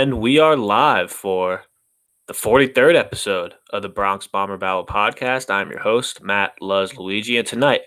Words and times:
And 0.00 0.18
we 0.18 0.38
are 0.38 0.56
live 0.56 1.12
for 1.12 1.64
the 2.26 2.32
43rd 2.32 2.96
episode 2.96 3.56
of 3.68 3.82
the 3.82 3.90
Bronx 3.90 4.26
Bomber 4.26 4.56
Battle 4.56 4.86
podcast. 4.86 5.50
I'm 5.50 5.70
your 5.70 5.80
host, 5.80 6.22
Matt 6.22 6.54
Luz 6.62 6.96
Luigi. 6.96 7.36
And 7.36 7.46
tonight 7.46 7.82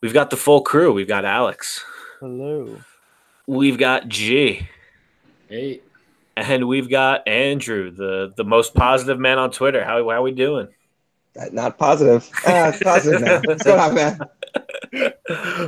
we've 0.00 0.14
got 0.14 0.30
the 0.30 0.38
full 0.38 0.62
crew. 0.62 0.94
We've 0.94 1.06
got 1.06 1.26
Alex. 1.26 1.84
Hello. 2.20 2.80
We've 3.46 3.76
got 3.76 4.08
G. 4.08 4.66
Hey. 5.50 5.82
And 6.38 6.68
we've 6.68 6.88
got 6.88 7.28
Andrew, 7.28 7.90
the, 7.90 8.32
the 8.34 8.44
most 8.44 8.74
positive 8.74 9.20
man 9.20 9.36
on 9.36 9.50
Twitter. 9.50 9.84
How, 9.84 9.98
how 9.98 10.08
are 10.08 10.22
we 10.22 10.32
doing? 10.32 10.68
Uh, 11.38 11.50
Not 11.52 11.76
positive. 11.76 12.30
Uh, 12.46 12.72
positive 12.82 13.20
now. 13.20 13.42
What's 13.44 13.62
going 13.62 13.78
on, 13.78 13.94
man? 13.94 14.18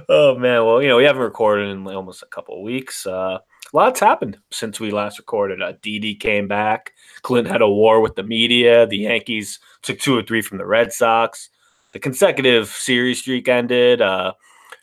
oh 0.08 0.34
man, 0.38 0.64
well, 0.64 0.80
you 0.80 0.88
know, 0.88 0.96
we 0.96 1.04
haven't 1.04 1.20
recorded 1.20 1.68
in 1.68 1.86
almost 1.88 2.22
a 2.22 2.26
couple 2.26 2.56
of 2.56 2.62
weeks. 2.62 3.06
Uh, 3.06 3.38
a 3.38 3.40
lot's 3.74 4.00
happened 4.00 4.38
since 4.50 4.80
we 4.80 4.90
last 4.90 5.18
recorded. 5.18 5.60
Uh, 5.60 5.74
Didi 5.82 6.14
came 6.14 6.48
back. 6.48 6.92
Clint 7.22 7.48
had 7.48 7.60
a 7.60 7.68
war 7.68 8.00
with 8.00 8.14
the 8.14 8.22
media. 8.22 8.86
The 8.86 8.98
Yankees 8.98 9.58
took 9.82 9.98
two 9.98 10.16
or 10.16 10.22
three 10.22 10.40
from 10.40 10.58
the 10.58 10.66
Red 10.66 10.92
Sox. 10.92 11.50
The 11.92 11.98
consecutive 11.98 12.68
series 12.68 13.18
streak 13.18 13.48
ended. 13.48 14.00
Uh, 14.00 14.32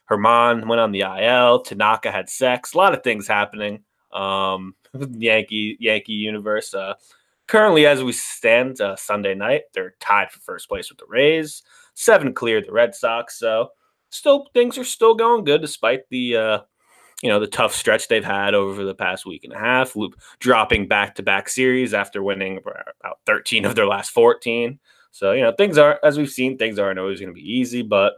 Germán 0.09 0.67
went 0.67 0.81
on 0.81 0.91
the 0.91 1.01
IL. 1.01 1.61
Tanaka 1.61 2.11
had 2.11 2.29
sex. 2.29 2.73
A 2.73 2.77
lot 2.77 2.93
of 2.93 3.01
things 3.03 3.27
happening. 3.27 3.83
Um, 4.11 4.75
Yankee 5.11 5.77
Yankee 5.79 6.13
universe. 6.13 6.73
Uh, 6.73 6.95
currently, 7.47 7.85
as 7.85 8.03
we 8.03 8.11
stand, 8.11 8.81
uh, 8.81 8.97
Sunday 8.97 9.33
night, 9.33 9.63
they're 9.73 9.95
tied 10.01 10.31
for 10.31 10.39
first 10.41 10.67
place 10.67 10.89
with 10.89 10.99
the 10.99 11.05
Rays. 11.07 11.63
Seven 11.93 12.33
cleared 12.33 12.67
the 12.67 12.73
Red 12.73 12.93
Sox. 12.93 13.39
So 13.39 13.69
still 14.09 14.47
things 14.53 14.77
are 14.77 14.83
still 14.83 15.15
going 15.15 15.45
good 15.45 15.61
despite 15.61 16.01
the 16.09 16.35
uh, 16.35 16.59
you 17.21 17.29
know 17.29 17.39
the 17.39 17.47
tough 17.47 17.73
stretch 17.73 18.07
they've 18.07 18.23
had 18.23 18.53
over 18.53 18.83
the 18.83 18.95
past 18.95 19.25
week 19.25 19.43
and 19.43 19.53
a 19.53 19.59
half. 19.59 19.95
Loop 19.95 20.19
dropping 20.39 20.87
back 20.87 21.15
to 21.15 21.23
back 21.23 21.49
series 21.49 21.93
after 21.93 22.23
winning 22.23 22.57
about 22.57 23.19
13 23.25 23.65
of 23.65 23.75
their 23.75 23.87
last 23.87 24.11
14. 24.11 24.79
So 25.11 25.31
you 25.33 25.41
know 25.41 25.51
things 25.51 25.77
are 25.77 25.99
as 26.03 26.17
we've 26.17 26.29
seen 26.29 26.57
things 26.57 26.79
aren't 26.79 26.99
always 26.99 27.19
going 27.19 27.33
to 27.33 27.39
be 27.39 27.53
easy, 27.59 27.81
but 27.81 28.15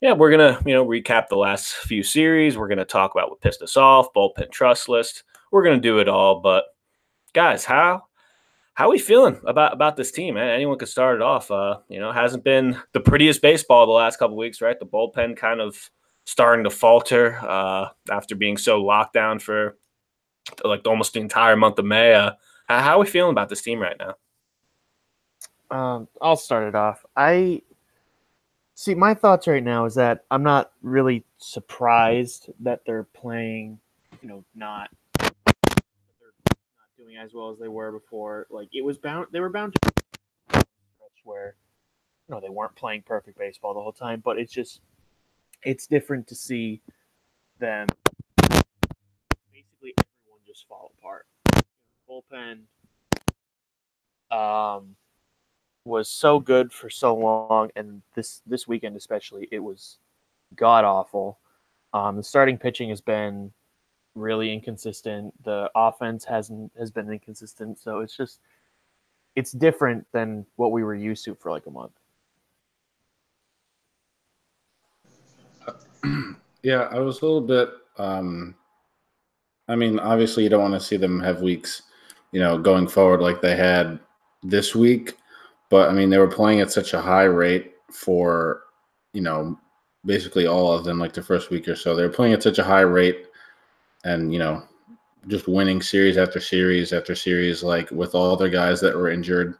yeah, 0.00 0.12
we're 0.12 0.30
gonna 0.30 0.60
you 0.64 0.74
know 0.74 0.86
recap 0.86 1.28
the 1.28 1.36
last 1.36 1.72
few 1.74 2.02
series. 2.02 2.56
We're 2.56 2.68
gonna 2.68 2.84
talk 2.84 3.12
about 3.14 3.30
what 3.30 3.40
pissed 3.40 3.62
us 3.62 3.76
off, 3.76 4.12
bullpen 4.14 4.50
trust 4.50 4.88
list. 4.88 5.24
We're 5.52 5.64
gonna 5.64 5.80
do 5.80 5.98
it 5.98 6.08
all, 6.08 6.40
but 6.40 6.64
guys, 7.34 7.64
how 7.64 8.04
how 8.74 8.86
are 8.86 8.90
we 8.92 8.98
feeling 8.98 9.38
about 9.46 9.74
about 9.74 9.96
this 9.96 10.10
team? 10.10 10.34
Man? 10.34 10.48
Anyone 10.48 10.78
could 10.78 10.88
start 10.88 11.16
it 11.16 11.22
off. 11.22 11.50
Uh, 11.50 11.78
you 11.88 12.00
know, 12.00 12.12
hasn't 12.12 12.44
been 12.44 12.80
the 12.92 13.00
prettiest 13.00 13.42
baseball 13.42 13.84
the 13.84 13.92
last 13.92 14.18
couple 14.18 14.38
weeks, 14.38 14.62
right? 14.62 14.78
The 14.78 14.86
bullpen 14.86 15.36
kind 15.36 15.60
of 15.60 15.90
starting 16.30 16.62
to 16.62 16.70
falter 16.70 17.36
uh, 17.42 17.88
after 18.08 18.36
being 18.36 18.56
so 18.56 18.80
locked 18.80 19.12
down 19.12 19.40
for 19.40 19.76
like 20.62 20.86
almost 20.86 21.12
the 21.12 21.18
entire 21.18 21.56
month 21.56 21.76
of 21.76 21.84
May. 21.84 22.14
Uh, 22.14 22.30
how 22.68 22.96
are 22.96 23.00
we 23.00 23.06
feeling 23.06 23.32
about 23.32 23.48
this 23.48 23.62
team 23.62 23.80
right 23.80 23.96
now? 23.98 24.14
Um, 25.76 26.06
I'll 26.22 26.36
start 26.36 26.68
it 26.68 26.76
off. 26.76 27.04
I 27.16 27.62
see 28.76 28.94
my 28.94 29.12
thoughts 29.12 29.48
right 29.48 29.62
now 29.62 29.86
is 29.86 29.96
that 29.96 30.24
I'm 30.30 30.44
not 30.44 30.70
really 30.82 31.24
surprised 31.38 32.48
that 32.60 32.82
they're 32.86 33.08
playing, 33.12 33.80
you 34.22 34.28
know, 34.28 34.44
not 34.54 34.88
doing 36.96 37.16
as 37.20 37.34
well 37.34 37.50
as 37.50 37.58
they 37.58 37.66
were 37.66 37.90
before. 37.90 38.46
Like 38.50 38.68
it 38.72 38.84
was 38.84 38.98
bound 38.98 39.26
they 39.32 39.40
were 39.40 39.50
bound 39.50 39.74
to 40.52 40.64
where 41.24 41.56
you 42.28 42.36
know 42.36 42.40
they 42.40 42.50
weren't 42.50 42.76
playing 42.76 43.02
perfect 43.02 43.36
baseball 43.36 43.74
the 43.74 43.80
whole 43.80 43.92
time, 43.92 44.22
but 44.24 44.38
it's 44.38 44.52
just 44.52 44.80
it's 45.62 45.86
different 45.86 46.26
to 46.28 46.34
see 46.34 46.80
them 47.58 47.86
basically 49.52 49.94
everyone 49.98 50.40
just 50.46 50.66
fall 50.66 50.92
apart. 50.98 51.26
Bullpen 52.08 52.60
um 54.30 54.96
was 55.84 56.08
so 56.08 56.38
good 56.38 56.72
for 56.72 56.90
so 56.90 57.14
long, 57.14 57.70
and 57.76 58.02
this 58.14 58.42
this 58.46 58.68
weekend 58.68 58.96
especially, 58.96 59.48
it 59.50 59.60
was 59.60 59.98
god 60.56 60.84
awful. 60.84 61.38
Um, 61.92 62.16
the 62.16 62.22
starting 62.22 62.58
pitching 62.58 62.90
has 62.90 63.00
been 63.00 63.52
really 64.14 64.52
inconsistent. 64.52 65.32
The 65.44 65.70
offense 65.74 66.24
hasn't 66.24 66.72
has 66.78 66.90
been 66.90 67.10
inconsistent. 67.10 67.78
So 67.78 68.00
it's 68.00 68.16
just 68.16 68.40
it's 69.36 69.52
different 69.52 70.06
than 70.12 70.46
what 70.56 70.72
we 70.72 70.82
were 70.82 70.94
used 70.94 71.24
to 71.24 71.34
for 71.34 71.50
like 71.50 71.66
a 71.66 71.70
month. 71.70 71.99
Yeah, 76.62 76.88
I 76.90 76.98
was 76.98 77.22
a 77.22 77.24
little 77.24 77.40
bit. 77.40 77.70
Um, 77.96 78.54
I 79.68 79.76
mean, 79.76 79.98
obviously, 79.98 80.42
you 80.42 80.48
don't 80.48 80.70
want 80.70 80.74
to 80.74 80.86
see 80.86 80.96
them 80.96 81.20
have 81.20 81.40
weeks, 81.40 81.82
you 82.32 82.40
know, 82.40 82.58
going 82.58 82.86
forward 82.86 83.20
like 83.20 83.40
they 83.40 83.56
had 83.56 83.98
this 84.42 84.74
week. 84.74 85.16
But 85.70 85.88
I 85.88 85.92
mean, 85.92 86.10
they 86.10 86.18
were 86.18 86.28
playing 86.28 86.60
at 86.60 86.70
such 86.72 86.92
a 86.92 87.00
high 87.00 87.24
rate 87.24 87.74
for, 87.92 88.64
you 89.12 89.22
know, 89.22 89.58
basically 90.04 90.46
all 90.46 90.72
of 90.72 90.84
them, 90.84 90.98
like 90.98 91.12
the 91.12 91.22
first 91.22 91.50
week 91.50 91.68
or 91.68 91.76
so. 91.76 91.94
They 91.94 92.02
were 92.02 92.08
playing 92.08 92.34
at 92.34 92.42
such 92.42 92.58
a 92.58 92.64
high 92.64 92.80
rate 92.80 93.26
and, 94.04 94.32
you 94.32 94.38
know, 94.38 94.62
just 95.28 95.48
winning 95.48 95.80
series 95.80 96.16
after 96.16 96.40
series 96.40 96.92
after 96.92 97.14
series, 97.14 97.62
like 97.62 97.90
with 97.90 98.14
all 98.14 98.36
their 98.36 98.48
guys 98.48 98.80
that 98.80 98.96
were 98.96 99.10
injured. 99.10 99.54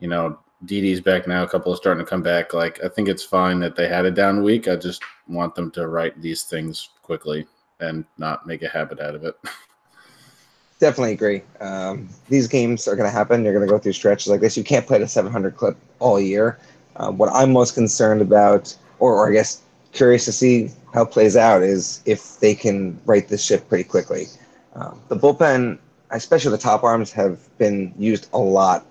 You 0.00 0.08
know, 0.08 0.38
Didi's 0.66 1.00
back 1.00 1.26
now, 1.26 1.42
a 1.42 1.48
couple 1.48 1.72
are 1.72 1.76
starting 1.76 2.04
to 2.04 2.08
come 2.08 2.22
back. 2.22 2.54
Like, 2.54 2.82
I 2.84 2.88
think 2.88 3.08
it's 3.08 3.24
fine 3.24 3.60
that 3.60 3.76
they 3.76 3.88
had 3.88 4.04
a 4.04 4.10
down 4.10 4.42
week. 4.42 4.68
I 4.68 4.76
just 4.76 5.02
want 5.28 5.54
them 5.54 5.70
to 5.72 5.88
write 5.88 6.20
these 6.20 6.44
things 6.44 6.90
quickly 7.02 7.46
and 7.80 8.04
not 8.18 8.46
make 8.46 8.62
a 8.62 8.68
habit 8.68 9.00
out 9.00 9.14
of 9.14 9.24
it. 9.24 9.36
Definitely 10.80 11.12
agree. 11.12 11.42
Um, 11.60 12.08
these 12.28 12.48
games 12.48 12.88
are 12.88 12.96
going 12.96 13.08
to 13.08 13.16
happen. 13.16 13.44
You're 13.44 13.54
going 13.54 13.66
to 13.66 13.70
go 13.70 13.78
through 13.78 13.92
stretches 13.92 14.28
like 14.28 14.40
this. 14.40 14.56
You 14.56 14.64
can't 14.64 14.86
play 14.86 14.98
the 14.98 15.08
700 15.08 15.56
clip 15.56 15.76
all 15.98 16.20
year. 16.20 16.58
Uh, 16.96 17.10
what 17.10 17.30
I'm 17.32 17.52
most 17.52 17.74
concerned 17.74 18.20
about, 18.20 18.74
or, 18.98 19.14
or 19.14 19.28
I 19.28 19.32
guess 19.32 19.62
curious 19.92 20.24
to 20.26 20.32
see 20.32 20.70
how 20.92 21.02
it 21.02 21.10
plays 21.10 21.36
out, 21.36 21.62
is 21.62 22.02
if 22.06 22.38
they 22.40 22.54
can 22.54 23.00
right 23.06 23.26
this 23.26 23.44
ship 23.44 23.68
pretty 23.68 23.84
quickly. 23.84 24.26
Um, 24.74 25.00
the 25.08 25.16
bullpen, 25.16 25.78
especially 26.10 26.50
the 26.50 26.58
top 26.58 26.82
arms, 26.82 27.12
have 27.12 27.56
been 27.58 27.94
used 27.96 28.28
a 28.32 28.38
lot. 28.38 28.84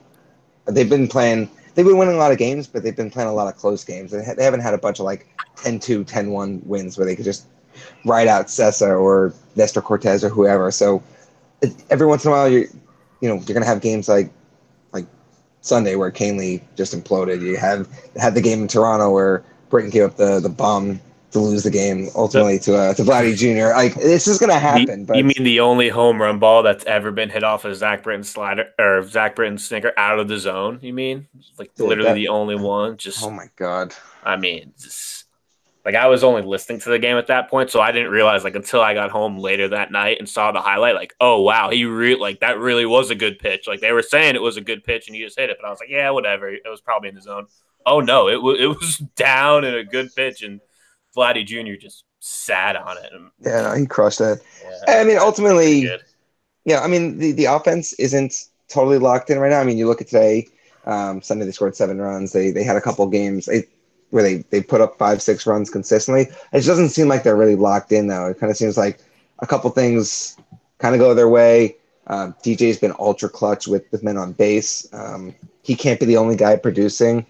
They've 0.66 0.89
been 0.89 1.07
playing, 1.07 1.50
they've 1.73 1.85
been 1.85 1.97
winning 1.97 2.16
a 2.16 2.17
lot 2.17 2.31
of 2.31 2.38
games, 2.38 2.67
but 2.67 2.84
they've 2.84 2.95
been 2.95 3.11
playing 3.11 3.29
a 3.29 3.34
lot 3.34 3.47
of 3.47 3.57
close 3.59 3.84
games. 3.84 4.11
They, 4.11 4.23
ha- 4.23 4.34
they 4.35 4.44
haven't 4.44 4.61
had 4.61 4.73
a 4.73 4.78
bunch 4.78 5.00
of 5.00 5.06
like 5.06 5.28
10 5.57 5.79
2, 5.79 6.03
10 6.03 6.31
1 6.31 6.61
wins 6.66 6.97
where 6.97 7.06
they 7.06 7.16
could 7.16 7.25
just 7.25 7.47
ride 8.06 8.28
out 8.28 8.47
Cessa 8.47 9.00
or 9.00 9.34
Nestor 9.56 9.81
Cortes 9.81 10.23
or 10.23 10.29
whoever. 10.29 10.72
So 10.72 11.01
every 11.89 12.07
once 12.07 12.25
in 12.25 12.31
a 12.31 12.33
while, 12.33 12.50
you 12.50 12.67
you 13.22 13.29
know, 13.29 13.35
you're 13.35 13.53
gonna 13.53 13.66
have 13.66 13.81
games 13.81 14.09
like 14.09 14.31
like 14.91 15.06
Sunday 15.62 15.95
where 15.95 16.12
Kahnle 16.12 16.62
just 16.75 16.94
imploded. 16.94 17.41
You 17.41 17.57
have 17.57 17.88
had 18.17 18.35
the 18.35 18.41
game 18.41 18.63
in 18.63 18.67
Toronto 18.67 19.12
where 19.12 19.44
Britton 19.69 19.89
gave 19.89 20.03
up 20.03 20.17
the 20.17 20.39
the 20.39 20.50
bomb 20.50 21.00
to 21.33 21.39
lose 21.39 21.63
the 21.63 21.69
game 21.71 22.09
ultimately 22.16 22.57
to 22.59 22.75
uh, 22.75 22.94
to 22.94 23.03
Vladdy 23.03 23.35
Jr. 23.35 23.75
Like 23.75 23.95
this 23.95 24.27
is 24.27 24.39
gonna 24.39 24.59
happen. 24.59 25.01
You, 25.01 25.05
but 25.05 25.17
you 25.17 25.23
mean 25.23 25.44
the 25.44 25.59
only 25.59 25.89
home 25.89 26.21
run 26.21 26.39
ball 26.39 26.63
that's 26.63 26.85
ever 26.85 27.11
been 27.11 27.29
hit 27.29 27.44
off 27.44 27.66
a 27.66 27.75
Zach 27.75 28.03
Britton 28.03 28.23
slider 28.23 28.69
or 28.79 29.03
Zach 29.07 29.35
Britton 29.35 29.57
sinker 29.57 29.94
out 29.97 30.19
of 30.19 30.27
the 30.27 30.38
zone? 30.38 30.79
You 30.81 30.94
mean 30.94 31.27
like 31.57 31.73
Dude, 31.75 31.89
literally 31.89 32.09
that- 32.09 32.16
the 32.16 32.29
only 32.29 32.55
one? 32.55 32.97
Just 32.97 33.23
oh 33.23 33.29
my 33.29 33.49
god. 33.55 33.94
I 34.23 34.38
mean, 34.38 34.73
just 34.79 35.25
like 35.85 35.95
I 35.95 36.07
was 36.07 36.23
only 36.23 36.44
listening 36.44 36.79
to 36.81 36.89
the 36.89 36.99
game 36.99 37.17
at 37.17 37.27
that 37.27 37.50
point, 37.50 37.69
so 37.69 37.81
I 37.81 37.91
didn't 37.91 38.11
realize 38.11 38.45
like 38.45 38.55
until 38.55 38.81
I 38.81 38.94
got 38.94 39.11
home 39.11 39.38
later 39.38 39.67
that 39.67 39.91
night 39.91 40.17
and 40.17 40.29
saw 40.29 40.51
the 40.53 40.61
highlight, 40.61 40.95
like, 40.95 41.13
oh 41.19 41.41
wow, 41.41 41.69
he 41.69 41.83
really 41.83 42.19
like 42.19 42.39
that 42.39 42.57
really 42.57 42.85
was 42.85 43.09
a 43.09 43.15
good 43.15 43.38
pitch. 43.38 43.67
Like 43.67 43.81
they 43.81 43.91
were 43.91 44.01
saying 44.01 44.35
it 44.35 44.41
was 44.41 44.55
a 44.55 44.61
good 44.61 44.83
pitch 44.85 45.07
and 45.07 45.15
he 45.15 45.21
just 45.21 45.38
hit 45.38 45.50
it, 45.50 45.57
but 45.59 45.67
I 45.67 45.69
was 45.69 45.79
like, 45.79 45.89
yeah, 45.89 46.09
whatever. 46.11 46.50
It 46.50 46.61
was 46.65 46.79
probably 46.79 47.09
in 47.09 47.15
the 47.15 47.21
zone. 47.21 47.47
Oh 47.85 48.00
no, 48.00 48.29
it 48.29 48.41
was 48.41 48.59
it 48.61 48.67
was 48.67 48.97
down 49.15 49.65
and 49.65 49.75
a 49.75 49.83
good 49.83 50.15
pitch, 50.15 50.41
and 50.41 50.61
Vladdy 51.16 51.46
Jr. 51.46 51.75
just 51.79 52.06
sat 52.19 52.75
on 52.75 52.97
it. 52.97 53.12
Yeah, 53.40 53.62
no, 53.62 53.74
he 53.74 53.85
crushed 53.85 54.19
that. 54.19 54.41
yeah, 54.88 55.00
I 55.00 55.03
mean, 55.03 55.18
ultimately. 55.18 55.89
Yeah, 56.65 56.80
I 56.80 56.88
mean 56.88 57.18
the, 57.18 57.33
the 57.33 57.45
offense 57.45 57.92
isn't 57.94 58.33
totally 58.69 58.98
locked 58.98 59.30
in 59.30 59.38
right 59.39 59.50
now. 59.50 59.60
I 59.60 59.63
mean, 59.65 59.77
you 59.77 59.88
look 59.88 60.01
at 60.01 60.07
today, 60.07 60.48
um, 60.86 61.21
Sunday 61.21 61.45
they 61.45 61.51
scored 61.51 61.75
seven 61.75 62.01
runs. 62.01 62.31
They 62.31 62.51
they 62.51 62.63
had 62.63 62.77
a 62.77 62.81
couple 62.81 63.06
games 63.07 63.45
they, 63.45 63.65
where 64.12 64.24
they 64.24 64.38
they 64.50 64.62
put 64.62 64.81
up 64.81 64.98
five 64.98 65.21
six 65.21 65.45
runs 65.45 65.69
consistently. 65.69 66.24
It 66.24 66.54
just 66.54 66.68
doesn't 66.68 66.89
seem 66.89 67.07
like 67.07 67.24
they're 67.24 67.36
really 67.36 67.56
locked 67.56 67.92
in 67.92 68.07
though. 68.07 68.27
It 68.27 68.39
kind 68.39 68.50
of 68.50 68.57
seems 68.57 68.77
like 68.77 69.00
a 69.39 69.48
couple 69.48 69.69
things 69.71 70.38
kind 70.80 70.95
of 70.95 71.00
go 71.00 71.13
their 71.13 71.30
way. 71.30 71.75
Um, 72.07 72.36
DJ's 72.44 72.80
been 72.80 72.94
ultra 73.00 73.30
clutch 73.30 73.68
with 73.68 73.86
with 73.92 74.04
men 74.04 74.18
on 74.18 74.33
base. 74.33 74.88
Um, 74.94 75.36
he 75.63 75.75
can't 75.75 76.00
be 76.00 76.06
the 76.06 76.18
only 76.18 76.36
guy 76.36 76.56
producing. 76.57 77.25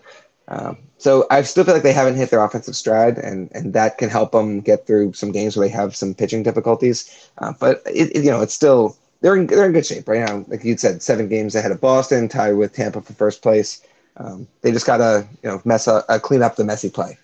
Um, 0.47 0.77
so 0.97 1.25
I 1.31 1.41
still 1.43 1.63
feel 1.63 1.73
like 1.73 1.83
they 1.83 1.93
haven't 1.93 2.15
hit 2.15 2.29
their 2.29 2.43
offensive 2.43 2.75
stride, 2.75 3.17
and 3.17 3.49
and 3.53 3.73
that 3.73 3.97
can 3.97 4.09
help 4.09 4.31
them 4.31 4.61
get 4.61 4.85
through 4.85 5.13
some 5.13 5.31
games 5.31 5.55
where 5.55 5.67
they 5.67 5.73
have 5.73 5.95
some 5.95 6.13
pitching 6.13 6.43
difficulties. 6.43 7.29
Uh, 7.37 7.53
but 7.59 7.81
it, 7.87 8.15
it- 8.15 8.23
you 8.25 8.31
know, 8.31 8.41
it's 8.41 8.53
still 8.53 8.97
they're 9.21 9.35
in 9.35 9.47
they're 9.47 9.65
in 9.65 9.71
good 9.73 9.85
shape 9.85 10.07
right 10.07 10.19
now. 10.27 10.43
Like 10.47 10.63
you 10.63 10.77
said, 10.77 11.01
seven 11.01 11.29
games 11.29 11.55
ahead 11.55 11.71
of 11.71 11.81
Boston, 11.81 12.27
tied 12.29 12.53
with 12.53 12.73
Tampa 12.73 13.01
for 13.01 13.13
first 13.13 13.41
place. 13.41 13.81
Um, 14.17 14.47
they 14.61 14.71
just 14.71 14.85
gotta 14.85 15.27
you 15.43 15.49
know 15.49 15.61
mess 15.65 15.87
up, 15.87 16.05
uh, 16.09 16.19
clean 16.19 16.41
up 16.43 16.55
the 16.55 16.63
messy 16.65 16.89
play. 16.89 17.17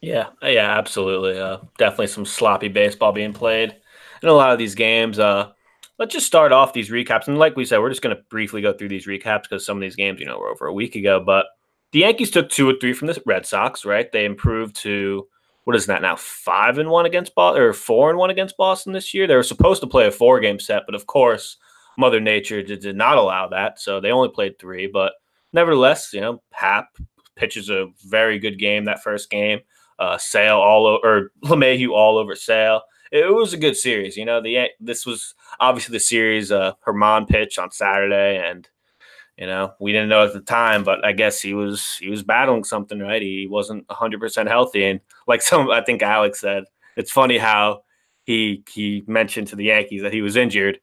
Yeah, 0.00 0.30
yeah, 0.42 0.76
absolutely. 0.78 1.38
Uh, 1.38 1.58
definitely 1.78 2.08
some 2.08 2.26
sloppy 2.26 2.68
baseball 2.68 3.12
being 3.12 3.32
played 3.32 3.74
in 4.22 4.28
a 4.28 4.32
lot 4.32 4.52
of 4.52 4.58
these 4.58 4.74
games. 4.74 5.18
Uh, 5.18 5.52
let's 5.98 6.12
just 6.12 6.26
start 6.26 6.52
off 6.52 6.72
these 6.74 6.90
recaps. 6.90 7.26
And 7.26 7.38
like 7.38 7.56
we 7.56 7.64
said, 7.64 7.78
we're 7.78 7.88
just 7.88 8.02
to 8.16 8.22
briefly 8.28 8.60
go 8.60 8.72
through 8.72 8.88
these 8.90 9.06
recaps 9.06 9.42
because 9.44 9.64
some 9.64 9.78
of 9.78 9.80
these 9.80 9.96
games, 9.96 10.20
you 10.20 10.26
know, 10.26 10.38
were 10.38 10.50
over 10.50 10.66
a 10.66 10.72
week 10.74 10.94
ago. 10.94 11.20
But 11.24 11.46
the 11.94 12.00
Yankees 12.00 12.32
took 12.32 12.50
two 12.50 12.68
or 12.68 12.74
three 12.80 12.92
from 12.92 13.06
the 13.06 13.22
Red 13.24 13.46
Sox, 13.46 13.84
right? 13.84 14.10
They 14.10 14.24
improved 14.24 14.74
to 14.82 15.28
what 15.62 15.76
is 15.76 15.86
that 15.86 16.02
now? 16.02 16.16
Five 16.16 16.78
and 16.78 16.90
one 16.90 17.06
against 17.06 17.36
Boston, 17.36 17.62
or 17.62 17.72
four 17.72 18.10
and 18.10 18.18
one 18.18 18.30
against 18.30 18.56
Boston 18.56 18.92
this 18.92 19.14
year. 19.14 19.28
They 19.28 19.36
were 19.36 19.44
supposed 19.44 19.80
to 19.80 19.86
play 19.86 20.08
a 20.08 20.10
four 20.10 20.40
game 20.40 20.58
set, 20.58 20.82
but 20.86 20.96
of 20.96 21.06
course, 21.06 21.56
Mother 21.96 22.18
Nature 22.18 22.64
did, 22.64 22.80
did 22.80 22.96
not 22.96 23.16
allow 23.16 23.46
that, 23.46 23.80
so 23.80 24.00
they 24.00 24.10
only 24.10 24.28
played 24.28 24.58
three. 24.58 24.88
But 24.88 25.12
nevertheless, 25.52 26.12
you 26.12 26.20
know, 26.20 26.42
Happ 26.50 26.88
pitches 27.36 27.70
a 27.70 27.86
very 28.04 28.40
good 28.40 28.58
game 28.58 28.86
that 28.86 29.04
first 29.04 29.30
game. 29.30 29.60
Uh, 30.00 30.18
Sale 30.18 30.58
all 30.58 30.86
over, 30.86 31.06
or 31.06 31.32
LeMahieu 31.44 31.90
all 31.90 32.18
over 32.18 32.34
Sale. 32.34 32.82
It, 33.12 33.32
was 33.32 33.52
a 33.52 33.56
good 33.56 33.76
series. 33.76 34.16
You 34.16 34.24
know, 34.24 34.42
the 34.42 34.66
this 34.80 35.06
was 35.06 35.36
obviously 35.60 35.92
the 35.92 36.00
series. 36.00 36.50
Uh, 36.50 36.72
Germán 36.84 37.28
pitch 37.28 37.56
on 37.56 37.70
Saturday, 37.70 38.44
and 38.44 38.68
you 39.38 39.46
know 39.46 39.74
we 39.80 39.92
didn't 39.92 40.08
know 40.08 40.24
at 40.24 40.32
the 40.32 40.40
time, 40.40 40.84
but 40.84 41.04
I 41.04 41.12
guess 41.12 41.40
he 41.40 41.54
was 41.54 41.96
he 41.96 42.08
was 42.08 42.22
battling 42.22 42.64
something. 42.64 42.98
Right, 42.98 43.22
he 43.22 43.46
wasn't 43.48 43.84
hundred 43.90 44.20
percent 44.20 44.48
healthy, 44.48 44.84
and 44.84 45.00
like 45.26 45.42
some, 45.50 45.70
I 45.70 45.82
think 45.82 46.02
Alex 46.02 46.40
said, 46.40 46.64
it's 46.96 47.12
funny 47.12 47.38
how 47.38 47.82
he 48.24 48.64
he 48.68 49.04
mentioned 49.06 49.48
to 49.48 49.56
the 49.56 49.64
Yankees 49.64 50.02
that 50.02 50.12
he 50.12 50.22
was 50.22 50.36
injured 50.36 50.78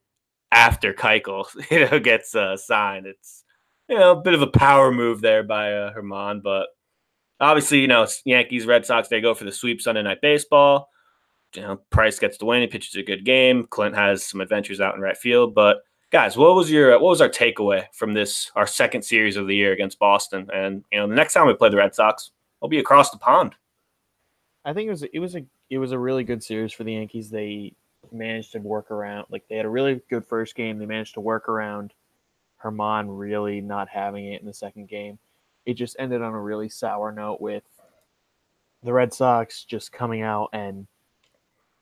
after 0.51 0.94
Keuchel, 0.94 1.45
you 1.71 1.89
know, 1.89 2.00
gets 2.00 2.36
uh, 2.36 2.57
signed. 2.57 3.07
It's 3.07 3.44
you 3.89 3.98
know 3.98 4.12
a 4.12 4.21
bit 4.21 4.33
of 4.33 4.42
a 4.42 4.48
power 4.48 4.92
move 4.92 5.21
there 5.21 5.44
by 5.44 5.74
uh, 5.74 5.94
Germán, 5.94 6.42
but 6.44 6.68
obviously, 7.42 7.80
you 7.80 7.88
know, 7.88 8.07
Yankees, 8.24 8.65
Red 8.65 8.86
Sox, 8.86 9.09
they 9.09 9.19
go 9.19 9.33
for 9.33 9.44
the 9.44 9.51
sweep 9.51 9.81
Sunday 9.81 10.03
night 10.03 10.21
baseball. 10.21 10.89
You 11.56 11.63
know, 11.63 11.81
Price 11.89 12.19
gets 12.19 12.38
the 12.38 12.45
win. 12.45 12.62
He 12.62 12.68
pitches 12.68 12.95
a 12.95 13.03
good 13.03 13.25
game. 13.25 13.68
Clint 13.69 13.95
has 13.95 14.24
some 14.24 14.39
adventures 14.39 14.80
out 14.80 14.95
in 14.95 15.01
right 15.01 15.18
field. 15.18 15.53
But 15.53 15.80
guys, 16.12 16.38
what 16.38 16.56
was 16.56 16.69
your 16.69 16.92
what 16.92 17.10
was 17.10 17.22
our 17.22 17.30
takeaway 17.30 17.86
from 17.94 18.13
this 18.13 18.52
our 18.56 18.68
second 18.68 19.04
series 19.04 19.38
of 19.38 19.48
the 19.48 19.56
year 19.56 19.74
against 19.74 20.00
Boston? 20.00 20.50
And 20.54 20.84
you 20.92 21.00
know, 21.00 21.08
the 21.08 21.16
next 21.16 21.34
time 21.34 21.48
we 21.48 21.54
play 21.54 21.69
the 21.69 21.78
Red 21.78 21.96
Sox, 21.96 22.31
we'll 22.60 22.69
be 22.69 22.80
across 22.80 23.10
the 23.12 23.18
pond. 23.18 23.56
I 24.63 24.74
think 24.74 24.88
it 24.88 24.92
was 24.92 25.04
it 25.04 25.19
was 25.19 25.36
a 25.36 25.46
it 25.69 25.80
was 25.80 25.92
a 25.92 26.00
really 26.00 26.24
good 26.24 26.44
series 26.44 26.74
for 26.74 26.84
the 26.84 26.94
Yankees. 26.94 27.30
They 27.30 27.74
managed 28.12 28.52
to 28.52 28.60
work 28.60 28.92
around 28.92 29.25
like 29.30 29.48
they 29.48 29.56
had 29.56 29.66
a 29.66 29.69
really 29.69 30.02
good 30.10 30.25
first 30.25 30.56
game. 30.56 30.78
They 30.78 30.86
managed 30.86 31.16
to 31.16 31.22
work 31.22 31.50
around 31.50 31.94
Germán 32.63 33.06
really 33.10 33.62
not 33.62 33.90
having 33.90 34.25
it 34.34 34.42
in 34.42 34.48
the 34.48 34.54
second 34.54 34.88
game 34.88 35.18
it 35.66 35.74
just 35.75 35.96
ended 36.00 36.22
on 36.22 36.34
a 36.34 36.42
really 36.42 36.69
sour 36.69 37.12
note 37.12 37.40
with 37.40 37.63
the 38.84 38.94
Red 38.94 39.13
Sox 39.13 39.63
just 39.63 39.92
coming 39.92 40.22
out 40.22 40.50
and 40.54 40.88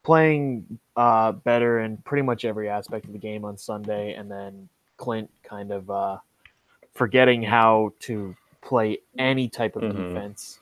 playing 0.10 0.80
uh, 0.96 1.32
better 1.32 1.82
in 1.82 1.96
pretty 1.98 2.24
much 2.24 2.44
every 2.44 2.68
aspect 2.68 3.06
of 3.06 3.14
the 3.14 3.20
game 3.20 3.46
on 3.46 3.56
Sunday, 3.56 4.14
and 4.14 4.30
then 4.30 4.68
Clint 4.98 5.30
kind 5.44 5.72
of 5.72 5.88
uh, 5.92 6.18
forgetting 6.96 7.44
how 7.44 7.94
to 8.00 8.36
play 8.64 8.98
any 9.20 9.48
type 9.48 9.76
of 9.76 9.84
mm-hmm. 9.84 10.16
defense 10.16 10.58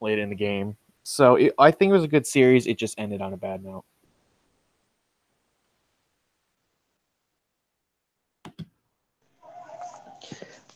late 0.00 0.18
in 0.18 0.30
the 0.30 0.34
game. 0.34 0.76
So 1.04 1.36
it, 1.36 1.54
I 1.60 1.70
think 1.70 1.90
it 1.90 1.92
was 1.92 2.02
a 2.02 2.08
good 2.08 2.26
series. 2.26 2.66
It 2.66 2.76
just 2.76 2.98
ended 2.98 3.22
on 3.22 3.32
a 3.32 3.36
bad 3.36 3.62
note. 3.62 3.84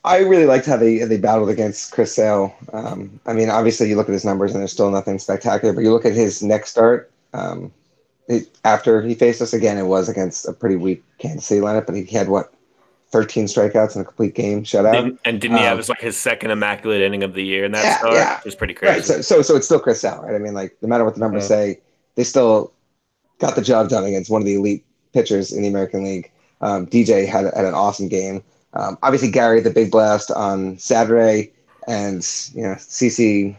I 0.05 0.19
really 0.19 0.47
liked 0.47 0.67
how 0.67 0.77
they 0.77 0.99
they 0.99 1.19
battled 1.19 1.51
against 1.51 1.91
Chris 1.91 2.15
Sale. 2.15 2.55
Um, 2.73 3.19
I 3.27 3.33
mean, 3.33 3.51
obviously, 3.51 3.89
you 3.89 3.97
look 3.97 4.09
at 4.09 4.13
his 4.13 4.25
numbers 4.25 4.53
and 4.53 4.61
there's 4.61 4.71
still 4.71 4.93
nothing 4.93 5.19
spectacular, 5.19 5.75
but 5.75 5.81
you 5.81 5.91
look 5.91 6.07
at 6.07 6.15
his 6.15 6.41
next 6.41 6.71
start. 6.71 7.11
Um, 7.33 7.73
after 8.65 9.03
he 9.03 9.15
faced 9.15 9.43
us 9.43 9.53
again, 9.53 9.79
it 9.79 9.87
was 9.87 10.09
against 10.09 10.47
a 10.47 10.53
pretty 10.53 10.77
weak 10.77 11.03
Kansas 11.19 11.47
City 11.47 11.61
lineup, 11.61 11.87
but 11.87 11.95
he 11.95 12.05
had 12.05 12.29
what 12.29 12.53
13 13.11 13.47
strikeouts 13.47 13.97
in 13.97 14.03
a 14.03 14.05
complete 14.05 14.35
game 14.35 14.63
shutout. 14.63 14.93
Didn't, 14.93 15.21
and 15.25 15.41
didn't 15.41 15.59
he 15.59 15.65
um, 15.65 15.79
have 15.79 15.89
like 15.89 16.01
his 16.01 16.17
second 16.17 16.51
immaculate 16.53 17.01
inning 17.01 17.25
of 17.25 17.35
the 17.35 17.45
year 17.45 17.65
And 17.65 17.75
that 17.75 17.85
yeah, 17.85 17.99
start? 17.99 18.15
Yeah. 18.15 18.39
It 18.39 18.45
was 18.45 18.55
pretty 18.55 18.75
crazy. 18.75 18.95
Right. 18.95 19.05
So, 19.05 19.21
so, 19.21 19.43
so 19.43 19.57
it's 19.57 19.67
still 19.67 19.81
Chris 19.81 20.01
Sale, 20.01 20.23
right? 20.23 20.35
I 20.35 20.39
mean, 20.39 20.55
like 20.55 20.77
no 20.81 20.89
matter 20.89 21.05
what 21.05 21.15
the 21.15 21.21
numbers 21.21 21.47
say, 21.47 21.81
they 22.15 22.25
still 22.25 22.73
got 23.39 23.57
the 23.57 23.63
job 23.63 23.89
done 23.89 24.05
against 24.05 24.31
one 24.31 24.43
of 24.43 24.47
the 24.47 24.55
elite 24.55 24.85
pitchers 25.13 25.53
in 25.53 25.63
the 25.63 25.69
American 25.69 26.05
League. 26.05 26.31
Um, 26.61 26.87
DJ 26.87 27.27
had, 27.27 27.47
had 27.47 27.65
an 27.65 27.75
awesome 27.75 28.09
game. 28.09 28.43
Um, 28.75 28.99
obviously, 29.03 29.31
Gary 29.31 29.61
the 29.61 29.71
big 29.71 29.91
blast 29.91 30.31
on 30.31 30.79
Saturday, 30.79 31.51
and 31.89 32.17
you 32.55 32.63
know 32.63 32.75
CC. 32.75 33.57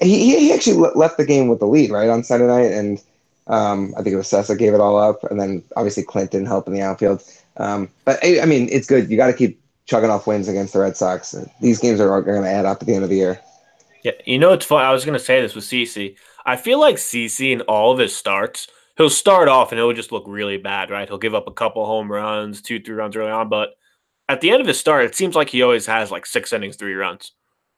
He, 0.00 0.38
he 0.38 0.52
actually 0.52 0.76
left 0.94 1.16
the 1.16 1.24
game 1.24 1.48
with 1.48 1.58
the 1.58 1.66
lead 1.66 1.90
right 1.90 2.08
on 2.08 2.22
Saturday 2.22 2.46
night, 2.46 2.70
and 2.70 3.02
um, 3.46 3.94
I 3.96 4.02
think 4.02 4.14
it 4.14 4.16
was 4.16 4.28
Cessa 4.28 4.58
gave 4.58 4.74
it 4.74 4.80
all 4.80 4.98
up, 4.98 5.24
and 5.24 5.40
then 5.40 5.62
obviously 5.76 6.02
Clinton 6.02 6.46
helped 6.46 6.68
in 6.68 6.74
the 6.74 6.82
outfield. 6.82 7.22
Um, 7.56 7.88
but 8.04 8.22
I, 8.22 8.40
I, 8.40 8.46
mean, 8.46 8.68
it's 8.70 8.86
good. 8.86 9.10
You 9.10 9.16
got 9.16 9.28
to 9.28 9.32
keep 9.32 9.60
chugging 9.86 10.10
off 10.10 10.26
wins 10.26 10.48
against 10.48 10.72
the 10.72 10.80
Red 10.80 10.96
Sox. 10.96 11.34
These 11.60 11.78
games 11.78 12.00
are, 12.00 12.22
going 12.22 12.42
to 12.42 12.50
add 12.50 12.66
up 12.66 12.82
at 12.82 12.86
the 12.86 12.94
end 12.94 13.04
of 13.04 13.10
the 13.10 13.16
year. 13.16 13.40
Yeah, 14.02 14.12
you 14.24 14.38
know 14.38 14.52
it's 14.52 14.66
fun. 14.66 14.84
I 14.84 14.92
was 14.92 15.04
going 15.04 15.18
to 15.18 15.24
say 15.24 15.40
this 15.40 15.54
with 15.54 15.64
CC. 15.64 16.16
I 16.44 16.56
feel 16.56 16.78
like 16.78 16.96
CC 16.96 17.52
in 17.52 17.62
all 17.62 17.92
of 17.92 17.98
his 17.98 18.14
starts 18.14 18.68
he'll 18.96 19.10
start 19.10 19.48
off 19.48 19.72
and 19.72 19.78
it'll 19.78 19.92
just 19.92 20.12
look 20.12 20.24
really 20.26 20.56
bad, 20.56 20.90
right? 20.90 21.08
He'll 21.08 21.18
give 21.18 21.34
up 21.34 21.46
a 21.46 21.52
couple 21.52 21.84
home 21.86 22.10
runs, 22.10 22.60
two, 22.62 22.80
three 22.80 22.94
runs 22.94 23.16
early 23.16 23.30
on, 23.30 23.48
but 23.48 23.76
at 24.28 24.40
the 24.40 24.50
end 24.50 24.60
of 24.60 24.66
his 24.66 24.80
start, 24.80 25.04
it 25.04 25.14
seems 25.14 25.36
like 25.36 25.50
he 25.50 25.62
always 25.62 25.86
has 25.86 26.10
like 26.10 26.26
six 26.26 26.52
innings, 26.52 26.76
three 26.76 26.94
runs. 26.94 27.32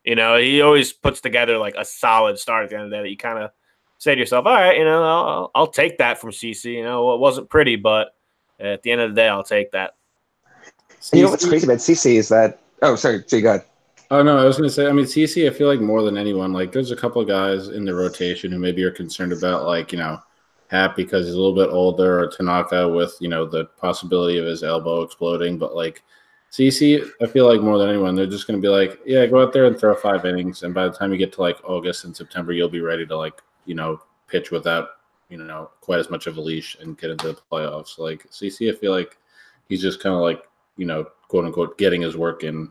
You 0.05 0.15
know, 0.15 0.37
he 0.39 0.63
always 0.63 0.93
puts 0.93 1.21
together 1.21 1.59
like 1.59 1.75
a 1.77 1.85
solid 1.85 2.39
start 2.39 2.65
at 2.65 2.71
the 2.71 2.77
end 2.77 2.85
of 2.85 2.91
the 2.91 2.97
day 2.97 3.03
that 3.03 3.11
you 3.11 3.17
kind 3.17 3.39
of 3.39 3.51
say 3.99 4.15
to 4.15 4.21
yourself, 4.21 4.47
all 4.47 4.55
right, 4.55 4.79
you 4.79 4.85
know, 4.85 5.03
I'll, 5.03 5.51
I'll 5.55 5.67
take 5.67 5.99
that 5.99 6.21
from 6.21 6.31
CC. 6.31 6.75
You 6.75 6.85
know, 6.85 7.15
it 7.15 7.21
wasn't 7.21 7.51
pretty, 7.51 7.77
but 7.77 8.15
at 8.59 8.83
the 8.83 8.93
end 8.93 9.01
of 9.01 9.11
the 9.11 9.17
day, 9.17 9.29
I'll 9.29 9.45
take 9.45 9.73
that. 9.73 9.95
You 11.13 11.25
know 11.25 11.31
what's 11.31 11.47
crazy 11.47 11.67
about 11.67 11.79
CC 11.79 12.17
is 12.17 12.29
that, 12.31 12.61
oh, 12.83 12.97
sorry, 12.97 13.23
Jay, 13.25 13.41
go 13.41 13.51
ahead. 13.51 13.65
Oh 14.11 14.23
no, 14.23 14.39
I 14.39 14.45
was 14.45 14.57
going 14.57 14.69
to 14.69 14.75
say. 14.75 14.87
I 14.87 14.93
mean, 14.93 15.05
CC. 15.05 15.47
I 15.47 15.53
feel 15.53 15.69
like 15.69 15.81
more 15.81 16.03
than 16.03 16.17
anyone, 16.17 16.51
like 16.51 16.73
there's 16.73 16.93
a 16.93 16.97
couple 16.97 17.21
of 17.21 17.29
guys 17.29 17.69
in 17.69 17.85
the 17.85 17.95
rotation 17.95 18.51
who 18.51 18.59
maybe 18.59 18.83
are 18.83 18.91
concerned 18.91 19.35
about, 19.35 19.67
like 19.67 19.93
you 19.93 19.99
know, 19.99 20.19
Happ 20.69 20.97
because 20.97 21.27
he's 21.27 21.35
a 21.35 21.39
little 21.39 21.55
bit 21.55 21.69
older, 21.69 22.21
or 22.21 22.29
Tanaka 22.29 22.89
with 22.89 23.15
you 23.21 23.29
know 23.29 23.45
the 23.45 23.67
possibility 23.77 24.39
of 24.39 24.47
his 24.47 24.63
elbow 24.63 25.03
exploding. 25.03 25.59
But 25.59 25.77
like 25.77 26.03
CC, 26.51 27.07
I 27.21 27.27
feel 27.27 27.47
like 27.47 27.61
more 27.61 27.77
than 27.77 27.91
anyone, 27.91 28.15
they're 28.15 28.25
just 28.25 28.47
going 28.47 28.59
to 28.59 28.67
be 28.67 28.71
like, 28.71 28.99
yeah, 29.05 29.27
go 29.27 29.43
out 29.43 29.53
there 29.53 29.67
and 29.67 29.79
throw 29.79 29.95
five 29.95 30.25
innings, 30.25 30.63
and 30.63 30.73
by 30.73 30.85
the 30.85 30.95
time 30.95 31.13
you 31.13 31.19
get 31.19 31.35
to 31.35 31.43
like 31.43 31.63
August 31.65 32.05
and 32.05 32.17
September, 32.17 32.53
you'll 32.53 32.71
be 32.71 32.81
ready 32.81 33.05
to 33.07 33.17
like 33.17 33.43
you 33.69 33.75
know 33.75 34.01
pitch 34.27 34.51
without 34.51 34.89
you 35.29 35.39
know 35.39 35.71
quite 35.81 36.01
as 36.01 36.11
much 36.11 36.27
of 36.27 36.39
a 36.39 36.41
leash 36.41 36.77
and 36.81 36.99
get 36.99 37.11
into 37.11 37.29
the 37.29 37.39
playoffs. 37.53 37.99
Like 37.99 38.29
CC, 38.31 38.73
I 38.73 38.77
feel 38.77 38.93
like 38.93 39.17
he's 39.69 39.83
just 39.83 40.03
kind 40.03 40.15
of 40.15 40.23
like 40.23 40.43
you 40.77 40.87
know 40.87 41.07
quote 41.29 41.45
unquote 41.45 41.79
getting 41.79 42.03
his 42.03 42.17
work 42.17 42.43
in. 42.43 42.71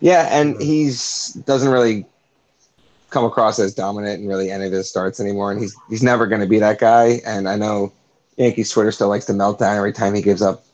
Yeah, 0.00 0.28
and 0.30 0.60
he's 0.60 1.32
doesn't 1.46 1.72
really 1.72 2.04
come 3.10 3.24
across 3.24 3.58
as 3.58 3.74
dominant 3.74 4.20
in 4.20 4.28
really 4.28 4.50
any 4.50 4.66
of 4.66 4.72
his 4.72 4.90
starts 4.90 5.20
anymore, 5.20 5.52
and 5.52 5.60
he's 5.60 5.74
he's 5.88 6.02
never 6.02 6.26
going 6.26 6.40
to 6.42 6.48
be 6.48 6.58
that 6.58 6.78
guy. 6.78 7.20
And 7.24 7.48
I 7.48 7.56
know 7.56 7.92
Yankees 8.36 8.70
Twitter 8.70 8.92
still 8.92 9.08
likes 9.08 9.24
to 9.26 9.32
melt 9.32 9.60
down 9.60 9.76
every 9.76 9.92
time 9.92 10.14
he 10.14 10.20
gives 10.20 10.42
up 10.42 10.64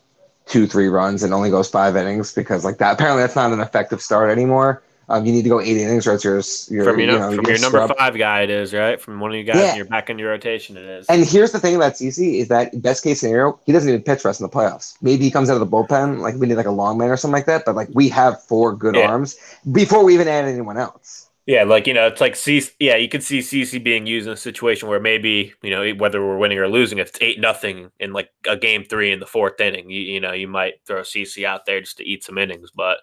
two, 0.46 0.66
three 0.66 0.88
runs 0.88 1.22
and 1.22 1.32
only 1.32 1.50
goes 1.50 1.70
five 1.70 1.96
innings 1.96 2.34
because 2.34 2.64
like 2.64 2.78
that. 2.78 2.94
Apparently, 2.94 3.22
that's 3.22 3.36
not 3.36 3.52
an 3.52 3.60
effective 3.60 4.00
start 4.02 4.30
anymore. 4.30 4.82
Um, 5.12 5.26
you 5.26 5.32
need 5.32 5.42
to 5.42 5.50
go 5.50 5.60
eight 5.60 5.76
innings, 5.76 6.06
it's 6.06 6.24
your, 6.24 6.36
your 6.74 6.84
from 6.84 6.98
your, 6.98 7.10
you 7.10 7.18
know, 7.18 7.36
from 7.36 7.44
your 7.44 7.58
number 7.58 7.86
five 7.86 8.16
guy. 8.16 8.40
It 8.40 8.50
is 8.50 8.72
right 8.72 8.98
from 8.98 9.20
one 9.20 9.30
of 9.30 9.36
you 9.36 9.44
guys. 9.44 9.56
Yeah. 9.56 9.74
you're 9.74 9.84
back 9.84 10.08
in 10.08 10.18
your 10.18 10.30
rotation. 10.30 10.78
It 10.78 10.84
is. 10.84 11.06
And 11.06 11.22
here's 11.26 11.52
the 11.52 11.60
thing 11.60 11.76
about 11.76 11.92
CC 11.92 12.40
is 12.40 12.48
that 12.48 12.80
best 12.80 13.04
case 13.04 13.20
scenario, 13.20 13.60
he 13.66 13.72
doesn't 13.72 13.90
even 13.90 14.02
pitch 14.02 14.22
for 14.22 14.30
us 14.30 14.40
in 14.40 14.44
the 14.44 14.50
playoffs. 14.50 14.96
Maybe 15.02 15.24
he 15.24 15.30
comes 15.30 15.50
out 15.50 15.54
of 15.54 15.60
the 15.60 15.66
bullpen, 15.66 16.20
like 16.20 16.36
we 16.36 16.46
need 16.46 16.54
like 16.54 16.64
a 16.64 16.70
long 16.70 16.96
man 16.96 17.10
or 17.10 17.18
something 17.18 17.34
like 17.34 17.44
that. 17.44 17.64
But 17.66 17.76
like 17.76 17.90
we 17.92 18.08
have 18.08 18.42
four 18.44 18.74
good 18.74 18.94
yeah. 18.94 19.02
arms 19.02 19.38
before 19.70 20.02
we 20.02 20.14
even 20.14 20.28
add 20.28 20.46
anyone 20.46 20.78
else. 20.78 21.28
Yeah, 21.44 21.64
like 21.64 21.86
you 21.86 21.92
know, 21.92 22.06
it's 22.06 22.20
like 22.20 22.34
C. 22.34 22.62
Yeah, 22.78 22.96
you 22.96 23.08
could 23.08 23.22
see 23.22 23.40
CC 23.40 23.82
being 23.82 24.06
used 24.06 24.28
in 24.28 24.32
a 24.32 24.36
situation 24.36 24.88
where 24.88 25.00
maybe 25.00 25.52
you 25.60 25.70
know 25.70 25.92
whether 25.94 26.24
we're 26.24 26.38
winning 26.38 26.58
or 26.58 26.68
losing, 26.68 26.98
if 26.98 27.08
it's 27.08 27.18
eight 27.20 27.38
nothing 27.38 27.90
in 28.00 28.14
like 28.14 28.30
a 28.48 28.56
game 28.56 28.84
three 28.84 29.12
in 29.12 29.20
the 29.20 29.26
fourth 29.26 29.60
inning, 29.60 29.90
you, 29.90 30.00
you 30.00 30.20
know, 30.20 30.32
you 30.32 30.48
might 30.48 30.74
throw 30.86 31.02
CC 31.02 31.44
out 31.44 31.66
there 31.66 31.80
just 31.80 31.98
to 31.98 32.08
eat 32.08 32.24
some 32.24 32.38
innings. 32.38 32.70
But 32.70 32.98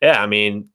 yeah, 0.00 0.22
I 0.22 0.26
mean, 0.26 0.68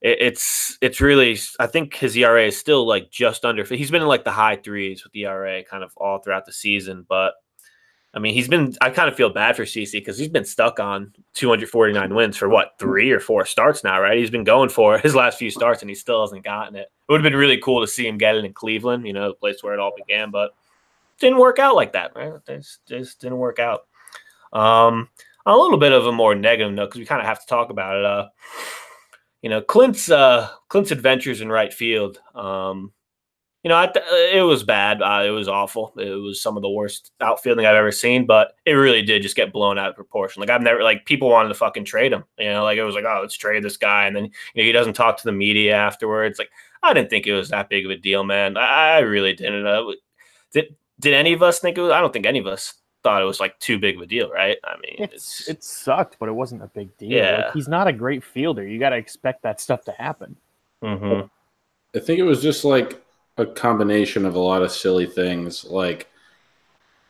it, 0.00 0.18
it's 0.20 0.78
it's 0.80 1.00
really. 1.00 1.38
I 1.58 1.66
think 1.66 1.94
his 1.94 2.16
ERA 2.16 2.46
is 2.46 2.56
still 2.56 2.86
like 2.86 3.10
just 3.10 3.44
under. 3.44 3.64
He's 3.64 3.90
been 3.90 4.02
in 4.02 4.08
like 4.08 4.24
the 4.24 4.30
high 4.30 4.56
threes 4.56 5.04
with 5.04 5.12
the 5.12 5.24
ERA 5.24 5.64
kind 5.64 5.82
of 5.82 5.92
all 5.96 6.18
throughout 6.18 6.46
the 6.46 6.52
season, 6.52 7.04
but 7.08 7.34
I 8.14 8.20
mean, 8.20 8.32
he's 8.32 8.48
been. 8.48 8.74
I 8.80 8.90
kind 8.90 9.08
of 9.08 9.16
feel 9.16 9.30
bad 9.30 9.54
for 9.54 9.64
CC 9.64 9.92
because 9.92 10.18
he's 10.18 10.28
been 10.28 10.44
stuck 10.44 10.80
on 10.80 11.12
249 11.34 12.14
wins 12.14 12.36
for 12.36 12.48
what 12.48 12.72
three 12.78 13.10
or 13.10 13.20
four 13.20 13.44
starts 13.44 13.84
now, 13.84 14.00
right? 14.00 14.18
He's 14.18 14.30
been 14.30 14.44
going 14.44 14.70
for 14.70 14.98
his 15.02 15.14
last 15.14 15.38
few 15.38 15.50
starts 15.50 15.82
and 15.82 15.90
he 15.90 15.94
still 15.94 16.22
hasn't 16.22 16.44
gotten 16.44 16.74
it. 16.74 16.88
It 17.08 17.12
would 17.12 17.20
have 17.20 17.30
been 17.30 17.38
really 17.38 17.58
cool 17.58 17.80
to 17.80 17.86
see 17.86 18.06
him 18.06 18.18
get 18.18 18.34
it 18.34 18.44
in 18.44 18.52
Cleveland, 18.54 19.06
you 19.06 19.12
know, 19.12 19.28
the 19.28 19.34
place 19.34 19.62
where 19.62 19.74
it 19.74 19.80
all 19.80 19.92
began, 19.96 20.30
but 20.30 20.52
didn't 21.20 21.38
work 21.38 21.58
out 21.58 21.74
like 21.74 21.92
that, 21.92 22.12
right? 22.14 22.32
Just, 22.46 22.86
just 22.86 23.20
didn't 23.20 23.38
work 23.38 23.58
out. 23.58 23.82
Um, 24.52 25.08
a 25.44 25.56
little 25.56 25.78
bit 25.78 25.92
of 25.92 26.06
a 26.06 26.12
more 26.12 26.34
negative 26.34 26.72
note 26.72 26.86
because 26.86 27.00
we 27.00 27.06
kind 27.06 27.20
of 27.20 27.26
have 27.26 27.40
to 27.40 27.46
talk 27.46 27.70
about 27.70 27.96
it. 27.96 28.04
Uh, 28.04 28.28
you 29.42 29.50
know, 29.50 29.60
Clint's 29.60 30.10
uh, 30.10 30.48
Clint's 30.68 30.90
adventures 30.90 31.40
in 31.40 31.48
right 31.48 31.72
field. 31.72 32.18
Um, 32.34 32.92
you 33.64 33.68
know, 33.70 33.76
I, 33.76 33.92
it 34.32 34.42
was 34.42 34.62
bad. 34.62 35.02
Uh, 35.02 35.24
it 35.26 35.30
was 35.30 35.48
awful. 35.48 35.92
It 35.96 36.14
was 36.14 36.40
some 36.40 36.56
of 36.56 36.62
the 36.62 36.70
worst 36.70 37.10
outfielding 37.20 37.66
I've 37.66 37.74
ever 37.74 37.90
seen, 37.90 38.24
but 38.24 38.52
it 38.64 38.72
really 38.72 39.02
did 39.02 39.22
just 39.22 39.36
get 39.36 39.52
blown 39.52 39.78
out 39.78 39.90
of 39.90 39.96
proportion. 39.96 40.40
Like 40.40 40.50
I've 40.50 40.62
never 40.62 40.82
like 40.82 41.06
people 41.06 41.28
wanted 41.28 41.48
to 41.48 41.54
fucking 41.54 41.84
trade 41.84 42.12
him. 42.12 42.24
You 42.38 42.50
know, 42.50 42.62
like 42.62 42.78
it 42.78 42.84
was 42.84 42.94
like, 42.94 43.04
oh, 43.04 43.18
let's 43.20 43.36
trade 43.36 43.64
this 43.64 43.76
guy, 43.76 44.06
and 44.06 44.14
then 44.14 44.24
you 44.24 44.62
know 44.62 44.64
he 44.64 44.72
doesn't 44.72 44.94
talk 44.94 45.16
to 45.18 45.24
the 45.24 45.32
media 45.32 45.74
afterwards. 45.74 46.38
Like 46.38 46.50
I 46.82 46.94
didn't 46.94 47.10
think 47.10 47.26
it 47.26 47.34
was 47.34 47.50
that 47.50 47.68
big 47.68 47.84
of 47.84 47.90
a 47.90 47.96
deal, 47.96 48.24
man. 48.24 48.56
I, 48.56 48.96
I 48.96 48.98
really 49.00 49.34
didn't. 49.34 49.66
Uh, 49.66 49.92
did 50.52 50.76
did 51.00 51.14
any 51.14 51.32
of 51.32 51.42
us 51.42 51.58
think 51.58 51.76
it 51.78 51.82
was? 51.82 51.92
I 51.92 52.00
don't 52.00 52.12
think 52.12 52.26
any 52.26 52.38
of 52.38 52.46
us 52.46 52.74
thought 53.02 53.22
it 53.22 53.26
was 53.26 53.40
like 53.40 53.58
too 53.58 53.78
big 53.78 53.96
of 53.96 54.02
a 54.02 54.06
deal, 54.06 54.30
right? 54.30 54.58
I 54.64 54.76
mean, 54.76 54.96
it's, 54.98 55.40
it's 55.40 55.48
it 55.48 55.64
sucked, 55.64 56.16
but 56.18 56.28
it 56.28 56.32
wasn't 56.32 56.62
a 56.62 56.66
big 56.66 56.96
deal. 56.96 57.10
Yeah. 57.10 57.44
Like, 57.44 57.54
he's 57.54 57.68
not 57.68 57.86
a 57.86 57.92
great 57.92 58.24
fielder. 58.24 58.66
You 58.66 58.78
got 58.78 58.90
to 58.90 58.96
expect 58.96 59.42
that 59.42 59.60
stuff 59.60 59.84
to 59.84 59.92
happen. 59.92 60.36
Mm-hmm. 60.82 61.26
I 61.96 62.00
think 62.00 62.18
it 62.18 62.24
was 62.24 62.42
just 62.42 62.64
like 62.64 63.02
a 63.36 63.46
combination 63.46 64.24
of 64.26 64.34
a 64.34 64.38
lot 64.38 64.62
of 64.62 64.70
silly 64.70 65.06
things. 65.06 65.64
Like 65.64 66.08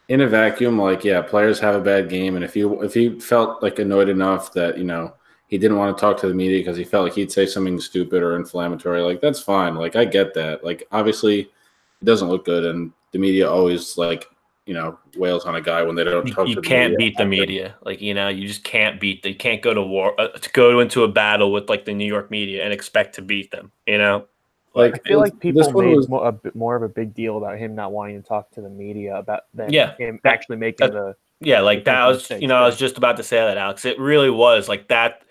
in 0.08 0.20
a 0.20 0.28
vacuum, 0.28 0.78
like 0.78 1.04
yeah, 1.04 1.22
players 1.22 1.58
have 1.60 1.74
a 1.74 1.80
bad 1.80 2.08
game, 2.08 2.36
and 2.36 2.44
if 2.44 2.56
you 2.56 2.82
if 2.82 2.94
he 2.94 3.18
felt 3.18 3.62
like 3.62 3.78
annoyed 3.78 4.08
enough 4.08 4.52
that 4.52 4.78
you 4.78 4.84
know 4.84 5.14
he 5.48 5.58
didn't 5.58 5.78
want 5.78 5.96
to 5.96 6.00
talk 6.00 6.18
to 6.18 6.28
the 6.28 6.34
media 6.34 6.60
because 6.60 6.76
he 6.76 6.84
felt 6.84 7.04
like 7.04 7.14
he'd 7.14 7.32
say 7.32 7.46
something 7.46 7.80
stupid 7.80 8.22
or 8.22 8.36
inflammatory, 8.36 9.02
like 9.02 9.20
that's 9.20 9.40
fine. 9.40 9.74
Like 9.74 9.96
I 9.96 10.04
get 10.04 10.34
that. 10.34 10.64
Like 10.64 10.86
obviously, 10.92 11.40
it 11.40 12.04
doesn't 12.04 12.28
look 12.28 12.44
good, 12.44 12.64
and 12.64 12.92
the 13.12 13.18
media 13.18 13.50
always 13.50 13.98
like 13.98 14.26
you 14.68 14.74
know 14.74 14.98
wails 15.16 15.46
on 15.46 15.54
a 15.56 15.60
guy 15.62 15.82
when 15.82 15.96
they 15.96 16.04
don't 16.04 16.26
You, 16.26 16.34
talk 16.34 16.46
you 16.46 16.54
to 16.56 16.60
the 16.60 16.66
can't 16.66 16.92
media. 16.92 16.98
beat 17.10 17.16
the 17.16 17.24
media, 17.24 17.74
like 17.84 18.02
you 18.02 18.12
know, 18.12 18.28
you 18.28 18.46
just 18.46 18.64
can't 18.64 19.00
beat. 19.00 19.22
They 19.22 19.32
can't 19.32 19.62
go 19.62 19.72
to 19.72 19.82
war, 19.82 20.14
uh, 20.20 20.28
to 20.28 20.50
go 20.52 20.78
into 20.80 21.04
a 21.04 21.08
battle 21.08 21.50
with 21.52 21.70
like 21.70 21.86
the 21.86 21.94
New 21.94 22.04
York 22.06 22.30
media 22.30 22.62
and 22.64 22.72
expect 22.72 23.14
to 23.14 23.22
beat 23.22 23.50
them. 23.50 23.72
You 23.86 23.96
know, 23.96 24.26
Like 24.74 24.94
I 24.94 25.08
feel 25.08 25.20
like 25.20 25.40
people 25.40 25.62
made 25.72 25.96
was 25.96 26.08
more, 26.10 26.28
a 26.28 26.32
bit 26.32 26.54
more 26.54 26.76
of 26.76 26.82
a 26.82 26.88
big 26.88 27.14
deal 27.14 27.38
about 27.38 27.56
him 27.58 27.74
not 27.74 27.92
wanting 27.92 28.20
to 28.22 28.28
talk 28.28 28.50
to 28.52 28.60
the 28.60 28.68
media 28.68 29.16
about 29.16 29.44
than 29.54 29.72
Yeah. 29.72 29.96
him 29.96 30.20
actually 30.26 30.58
making 30.58 30.88
that- 30.88 30.92
the. 30.92 31.16
Yeah, 31.40 31.60
like 31.60 31.84
that. 31.84 32.04
Was, 32.06 32.28
you 32.30 32.48
know, 32.48 32.56
I 32.56 32.66
was 32.66 32.76
just 32.76 32.98
about 32.98 33.16
to 33.18 33.22
say 33.22 33.36
that, 33.38 33.56
Alex. 33.56 33.84
It 33.84 33.96
really 33.98 34.28
was 34.28 34.68
like 34.68 34.88
that. 34.88 35.22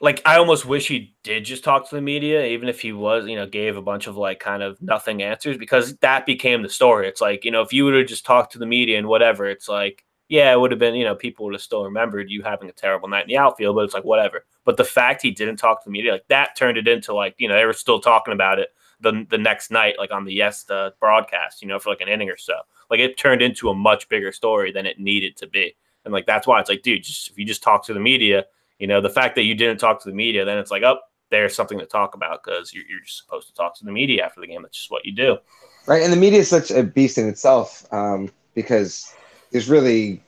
Like 0.00 0.22
I 0.24 0.36
almost 0.36 0.64
wish 0.64 0.88
he 0.88 1.14
did 1.22 1.44
just 1.44 1.62
talk 1.62 1.88
to 1.88 1.94
the 1.94 2.00
media, 2.00 2.46
even 2.46 2.68
if 2.68 2.80
he 2.80 2.92
was, 2.92 3.26
you 3.26 3.36
know, 3.36 3.46
gave 3.46 3.76
a 3.76 3.82
bunch 3.82 4.06
of 4.06 4.16
like 4.16 4.40
kind 4.40 4.62
of 4.62 4.80
nothing 4.80 5.22
answers, 5.22 5.58
because 5.58 5.96
that 5.98 6.24
became 6.24 6.62
the 6.62 6.70
story. 6.70 7.06
It's 7.06 7.20
like, 7.20 7.44
you 7.44 7.50
know, 7.50 7.60
if 7.60 7.72
you 7.72 7.84
would 7.84 7.94
have 7.94 8.06
just 8.06 8.24
talked 8.24 8.52
to 8.52 8.58
the 8.58 8.66
media 8.66 8.98
and 8.98 9.08
whatever, 9.08 9.46
it's 9.46 9.68
like, 9.68 10.04
yeah, 10.28 10.52
it 10.52 10.58
would 10.58 10.70
have 10.70 10.80
been, 10.80 10.94
you 10.94 11.04
know, 11.04 11.14
people 11.14 11.44
would 11.44 11.54
have 11.54 11.60
still 11.60 11.84
remembered 11.84 12.30
you 12.30 12.42
having 12.42 12.70
a 12.70 12.72
terrible 12.72 13.08
night 13.08 13.24
in 13.24 13.28
the 13.28 13.36
outfield, 13.36 13.76
but 13.76 13.84
it's 13.84 13.92
like 13.94 14.04
whatever. 14.04 14.46
But 14.64 14.78
the 14.78 14.84
fact 14.84 15.22
he 15.22 15.32
didn't 15.32 15.56
talk 15.56 15.82
to 15.82 15.88
the 15.88 15.92
media, 15.92 16.12
like 16.12 16.28
that 16.28 16.56
turned 16.56 16.78
it 16.78 16.88
into 16.88 17.12
like, 17.12 17.34
you 17.38 17.48
know, 17.48 17.54
they 17.54 17.66
were 17.66 17.72
still 17.74 18.00
talking 18.00 18.32
about 18.32 18.58
it 18.58 18.70
the 19.00 19.26
the 19.28 19.38
next 19.38 19.70
night, 19.70 19.96
like 19.98 20.12
on 20.12 20.24
the 20.24 20.32
YES 20.32 20.70
uh, 20.70 20.90
broadcast, 21.00 21.60
you 21.60 21.68
know, 21.68 21.78
for 21.78 21.90
like 21.90 22.00
an 22.00 22.08
inning 22.08 22.30
or 22.30 22.36
so. 22.36 22.54
Like 22.90 23.00
it 23.00 23.18
turned 23.18 23.42
into 23.42 23.68
a 23.68 23.74
much 23.74 24.08
bigger 24.08 24.32
story 24.32 24.72
than 24.72 24.86
it 24.86 24.98
needed 24.98 25.36
to 25.38 25.46
be. 25.46 25.76
And 26.04 26.12
like 26.14 26.26
that's 26.26 26.46
why 26.46 26.60
it's 26.60 26.70
like, 26.70 26.82
dude, 26.82 27.02
just 27.02 27.30
if 27.30 27.38
you 27.38 27.44
just 27.44 27.62
talk 27.62 27.84
to 27.86 27.94
the 27.94 28.00
media, 28.00 28.44
you 28.80 28.86
know, 28.86 29.00
the 29.00 29.10
fact 29.10 29.36
that 29.36 29.44
you 29.44 29.54
didn't 29.54 29.78
talk 29.78 30.02
to 30.02 30.08
the 30.08 30.14
media, 30.14 30.44
then 30.44 30.58
it's 30.58 30.70
like, 30.70 30.82
oh, 30.82 30.98
there's 31.30 31.54
something 31.54 31.78
to 31.78 31.86
talk 31.86 32.14
about 32.14 32.42
because 32.42 32.74
you're, 32.74 32.84
you're 32.88 33.00
just 33.00 33.18
supposed 33.18 33.46
to 33.46 33.54
talk 33.54 33.76
to 33.78 33.84
the 33.84 33.92
media 33.92 34.24
after 34.24 34.40
the 34.40 34.46
game. 34.46 34.62
That's 34.62 34.76
just 34.76 34.90
what 34.90 35.04
you 35.06 35.12
do. 35.12 35.38
right? 35.86 36.02
And 36.02 36.12
the 36.12 36.16
media 36.16 36.40
is 36.40 36.48
such 36.48 36.70
a 36.70 36.82
beast 36.82 37.18
in 37.18 37.28
itself 37.28 37.86
um, 37.92 38.30
because 38.54 39.14
there's 39.52 39.68
really, 39.68 40.20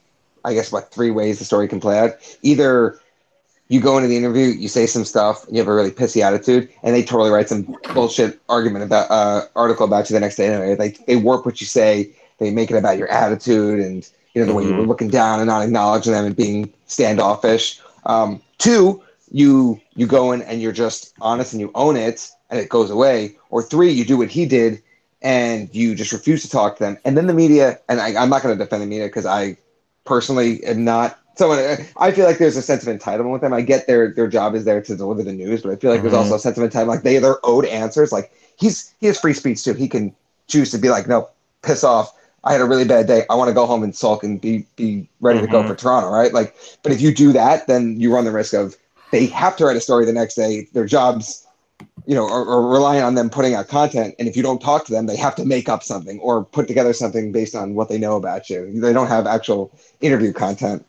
I 0.45 0.55
guess, 0.55 0.71
what 0.71 0.93
three 0.93 1.11
ways 1.11 1.39
the 1.39 1.45
story 1.45 1.67
can 1.67 1.81
play 1.81 1.99
out. 1.99 2.13
Either 2.43 3.01
you 3.69 3.81
go 3.81 3.97
into 3.97 4.09
the 4.09 4.17
interview, 4.17 4.49
you 4.49 4.69
say 4.69 4.87
some 4.87 5.05
stuff, 5.05 5.47
and 5.47 5.57
you 5.57 5.61
have 5.63 5.69
a 5.69 5.75
really 5.75 5.91
pissy 5.91 6.23
attitude, 6.23 6.69
and 6.83 6.95
they 6.95 7.03
totally 7.03 7.31
write 7.31 7.49
some 7.49 7.75
bullshit 7.95 8.39
argument 8.51 8.85
about 8.85 9.11
uh, 9.11 9.47
article 9.57 9.87
about 9.87 10.11
you 10.11 10.15
the 10.15 10.21
next 10.21 10.37
day. 10.37 10.47
Anyway, 10.47 10.75
they 10.75 10.91
they 11.07 11.17
warp 11.17 11.47
what 11.47 11.61
you 11.61 11.67
say, 11.67 12.15
they 12.39 12.51
make 12.51 12.71
it 12.71 12.77
about 12.77 12.99
your 12.99 13.09
attitude 13.09 13.81
and 13.81 14.09
you 14.35 14.43
know 14.43 14.47
the 14.47 14.55
way 14.55 14.65
you 14.65 14.75
were 14.75 14.87
looking 14.87 15.09
down 15.09 15.41
and 15.41 15.49
not 15.49 15.63
acknowledging 15.63 16.13
them 16.13 16.27
and 16.27 16.37
being 16.37 16.73
standoffish. 16.87 17.81
Um, 18.05 18.43
two, 18.59 19.03
you 19.31 19.81
you 19.95 20.07
go 20.07 20.33
in 20.33 20.43
and 20.43 20.61
you're 20.61 20.73
just 20.73 21.15
honest 21.21 21.53
and 21.53 21.61
you 21.61 21.71
own 21.75 21.97
it, 21.97 22.31
and 22.51 22.61
it 22.61 22.69
goes 22.69 22.91
away. 22.91 23.37
Or 23.51 23.63
three, 23.63 23.91
you 23.91 24.05
do 24.05 24.17
what 24.19 24.29
he 24.31 24.47
did 24.47 24.83
and 25.23 25.73
you 25.73 25.95
just 25.95 26.13
refuse 26.13 26.43
to 26.43 26.51
talk 26.51 26.77
to 26.77 26.83
them. 26.85 26.99
And 27.05 27.17
then 27.17 27.27
the 27.29 27.33
media, 27.35 27.79
and 27.89 28.01
I, 28.01 28.21
I'm 28.21 28.29
not 28.29 28.43
going 28.43 28.57
to 28.57 28.63
defend 28.63 28.83
the 28.83 28.87
media 28.87 29.07
because 29.07 29.25
I 29.27 29.57
personally 30.05 30.65
am 30.65 30.85
not 30.85 31.19
someone. 31.37 31.59
I 31.97 32.11
feel 32.13 32.27
like 32.27 32.39
there's 32.39 32.57
a 32.57 32.63
sense 32.63 32.87
of 32.87 32.95
entitlement 32.95 33.33
with 33.33 33.41
them. 33.41 33.53
I 33.53 33.61
get 33.61 33.87
their 33.87 34.13
their 34.13 34.29
job 34.29 34.55
is 34.55 34.65
there 34.65 34.83
to 34.83 34.97
deliver 34.97 35.23
the 35.23 35.33
news, 35.33 35.63
but 35.63 35.73
I 35.73 35.77
feel 35.77 35.91
like 35.91 36.01
Mhm. 36.01 36.03
there's 36.03 36.15
also 36.15 36.35
a 36.35 36.39
sense 36.39 36.59
of 36.59 36.69
entitlement. 36.69 36.89
Like 36.89 37.03
they 37.03 37.19
they're 37.19 37.39
owed 37.45 37.65
answers. 37.67 38.13
Like 38.13 38.33
he's 38.57 38.93
he 39.01 39.07
has 39.07 39.19
free 39.21 39.35
speech 39.35 39.63
too. 39.65 39.75
He 39.75 39.89
can 39.89 40.15
choose 40.49 40.71
to 40.73 40.79
be 40.79 40.89
like, 40.91 41.07
no, 41.07 41.29
piss 41.63 41.85
off. 41.85 42.13
I 42.45 42.53
had 42.53 42.61
a 42.61 42.65
really 42.65 42.85
bad 42.85 43.07
day. 43.07 43.25
I 43.31 43.35
want 43.35 43.49
to 43.49 43.55
go 43.55 43.67
home 43.67 43.83
and 43.83 43.95
sulk 43.95 44.25
and 44.25 44.41
be 44.41 44.67
be 44.77 45.09
ready 45.21 45.41
to 45.41 45.47
go 45.47 45.63
Mhm. 45.63 45.69
for 45.69 45.75
Toronto, 45.75 46.11
right? 46.11 46.33
Like, 46.33 46.55
but 46.83 46.93
if 46.93 47.01
you 47.01 47.15
do 47.15 47.33
that, 47.33 47.67
then 47.67 48.01
you 48.01 48.13
run 48.13 48.25
the 48.25 48.33
risk 48.33 48.53
of 48.55 48.77
they 49.11 49.27
have 49.27 49.57
to 49.57 49.65
write 49.65 49.77
a 49.77 49.81
story 49.81 50.05
the 50.05 50.13
next 50.13 50.35
day. 50.35 50.67
Their 50.73 50.87
jobs 50.87 51.47
you 52.07 52.15
know, 52.15 52.29
are, 52.29 52.49
are 52.49 52.69
relying 52.69 53.03
on 53.03 53.15
them 53.15 53.31
putting 53.31 53.55
out 53.55 53.69
content. 53.69 54.15
And 54.19 54.29
if 54.29 54.37
you 54.37 54.43
don't 54.43 54.61
talk 54.61 54.85
to 54.87 54.93
them, 54.93 55.07
they 55.07 55.17
have 55.17 55.35
to 55.37 55.45
make 55.45 55.69
up 55.69 55.83
something 55.83 56.19
or 56.21 56.45
put 56.45 56.67
together 56.67 56.93
something 56.93 57.33
based 57.33 57.55
on 57.55 57.75
what 57.75 57.89
they 57.89 57.99
know 57.99 58.17
about 58.17 58.51
you. 58.51 58.81
They 58.81 58.93
don't 58.93 59.07
have 59.07 59.27
actual 59.27 59.73
interview 60.01 60.33
content. 60.33 60.85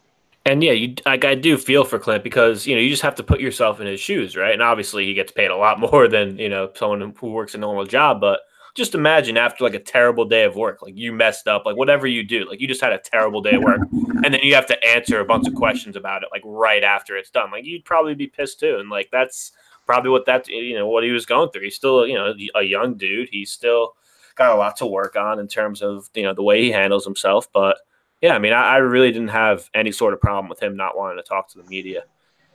And 0.45 0.61
yeah, 0.61 0.73
you 0.73 0.95
like 1.05 1.23
I 1.23 1.35
do 1.35 1.57
feel 1.57 1.85
for 1.85 1.99
Clint 1.99 2.23
because 2.23 2.67
you 2.67 2.75
know 2.75 2.81
you 2.81 2.89
just 2.89 3.01
have 3.03 3.15
to 3.15 3.23
put 3.23 3.39
yourself 3.39 3.79
in 3.79 3.87
his 3.87 4.01
shoes, 4.01 4.35
right? 4.35 4.51
And 4.51 4.61
obviously 4.61 5.05
he 5.05 5.13
gets 5.13 5.31
paid 5.31 5.51
a 5.51 5.55
lot 5.55 5.79
more 5.91 6.07
than 6.07 6.37
you 6.37 6.49
know 6.49 6.69
someone 6.75 7.13
who 7.17 7.31
works 7.31 7.55
a 7.55 7.57
normal 7.57 7.85
job. 7.85 8.19
But 8.19 8.41
just 8.75 8.95
imagine 8.95 9.37
after 9.37 9.63
like 9.63 9.75
a 9.75 9.79
terrible 9.79 10.25
day 10.25 10.43
of 10.43 10.55
work, 10.55 10.81
like 10.81 10.95
you 10.97 11.13
messed 11.13 11.47
up, 11.47 11.65
like 11.65 11.75
whatever 11.75 12.07
you 12.07 12.23
do, 12.23 12.47
like 12.49 12.59
you 12.59 12.67
just 12.67 12.81
had 12.81 12.93
a 12.93 12.97
terrible 12.97 13.41
day 13.41 13.55
of 13.55 13.63
work, 13.63 13.81
and 14.23 14.33
then 14.33 14.39
you 14.41 14.55
have 14.55 14.65
to 14.67 14.83
answer 14.83 15.19
a 15.19 15.25
bunch 15.25 15.47
of 15.47 15.53
questions 15.53 15.95
about 15.95 16.23
it, 16.23 16.29
like 16.31 16.41
right 16.43 16.83
after 16.83 17.15
it's 17.15 17.29
done. 17.29 17.51
Like 17.51 17.65
you'd 17.65 17.85
probably 17.85 18.15
be 18.15 18.27
pissed 18.27 18.59
too, 18.59 18.77
and 18.79 18.89
like 18.89 19.09
that's 19.11 19.51
probably 19.85 20.09
what 20.09 20.25
that 20.25 20.47
you 20.47 20.75
know 20.75 20.87
what 20.87 21.03
he 21.03 21.11
was 21.11 21.25
going 21.25 21.49
through. 21.49 21.63
He's 21.63 21.75
still 21.75 22.07
you 22.07 22.15
know 22.15 22.33
a 22.55 22.63
young 22.63 22.95
dude. 22.95 23.29
He's 23.29 23.51
still 23.51 23.93
got 24.35 24.51
a 24.51 24.55
lot 24.55 24.77
to 24.77 24.87
work 24.87 25.15
on 25.15 25.39
in 25.39 25.47
terms 25.47 25.83
of 25.83 26.09
you 26.15 26.23
know 26.23 26.33
the 26.33 26.43
way 26.43 26.61
he 26.61 26.71
handles 26.71 27.05
himself, 27.05 27.47
but 27.53 27.77
yeah, 28.21 28.33
I 28.33 28.39
mean, 28.39 28.53
I, 28.53 28.75
I 28.75 28.77
really 28.77 29.11
didn't 29.11 29.27
have 29.27 29.69
any 29.73 29.91
sort 29.91 30.13
of 30.13 30.21
problem 30.21 30.47
with 30.47 30.63
him 30.63 30.77
not 30.77 30.97
wanting 30.97 31.17
to 31.17 31.27
talk 31.27 31.49
to 31.49 31.57
the 31.57 31.69
media. 31.69 32.05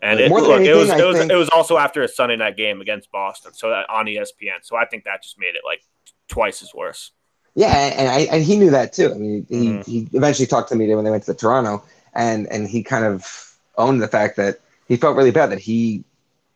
And 0.00 0.20
it, 0.20 0.30
look, 0.30 0.60
it 0.60 0.74
was 0.74 0.90
it 0.90 1.04
was 1.04 1.16
think- 1.18 1.32
it 1.32 1.34
was 1.36 1.48
also 1.50 1.76
after 1.78 2.02
a 2.02 2.08
Sunday 2.08 2.36
night 2.36 2.56
game 2.56 2.80
against 2.80 3.10
Boston, 3.10 3.52
so 3.52 3.70
that, 3.70 3.88
on 3.90 4.06
ESPN. 4.06 4.58
So 4.62 4.76
I 4.76 4.84
think 4.86 5.04
that 5.04 5.22
just 5.22 5.38
made 5.38 5.54
it 5.56 5.62
like 5.64 5.82
twice 6.28 6.62
as 6.62 6.72
worse. 6.74 7.10
Yeah, 7.54 7.74
and 7.74 8.08
I 8.08 8.20
and 8.32 8.44
he 8.44 8.56
knew 8.56 8.70
that 8.70 8.92
too. 8.92 9.10
I 9.12 9.18
mean, 9.18 9.46
he, 9.48 9.56
Mhm. 9.70 9.86
he 9.86 10.08
eventually 10.12 10.46
talked 10.46 10.68
to 10.68 10.74
the 10.74 10.78
media 10.78 10.94
when 10.94 11.04
they 11.04 11.10
went 11.10 11.24
to 11.24 11.32
the 11.32 11.38
Toronto, 11.38 11.82
and 12.14 12.46
and 12.52 12.68
he 12.68 12.82
kind 12.84 13.04
of 13.04 13.52
owned 13.76 14.00
the 14.00 14.06
fact 14.08 14.36
that 14.36 14.60
he 14.86 14.96
felt 14.96 15.16
really 15.16 15.32
bad 15.32 15.50
that 15.50 15.58
he 15.58 16.04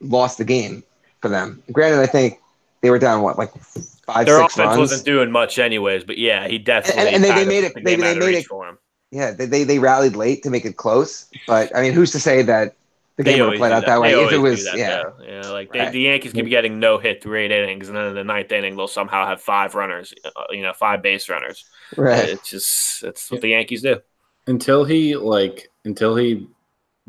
lost 0.01 0.39
the 0.39 0.45
game 0.45 0.85
for 1.21 1.29
them. 1.29 1.63
Granted, 1.73 1.99
I 2.01 2.07
think 2.07 2.39
they 2.83 2.91
were 2.91 2.99
down 3.01 3.23
what 3.23 3.39
like 3.39 3.53
five 4.07 4.27
Their 4.27 4.39
offense 4.41 4.57
runs. 4.59 4.79
wasn't 4.79 5.05
doing 5.05 5.33
much, 5.33 5.59
anyways. 5.59 6.05
But 6.05 6.19
yeah, 6.19 6.47
he 6.47 6.59
definitely 6.59 7.13
and 7.15 7.25
they- 7.25 7.33
they 7.33 7.45
made 7.45 7.65
it- 7.65 7.75
the 7.75 7.81
they- 7.81 7.97
they 7.97 8.15
made 8.19 8.35
it- 8.37 8.47
for 8.47 8.69
him. 8.69 8.79
yeah, 9.11 9.33
they, 9.33 9.47
they 9.47 9.65
they 9.65 9.79
rallied 9.81 10.15
late 10.15 10.43
to 10.45 10.51
make 10.51 10.65
it 10.65 10.77
close, 10.77 11.27
but 11.49 11.75
I 11.77 11.83
mean, 11.83 11.93
who's 11.93 12.13
to 12.13 12.21
say 12.21 12.43
that 12.43 12.75
the 13.17 13.25
They 13.25 13.35
game 13.35 13.45
would 13.45 13.55
always 13.55 13.61
have 13.61 13.71
played 13.71 13.73
out 13.73 13.87
that, 13.87 14.01
way 14.01 14.15
They 14.15 14.23
if 14.25 14.33
it 14.33 14.39
was 14.39 14.61
do 14.65 14.65
that, 14.65 14.79
yeah. 14.79 15.03
though. 15.03 15.15
yeah. 15.25 15.49
Like 15.51 15.73
they, 15.73 15.79
Right. 15.81 15.93
the 15.93 16.01
Yankees 16.01 16.33
could 16.33 16.45
be 16.45 16.51
getting 16.51 16.79
no 16.81 16.99
hit 16.99 17.23
through 17.23 17.39
eight 17.41 17.51
innings, 17.53 17.89
and 17.89 17.97
then 17.97 18.07
in 18.07 18.15
the 18.15 18.25
ninth 18.25 18.53
inning 18.53 18.77
they'll 18.77 18.89
somehow 18.89 19.27
have 19.27 19.41
five 19.43 19.75
runners, 19.75 20.15
uh, 20.25 20.45
you 20.51 20.63
know, 20.63 20.73
five 20.73 21.03
base 21.03 21.29
runners. 21.29 21.65
Right. 21.97 22.29
It's 22.31 22.51
just 22.51 23.03
it's 23.05 23.31
what 23.31 23.41
the 23.41 23.49
Yankees 23.51 23.83
do. 23.83 24.01
until 24.47 24.85
he 24.85 25.17
like 25.17 25.69
until 25.85 26.17
he 26.17 26.49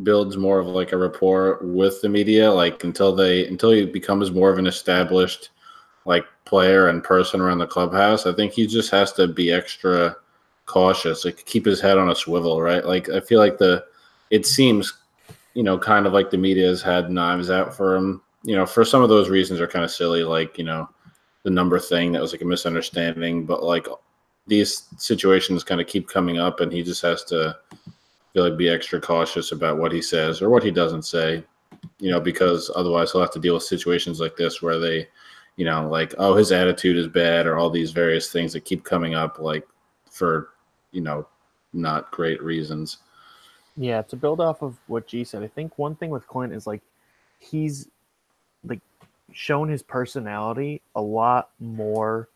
builds 0.03 0.37
more 0.37 0.59
of 0.59 0.67
like 0.67 0.91
a 0.93 0.97
rapport 0.97 1.59
with 1.61 2.01
the 2.01 2.09
media 2.09 2.51
like 2.51 2.83
until 2.83 3.15
they 3.15 3.47
until 3.47 3.71
he 3.71 3.85
becomes 3.85 4.31
more 4.31 4.49
of 4.51 4.57
an 4.59 4.67
established 4.67 5.51
like 6.05 6.25
player 6.45 6.89
and 6.89 7.03
person 7.03 7.41
around 7.41 7.59
the 7.59 7.67
clubhouse 7.67 8.25
i 8.25 8.33
think 8.33 8.53
he 8.53 8.67
just 8.67 8.91
has 8.91 9.13
to 9.13 9.27
be 9.27 9.51
extra 9.51 10.15
cautious 10.65 11.25
like 11.25 11.45
keep 11.45 11.65
his 11.65 11.81
head 11.81 11.97
on 11.97 12.09
a 12.09 12.15
swivel 12.15 12.61
right 12.61 12.85
like 12.85 13.09
i 13.09 13.19
feel 13.19 13.39
like 13.39 13.57
the 13.59 13.85
it 14.31 14.45
seems 14.47 14.93
you 15.53 15.63
know 15.63 15.77
kind 15.77 16.05
of 16.05 16.13
like 16.13 16.29
the 16.29 16.37
media 16.37 16.67
has 16.67 16.81
had 16.81 17.11
knives 17.11 17.49
out 17.49 17.75
for 17.75 17.95
him 17.95 18.21
you 18.43 18.55
know 18.55 18.65
for 18.65 18.83
some 18.83 19.01
of 19.01 19.09
those 19.09 19.29
reasons 19.29 19.59
are 19.59 19.67
kind 19.67 19.85
of 19.85 19.91
silly 19.91 20.23
like 20.23 20.57
you 20.57 20.63
know 20.63 20.89
the 21.43 21.49
number 21.49 21.79
thing 21.79 22.11
that 22.11 22.21
was 22.21 22.31
like 22.31 22.41
a 22.41 22.45
misunderstanding 22.45 23.45
but 23.45 23.63
like 23.63 23.87
these 24.47 24.87
situations 24.97 25.63
kind 25.63 25.79
of 25.79 25.87
keep 25.87 26.07
coming 26.07 26.39
up 26.39 26.59
and 26.59 26.71
he 26.71 26.83
just 26.83 27.01
has 27.01 27.23
to 27.23 27.55
feel 28.33 28.47
like 28.47 28.57
be 28.57 28.69
extra 28.69 28.99
cautious 28.99 29.51
about 29.51 29.77
what 29.77 29.91
he 29.91 30.01
says 30.01 30.41
or 30.41 30.49
what 30.49 30.63
he 30.63 30.71
doesn't 30.71 31.03
say 31.03 31.43
you 31.99 32.09
know 32.09 32.19
because 32.19 32.71
otherwise 32.75 33.11
he'll 33.11 33.21
have 33.21 33.31
to 33.31 33.39
deal 33.39 33.53
with 33.53 33.63
situations 33.63 34.19
like 34.19 34.35
this 34.35 34.61
where 34.61 34.79
they 34.79 35.07
you 35.55 35.65
know 35.65 35.87
like 35.87 36.13
oh 36.17 36.35
his 36.35 36.51
attitude 36.51 36.97
is 36.97 37.07
bad 37.07 37.45
or 37.45 37.57
all 37.57 37.69
these 37.69 37.91
various 37.91 38.31
things 38.31 38.53
that 38.53 38.65
keep 38.65 38.83
coming 38.83 39.15
up 39.15 39.39
like 39.39 39.65
for 40.09 40.49
you 40.91 41.01
know 41.01 41.27
not 41.73 42.11
great 42.11 42.41
reasons 42.41 42.99
Yeah, 43.75 44.03
to 44.03 44.15
build 44.15 44.39
off 44.39 44.61
of 44.61 44.77
what 44.87 45.07
G 45.07 45.23
said, 45.23 45.43
I 45.43 45.47
think 45.47 45.77
one 45.79 45.95
thing 45.95 46.11
with 46.11 46.27
Clint 46.27 46.53
is 46.53 46.67
like 46.67 46.81
he's 47.39 47.87
like 48.63 48.81
shown 49.31 49.67
his 49.67 49.81
personality 49.81 50.81
a 50.95 51.01
lot 51.01 51.49
more 51.59 52.29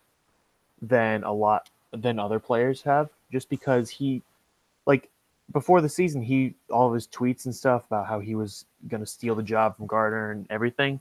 than 0.81 1.23
a 1.23 1.31
lot 1.31 1.69
than 1.91 2.19
other 2.19 2.39
players 2.39 2.81
have, 2.81 3.09
just 3.31 3.49
because 3.49 3.89
he, 3.89 4.21
like, 4.85 5.09
before 5.53 5.79
the 5.79 5.89
season, 5.89 6.21
he 6.21 6.53
all 6.69 6.87
of 6.87 6.93
his 6.93 7.07
tweets 7.07 7.45
and 7.45 7.55
stuff 7.55 7.85
about 7.85 8.07
how 8.07 8.19
he 8.19 8.35
was 8.35 8.65
going 8.87 9.01
to 9.01 9.07
steal 9.07 9.35
the 9.35 9.43
job 9.43 9.77
from 9.77 9.87
Gardner 9.87 10.31
and 10.31 10.45
everything. 10.49 10.99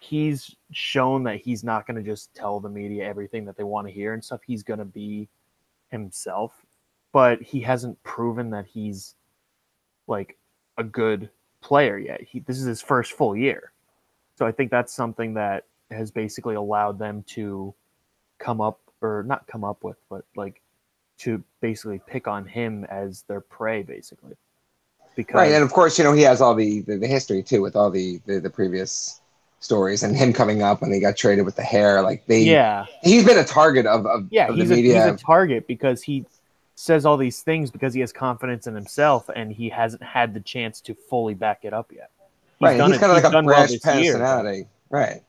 He's 0.00 0.54
shown 0.70 1.24
that 1.24 1.40
he's 1.40 1.64
not 1.64 1.86
going 1.86 1.96
to 1.96 2.08
just 2.08 2.32
tell 2.34 2.60
the 2.60 2.68
media 2.68 3.04
everything 3.04 3.44
that 3.46 3.56
they 3.56 3.64
want 3.64 3.88
to 3.88 3.92
hear 3.92 4.14
and 4.14 4.22
stuff. 4.22 4.40
He's 4.46 4.62
going 4.62 4.78
to 4.78 4.84
be 4.84 5.28
himself, 5.90 6.64
but 7.12 7.42
he 7.42 7.60
hasn't 7.60 8.00
proven 8.04 8.50
that 8.50 8.66
he's 8.66 9.16
like 10.08 10.36
a 10.76 10.84
good 10.84 11.30
player 11.60 11.98
yet. 11.98 12.22
He, 12.22 12.40
this 12.40 12.58
is 12.58 12.64
his 12.64 12.80
first 12.80 13.12
full 13.12 13.36
year. 13.36 13.72
So 14.36 14.46
I 14.46 14.52
think 14.52 14.70
that's 14.70 14.92
something 14.94 15.34
that 15.34 15.64
has 15.90 16.10
basically 16.10 16.54
allowed 16.54 16.98
them 16.98 17.24
to 17.28 17.74
come 18.38 18.60
up 18.60 18.80
or 19.00 19.24
not 19.26 19.46
come 19.46 19.64
up 19.64 19.82
with, 19.82 19.96
but 20.08 20.24
like 20.36 20.60
to 21.18 21.42
basically 21.60 22.00
pick 22.06 22.28
on 22.28 22.46
him 22.46 22.84
as 22.84 23.22
their 23.22 23.40
prey, 23.40 23.82
basically. 23.82 24.34
Because 25.16 25.34
right, 25.34 25.52
and 25.52 25.64
of 25.64 25.72
course, 25.72 25.98
you 25.98 26.04
know 26.04 26.12
he 26.12 26.22
has 26.22 26.40
all 26.40 26.54
the 26.54 26.82
the, 26.82 26.96
the 26.96 27.06
history 27.08 27.42
too 27.42 27.60
with 27.60 27.74
all 27.74 27.90
the, 27.90 28.20
the 28.26 28.38
the 28.38 28.50
previous 28.50 29.20
stories 29.60 30.04
and 30.04 30.16
him 30.16 30.32
coming 30.32 30.62
up 30.62 30.80
when 30.80 30.92
he 30.92 31.00
got 31.00 31.16
traded 31.16 31.44
with 31.44 31.56
the 31.56 31.62
hair. 31.62 32.02
Like 32.02 32.26
they, 32.26 32.42
yeah, 32.42 32.86
he's 33.02 33.24
been 33.24 33.38
a 33.38 33.44
target 33.44 33.86
of, 33.86 34.06
of 34.06 34.28
yeah, 34.30 34.48
of 34.48 34.54
he's, 34.54 34.68
the 34.68 34.74
a, 34.74 34.82
he's 34.82 34.94
a 34.94 35.16
target 35.16 35.66
because 35.66 36.02
he 36.02 36.24
says 36.78 37.04
all 37.04 37.16
these 37.16 37.42
things 37.42 37.72
because 37.72 37.92
he 37.92 38.00
has 38.00 38.12
confidence 38.12 38.68
in 38.68 38.74
himself 38.74 39.28
and 39.34 39.52
he 39.52 39.68
hasn't 39.68 40.00
had 40.00 40.32
the 40.32 40.38
chance 40.38 40.80
to 40.80 40.94
fully 40.94 41.34
back 41.34 41.64
it 41.64 41.72
up 41.72 41.90
yet. 41.92 42.10
He's 42.60 42.66
right, 42.66 42.80
he's 42.80 42.96
it- 42.96 43.00
kind 43.00 43.10
of 43.10 43.16
like 43.16 43.24
a 43.24 43.32
done 43.32 43.46
well 43.46 43.56
brash 43.56 43.70
this 43.70 43.84
year. 43.84 44.12
personality. 44.12 44.68
Right. 44.88 45.22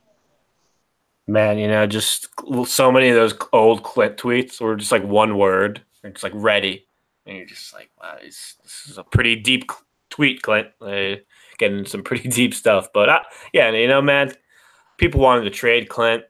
Man, 1.25 1.57
you 1.57 1.67
know, 1.67 1.87
just 1.87 2.27
so 2.65 2.91
many 2.91 3.09
of 3.09 3.15
those 3.15 3.33
old 3.51 3.81
Clint 3.81 4.17
tweets 4.17 4.61
were 4.61 4.75
just 4.75 4.91
like 4.91 5.03
one 5.03 5.37
word, 5.37 5.81
or 6.03 6.11
just 6.11 6.23
like 6.23 6.33
ready, 6.35 6.85
and 7.25 7.37
you're 7.37 7.45
just 7.45 7.73
like, 7.73 7.89
wow, 7.99 8.15
this, 8.21 8.55
this 8.63 8.87
is 8.87 8.97
a 8.97 9.03
pretty 9.03 9.35
deep 9.35 9.71
tweet, 10.09 10.41
Clint. 10.41 10.67
Uh, 10.81 11.15
getting 11.57 11.85
some 11.85 12.03
pretty 12.03 12.29
deep 12.29 12.53
stuff, 12.53 12.89
but 12.93 13.09
uh, 13.09 13.19
yeah, 13.53 13.67
and, 13.67 13.77
you 13.77 13.87
know, 13.87 14.01
man, 14.01 14.33
people 14.97 15.19
wanted 15.21 15.43
to 15.43 15.51
trade 15.51 15.89
Clint. 15.89 16.23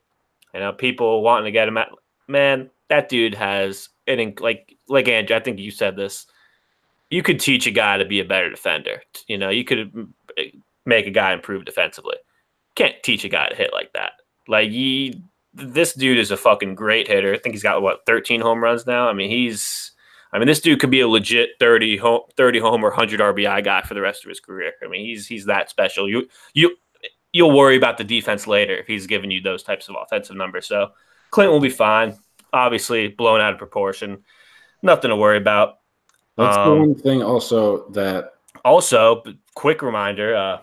You 0.53 0.61
know, 0.61 0.73
people 0.73 1.21
wanting 1.21 1.45
to 1.45 1.51
get 1.51 1.67
him 1.67 1.77
at 1.77 1.89
man. 2.27 2.69
That 2.89 3.07
dude 3.07 3.35
has 3.35 3.89
In, 4.09 4.33
like, 4.39 4.75
like 4.87 5.07
Andrew, 5.07 5.35
I 5.35 5.39
think 5.39 5.59
you 5.59 5.71
said 5.71 5.95
this. 5.95 6.25
You 7.09 7.23
could 7.23 7.39
teach 7.39 7.65
a 7.67 7.71
guy 7.71 7.97
to 7.97 8.05
be 8.05 8.19
a 8.19 8.25
better 8.25 8.49
defender. 8.49 9.01
You 9.27 9.37
know, 9.37 9.49
you 9.49 9.63
could 9.63 9.91
mm, 9.91 10.09
make 10.85 11.07
a 11.07 11.11
guy 11.11 11.33
improve 11.33 11.65
defensively. 11.65 12.15
Can't 12.75 12.95
teach 13.03 13.23
a 13.23 13.29
guy 13.29 13.49
to 13.49 13.55
hit 13.55 13.71
like 13.73 13.93
that. 13.93 14.13
Like 14.47 14.69
he, 14.69 15.23
this 15.53 15.93
dude 15.93 16.17
is 16.17 16.31
a 16.31 16.37
fucking 16.37 16.75
great 16.75 17.07
hitter. 17.07 17.33
I 17.33 17.37
think 17.37 17.55
he's 17.55 17.63
got 17.63 17.81
what 17.81 18.05
13 18.05 18.41
home 18.41 18.63
runs 18.63 18.85
now. 18.85 19.07
I 19.07 19.13
mean, 19.13 19.29
he's, 19.29 19.91
I 20.31 20.37
mean, 20.37 20.47
this 20.47 20.61
dude 20.61 20.79
could 20.79 20.91
be 20.91 21.01
a 21.01 21.07
legit 21.07 21.51
30 21.59 21.97
home, 21.97 22.21
30 22.37 22.59
home 22.59 22.83
or 22.83 22.89
100 22.89 23.19
RBI 23.19 23.63
guy 23.63 23.81
for 23.81 23.93
the 23.93 24.01
rest 24.01 24.23
of 24.23 24.29
his 24.29 24.39
career. 24.39 24.73
I 24.83 24.87
mean, 24.87 25.05
he's 25.05 25.27
he's 25.27 25.45
that 25.45 25.69
special. 25.69 26.07
You 26.07 26.27
you 26.53 26.75
you'll 27.31 27.55
worry 27.55 27.75
about 27.75 27.97
the 27.97 28.03
defense 28.03 28.47
later 28.47 28.75
if 28.75 28.87
he's 28.87 29.07
giving 29.07 29.31
you 29.31 29.41
those 29.41 29.63
types 29.63 29.89
of 29.89 29.95
offensive 30.01 30.35
numbers. 30.35 30.67
So 30.67 30.91
Clinton 31.31 31.53
will 31.53 31.59
be 31.59 31.69
fine. 31.69 32.17
Obviously, 32.53 33.08
blown 33.10 33.41
out 33.41 33.53
of 33.53 33.60
proportion. 33.60 34.24
Nothing 34.82 35.10
to 35.10 35.15
worry 35.15 35.38
about. 35.38 35.79
That's 36.38 36.56
the 36.56 36.62
Um, 36.63 36.79
one 36.79 36.96
thing 36.96 37.22
also 37.22 37.89
that 37.89 38.34
Also, 38.65 39.24
quick 39.56 39.82
reminder: 39.82 40.36
uh, 40.36 40.60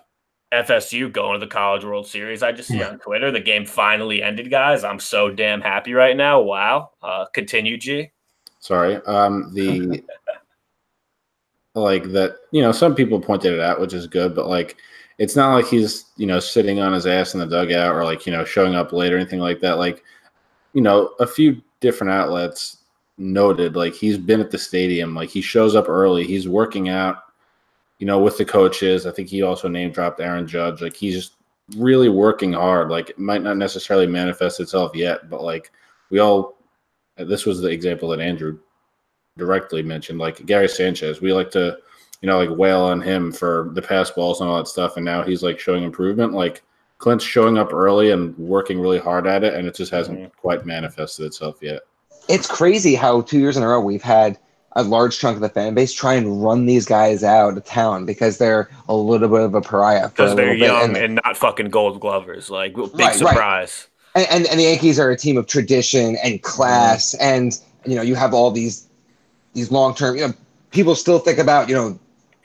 FSU 0.53 1.13
going 1.13 1.39
to 1.39 1.45
the 1.45 1.51
College 1.51 1.85
World 1.85 2.07
Series. 2.07 2.43
I 2.43 2.53
just 2.53 2.69
see 2.69 2.83
on 2.83 2.99
Twitter 2.99 3.31
the 3.31 3.41
game 3.41 3.67
finally 3.67 4.23
ended, 4.23 4.51
guys. 4.51 4.85
I'm 4.85 5.01
so 5.01 5.31
damn 5.31 5.61
happy 5.61 5.93
right 5.93 6.17
now. 6.17 6.41
Wow. 6.41 6.91
Uh, 7.03 7.27
continue, 7.35 7.77
G. 7.77 8.11
sorry 8.61 8.97
um 9.07 9.53
the 9.55 10.03
like 11.75 12.05
that 12.05 12.37
you 12.53 12.63
know 12.63 12.73
some 12.73 12.95
people 12.95 13.21
pointed 13.21 13.53
it 13.53 13.61
out 13.61 13.79
which 13.81 13.93
is 13.93 14.07
good 14.07 14.35
but 14.35 14.49
like 14.49 14.77
it's 15.19 15.37
not 15.37 15.55
like 15.55 15.67
he's 15.67 16.07
you 16.17 16.27
know 16.27 16.41
sitting 16.41 16.81
on 16.81 16.93
his 16.93 17.07
ass 17.07 17.35
in 17.35 17.41
the 17.41 17.47
dugout 17.47 17.95
or 17.95 18.03
like 18.03 18.25
you 18.27 18.33
know 18.33 18.45
showing 18.45 18.75
up 18.75 18.93
late 18.93 19.13
or 19.13 19.17
anything 19.19 19.41
like 19.41 19.61
that 19.61 19.79
like 19.79 20.03
you 20.73 20.81
know 20.81 21.11
a 21.21 21.27
few 21.27 21.61
different 21.81 22.13
outlets 22.13 22.79
noted 23.19 23.77
like 23.77 23.95
he's 23.95 24.19
been 24.19 24.41
at 24.41 24.51
the 24.51 24.59
stadium 24.59 25.15
like 25.15 25.31
he 25.31 25.41
shows 25.41 25.75
up 25.75 25.89
early 25.89 26.25
he's 26.25 26.49
working 26.49 26.89
out 26.89 27.25
you 27.99 28.07
know 28.07 28.19
with 28.19 28.37
the 28.37 28.45
coaches 28.45 29.07
i 29.07 29.11
think 29.11 29.29
he 29.29 29.43
also 29.43 29.69
name 29.69 29.91
dropped 29.91 30.21
aaron 30.21 30.47
judge 30.47 30.83
like 30.83 30.95
he's 30.95 31.15
just 31.15 31.33
really 31.77 32.11
working 32.11 32.53
hard 32.53 32.91
like 32.91 33.11
it 33.11 33.19
might 33.19 33.43
not 33.43 33.57
necessarily 33.57 34.07
manifest 34.07 34.61
itself 34.61 34.95
yet 34.95 35.31
but 35.31 35.43
like 35.43 35.73
we 36.11 36.19
all 36.19 36.59
this 37.17 37.47
was 37.47 37.61
the 37.61 37.69
example 37.69 38.11
that 38.11 38.21
andrew 38.21 38.59
directly 39.37 39.83
mentioned, 39.83 40.19
like 40.19 40.45
Gary 40.47 40.69
Sanchez. 40.69 41.21
We 41.21 41.33
like 41.33 41.51
to, 41.53 41.79
you 42.21 42.27
know, 42.27 42.39
like 42.39 42.57
wail 42.57 42.81
on 42.81 43.01
him 43.01 43.33
for 43.33 43.71
the 43.75 43.83
pass 43.83 44.11
balls 44.11 44.41
and 44.41 44.49
all 44.49 44.57
that 44.57 44.69
stuff, 44.69 44.97
and 44.97 45.05
now 45.05 45.23
he's 45.23 45.43
like 45.43 45.59
showing 45.59 45.85
improvement. 45.85 46.33
Like 46.33 46.63
Clint's 46.99 47.25
showing 47.25 47.59
up 47.59 47.73
early 47.73 48.11
and 48.11 48.37
working 48.39 48.81
really 48.81 48.99
hard 48.99 49.27
at 49.27 49.45
it, 49.45 49.55
and 49.55 49.67
it 49.67 49.75
just 49.75 49.93
hasn't 49.93 50.19
mm-hmm. 50.19 50.41
quite 50.41 50.65
manifested 50.65 51.27
itself 51.27 51.59
yet. 51.61 51.83
It's 52.29 52.47
crazy 52.47 52.95
how 52.95 53.21
two 53.23 53.39
years 53.39 53.57
in 53.57 53.63
a 53.63 53.69
row 53.69 53.81
we've 53.81 54.03
had 54.03 54.39
a 54.73 54.83
large 54.83 55.19
chunk 55.19 55.37
of 55.37 55.41
the 55.41 55.49
fan 55.49 55.75
base 55.75 55.93
try 55.93 56.15
and 56.15 56.43
run 56.43 56.67
these 56.67 56.85
guys 56.85 57.25
out 57.25 57.57
of 57.57 57.65
town 57.65 58.05
because 58.05 58.37
they're 58.37 58.69
a 58.89 58.95
little 58.95 59.29
bit 59.29 59.41
of 59.41 59.55
a 59.55 59.61
pariah 59.63 60.09
Because 60.09 60.37
they're 60.37 60.53
young 60.53 60.85
And- 60.85 60.97
and, 60.97 61.21
not 61.25 61.37
fucking 61.37 61.71
gold 61.71 61.99
glovers. 61.99 62.51
Like, 62.51 62.75
big 62.75 62.85
Right, 62.85 62.99
right. 62.99 63.15
surprise. 63.15 63.87
and, 64.15 64.27
and, 64.31 64.47
and 64.47 64.61
the 64.61 64.65
Yankees 64.65 64.99
are 65.01 65.11
a 65.11 65.17
team 65.17 65.39
of 65.39 65.47
tradition 65.47 66.17
and 66.23 66.43
class, 66.43 67.15
mm-hmm. 67.15 67.25
and 67.25 67.61
you 67.85 67.95
know 67.95 68.03
you 68.03 68.15
have 68.17 68.35
all 68.35 68.51
these 68.51 68.89
these 69.55 69.71
long 69.71 69.95
term. 69.95 70.17
You 70.17 70.29
know, 70.29 70.35
people 70.71 70.95
still 70.95 71.19
think 71.19 71.39
about 71.39 71.69
you 71.69 71.75
know 71.75 71.99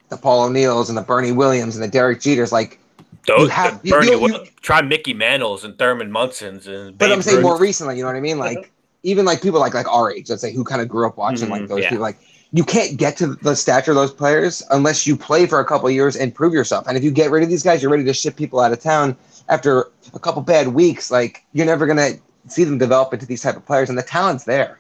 the 0.10 0.18
Paul 0.18 0.44
O'Neills 0.46 0.90
and 0.90 0.98
the 0.98 1.02
Bernie 1.02 1.32
Williams 1.32 1.76
and 1.76 1.84
the 1.84 1.88
Derek 1.88 2.20
Jeters. 2.20 2.52
Like, 2.52 2.80
Those, 3.28 3.50
have- 3.52 3.80
you- 3.84 3.92
Bernie, 3.94 4.12
you- 4.12 4.20
Wil- 4.20 4.46
try 4.62 4.82
Mickey 4.82 5.14
Mantles 5.14 5.64
and 5.64 5.78
Thurman 5.78 6.12
Munson's 6.12 6.68
and 6.68 6.98
but 6.98 7.08
Babe 7.08 7.14
I'm 7.14 7.22
saying 7.22 7.38
Ruth. 7.38 7.44
more 7.44 7.60
recently. 7.60 7.96
You 7.98 8.04
know 8.04 8.08
what 8.10 8.16
I 8.16 8.22
mean? 8.22 8.40
Like 8.40 8.72
even 9.04 9.26
like 9.26 9.42
people 9.42 9.60
like 9.60 9.74
like 9.74 9.88
our 9.88 10.12
age, 10.12 10.30
let's 10.30 10.42
say, 10.42 10.52
who 10.54 10.64
kind 10.64 10.82
of 10.82 10.88
grew 10.88 11.08
up 11.08 11.18
watching 11.18 11.50
like 11.50 11.64
Mhm, 11.64 11.68
those 11.68 11.82
yeah. 11.82 11.90
people. 11.90 12.02
Like 12.04 12.18
you 12.54 12.64
can't 12.64 12.98
get 12.98 13.16
to 13.18 13.28
the 13.36 13.56
stature 13.56 13.92
of 13.92 13.96
those 13.96 14.12
players 14.12 14.62
unless 14.72 15.08
you 15.08 15.16
play 15.16 15.46
for 15.46 15.60
a 15.60 15.66
couple 15.66 15.88
of 15.88 15.94
years 15.94 16.16
and 16.18 16.34
prove 16.36 16.54
yourself. 16.54 16.86
And 16.88 16.98
if 16.98 17.04
you 17.04 17.12
get 17.12 17.32
rid 17.32 17.44
of 17.44 17.50
these 17.50 17.64
guys, 17.64 17.82
you're 17.82 17.92
ready 17.92 18.04
to 18.04 18.14
ship 18.14 18.36
people 18.36 18.60
out 18.60 18.72
of 18.74 18.80
town 18.82 19.16
after 19.50 19.88
a 20.14 20.20
couple 20.20 20.42
bad 20.42 20.70
weeks. 20.70 21.12
Like 21.12 21.44
you're 21.54 21.66
never 21.66 21.86
gonna 21.88 22.12
see 22.48 22.64
them 22.64 22.78
develop 22.78 23.14
into 23.14 23.26
these 23.26 23.42
type 23.44 23.56
of 23.56 23.66
players, 23.66 23.90
and 23.90 23.98
the 23.98 24.04
talent's 24.04 24.44
there. 24.46 24.80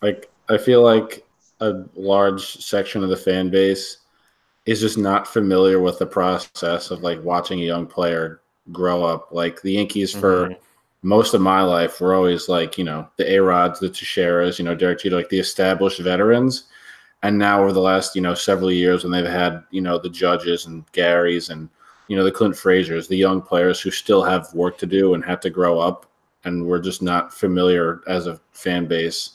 Like 0.00 0.30
I 0.48 0.56
feel 0.58 0.82
like 0.82 1.24
a 1.60 1.82
large 1.94 2.62
section 2.64 3.02
of 3.04 3.10
the 3.10 3.16
fan 3.16 3.50
base 3.50 3.98
is 4.66 4.80
just 4.80 4.98
not 4.98 5.26
familiar 5.26 5.80
with 5.80 5.98
the 5.98 6.06
process 6.06 6.90
of 6.90 7.02
like 7.02 7.22
watching 7.24 7.60
a 7.60 7.64
young 7.64 7.86
player 7.86 8.40
grow 8.70 9.02
up. 9.02 9.28
Like 9.32 9.60
the 9.62 9.72
Yankees 9.72 10.12
for 10.12 10.48
Mhm. 10.50 10.56
most 11.02 11.34
of 11.34 11.40
my 11.40 11.62
life 11.62 12.00
were 12.00 12.14
always 12.14 12.48
like, 12.48 12.78
you 12.78 12.84
know, 12.84 13.08
the 13.16 13.34
A 13.34 13.42
Rods, 13.42 13.80
the 13.80 13.88
Teixeiras, 13.88 14.58
you 14.58 14.64
know, 14.64 14.74
Derek 14.74 15.00
Jeter, 15.00 15.16
like 15.16 15.28
the 15.28 15.40
established 15.40 15.98
veterans. 15.98 16.64
And 17.24 17.38
now 17.38 17.60
over 17.62 17.72
the 17.72 17.80
last, 17.80 18.14
you 18.14 18.22
know, 18.22 18.34
several 18.34 18.70
years 18.70 19.02
when 19.02 19.12
they've 19.12 19.24
had, 19.24 19.62
you 19.70 19.80
know, 19.80 19.98
the 19.98 20.08
judges 20.08 20.66
and 20.66 20.84
Gary's 20.92 21.50
and, 21.50 21.68
you 22.08 22.16
know, 22.16 22.24
the 22.24 22.32
Clint 22.32 22.56
Frazier's, 22.56 23.08
the 23.08 23.16
young 23.16 23.42
players 23.42 23.80
who 23.80 23.90
still 23.90 24.22
have 24.22 24.52
work 24.54 24.78
to 24.78 24.86
do 24.86 25.14
and 25.14 25.24
have 25.24 25.40
to 25.40 25.50
grow 25.50 25.78
up. 25.78 26.06
And 26.44 26.66
we're 26.66 26.80
just 26.80 27.02
not 27.02 27.32
familiar 27.32 28.00
as 28.08 28.26
a 28.26 28.40
fan 28.52 28.86
base 28.86 29.30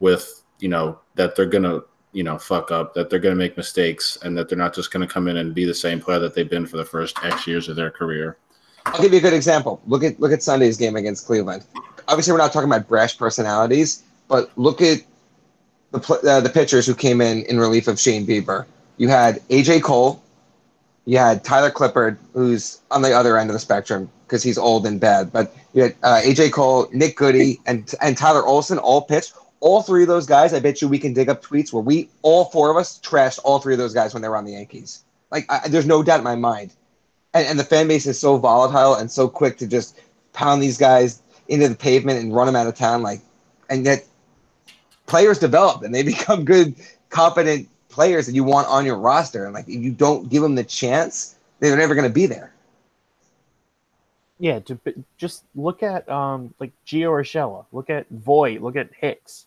with, 0.00 0.42
you 0.60 0.68
know, 0.68 0.98
that 1.14 1.36
they're 1.36 1.46
gonna, 1.46 1.82
you 2.12 2.22
know, 2.22 2.38
fuck 2.38 2.70
up, 2.70 2.94
that 2.94 3.10
they're 3.10 3.18
gonna 3.18 3.34
make 3.34 3.56
mistakes 3.56 4.18
and 4.22 4.36
that 4.36 4.48
they're 4.48 4.58
not 4.58 4.74
just 4.74 4.90
gonna 4.90 5.06
come 5.06 5.28
in 5.28 5.36
and 5.38 5.54
be 5.54 5.64
the 5.64 5.74
same 5.74 6.00
player 6.00 6.18
that 6.18 6.34
they've 6.34 6.50
been 6.50 6.66
for 6.66 6.76
the 6.76 6.84
first 6.84 7.22
X 7.24 7.46
years 7.46 7.68
of 7.68 7.76
their 7.76 7.90
career. 7.90 8.36
I'll 8.86 9.02
give 9.02 9.12
you 9.12 9.18
a 9.18 9.22
good 9.22 9.34
example. 9.34 9.80
Look 9.86 10.02
at 10.02 10.18
look 10.18 10.32
at 10.32 10.42
Sunday's 10.42 10.76
game 10.76 10.96
against 10.96 11.26
Cleveland. 11.26 11.64
Obviously, 12.08 12.32
we're 12.32 12.38
not 12.38 12.52
talking 12.52 12.70
about 12.70 12.88
brash 12.88 13.18
personalities, 13.18 14.02
but 14.28 14.50
look 14.56 14.80
at 14.80 15.02
the 15.90 16.20
uh, 16.28 16.40
the 16.40 16.48
pitchers 16.48 16.86
who 16.86 16.94
came 16.94 17.20
in 17.20 17.44
in 17.44 17.58
relief 17.58 17.88
of 17.88 17.98
Shane 17.98 18.26
Bieber. 18.26 18.66
You 18.96 19.08
had 19.08 19.36
AJ 19.48 19.82
Cole, 19.82 20.22
you 21.04 21.18
had 21.18 21.44
Tyler 21.44 21.70
Clippard, 21.70 22.18
who's 22.32 22.80
on 22.90 23.02
the 23.02 23.12
other 23.12 23.38
end 23.38 23.50
of 23.50 23.54
the 23.54 23.60
spectrum 23.60 24.10
because 24.26 24.42
he's 24.42 24.58
old 24.58 24.86
and 24.86 25.00
bad. 25.00 25.32
But 25.32 25.54
you 25.72 25.84
had 25.84 25.94
uh, 26.02 26.20
AJ 26.24 26.52
Cole, 26.52 26.88
Nick 26.92 27.16
Goody, 27.16 27.60
and 27.66 27.94
and 28.00 28.16
Tyler 28.16 28.44
Olson 28.44 28.78
all 28.78 29.02
pitched. 29.02 29.34
All 29.60 29.82
three 29.82 30.02
of 30.02 30.08
those 30.08 30.26
guys, 30.26 30.54
I 30.54 30.60
bet 30.60 30.80
you 30.80 30.88
we 30.88 30.98
can 30.98 31.12
dig 31.12 31.28
up 31.28 31.42
tweets 31.42 31.72
where 31.72 31.82
we 31.82 32.08
all 32.22 32.46
four 32.46 32.70
of 32.70 32.76
us 32.76 33.00
trashed 33.00 33.40
all 33.44 33.58
three 33.58 33.74
of 33.74 33.78
those 33.78 33.94
guys 33.94 34.14
when 34.14 34.22
they 34.22 34.28
were 34.28 34.36
on 34.36 34.44
the 34.44 34.52
Yankees. 34.52 35.04
Like, 35.30 35.46
I, 35.48 35.68
there's 35.68 35.86
no 35.86 36.02
doubt 36.02 36.18
in 36.18 36.24
my 36.24 36.36
mind 36.36 36.72
and, 37.34 37.46
and 37.46 37.58
the 37.58 37.64
fan 37.64 37.88
base 37.88 38.06
is 38.06 38.18
so 38.18 38.36
volatile 38.38 38.94
and 38.94 39.10
so 39.10 39.28
quick 39.28 39.58
to 39.58 39.66
just 39.66 40.00
pound 40.32 40.62
these 40.62 40.78
guys 40.78 41.22
into 41.48 41.68
the 41.68 41.74
pavement 41.74 42.20
and 42.20 42.34
run 42.34 42.46
them 42.46 42.56
out 42.56 42.66
of 42.66 42.74
town. 42.74 43.02
Like, 43.02 43.20
and 43.70 43.84
yet 43.84 44.06
players 45.06 45.38
develop 45.38 45.82
and 45.82 45.94
they 45.94 46.02
become 46.14 46.44
good, 46.44 46.74
competent 47.10 47.68
players 47.88 48.26
that 48.26 48.32
you 48.32 48.44
want 48.44 48.68
on 48.68 48.84
your 48.84 48.98
roster. 48.98 49.44
And 49.44 49.54
like, 49.54 49.68
if 49.68 49.82
you 49.82 49.92
don't 49.92 50.28
give 50.28 50.42
them 50.42 50.54
the 50.54 50.64
chance, 50.64 51.36
they're 51.60 51.76
never 51.76 51.94
going 51.94 52.08
to 52.08 52.12
be 52.14 52.26
there. 52.26 52.52
Yeah, 54.40 54.60
to 54.60 54.78
just 55.16 55.42
look 55.56 55.82
at 55.82 56.08
um 56.08 56.54
like 56.60 56.70
Gio 56.86 57.10
Urshela, 57.10 57.64
look 57.72 57.90
at 57.90 58.08
Voit, 58.08 58.62
look 58.62 58.76
at 58.76 58.90
Hicks, 58.96 59.46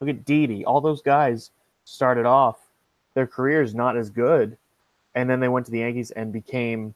look 0.00 0.10
at 0.10 0.24
Didi. 0.24 0.64
All 0.64 0.80
those 0.80 1.02
guys 1.02 1.50
started 1.84 2.26
off 2.26 2.56
their 3.14 3.26
careers 3.26 3.74
not 3.74 3.96
as 3.96 4.10
good, 4.10 4.56
and 5.14 5.28
then 5.28 5.40
they 5.40 5.48
went 5.48 5.66
to 5.66 5.72
the 5.72 5.78
Yankees 5.78 6.10
and 6.10 6.32
became 6.32 6.94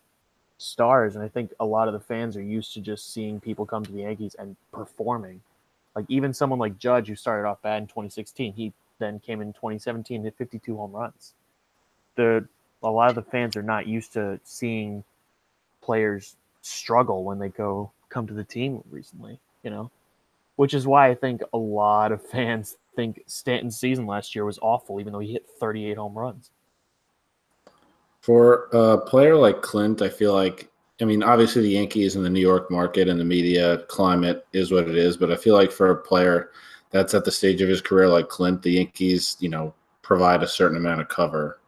stars. 0.58 1.14
And 1.14 1.24
I 1.24 1.28
think 1.28 1.52
a 1.60 1.64
lot 1.64 1.88
of 1.88 1.94
the 1.94 2.00
fans 2.00 2.36
are 2.36 2.42
used 2.42 2.74
to 2.74 2.80
just 2.80 3.12
seeing 3.12 3.40
people 3.40 3.64
come 3.64 3.84
to 3.84 3.92
the 3.92 4.00
Yankees 4.00 4.36
and 4.38 4.56
performing. 4.72 5.40
Like 5.94 6.06
even 6.08 6.34
someone 6.34 6.58
like 6.58 6.78
Judge, 6.78 7.08
who 7.08 7.16
started 7.16 7.48
off 7.48 7.62
bad 7.62 7.82
in 7.82 7.88
2016, 7.88 8.52
he 8.52 8.72
then 8.98 9.20
came 9.20 9.40
in 9.40 9.52
2017 9.52 10.22
hit 10.24 10.34
52 10.36 10.76
home 10.76 10.92
runs. 10.92 11.34
The 12.16 12.46
a 12.82 12.90
lot 12.90 13.08
of 13.08 13.16
the 13.16 13.22
fans 13.22 13.56
are 13.56 13.62
not 13.62 13.86
used 13.86 14.12
to 14.12 14.38
seeing 14.44 15.02
players 15.80 16.36
struggle 16.62 17.24
when 17.24 17.38
they 17.38 17.48
go 17.48 17.90
come 18.08 18.26
to 18.26 18.34
the 18.34 18.44
team 18.44 18.82
recently, 18.90 19.38
you 19.62 19.70
know, 19.70 19.90
which 20.56 20.74
is 20.74 20.86
why 20.86 21.08
I 21.08 21.14
think 21.14 21.42
a 21.52 21.58
lot 21.58 22.12
of 22.12 22.22
fans 22.30 22.76
think 22.98 23.22
Stanton's 23.26 23.78
season 23.78 24.06
last 24.06 24.34
year 24.34 24.44
was 24.44 24.58
awful, 24.60 25.00
even 25.00 25.12
though 25.12 25.20
he 25.20 25.32
hit 25.32 25.46
38 25.60 25.96
home 25.96 26.18
runs. 26.18 26.50
For 28.20 28.68
a 28.72 28.98
player 28.98 29.36
like 29.36 29.62
Clint, 29.62 30.02
I 30.02 30.08
feel 30.08 30.34
like, 30.34 30.68
I 31.00 31.04
mean, 31.04 31.22
obviously 31.22 31.62
the 31.62 31.68
Yankees 31.68 32.16
and 32.16 32.24
the 32.24 32.30
New 32.30 32.40
York 32.40 32.72
market 32.72 33.08
and 33.08 33.20
the 33.20 33.24
media 33.24 33.78
climate 33.88 34.44
is 34.52 34.72
what 34.72 34.88
it 34.88 34.96
is, 34.96 35.16
but 35.16 35.30
I 35.30 35.36
feel 35.36 35.54
like 35.54 35.70
for 35.70 35.92
a 35.92 35.96
player 35.96 36.50
that's 36.90 37.14
at 37.14 37.24
the 37.24 37.30
stage 37.30 37.62
of 37.62 37.68
his 37.68 37.80
career 37.80 38.08
like 38.08 38.28
Clint, 38.28 38.62
the 38.62 38.72
Yankees, 38.72 39.36
you 39.38 39.48
know, 39.48 39.72
provide 40.02 40.42
a 40.42 40.48
certain 40.48 40.76
amount 40.76 41.00
of 41.00 41.08
cover 41.08 41.60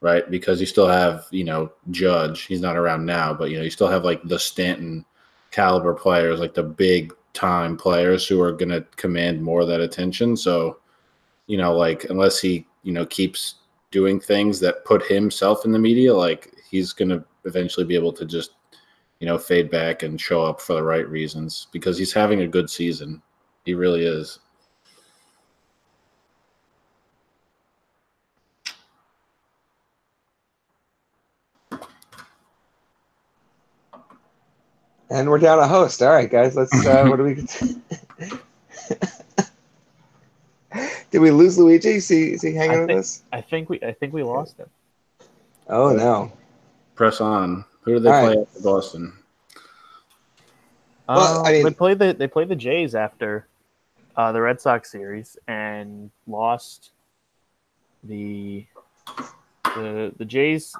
right? 0.00 0.28
Because 0.28 0.58
you 0.58 0.66
still 0.66 0.88
have, 0.88 1.26
you 1.30 1.44
know, 1.44 1.70
Judge. 1.92 2.42
He's 2.42 2.60
not 2.60 2.76
around 2.76 3.06
now, 3.06 3.32
but 3.32 3.50
you 3.50 3.56
know, 3.56 3.62
you 3.62 3.70
still 3.70 3.86
have 3.86 4.04
like 4.04 4.20
the 4.24 4.36
Stanton 4.38 5.04
caliber 5.52 5.94
players, 5.94 6.40
like 6.40 6.54
the 6.54 6.62
big 6.64 7.14
time 7.32 7.76
players 7.76 8.26
who 8.26 8.40
are 8.40 8.52
going 8.52 8.68
to 8.68 8.86
command 8.96 9.42
more 9.42 9.62
of 9.62 9.68
that 9.68 9.80
attention. 9.80 10.36
So, 10.36 10.78
you 11.46 11.56
know, 11.56 11.74
like 11.74 12.04
unless 12.04 12.40
he, 12.40 12.66
you 12.82 12.92
know, 12.92 13.06
keeps 13.06 13.56
doing 13.90 14.20
things 14.20 14.60
that 14.60 14.84
put 14.84 15.06
himself 15.06 15.64
in 15.64 15.72
the 15.72 15.78
media, 15.78 16.14
like 16.14 16.54
he's 16.70 16.92
going 16.92 17.08
to 17.10 17.24
eventually 17.44 17.86
be 17.86 17.94
able 17.94 18.12
to 18.12 18.24
just, 18.24 18.52
you 19.20 19.26
know, 19.26 19.38
fade 19.38 19.70
back 19.70 20.02
and 20.02 20.20
show 20.20 20.44
up 20.44 20.60
for 20.60 20.74
the 20.74 20.82
right 20.82 21.08
reasons 21.08 21.68
because 21.72 21.96
he's 21.96 22.12
having 22.12 22.42
a 22.42 22.48
good 22.48 22.68
season. 22.68 23.22
He 23.64 23.74
really 23.74 24.04
is. 24.04 24.40
And 35.12 35.28
we're 35.28 35.38
down 35.38 35.58
a 35.58 35.68
host. 35.68 36.00
All 36.02 36.08
right, 36.08 36.30
guys. 36.30 36.56
Let's. 36.56 36.72
Uh, 36.86 37.04
what 37.06 37.16
do 37.16 37.24
we? 37.24 37.34
Did 41.10 41.20
we 41.20 41.30
lose 41.30 41.58
Luigi? 41.58 41.90
Is 41.96 42.08
he, 42.08 42.32
is 42.32 42.40
he 42.40 42.54
hanging 42.54 42.76
I 42.76 42.80
with 42.80 42.86
think, 42.88 43.00
us? 43.00 43.22
I 43.30 43.42
think 43.42 43.68
we 43.68 43.78
I 43.82 43.92
think 43.92 44.14
we 44.14 44.22
lost 44.22 44.56
him. 44.56 44.70
Oh 45.68 45.90
no. 45.94 46.32
Press 46.94 47.20
on. 47.20 47.66
Who 47.82 47.92
did 47.94 48.04
they 48.04 48.10
All 48.10 48.24
play 48.26 48.36
right. 48.38 48.48
at 48.56 48.62
Boston? 48.62 49.12
Well, 51.06 51.40
Um, 51.40 51.44
I 51.46 51.52
mean- 51.52 51.64
they 51.64 51.70
played 51.72 51.98
the 51.98 52.14
they 52.14 52.26
played 52.28 52.48
the 52.48 52.56
Jays 52.56 52.94
after 52.94 53.46
uh, 54.16 54.32
the 54.32 54.40
Red 54.40 54.62
Sox 54.62 54.90
series 54.90 55.36
and 55.46 56.10
lost 56.26 56.92
the 58.04 58.64
the 59.74 60.14
the 60.16 60.24
Jays. 60.24 60.74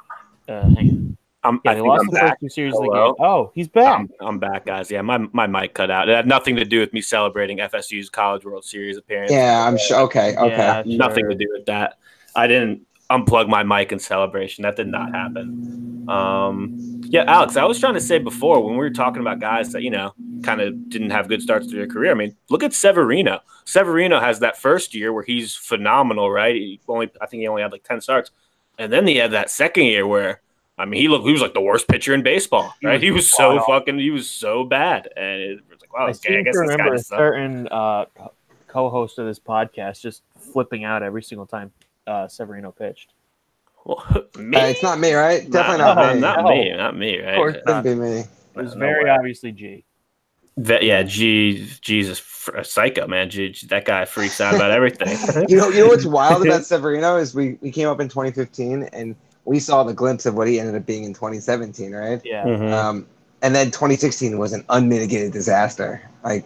Uh, 0.49 0.63
hang 0.71 0.89
on. 0.89 1.17
I'm, 1.45 1.61
Yeah, 1.65 1.73
I 1.73 1.75
they 1.75 1.81
think 1.81 1.89
lost 1.89 2.01
I'm 2.01 2.07
the 2.07 2.13
back. 2.13 2.29
first 2.31 2.41
two 2.41 2.49
series 2.49 2.75
of 2.75 2.83
the 2.83 2.91
game. 2.91 3.15
Oh, 3.19 3.51
he's 3.55 3.69
back. 3.69 3.99
I'm, 3.99 4.09
I'm 4.21 4.39
back, 4.39 4.67
guys. 4.67 4.91
Yeah, 4.91 5.03
my 5.03 5.19
my 5.33 5.47
mic 5.47 5.75
cut 5.75 5.91
out. 5.91 6.09
It 6.09 6.15
had 6.15 6.27
nothing 6.27 6.57
to 6.57 6.65
do 6.65 6.81
with 6.81 6.93
me 6.93 7.01
celebrating 7.01 7.59
FSU's 7.59 8.09
College 8.09 8.45
World 8.45 8.65
Series 8.65 8.97
appearance. 8.97 9.33
Yeah, 9.33 9.67
I'm 9.67 9.77
sure. 9.79 10.01
Okay. 10.03 10.37
Okay. 10.37 10.49
Yeah, 10.57 10.83
nothing 10.87 11.25
sure. 11.25 11.31
to 11.31 11.35
do 11.35 11.49
with 11.53 11.67
that. 11.67 11.99
I 12.37 12.47
didn't 12.47 12.87
unplug 13.11 13.49
my 13.49 13.63
mic 13.63 13.93
in 13.93 13.99
celebration. 13.99 14.63
That 14.63 14.77
did 14.77 14.87
not 14.89 15.13
happen. 15.13 16.05
Um, 16.09 17.01
yeah, 17.05 17.25
Alex, 17.27 17.57
I 17.57 17.65
was 17.65 17.79
trying 17.79 17.95
to 17.95 18.01
say 18.01 18.19
before 18.19 18.61
when 18.65 18.73
we 18.73 18.79
were 18.79 18.91
talking 18.91 19.21
about 19.21 19.39
guys 19.41 19.73
that 19.73 19.83
you 19.83 19.91
know 19.91 20.15
kind 20.43 20.61
of 20.61 20.89
didn't 20.89 21.11
have 21.11 21.29
good 21.29 21.43
starts 21.43 21.67
to 21.69 21.77
their 21.77 21.87
career. 21.87 22.11
I 22.11 22.15
mean, 22.15 22.37
look 22.51 22.63
at 22.63 22.73
Severino. 22.73 23.41
Severino 23.65 24.19
has 24.21 24.41
that 24.41 24.57
first 24.61 24.95
year 24.95 25.13
where 25.13 25.23
he's 25.23 25.55
phenomenal, 25.55 26.31
right? 26.31 26.55
He 26.55 26.81
only 26.89 27.11
I 27.21 27.27
think 27.27 27.41
he 27.41 27.49
only 27.49 27.63
had 27.63 27.73
like 27.73 27.85
ten 27.85 28.01
starts, 28.01 28.31
and 28.79 28.93
then 28.93 29.07
he 29.07 29.17
had 29.17 29.33
that 29.33 29.51
second 29.51 29.85
year 29.87 30.07
where. 30.07 30.41
I 30.83 30.87
mean, 30.87 31.01
he 31.01 31.09
looked. 31.09 31.25
He 31.27 31.33
was 31.33 31.41
like 31.43 31.55
the 31.55 31.61
worst 31.61 31.87
pitcher 31.89 32.13
in 32.13 32.23
baseball, 32.23 32.75
He 32.81 32.87
right? 32.87 32.95
was 32.95 33.03
he 33.03 33.11
was 33.13 33.31
so 33.31 33.51
god-awful. 33.55 33.75
fucking. 33.79 33.99
He 34.01 34.11
was 34.11 34.29
so 34.29 34.65
bad, 34.65 35.09
and 35.17 35.41
it 35.41 35.61
was 35.71 35.81
like, 35.81 35.93
wow, 35.95 36.07
I 36.07 36.11
okay, 36.11 36.39
I 36.41 36.43
guess 36.43 36.55
to 36.55 36.61
this 36.61 36.69
guy 36.69 36.73
remember 36.75 36.95
a 36.95 36.97
just 36.99 37.09
certain 37.09 37.69
uh, 37.69 38.05
co-host 38.67 39.19
of 39.19 39.27
this 39.27 39.39
podcast 39.39 40.01
just 40.01 40.23
flipping 40.39 40.85
out 40.85 41.03
every 41.03 41.23
single 41.23 41.47
time 41.47 41.71
uh, 42.07 42.27
Severino 42.27 42.73
pitched. 42.73 43.13
Well, 43.85 44.05
me? 44.37 44.57
Uh, 44.57 44.67
it's 44.67 44.83
not 44.83 44.99
me, 44.99 45.13
right? 45.13 45.49
Definitely 45.51 45.79
not, 45.85 45.97
not, 45.97 46.15
me. 46.15 46.21
not 46.21 46.43
No. 46.43 46.49
me. 46.51 46.77
Not 46.77 46.97
me. 46.97 47.21
Right? 47.21 47.29
Of 47.31 47.37
course 47.37 47.57
Couldn't 47.65 47.83
be 47.85 47.95
me. 47.95 48.19
It 48.21 48.29
was 48.55 48.75
very 48.75 49.05
way. 49.05 49.11
obviously 49.11 49.53
G. 49.53 49.85
That, 50.59 50.83
yeah, 50.83 51.03
G, 51.03 51.67
Jesus, 51.81 52.23
a 52.55 52.63
psycho 52.63 53.07
man. 53.07 53.31
G, 53.31 53.49
G- 53.51 53.67
that 53.69 53.85
guy 53.87 54.05
freaks 54.05 54.41
out 54.41 54.55
about 54.55 54.71
everything. 54.71 55.17
You 55.49 55.57
know, 55.57 55.69
you 55.71 55.81
know 55.81 55.87
what's 55.89 56.05
wild 56.05 56.47
about 56.47 56.65
Severino 56.67 57.17
is 57.17 57.35
we, 57.35 57.57
we 57.63 57.71
came 57.71 57.89
up 57.89 58.01
in 58.01 58.09
2015 58.09 58.83
and 58.93 59.17
we 59.45 59.59
saw 59.59 59.83
the 59.83 59.95
glimpse 59.95 60.27
of 60.27 60.35
what 60.35 60.49
he 60.49 60.61
ended 60.61 60.77
up 60.77 60.87
being 60.87 61.05
in 61.05 61.15
2017, 61.15 61.93
right? 61.93 62.21
Yeah. 62.25 62.45
Mhm. 62.45 62.73
Um, 62.73 63.07
and 63.43 63.55
then 63.55 63.71
2016 63.71 64.39
was 64.39 64.53
an 64.53 64.65
unmitigated 64.69 65.33
disaster. 65.33 66.03
Like 66.23 66.45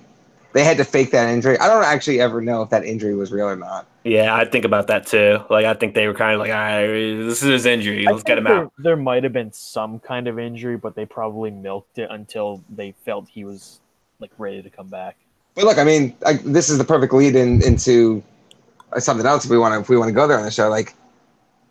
they 0.56 0.64
had 0.64 0.78
to 0.78 0.84
fake 0.84 1.10
that 1.10 1.28
injury. 1.28 1.58
I 1.58 1.68
don't 1.68 1.84
actually 1.84 2.18
ever 2.18 2.40
know 2.40 2.62
if 2.62 2.70
that 2.70 2.82
injury 2.82 3.14
was 3.14 3.30
real 3.30 3.46
or 3.46 3.56
not. 3.56 3.86
Yeah, 4.04 4.34
I 4.34 4.46
think 4.46 4.64
about 4.64 4.86
that 4.86 5.06
too. 5.06 5.40
Like, 5.50 5.66
I 5.66 5.74
think 5.74 5.94
they 5.94 6.06
were 6.06 6.14
kind 6.14 6.32
of 6.32 6.40
like, 6.40 6.50
all 6.50 6.56
right, 6.56 6.86
this 6.86 7.42
is 7.42 7.50
his 7.50 7.66
injury. 7.66 8.06
Let's 8.06 8.22
get 8.22 8.38
him 8.38 8.44
there, 8.44 8.56
out. 8.62 8.72
There 8.78 8.96
might 8.96 9.22
have 9.24 9.34
been 9.34 9.52
some 9.52 9.98
kind 9.98 10.28
of 10.28 10.38
injury, 10.38 10.78
but 10.78 10.94
they 10.94 11.04
probably 11.04 11.50
milked 11.50 11.98
it 11.98 12.08
until 12.10 12.62
they 12.70 12.94
felt 13.04 13.28
he 13.28 13.44
was 13.44 13.80
like 14.18 14.30
ready 14.38 14.62
to 14.62 14.70
come 14.70 14.88
back. 14.88 15.16
But 15.56 15.64
look, 15.64 15.76
I 15.76 15.84
mean, 15.84 16.16
like, 16.22 16.42
this 16.42 16.70
is 16.70 16.78
the 16.78 16.84
perfect 16.84 17.12
lead 17.12 17.36
in, 17.36 17.62
into 17.62 18.22
uh, 18.94 19.00
something 19.00 19.26
else. 19.26 19.44
If 19.44 19.50
we 19.50 19.58
want 19.58 19.74
to, 19.74 19.80
if 19.80 19.90
we 19.90 19.98
want 19.98 20.08
to 20.08 20.14
go 20.14 20.26
there 20.26 20.38
on 20.38 20.44
the 20.44 20.50
show, 20.50 20.70
like, 20.70 20.94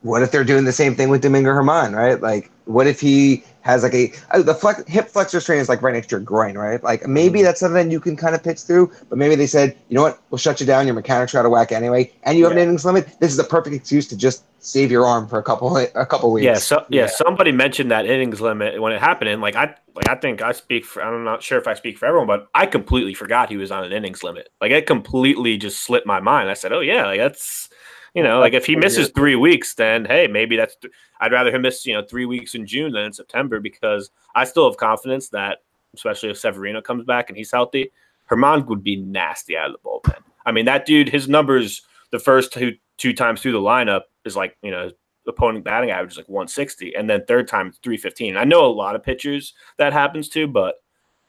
what 0.05 0.21
if 0.21 0.31
they're 0.31 0.43
doing 0.43 0.65
the 0.65 0.71
same 0.71 0.93
thing 0.95 1.09
with 1.09 1.21
Domingo 1.21 1.49
Germán, 1.49 1.95
right? 1.95 2.21
Like, 2.21 2.51
what 2.65 2.85
if 2.85 2.99
he 2.99 3.43
has 3.61 3.81
like 3.81 3.95
a 3.95 4.13
uh, 4.29 4.43
the 4.43 4.53
flex, 4.53 4.83
hip 4.87 5.07
flexor 5.09 5.39
strain 5.39 5.59
is 5.59 5.67
like 5.67 5.81
right 5.81 5.93
next 5.95 6.07
to 6.07 6.11
your 6.17 6.19
groin, 6.19 6.55
right? 6.55 6.83
Like 6.83 7.07
maybe 7.07 7.41
that's 7.41 7.59
something 7.59 7.89
you 7.89 7.99
can 7.99 8.15
kind 8.15 8.35
of 8.35 8.43
pitch 8.43 8.61
through, 8.61 8.91
but 9.09 9.17
maybe 9.17 9.33
they 9.35 9.47
said, 9.47 9.75
you 9.89 9.95
know 9.95 10.03
what, 10.03 10.21
we'll 10.29 10.37
shut 10.37 10.59
you 10.59 10.65
down. 10.67 10.85
Your 10.85 10.93
mechanics 10.93 11.33
are 11.33 11.39
out 11.39 11.45
of 11.45 11.51
whack 11.51 11.71
anyway, 11.71 12.11
and 12.23 12.37
you 12.37 12.43
have 12.43 12.53
an 12.53 12.59
innings 12.59 12.85
limit. 12.85 13.07
This 13.19 13.31
is 13.31 13.37
the 13.37 13.43
perfect 13.43 13.75
excuse 13.75 14.07
to 14.09 14.15
just 14.17 14.43
save 14.59 14.91
your 14.91 15.05
arm 15.07 15.27
for 15.27 15.39
a 15.39 15.43
couple 15.43 15.75
a 15.75 16.05
couple 16.05 16.31
weeks. 16.31 16.45
Yeah, 16.45 16.53
so 16.59 16.85
yeah, 16.89 17.01
Yeah. 17.01 17.07
somebody 17.07 17.51
mentioned 17.51 17.89
that 17.89 18.05
innings 18.05 18.41
limit 18.41 18.79
when 18.79 18.93
it 18.93 19.01
happened, 19.01 19.31
and 19.31 19.41
like 19.41 19.55
I 19.55 19.73
like 19.95 20.07
I 20.07 20.15
think 20.15 20.43
I 20.43 20.51
speak 20.51 20.85
for 20.85 21.01
I'm 21.01 21.23
not 21.23 21.41
sure 21.41 21.57
if 21.57 21.67
I 21.67 21.73
speak 21.73 21.97
for 21.97 22.05
everyone, 22.05 22.27
but 22.27 22.47
I 22.53 22.67
completely 22.67 23.15
forgot 23.15 23.49
he 23.49 23.57
was 23.57 23.71
on 23.71 23.83
an 23.83 23.91
innings 23.91 24.23
limit. 24.23 24.49
Like 24.61 24.71
it 24.71 24.85
completely 24.85 25.57
just 25.57 25.81
slipped 25.81 26.05
my 26.05 26.19
mind. 26.19 26.51
I 26.51 26.53
said, 26.53 26.71
oh 26.71 26.81
yeah, 26.81 27.05
like 27.07 27.19
that's 27.19 27.69
you 28.15 28.23
know 28.23 28.39
like 28.39 28.53
if 28.53 28.65
he 28.65 28.75
misses 28.75 29.09
three 29.09 29.35
weeks, 29.35 29.75
then 29.75 30.05
hey, 30.05 30.27
maybe 30.27 30.57
that's 30.57 30.75
th- 30.77 30.93
I'd 31.19 31.31
rather 31.31 31.51
him 31.51 31.61
miss 31.61 31.85
you 31.85 31.93
know 31.93 32.03
three 32.03 32.25
weeks 32.25 32.55
in 32.55 32.65
June 32.65 32.91
than 32.91 33.03
in 33.03 33.13
September 33.13 33.59
because 33.59 34.09
I 34.33 34.45
still 34.45 34.69
have 34.69 34.77
confidence 34.77 35.29
that 35.29 35.59
especially 35.93 36.29
if 36.29 36.37
Severino 36.37 36.81
comes 36.81 37.05
back 37.05 37.29
and 37.29 37.37
he's 37.37 37.51
healthy, 37.51 37.91
Germán 38.29 38.65
would 38.65 38.83
be 38.83 38.97
nasty 38.97 39.55
out 39.55 39.69
of 39.69 39.73
the 39.73 39.87
bullpen. 39.87 40.21
I 40.45 40.51
mean 40.51 40.65
that 40.65 40.85
dude, 40.85 41.09
his 41.09 41.29
numbers 41.29 41.83
the 42.11 42.19
first 42.19 42.53
two 42.53 42.75
two 42.97 43.13
times 43.13 43.41
through 43.41 43.51
the 43.51 43.59
lineup 43.59 44.03
is 44.23 44.35
like 44.35 44.57
you 44.61 44.71
know 44.71 44.89
opponent 45.27 45.65
batting 45.65 45.91
average 45.91 46.13
is 46.13 46.17
like 46.17 46.29
160, 46.29 46.95
and 46.95 47.09
then 47.09 47.25
third 47.25 47.47
time 47.47 47.71
315. 47.83 48.37
I 48.37 48.43
know 48.43 48.65
a 48.65 48.67
lot 48.67 48.95
of 48.95 49.03
pitchers 49.03 49.53
that 49.77 49.93
happens 49.93 50.29
to, 50.29 50.47
but 50.47 50.75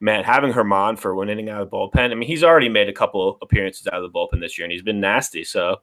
man, 0.00 0.24
having 0.24 0.52
Germán 0.52 0.98
for 0.98 1.14
one 1.14 1.30
inning 1.30 1.48
out 1.48 1.62
of 1.62 1.70
the 1.70 1.76
bullpen, 1.76 2.10
I 2.10 2.14
mean, 2.14 2.28
he's 2.28 2.44
already 2.44 2.68
made 2.68 2.88
a 2.88 2.92
couple 2.92 3.38
appearances 3.42 3.86
out 3.86 4.02
of 4.02 4.02
the 4.02 4.16
bullpen 4.16 4.40
this 4.40 4.58
year, 4.58 4.64
and 4.64 4.72
he's 4.72 4.82
been 4.82 5.00
nasty. 5.00 5.44
So, 5.44 5.80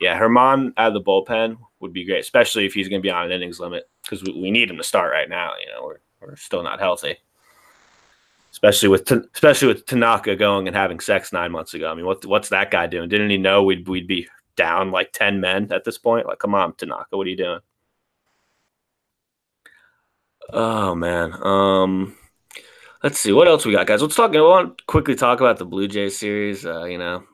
yeah, 0.00 0.18
Germán 0.18 0.72
out 0.76 0.88
of 0.88 0.94
the 0.94 1.00
bullpen 1.00 1.56
would 1.80 1.92
be 1.92 2.04
great, 2.04 2.20
especially 2.20 2.66
if 2.66 2.74
he's 2.74 2.88
going 2.88 3.00
to 3.00 3.06
be 3.06 3.10
on 3.10 3.26
an 3.26 3.32
innings 3.32 3.60
limit 3.60 3.88
because 4.02 4.22
we, 4.22 4.32
we 4.32 4.50
need 4.50 4.70
him 4.70 4.76
to 4.76 4.84
start 4.84 5.12
right 5.12 5.28
now. 5.28 5.52
You 5.60 5.72
know, 5.72 5.84
we're 5.84 6.00
we're 6.20 6.36
still 6.36 6.62
not 6.62 6.80
healthy. 6.80 7.16
Especially 8.50 8.88
with 8.88 9.10
especially 9.10 9.68
with 9.68 9.84
Tanaka 9.84 10.36
going 10.36 10.68
and 10.68 10.76
having 10.76 11.00
sex 11.00 11.32
nine 11.32 11.50
months 11.50 11.74
ago. 11.74 11.90
I 11.90 11.94
mean, 11.94 12.06
what 12.06 12.24
what's 12.24 12.50
that 12.50 12.70
guy 12.70 12.86
doing? 12.86 13.08
Didn't 13.08 13.30
he 13.30 13.36
know 13.36 13.62
we'd 13.62 13.88
we'd 13.88 14.06
be 14.06 14.28
down 14.56 14.90
like 14.90 15.12
10 15.12 15.40
men 15.40 15.72
at 15.72 15.84
this 15.84 15.98
point. 15.98 16.26
Like, 16.26 16.38
come 16.38 16.54
on, 16.54 16.74
Tanaka, 16.74 17.16
what 17.16 17.26
are 17.26 17.30
you 17.30 17.36
doing? 17.36 17.60
Oh 20.52 20.94
man. 20.94 21.32
Um 21.42 22.16
let's 23.02 23.18
see 23.18 23.32
what 23.32 23.48
else 23.48 23.64
we 23.64 23.72
got, 23.72 23.86
guys. 23.86 24.02
Let's 24.02 24.14
talk. 24.14 24.34
I 24.36 24.40
want 24.40 24.78
to 24.78 24.84
quickly 24.84 25.14
talk 25.14 25.40
about 25.40 25.58
the 25.58 25.64
Blue 25.64 25.88
Jays 25.88 26.18
series. 26.18 26.66
Uh, 26.66 26.84
you 26.84 26.98
know, 26.98 27.24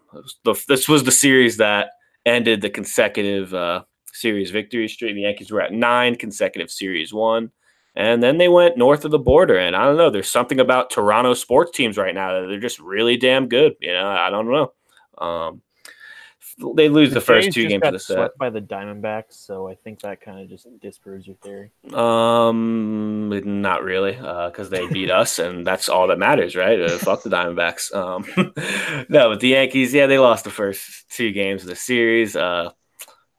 the, 0.45 0.55
this 0.69 0.89
was 0.89 1.05
the 1.05 1.13
series 1.13 1.57
that 1.59 1.91
ended 2.31 2.61
the 2.61 2.71
consecutive 2.71 3.53
uh, 3.53 3.83
series 4.13 4.51
victory 4.51 4.89
streak. 4.89 5.15
The 5.15 5.23
Yankees 5.23 5.51
were 5.51 5.61
at 5.61 5.73
nine 5.73 6.17
consecutive 6.17 6.71
series 6.71 7.13
one. 7.13 7.51
And 7.97 8.23
then 8.23 8.39
they 8.39 8.49
went 8.49 8.79
north 8.79 9.05
of 9.05 9.11
the 9.11 9.19
border, 9.19 9.59
and 9.59 9.75
I 9.75 9.85
don't 9.85 9.97
know. 9.97 10.11
There's 10.11 10.31
something 10.31 10.61
about 10.61 10.91
Toronto 10.91 11.35
sports 11.35 11.73
teams 11.73 11.99
right 11.99 12.15
now 12.15 12.41
that 12.41 12.47
they're 12.47 12.61
just 12.61 12.79
really 12.79 13.17
damn 13.17 13.49
good. 13.49 13.75
You 13.81 13.93
know, 13.93 14.07
I 14.07 14.31
don't 14.31 14.49
know. 14.49 14.73
Um, 15.19 15.61
they 16.75 16.89
lose 16.89 17.13
the, 17.13 17.21
first 17.21 17.53
two 17.53 17.69
games 17.69 17.83
of 17.85 17.93
the 17.93 17.99
set. 17.99 18.17
swept 18.17 18.39
by 18.39 18.51
the 18.51 18.61
Diamondbacks, 18.61 19.35
so 19.35 19.69
I 19.69 19.75
think 19.75 20.01
that 20.01 20.21
kind 20.21 20.41
of 20.41 20.49
just 20.49 20.67
disproves 20.81 21.27
your 21.27 21.37
theory. 21.37 21.71
Um, 21.93 23.29
not 23.63 23.83
really, 23.83 24.13
because 24.13 24.71
they 24.71 24.87
beat 24.89 25.11
us, 25.23 25.39
and 25.39 25.67
that's 25.67 25.89
all 25.89 26.09
that 26.09 26.19
matters, 26.19 26.57
right? 26.57 26.81
Uh, 26.81 26.99
fuck 26.99 27.23
the 27.23 27.31
Diamondbacks. 27.31 27.95
Um, 27.95 28.25
no, 29.09 29.31
but 29.31 29.41
the 29.41 29.49
Yankees, 29.49 29.95
yeah, 29.95 30.07
they 30.07 30.19
lost 30.19 30.45
the 30.45 30.51
first 30.51 31.11
two 31.11 31.33
games 31.33 31.63
of 31.63 31.69
the 31.69 31.77
series. 31.77 32.37
Uh, 32.37 32.71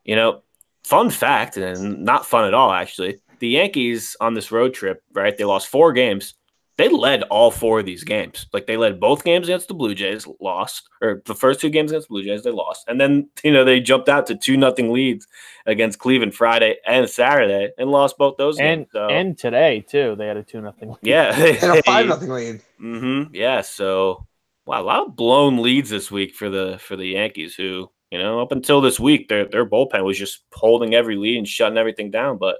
you 0.03 0.15
know, 0.15 0.43
fun 0.83 1.09
fact, 1.09 1.57
and 1.57 2.03
not 2.03 2.25
fun 2.25 2.45
at 2.45 2.53
all, 2.53 2.71
actually. 2.71 3.19
The 3.39 3.49
Yankees 3.49 4.15
on 4.19 4.33
this 4.33 4.51
road 4.51 4.73
trip, 4.73 5.01
right? 5.13 5.35
They 5.35 5.45
lost 5.45 5.67
four 5.67 5.93
games. 5.93 6.35
They 6.77 6.87
led 6.89 7.23
all 7.23 7.51
four 7.51 7.79
of 7.81 7.85
these 7.85 8.03
games. 8.03 8.47
Like 8.53 8.65
they 8.65 8.77
led 8.77 8.99
both 8.99 9.23
games 9.23 9.47
against 9.47 9.67
the 9.67 9.73
Blue 9.73 9.93
Jays, 9.93 10.25
lost, 10.39 10.89
or 11.01 11.21
the 11.25 11.35
first 11.35 11.59
two 11.59 11.69
games 11.69 11.91
against 11.91 12.07
the 12.07 12.13
Blue 12.13 12.23
Jays, 12.23 12.43
they 12.43 12.51
lost, 12.51 12.85
and 12.87 12.99
then 12.99 13.29
you 13.43 13.51
know 13.51 13.63
they 13.63 13.79
jumped 13.79 14.09
out 14.09 14.25
to 14.27 14.35
two 14.35 14.57
nothing 14.57 14.91
leads 14.91 15.27
against 15.65 15.99
Cleveland 15.99 16.33
Friday 16.33 16.77
and 16.87 17.07
Saturday 17.09 17.69
and 17.77 17.91
lost 17.91 18.17
both 18.17 18.37
those 18.37 18.57
And 18.59 18.81
games. 18.81 18.89
So, 18.93 19.07
and 19.09 19.37
today 19.37 19.85
too, 19.87 20.15
they 20.17 20.27
had 20.27 20.37
a 20.37 20.43
two 20.43 20.61
nothing. 20.61 20.89
lead. 20.89 20.97
yeah, 21.03 21.35
And 21.61 21.79
a 21.79 21.83
five 21.83 22.05
nothing 22.07 22.29
lead. 22.29 22.61
Mm-hmm. 22.81 23.35
Yeah. 23.35 23.61
So, 23.61 24.25
wow, 24.65 24.81
a 24.81 24.83
lot 24.83 25.07
of 25.07 25.15
blown 25.15 25.61
leads 25.61 25.89
this 25.89 26.09
week 26.09 26.33
for 26.35 26.49
the 26.49 26.77
for 26.79 26.95
the 26.95 27.07
Yankees, 27.07 27.53
who 27.53 27.91
you 28.11 28.17
know 28.17 28.39
up 28.41 28.51
until 28.51 28.81
this 28.81 28.99
week 28.99 29.27
their 29.27 29.45
their 29.45 29.65
bullpen 29.65 30.03
was 30.03 30.17
just 30.17 30.39
holding 30.53 30.93
every 30.95 31.15
lead 31.17 31.37
and 31.37 31.47
shutting 31.47 31.77
everything 31.77 32.09
down, 32.11 32.37
but 32.37 32.57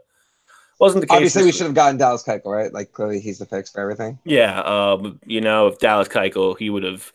wasn't 0.82 1.02
the 1.02 1.08
case. 1.08 1.16
Obviously, 1.16 1.44
we 1.46 1.52
should 1.54 1.68
have 1.68 1.76
gotten 1.76 1.98
Dallas 1.98 2.24
Keuchel, 2.24 2.46
right? 2.48 2.74
Like 2.74 2.92
clearly, 2.92 3.20
he's 3.20 3.38
the 3.40 3.46
fix 3.46 3.70
for 3.72 3.80
everything. 3.80 4.20
Yeah. 4.26 4.60
Um. 4.62 5.20
You 5.26 5.40
know, 5.42 5.68
if 5.68 5.80
Dallas 5.80 6.08
Keuchel, 6.10 6.58
he 6.58 6.70
would 6.70 6.84
have 6.84 7.14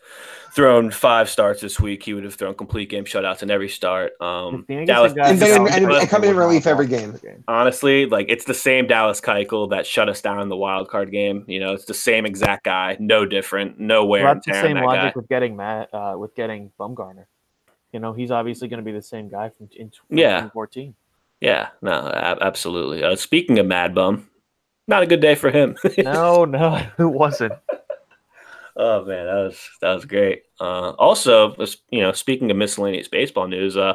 thrown 0.55 0.89
five 0.89 1.29
starts 1.29 1.61
this 1.61 1.79
week. 1.79 2.01
He 2.01 2.15
would 2.15 2.23
have 2.23 2.33
thrown 2.33 2.55
complete 2.55 2.89
game 2.89 3.03
shutouts 3.05 3.43
in 3.43 3.51
every 3.51 3.69
start. 3.69 4.13
Um. 4.21 4.61
If 4.61 4.67
the 4.67 4.73
Yankees 4.73 4.87
Dallas, 4.87 5.11
And 5.11 5.39
then- 5.39 5.49
Dallas 5.55 5.75
and- 5.75 5.91
and 5.91 6.09
coming 6.09 6.29
in 6.31 6.35
relief 6.37 6.65
every 6.65 6.87
game. 6.87 7.13
honestly, 7.47 8.05
like 8.07 8.25
it's 8.29 8.45
the 8.45 8.53
same 8.55 8.87
Dallas 8.87 9.21
Keuchel 9.21 9.69
that 9.69 9.85
shut 9.85 10.09
us 10.09 10.21
down 10.21 10.39
in 10.41 10.49
the 10.49 10.57
wild 10.57 10.89
card 10.89 11.11
game. 11.11 11.43
You 11.47 11.59
know, 11.59 11.73
it's 11.73 11.85
the 11.85 11.93
same 11.93 12.25
exact 12.25 12.63
guy, 12.63 12.97
no 12.99 13.25
different, 13.25 13.79
no 13.79 14.05
wear 14.05 14.23
Well, 14.23 14.33
that's 14.35 14.47
the 14.47 14.53
same 14.53 14.75
that 14.75 14.85
logic 14.85 15.13
guy. 15.13 15.19
with 15.19 15.27
getting 15.29 15.55
Matt 15.55 15.93
uh, 15.93 16.15
with 16.17 16.33
getting 16.35 16.71
Bumgarner. 16.79 17.25
You 17.93 17.99
know, 18.01 18.13
he's 18.13 18.31
obviously 18.31 18.67
going 18.67 18.79
to 18.79 18.83
be 18.85 18.91
the 18.91 19.01
same 19.01 19.29
guy 19.29 19.49
from, 19.49 19.69
in, 19.75 19.89
from 19.91 20.17
Yeah. 20.17 20.41
2014. 20.41 20.93
Yeah, 21.41 21.69
no, 21.81 21.91
a- 21.91 22.37
absolutely. 22.41 23.03
Uh, 23.03 23.15
speaking 23.15 23.59
of 23.59 23.65
Mad 23.67 23.93
Bum, 23.93 24.29
not 24.87 25.03
a 25.03 25.07
good 25.07 25.21
day 25.21 25.35
for 25.35 25.51
him. 25.51 25.77
No, 25.97 26.45
no, 26.45 26.75
it 26.99 27.03
wasn't. 27.03 27.53
oh 28.75 29.05
man, 29.05 29.25
that 29.25 29.33
was 29.45 29.69
that 29.81 29.93
was 29.93 30.05
great. 30.05 30.43
Uh, 30.59 30.91
also, 30.91 31.55
was- 31.55 31.77
you 31.89 32.01
know, 32.01 32.11
speaking 32.11 32.49
of 32.51 32.57
miscellaneous 32.57 33.07
baseball 33.07 33.47
news, 33.47 33.77
uh, 33.77 33.93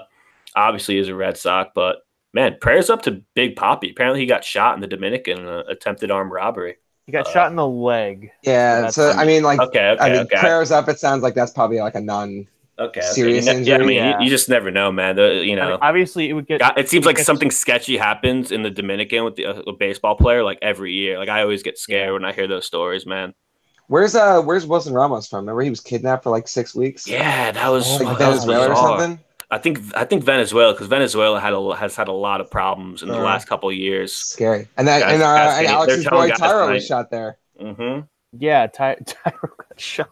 obviously 0.55 0.99
is 0.99 1.09
a 1.09 1.15
Red 1.15 1.37
Sox, 1.37 1.71
but 1.75 1.99
man, 2.35 2.57
prayers 2.61 2.91
up 2.91 3.03
to 3.03 3.23
Big 3.35 3.57
Poppy. 3.57 3.91
Apparently, 3.91 4.21
he 4.21 4.27
got 4.27 4.45
shot 4.45 4.75
in 4.75 4.81
the 4.81 4.87
Dominican 4.87 5.39
in 5.41 5.47
an 5.47 5.65
attempted 5.69 6.11
armed 6.11 6.33
robbery. 6.33 6.77
He 7.07 7.13
got 7.13 7.27
Uh, 7.27 7.31
shot 7.33 7.51
in 7.51 7.57
the 7.57 7.67
leg. 7.67 8.31
Yeah. 8.43 8.83
That's 8.83 8.95
So 8.95 9.11
I 9.11 9.25
mean, 9.25 9.43
like, 9.43 9.61
Okay, 9.61 9.91
okay, 9.91 10.03
I 10.05 10.09
mean, 10.11 10.21
okay, 10.23 10.37
prayers 10.39 10.71
up. 10.71 10.89
It 10.89 11.01
sounds 11.01 11.23
like 11.23 11.35
that's 11.35 11.53
probably 11.53 11.81
like 11.81 11.97
a 11.97 12.01
non. 12.01 12.47
Okay. 12.83 13.01
okay. 13.01 13.09
serious 13.09 13.47
You 13.47 13.55
ne- 13.55 13.63
Yeah, 13.63 13.75
I 13.77 13.79
mean, 13.79 13.91
Yeah. 13.97 14.19
you, 14.19 14.25
you 14.25 14.31
just 14.31 14.49
never 14.49 14.71
know, 14.71 14.91
man. 14.93 15.17
The, 15.17 15.45
you 15.45 15.53
I 15.53 15.55
know, 15.57 15.69
mean, 15.71 15.79
obviously, 15.83 16.29
it 16.29 16.33
would 16.35 16.47
get. 16.47 16.61
It 16.77 16.89
seems 16.89 17.05
it 17.05 17.09
like 17.09 17.17
gets- 17.17 17.27
something 17.27 17.51
sketchy 17.51 17.97
happens 17.97 18.53
in 18.53 18.63
the 18.63 18.71
Dominican 18.71 19.25
with 19.25 19.37
the 19.37 19.47
uh, 19.47 19.63
a 19.67 19.73
baseball 19.73 20.15
player 20.17 20.43
like 20.45 20.59
every 20.63 20.93
year. 20.93 21.19
Like 21.19 21.29
I 21.29 21.43
always 21.43 21.63
get 21.63 21.79
scared 21.79 22.13
when 22.13 22.25
I 22.25 22.33
hear 22.33 22.47
those 22.47 22.67
stories, 22.67 23.07
man. 23.07 23.35
Where's 23.89 24.15
uh 24.15 24.41
Where's 24.43 24.67
Wilson 24.67 24.95
Ramos 24.95 25.29
from? 25.29 25.41
Remember 25.41 25.63
he 25.63 25.71
was 25.71 25.81
kidnapped 25.81 26.23
for 26.25 26.31
like 26.31 26.49
six 26.49 26.75
weeks. 26.75 27.07
Yeah, 27.07 27.51
that 27.51 27.69
was 27.69 27.85
Oh 28.01 28.05
Like 28.05 28.19
that 28.19 28.29
was 28.29 28.45
Venezuela 28.45 28.71
or 28.73 28.77
something. 28.77 29.21
I 29.51 29.59
think 29.59 29.81
I 29.95 30.05
think 30.07 30.25
Venezuela 30.25 30.73
because 30.73 30.87
Venezuela 30.87 31.39
had 31.39 31.53
a, 31.53 31.77
has 31.77 31.95
had 31.95 32.09
a 32.09 32.13
lot 32.13 32.41
of 32.41 32.51
problems 32.51 33.03
in 33.03 33.09
the 33.09 33.19
Uh. 33.19 33.23
last 33.23 33.47
couple 33.49 33.69
of 33.69 33.75
years. 33.75 34.15
Scary. 34.15 34.67
And 34.79 34.89
that 34.89 35.01
Guys- 35.01 35.13
and, 35.15 35.23
uh, 35.23 35.35
guys 35.37 35.59
and 35.59 35.67
Alex's 35.67 36.05
boy 36.09 36.31
Thairo 36.31 36.73
was 36.73 36.87
shot 36.87 37.11
there. 37.11 37.37
Mm-hmm. 37.61 38.07
Yeah, 38.39 38.67
Ty- 38.69 38.97
Thairo 39.05 39.51
got 39.59 39.79
shot. 39.81 40.09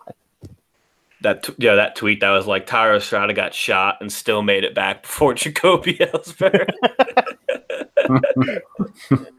That 1.22 1.42
t- 1.42 1.54
yeah, 1.59 1.74
that 1.74 1.96
tweet 1.96 2.20
that 2.20 2.30
was 2.30 2.46
like 2.46 2.66
Thairo 2.66 2.96
Estrada 2.96 3.35
got 3.35 3.52
shot 3.52 3.98
and 4.00 4.11
still 4.11 4.42
made 4.42 4.64
it 4.64 4.74
back 4.74 5.02
before 5.02 5.35
Jacoby 5.35 5.94
Ellsbury. 5.94 6.68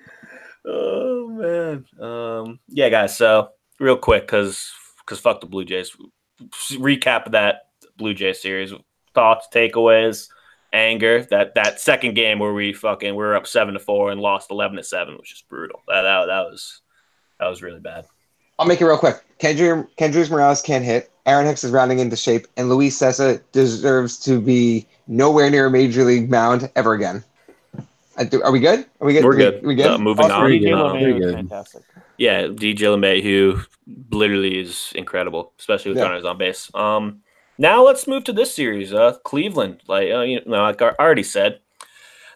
oh 0.65 1.27
man, 1.29 1.85
um, 1.99 2.59
yeah, 2.67 2.89
guys. 2.89 3.17
So 3.17 3.49
real 3.79 3.97
quick, 3.97 4.23
because 4.23 4.71
because 4.99 5.19
fuck 5.19 5.41
the 5.41 5.47
Blue 5.47 5.65
Jays. 5.65 5.95
Recap 6.71 7.27
of 7.27 7.31
that 7.33 7.67
Blue 7.97 8.13
Jay 8.13 8.33
series. 8.33 8.73
Thoughts, 9.13 9.47
takeaways, 9.53 10.27
anger. 10.73 11.23
That 11.29 11.55
that 11.55 11.79
second 11.79 12.15
game 12.15 12.39
where 12.39 12.53
we 12.53 12.73
fucking 12.73 13.11
we 13.11 13.17
were 13.17 13.35
up 13.35 13.47
seven 13.47 13.73
to 13.73 13.79
four 13.79 14.11
and 14.11 14.21
lost 14.21 14.51
eleven 14.51 14.77
to 14.77 14.83
seven 14.83 15.17
was 15.17 15.27
just 15.27 15.49
brutal. 15.49 15.81
That 15.87 16.03
that, 16.03 16.25
that 16.27 16.41
was 16.43 16.81
that 17.39 17.47
was 17.47 17.61
really 17.61 17.79
bad. 17.79 18.05
I'll 18.57 18.67
make 18.67 18.81
it 18.81 18.85
real 18.85 18.97
quick. 18.97 19.23
Kendrys 19.39 19.87
Kendrys 19.97 20.29
Morales 20.29 20.61
can't 20.61 20.85
hit. 20.85 21.10
Aaron 21.25 21.45
Hicks 21.45 21.63
is 21.63 21.71
rounding 21.71 21.99
into 21.99 22.15
shape, 22.15 22.47
and 22.57 22.69
Luis 22.69 22.97
Cessa 22.97 23.41
deserves 23.51 24.17
to 24.21 24.39
be 24.41 24.87
nowhere 25.07 25.49
near 25.49 25.67
a 25.67 25.71
major 25.71 26.03
league 26.03 26.29
mound 26.29 26.69
ever 26.75 26.93
again. 26.93 27.23
Are 28.43 28.51
we 28.51 28.59
good? 28.59 28.85
Are 28.99 29.05
we 29.07 29.13
good? 29.13 29.23
We're 29.23 29.31
We- 29.31 29.37
good. 29.37 29.65
We, 29.65 29.75
good? 29.75 29.85
Uh, 29.87 29.97
moving 29.97 30.23
Also, 30.25 30.35
on. 30.35 30.41
pretty 30.41 30.59
DJ 30.59 30.69
good. 30.71 30.77
LeMahieu 30.77 31.23
was 31.25 31.33
fantastic. 31.33 31.83
Yeah, 32.17 32.41
DJ 32.47 32.87
LeMahieu 32.87 33.65
literally 34.11 34.59
is 34.59 34.91
incredible, 34.95 35.53
especially 35.59 35.91
with 35.91 35.97
Yeah. 35.99 36.03
runners 36.05 36.25
on 36.25 36.37
base. 36.37 36.69
Um, 36.75 37.21
now 37.57 37.83
let's 37.83 38.07
move 38.07 38.23
to 38.25 38.33
this 38.33 38.53
series. 38.53 38.93
Uh, 38.93 39.13
Cleveland, 39.23 39.81
like 39.87 40.11
uh, 40.11 40.21
you 40.21 40.41
know, 40.45 40.61
like 40.63 40.81
I 40.81 40.91
already 40.99 41.23
said, 41.23 41.59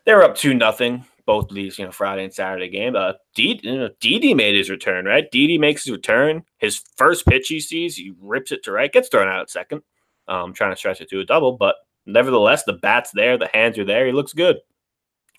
they 0.05 0.13
were 0.13 0.23
up 0.23 0.35
two 0.35 0.53
nothing 0.53 1.05
both 1.25 1.49
these, 1.49 1.77
you 1.79 1.85
know, 1.85 1.91
Friday 1.91 2.23
and 2.23 2.33
Saturday 2.33 2.69
game. 2.69 2.95
Uh, 2.95 3.13
D, 3.33 3.59
you 3.63 3.77
know, 3.77 3.89
Didi 3.99 4.33
made 4.33 4.55
his 4.55 4.69
return, 4.69 5.05
right? 5.05 5.29
Didi 5.31 5.57
makes 5.57 5.83
his 5.83 5.91
return. 5.91 6.43
His 6.57 6.81
first 6.97 7.25
pitch 7.25 7.47
he 7.47 7.59
sees, 7.59 7.95
he 7.95 8.13
rips 8.19 8.51
it 8.51 8.63
to 8.63 8.71
right, 8.71 8.91
gets 8.91 9.09
thrown 9.09 9.27
out 9.27 9.41
at 9.41 9.49
second. 9.49 9.81
Um, 10.27 10.53
trying 10.53 10.71
to 10.71 10.75
stretch 10.75 11.01
it 11.01 11.09
to 11.09 11.19
a 11.19 11.25
double, 11.25 11.55
but 11.57 11.75
nevertheless, 12.07 12.63
the 12.63 12.73
bat's 12.73 13.11
there, 13.11 13.37
the 13.37 13.49
hands 13.53 13.77
are 13.77 13.85
there. 13.85 14.07
He 14.07 14.11
looks 14.11 14.33
good. 14.33 14.57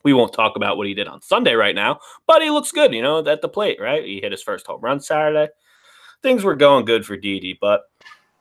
We 0.05 0.13
won't 0.13 0.33
talk 0.33 0.55
about 0.55 0.77
what 0.77 0.87
he 0.87 0.95
did 0.95 1.09
on 1.09 1.23
Sunday 1.23 1.55
right 1.55 1.75
now, 1.75 1.99
but 2.29 2.41
he 2.41 2.51
looks 2.51 2.71
good, 2.71 2.95
you 2.95 3.03
know, 3.03 3.27
at 3.27 3.43
the 3.43 3.49
plate, 3.49 3.81
right? 3.81 4.05
He 4.05 4.21
hit 4.21 4.31
his 4.31 4.43
first 4.43 4.65
home 4.65 4.81
run 4.81 5.01
Saturday. 5.01 5.49
Things 6.23 6.45
were 6.45 6.55
going 6.55 6.85
good 6.85 7.05
for 7.05 7.17
Didi, 7.17 7.59
but 7.61 7.83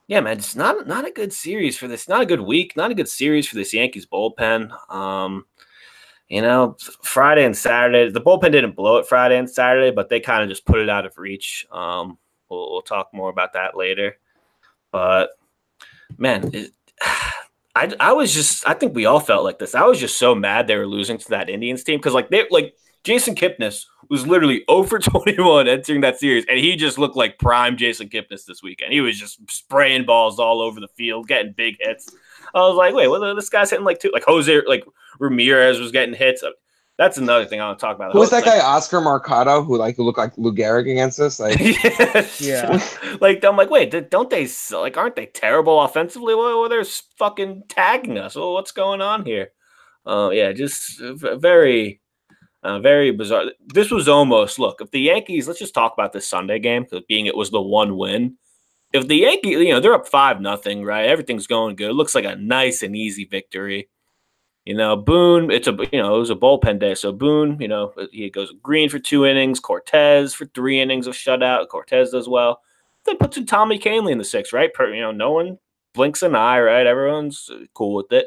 yeah, 0.08 0.19
man, 0.19 0.38
it's 0.38 0.55
not 0.55 0.86
not 0.86 1.08
a 1.08 1.12
good 1.12 1.34
series 1.34 1.77
for 1.77 1.88
this. 1.88 2.08
Not 2.08 2.21
a 2.21 2.27
good 2.27 2.41
week. 2.41 2.75
Not 2.75 2.91
a 2.91 2.95
good 2.95 3.10
series 3.10 3.47
for 3.47 3.55
this 3.55 3.73
Yankees 3.73 4.05
bullpen. 4.05 4.71
Um, 4.93 5.45
you 6.29 6.41
know, 6.41 6.75
Friday 7.03 7.45
and 7.45 7.55
Saturday, 7.55 8.09
the 8.09 8.21
bullpen 8.21 8.51
didn't 8.51 8.75
blow 8.75 8.97
it 8.97 9.07
Friday 9.07 9.38
and 9.38 9.49
Saturday, 9.49 9.91
but 9.91 10.09
they 10.09 10.19
kind 10.19 10.41
of 10.41 10.49
just 10.49 10.65
put 10.65 10.79
it 10.79 10.89
out 10.89 11.05
of 11.05 11.17
reach. 11.17 11.67
Um, 11.71 12.17
we'll, 12.49 12.71
we'll 12.71 12.81
talk 12.81 13.09
more 13.13 13.29
about 13.29 13.53
that 13.53 13.77
later. 13.77 14.17
But 14.91 15.29
man, 16.17 16.49
it, 16.53 16.71
I 17.77 17.93
I 17.99 18.13
was 18.13 18.33
just 18.33 18.67
I 18.67 18.73
think 18.73 18.95
we 18.95 19.05
all 19.05 19.19
felt 19.19 19.43
like 19.43 19.59
this. 19.59 19.75
I 19.75 19.83
was 19.83 19.99
just 19.99 20.17
so 20.17 20.33
mad 20.33 20.65
they 20.65 20.77
were 20.77 20.88
losing 20.88 21.17
to 21.17 21.29
that 21.29 21.49
Indians 21.49 21.83
team 21.83 21.99
because 21.99 22.13
like 22.13 22.29
they 22.29 22.45
like 22.49 22.73
Jason 23.03 23.35
Kipnis 23.35 23.85
was 24.09 24.25
literally 24.25 24.63
0 24.69 24.83
for 24.83 24.97
21 24.97 25.67
entering 25.67 26.01
that 26.01 26.17
series, 26.17 26.45
and 26.49 26.57
he 26.57 26.75
just 26.75 26.97
looked 26.97 27.17
like 27.17 27.38
prime 27.38 27.77
Jason 27.77 28.07
Kipnis 28.09 28.45
this 28.45 28.63
weekend. 28.63 28.93
He 28.93 29.01
was 29.01 29.19
just 29.19 29.39
spraying 29.51 30.05
balls 30.05 30.39
all 30.39 30.61
over 30.61 30.79
the 30.79 30.88
field, 30.88 31.27
getting 31.27 31.51
big 31.51 31.75
hits. 31.79 32.09
I 32.53 32.59
was 32.59 32.77
like, 32.77 32.95
wait, 32.95 33.09
what? 33.09 33.35
This 33.35 33.49
guy's 33.49 33.69
hitting 33.69 33.85
like 33.85 33.99
two, 33.99 34.11
like 34.13 34.23
Jose, 34.23 34.61
like 34.65 34.85
Ramirez 35.19 35.80
was 35.80 35.91
getting 35.91 36.15
hits. 36.15 36.43
That's 36.97 37.17
another 37.17 37.45
thing 37.45 37.60
I 37.60 37.67
want 37.67 37.80
to 37.80 37.86
talk 37.86 37.95
about. 37.97 38.13
Who 38.13 38.19
was 38.19 38.30
that 38.30 38.45
Like- 38.45 38.60
guy, 38.60 38.60
Oscar 38.60 39.01
Mercado, 39.01 39.62
who 39.63 39.78
like 39.78 39.97
looked 39.97 40.17
like 40.17 40.32
Lou 40.38 40.54
Gehrig 40.56 40.89
against 40.89 41.19
us? 41.19 41.39
Like. 41.39 41.60
Yeah. 42.39 42.82
like 43.21 43.43
I'm 43.43 43.58
like, 43.58 43.69
wait, 43.69 44.10
don't 44.10 44.30
they 44.30 44.47
like? 44.71 44.95
Aren't 44.97 45.15
they 45.17 45.25
terrible 45.25 45.82
offensively? 45.82 46.36
Well, 46.36 46.62
well 46.62 46.69
they're 46.69 46.86
fucking 47.17 47.63
tagging 47.67 48.17
us. 48.17 48.36
Well, 48.36 48.54
what's 48.54 48.71
going 48.71 49.01
on 49.01 49.25
here? 49.25 49.49
Uh, 50.06 50.30
yeah, 50.32 50.54
just 50.54 51.01
uh, 51.01 51.36
very, 51.38 51.99
uh, 52.63 52.80
very 52.80 53.12
bizarre. 53.12 53.45
This 53.73 53.91
was 53.91 54.08
almost 54.08 54.60
look. 54.60 54.80
If 54.80 54.91
the 54.91 54.99
Yankees, 55.01 55.47
let's 55.47 55.60
just 55.60 55.73
talk 55.73 55.93
about 55.93 56.13
this 56.13 56.28
Sunday 56.28 56.60
game, 56.60 56.86
'cause 56.86 57.01
being 57.10 57.25
it 57.25 57.36
was 57.36 57.49
the 57.49 57.62
one 57.62 57.97
win. 57.97 58.38
If 58.93 59.08
the 59.08 59.17
Yankees, 59.17 59.58
you 59.60 59.71
know, 59.71 59.80
they're 59.82 59.93
up 59.95 60.08
five 60.08 60.39
nothing, 60.39 60.86
right? 60.86 61.08
Everything's 61.08 61.47
going 61.47 61.75
good. 61.75 61.89
It 61.89 61.93
looks 61.95 62.15
like 62.15 62.23
a 62.23 62.36
nice 62.38 62.84
and 62.84 62.95
easy 62.95 63.25
victory. 63.25 63.89
You 64.65 64.75
know, 64.75 64.95
Boone, 64.95 65.51
it's 65.51 65.67
a 65.67 65.78
you 65.91 66.01
know, 66.01 66.15
it 66.15 66.19
was 66.19 66.32
a 66.32 66.36
bullpen 66.36 66.80
day. 66.80 66.95
So 66.95 67.12
Boone, 67.12 67.58
you 67.60 67.67
know, 67.67 67.93
he 68.12 68.32
goes 68.32 68.51
green 68.63 68.89
for 68.89 68.97
two 68.97 69.25
innings, 69.25 69.60
Cortes 69.60 70.34
for 70.34 70.45
three 70.47 70.82
innings 70.82 71.06
of 71.06 71.13
shutout. 71.13 71.67
Cortes 71.67 72.12
does 72.12 72.28
well. 72.28 72.62
Then 73.06 73.17
puts 73.17 73.38
in 73.38 73.45
Tommy 73.45 73.78
Kahnle 73.78 74.12
in 74.12 74.17
the 74.17 74.23
sixth, 74.23 74.54
right? 74.54 74.73
Per, 74.73 74.91
you 74.91 75.01
know, 75.01 75.12
no 75.12 75.32
one 75.32 75.60
blinks 75.93 76.23
an 76.23 76.36
eye, 76.36 76.60
right? 76.60 76.88
Everyone's 76.88 77.49
cool 77.75 77.93
with 77.93 78.12
it. 78.12 78.25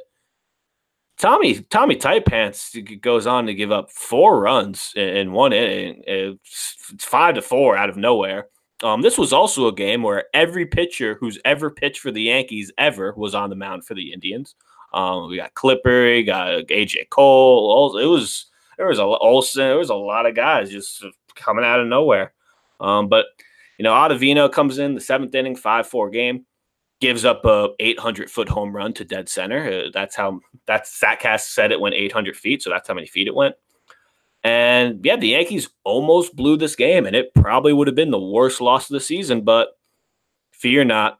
Tommy 1.18 1.60
Tommy 1.62 1.96
Tight 1.96 2.24
Pants 2.24 2.76
goes 3.00 3.26
on 3.26 3.46
to 3.46 3.54
give 3.54 3.72
up 3.72 3.90
four 3.90 4.40
runs 4.40 4.92
in 4.94 5.32
one 5.32 5.52
inning. 5.52 6.04
It's 6.06 6.76
five 7.00 7.34
to 7.34 7.42
four 7.42 7.76
out 7.76 7.90
of 7.90 7.96
nowhere. 7.96 8.46
Um, 8.84 9.02
this 9.02 9.18
was 9.18 9.32
also 9.32 9.66
a 9.66 9.74
game 9.74 10.04
where 10.04 10.26
every 10.32 10.64
pitcher 10.64 11.16
who's 11.18 11.40
ever 11.44 11.68
pitched 11.68 11.98
for 11.98 12.12
the 12.12 12.22
Yankees 12.22 12.70
ever 12.78 13.12
was 13.16 13.34
on 13.34 13.50
the 13.50 13.56
mound 13.56 13.84
for 13.84 13.94
the 13.94 14.12
Indians. 14.12 14.54
Um, 14.92 15.28
we 15.28 15.36
got 15.36 15.54
Clipper, 15.54 16.04
we 16.04 16.24
got 16.24 16.66
AJ 16.68 17.10
Cole. 17.10 17.98
It 17.98 18.06
was 18.06 18.46
there 18.76 18.86
was 18.86 18.98
a 18.98 19.04
Olson. 19.04 19.62
There 19.62 19.78
was 19.78 19.90
a 19.90 19.94
lot 19.94 20.26
of 20.26 20.34
guys 20.34 20.70
just 20.70 21.04
coming 21.34 21.64
out 21.64 21.80
of 21.80 21.86
nowhere. 21.86 22.32
Um, 22.80 23.08
but 23.08 23.26
you 23.78 23.82
know, 23.82 23.92
Ottavino 23.92 24.50
comes 24.50 24.78
in 24.78 24.94
the 24.94 25.00
seventh 25.00 25.34
inning, 25.34 25.56
five 25.56 25.86
four 25.86 26.10
game, 26.10 26.46
gives 27.00 27.24
up 27.24 27.44
a 27.44 27.70
800 27.78 28.30
foot 28.30 28.48
home 28.48 28.74
run 28.74 28.92
to 28.94 29.04
dead 29.04 29.28
center. 29.28 29.68
Uh, 29.68 29.90
that's 29.92 30.16
how 30.16 30.40
that's 30.66 30.98
Statcast 30.98 31.52
said 31.52 31.72
it 31.72 31.80
went 31.80 31.94
800 31.94 32.36
feet, 32.36 32.62
so 32.62 32.70
that's 32.70 32.88
how 32.88 32.94
many 32.94 33.06
feet 33.06 33.28
it 33.28 33.34
went. 33.34 33.54
And 34.44 35.04
yeah, 35.04 35.16
the 35.16 35.28
Yankees 35.28 35.68
almost 35.84 36.36
blew 36.36 36.56
this 36.56 36.76
game, 36.76 37.06
and 37.06 37.16
it 37.16 37.34
probably 37.34 37.72
would 37.72 37.88
have 37.88 37.96
been 37.96 38.10
the 38.10 38.18
worst 38.18 38.60
loss 38.60 38.88
of 38.88 38.94
the 38.94 39.00
season. 39.00 39.42
But 39.42 39.76
fear 40.52 40.84
not, 40.84 41.18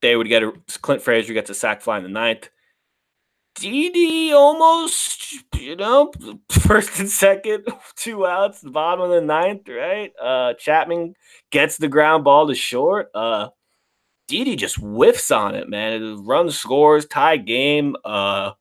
they 0.00 0.16
would 0.16 0.28
get 0.28 0.42
a 0.42 0.52
Clint 0.80 1.02
Frazier 1.02 1.34
gets 1.34 1.50
a 1.50 1.54
sac 1.54 1.82
fly 1.82 1.98
in 1.98 2.02
the 2.02 2.08
ninth. 2.08 2.48
Didi 3.54 4.32
almost, 4.32 5.44
you 5.54 5.76
know, 5.76 6.12
first 6.50 6.98
and 6.98 7.08
second, 7.08 7.66
two 7.96 8.26
outs, 8.26 8.60
the 8.60 8.70
bottom 8.70 9.04
of 9.04 9.10
the 9.10 9.20
ninth, 9.20 9.68
right? 9.68 10.12
Uh, 10.20 10.54
Chapman 10.54 11.14
gets 11.50 11.76
the 11.76 11.88
ground 11.88 12.24
ball 12.24 12.48
to 12.48 12.54
short. 12.54 13.10
Uh, 13.14 13.48
Didi 14.26 14.56
just 14.56 14.76
whiffs 14.76 15.30
on 15.30 15.54
it, 15.54 15.68
man. 15.68 16.02
It 16.02 16.16
runs, 16.20 16.58
scores, 16.58 17.06
tie 17.06 17.36
game. 17.36 17.96
Uh, 18.04 18.52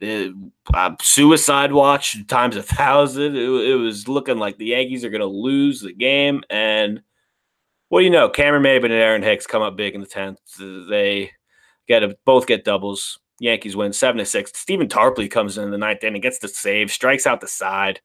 it, 0.00 0.32
uh, 0.72 0.94
suicide 1.00 1.72
watch 1.72 2.26
times 2.26 2.56
a 2.56 2.62
thousand. 2.62 3.36
It, 3.36 3.48
it, 3.48 3.74
was 3.76 4.08
looking 4.08 4.38
like 4.38 4.58
the 4.58 4.66
Yankees 4.66 5.04
are 5.04 5.10
going 5.10 5.20
to 5.20 5.26
lose 5.26 5.80
the 5.80 5.92
game. 5.92 6.42
And 6.50 7.02
what 7.88 8.00
do 8.00 8.04
you 8.04 8.10
know? 8.10 8.28
Cameron 8.28 8.62
Maybin 8.62 8.84
and 8.84 8.92
Aaron 8.92 9.22
Hicks 9.22 9.46
come 9.46 9.62
up 9.62 9.76
big 9.76 9.94
in 9.94 10.00
the 10.00 10.06
tenth. 10.06 10.38
They 10.58 11.32
get 11.88 12.02
a, 12.02 12.16
both 12.24 12.46
get 12.46 12.64
doubles. 12.64 13.18
Yankees 13.38 13.76
win 13.76 13.92
seven 13.92 14.18
to 14.18 14.24
six. 14.24 14.52
Stephen 14.54 14.88
Tarpley 14.88 15.30
comes 15.30 15.58
in 15.58 15.70
the 15.70 15.78
ninth 15.78 16.04
inning, 16.04 16.22
gets 16.22 16.38
the 16.38 16.48
save, 16.48 16.90
strikes 16.90 17.26
out 17.26 17.40
the 17.40 17.48
side. 17.48 18.00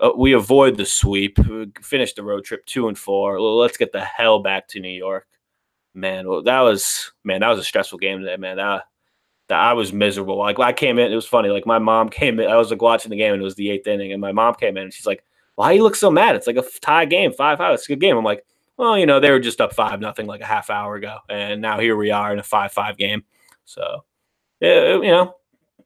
Uh, 0.00 0.10
we 0.16 0.32
avoid 0.32 0.76
the 0.76 0.86
sweep. 0.86 1.38
We 1.38 1.72
finish 1.82 2.12
the 2.12 2.22
road 2.22 2.44
trip 2.44 2.64
two 2.66 2.88
and 2.88 2.98
four. 2.98 3.40
Let's 3.40 3.76
get 3.76 3.92
the 3.92 4.04
hell 4.04 4.40
back 4.40 4.68
to 4.68 4.80
New 4.80 4.88
York, 4.88 5.26
man. 5.94 6.28
Well, 6.28 6.42
that 6.42 6.60
was 6.60 7.12
man. 7.24 7.40
That 7.40 7.48
was 7.48 7.58
a 7.58 7.64
stressful 7.64 7.98
game 7.98 8.20
today, 8.20 8.36
man. 8.36 8.58
That, 8.58 8.84
that 9.48 9.58
I 9.58 9.72
was 9.72 9.92
miserable. 9.92 10.38
Like 10.38 10.58
I 10.58 10.72
came 10.72 10.98
in, 10.98 11.10
it 11.10 11.16
was 11.16 11.26
funny. 11.26 11.48
Like 11.48 11.66
my 11.66 11.78
mom 11.78 12.08
came 12.08 12.38
in. 12.38 12.48
I 12.48 12.56
was 12.56 12.70
like 12.70 12.82
watching 12.82 13.10
the 13.10 13.16
game, 13.16 13.32
and 13.32 13.42
it 13.42 13.44
was 13.44 13.56
the 13.56 13.70
eighth 13.70 13.86
inning, 13.86 14.12
and 14.12 14.20
my 14.20 14.32
mom 14.32 14.54
came 14.54 14.76
in, 14.76 14.84
and 14.84 14.92
she's 14.92 15.06
like, 15.06 15.24
"Why 15.56 15.72
you 15.72 15.82
look 15.82 15.96
so 15.96 16.10
mad? 16.10 16.36
It's 16.36 16.46
like 16.46 16.56
a 16.56 16.64
tie 16.80 17.06
game, 17.06 17.32
five 17.32 17.58
five. 17.58 17.74
It's 17.74 17.86
a 17.86 17.88
good 17.88 18.00
game." 18.00 18.16
I'm 18.16 18.24
like, 18.24 18.44
"Well, 18.76 18.96
you 18.96 19.06
know, 19.06 19.20
they 19.20 19.30
were 19.30 19.40
just 19.40 19.60
up 19.60 19.72
five 19.74 20.00
nothing 20.00 20.26
like 20.26 20.42
a 20.42 20.46
half 20.46 20.70
hour 20.70 20.94
ago, 20.96 21.18
and 21.28 21.60
now 21.60 21.80
here 21.80 21.96
we 21.96 22.10
are 22.10 22.32
in 22.32 22.38
a 22.38 22.44
five 22.44 22.72
five 22.72 22.96
game." 22.96 23.24
So 23.64 24.04
you 24.60 25.02
know, 25.02 25.34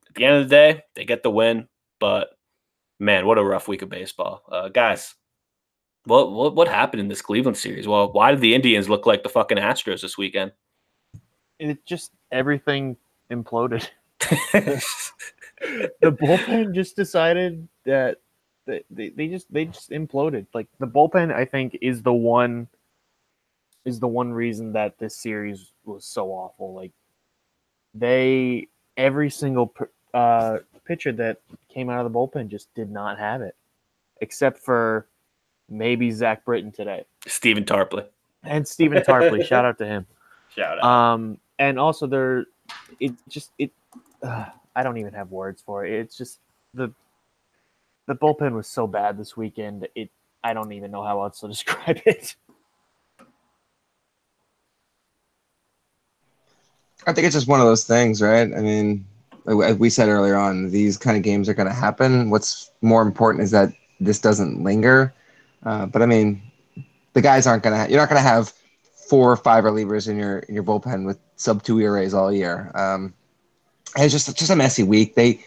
at 0.09 0.15
the 0.15 0.25
end 0.25 0.37
of 0.37 0.49
the 0.49 0.55
day, 0.55 0.83
they 0.95 1.05
get 1.05 1.23
the 1.23 1.31
win. 1.31 1.69
But 2.01 2.37
man, 2.99 3.27
what 3.27 3.39
a 3.39 3.45
rough 3.45 3.69
week 3.69 3.83
of 3.83 3.89
baseball, 3.89 4.43
uh, 4.51 4.69
guys. 4.69 5.15
What, 6.05 6.33
what 6.33 6.55
what 6.55 6.69
happened 6.69 7.01
in 7.01 7.09
this 7.09 7.23
Cleveland 7.23 7.57
series? 7.57 7.89
Well, 7.89 8.13
why 8.13 8.31
did 8.31 8.41
the 8.41 8.55
Indians 8.55 8.89
look 8.89 9.07
like 9.07 9.23
the 9.23 9.29
fucking 9.31 9.59
Astros 9.59 10.03
this 10.03 10.19
weekend? 10.19 10.53
It 11.59 11.85
just 11.87 12.13
everything 12.31 12.97
imploded. 13.31 13.89
the 14.21 14.83
bullpen 16.03 16.75
just 16.75 16.97
decided 16.97 17.67
that 17.85 18.19
they, 18.67 18.85
they, 18.91 19.09
they 19.11 19.29
just 19.29 19.53
they 19.53 19.65
just 19.67 19.91
imploded. 19.91 20.47
Like 20.53 20.67
the 20.79 20.87
bullpen, 20.87 21.33
I 21.33 21.45
think, 21.45 21.79
is 21.81 22.03
the 22.03 22.13
one 22.13 22.69
is 23.85 24.01
the 24.01 24.09
one 24.09 24.33
reason 24.33 24.73
that 24.73 24.99
this 24.99 25.17
series 25.17 25.73
was 25.85 26.05
so 26.05 26.29
awful. 26.29 26.75
Like 26.75 26.93
they 27.95 28.69
every 28.97 29.31
single 29.31 29.75
uh, 30.13 30.59
pitcher 30.85 31.13
that 31.13 31.39
came 31.69 31.91
out 31.91 32.05
of 32.05 32.13
the 32.13 32.19
bullpen 32.19 32.49
just 32.49 32.73
did 32.75 32.91
not 32.91 33.19
have 33.19 33.43
it, 33.43 33.57
except 34.21 34.59
for 34.59 35.07
maybe 35.69 36.11
Zach 36.11 36.45
Britton 36.45 36.73
today. 36.73 37.05
Stephen 37.27 37.65
Tarpley 37.65 38.07
and 38.43 38.67
Stephen 38.67 39.03
Tarpley. 39.03 39.45
shout 39.47 39.65
out 39.65 39.79
to 39.79 39.87
him. 39.87 40.07
Shout 40.55 40.79
out. 40.79 40.85
Um, 40.85 41.39
and 41.59 41.79
also 41.79 42.07
there, 42.07 42.47
it 43.01 43.13
just 43.29 43.51
it. 43.59 43.71
Uh, 44.23 44.47
I 44.77 44.83
don't 44.83 44.97
even 44.97 45.13
have 45.15 45.31
words 45.31 45.63
for 45.65 45.85
it. 45.85 45.93
It's 45.93 46.17
just 46.17 46.41
the 46.75 46.93
the 48.07 48.15
bullpen 48.15 48.53
was 48.53 48.67
so 48.67 48.87
bad 48.87 49.19
this 49.19 49.37
weekend. 49.37 49.89
It 49.95 50.11
I 50.43 50.53
don't 50.53 50.73
even 50.73 50.91
know 50.91 51.03
how 51.03 51.23
else 51.23 51.41
to 51.41 51.49
describe 51.55 52.01
it. 52.05 52.37
I 57.07 57.13
think 57.13 57.27
it's 57.27 57.35
just 57.35 57.49
one 57.49 57.61
of 57.61 57.67
those 57.67 57.85
things, 57.85 58.23
right? 58.23 58.53
I 58.53 58.61
mean, 58.61 59.05
like 59.45 59.79
we 59.79 59.91
said 59.91 60.09
earlier 60.09 60.37
on, 60.37 60.71
these 60.71 60.97
kind 60.97 61.17
of 61.17 61.23
games 61.23 61.49
are 61.49 61.55
going 61.55 61.69
to 61.69 61.75
happen. 61.75 62.31
What's 62.31 62.71
more 62.83 63.03
important 63.03 63.45
is 63.45 63.51
that 63.51 63.73
this 64.01 64.19
doesn't 64.19 64.63
linger. 64.63 65.13
Uh, 65.65 65.87
but 65.87 66.03
I 66.03 66.07
mean, 66.07 66.43
the 67.13 67.21
guys 67.21 67.47
aren't 67.47 67.63
going 67.63 67.75
to. 67.75 67.79
Ha- 67.79 67.87
you're 67.89 68.01
not 68.01 68.09
going 68.09 68.23
to 68.23 68.29
have 68.29 68.53
four 69.09 69.31
or 69.31 69.37
five 69.37 69.65
relievers 69.65 70.09
in 70.09 70.19
your 70.19 70.39
in 70.41 70.55
your 70.55 70.65
bullpen 70.65 71.05
with 71.05 71.19
sub 71.37 71.63
two 71.63 71.81
ERAs 71.81 72.15
all 72.15 72.33
year. 72.33 72.71
Um, 72.75 73.15
it's 73.97 74.13
just 74.13 74.37
just 74.37 74.51
a 74.51 74.57
messy 74.57 74.83
week. 74.83 75.15
They, 75.15 75.41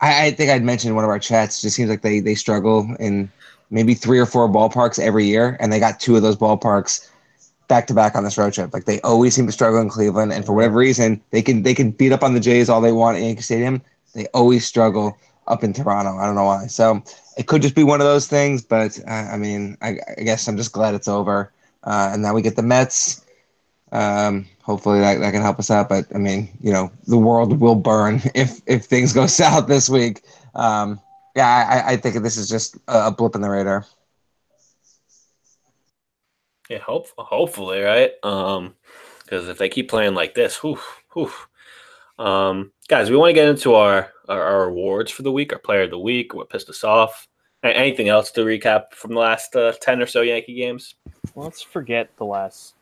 I, 0.00 0.26
I 0.26 0.30
think 0.32 0.50
I'd 0.50 0.62
mentioned 0.62 0.90
in 0.90 0.94
one 0.94 1.04
of 1.04 1.10
our 1.10 1.18
chats. 1.18 1.62
Just 1.62 1.76
seems 1.76 1.90
like 1.90 2.02
they 2.02 2.20
they 2.20 2.34
struggle 2.34 2.88
in 2.98 3.30
maybe 3.70 3.94
three 3.94 4.18
or 4.18 4.26
four 4.26 4.48
ballparks 4.48 4.98
every 4.98 5.26
year, 5.26 5.56
and 5.60 5.72
they 5.72 5.80
got 5.80 6.00
two 6.00 6.16
of 6.16 6.22
those 6.22 6.36
ballparks 6.36 7.08
back 7.68 7.86
to 7.88 7.94
back 7.94 8.14
on 8.14 8.24
this 8.24 8.38
road 8.38 8.52
trip. 8.52 8.72
Like 8.72 8.84
they 8.84 9.00
always 9.00 9.34
seem 9.34 9.46
to 9.46 9.52
struggle 9.52 9.80
in 9.80 9.88
Cleveland, 9.88 10.32
and 10.32 10.44
for 10.44 10.52
whatever 10.52 10.78
reason, 10.78 11.20
they 11.30 11.42
can 11.42 11.62
they 11.62 11.74
can 11.74 11.90
beat 11.90 12.12
up 12.12 12.22
on 12.22 12.34
the 12.34 12.40
Jays 12.40 12.68
all 12.68 12.80
they 12.80 12.92
want 12.92 13.16
at 13.16 13.22
Yankee 13.22 13.42
Stadium. 13.42 13.82
They 14.14 14.26
always 14.28 14.64
struggle 14.64 15.18
up 15.46 15.62
in 15.62 15.72
Toronto. 15.72 16.16
I 16.16 16.26
don't 16.26 16.34
know 16.34 16.44
why. 16.44 16.66
So 16.66 17.02
it 17.36 17.46
could 17.46 17.62
just 17.62 17.74
be 17.74 17.84
one 17.84 18.00
of 18.00 18.06
those 18.06 18.26
things. 18.26 18.62
But 18.62 18.98
uh, 19.06 19.10
I 19.10 19.36
mean, 19.36 19.76
I, 19.82 19.98
I, 20.18 20.22
guess 20.22 20.48
I'm 20.48 20.56
just 20.56 20.72
glad 20.72 20.94
it's 20.94 21.08
over, 21.08 21.52
uh, 21.84 22.10
and 22.12 22.22
now 22.22 22.34
we 22.34 22.42
get 22.42 22.56
the 22.56 22.62
Mets. 22.62 23.24
Um, 23.92 24.46
hopefully 24.62 24.98
that, 24.98 25.20
that 25.20 25.32
can 25.32 25.42
help 25.42 25.58
us 25.58 25.70
out. 25.70 25.88
But 25.88 26.06
I 26.14 26.18
mean, 26.18 26.48
you 26.60 26.72
know, 26.72 26.90
the 27.06 27.18
world 27.18 27.60
will 27.60 27.76
burn 27.76 28.20
if 28.34 28.60
if 28.66 28.84
things 28.84 29.12
go 29.12 29.26
south 29.26 29.66
this 29.66 29.88
week. 29.88 30.22
Um, 30.54 31.00
yeah, 31.34 31.84
I, 31.86 31.92
I 31.92 31.96
think 31.98 32.22
this 32.22 32.38
is 32.38 32.48
just 32.48 32.78
a 32.88 33.10
blip 33.10 33.34
in 33.34 33.42
the 33.42 33.50
radar. 33.50 33.84
Yeah, 36.68 36.78
hope 36.78 37.08
hopefully, 37.16 37.80
right? 37.80 38.12
Um, 38.22 38.74
because 39.22 39.48
if 39.48 39.58
they 39.58 39.68
keep 39.68 39.88
playing 39.88 40.14
like 40.14 40.34
this, 40.34 40.56
whew, 40.56 40.78
whew. 41.12 41.32
Um, 42.18 42.72
guys, 42.88 43.10
we 43.10 43.16
want 43.16 43.30
to 43.30 43.34
get 43.34 43.48
into 43.48 43.74
our, 43.74 44.12
our, 44.28 44.40
our 44.40 44.64
awards 44.64 45.10
for 45.10 45.22
the 45.22 45.32
week, 45.32 45.52
our 45.52 45.58
player 45.58 45.82
of 45.82 45.90
the 45.90 45.98
week, 45.98 46.32
what 46.34 46.48
pissed 46.48 46.70
us 46.70 46.84
off. 46.84 47.28
Anything 47.62 48.08
else 48.08 48.30
to 48.32 48.42
recap 48.42 48.92
from 48.92 49.14
the 49.14 49.18
last 49.18 49.56
uh, 49.56 49.72
ten 49.80 50.00
or 50.00 50.06
so 50.06 50.20
Yankee 50.20 50.54
games? 50.54 50.94
Let's 51.34 51.62
forget 51.62 52.10
the 52.16 52.24
last 52.24 52.74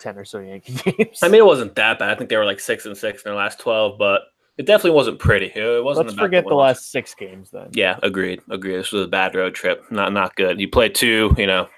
ten 0.00 0.18
or 0.18 0.24
so 0.24 0.40
Yankee 0.40 0.92
games. 0.98 1.20
I 1.22 1.28
mean, 1.28 1.40
it 1.40 1.46
wasn't 1.46 1.76
that 1.76 2.00
bad. 2.00 2.10
I 2.10 2.14
think 2.16 2.30
they 2.30 2.36
were 2.36 2.44
like 2.44 2.58
six 2.58 2.84
and 2.84 2.96
six 2.96 3.22
in 3.22 3.28
their 3.28 3.36
last 3.36 3.60
twelve, 3.60 3.96
but 3.96 4.22
it 4.56 4.66
definitely 4.66 4.96
wasn't 4.96 5.20
pretty. 5.20 5.52
It 5.54 5.84
wasn't. 5.84 6.08
Let's 6.08 6.18
forget 6.18 6.44
the, 6.44 6.50
the 6.50 6.56
last 6.56 6.90
six 6.90 7.14
games 7.14 7.50
then. 7.50 7.68
Yeah, 7.74 7.98
agreed. 8.02 8.40
Agreed. 8.50 8.78
This 8.78 8.90
was 8.90 9.04
a 9.04 9.08
bad 9.08 9.36
road 9.36 9.54
trip. 9.54 9.84
Not 9.92 10.12
not 10.12 10.34
good. 10.34 10.60
You 10.60 10.68
play 10.68 10.88
two, 10.88 11.32
you 11.38 11.46
know, 11.46 11.68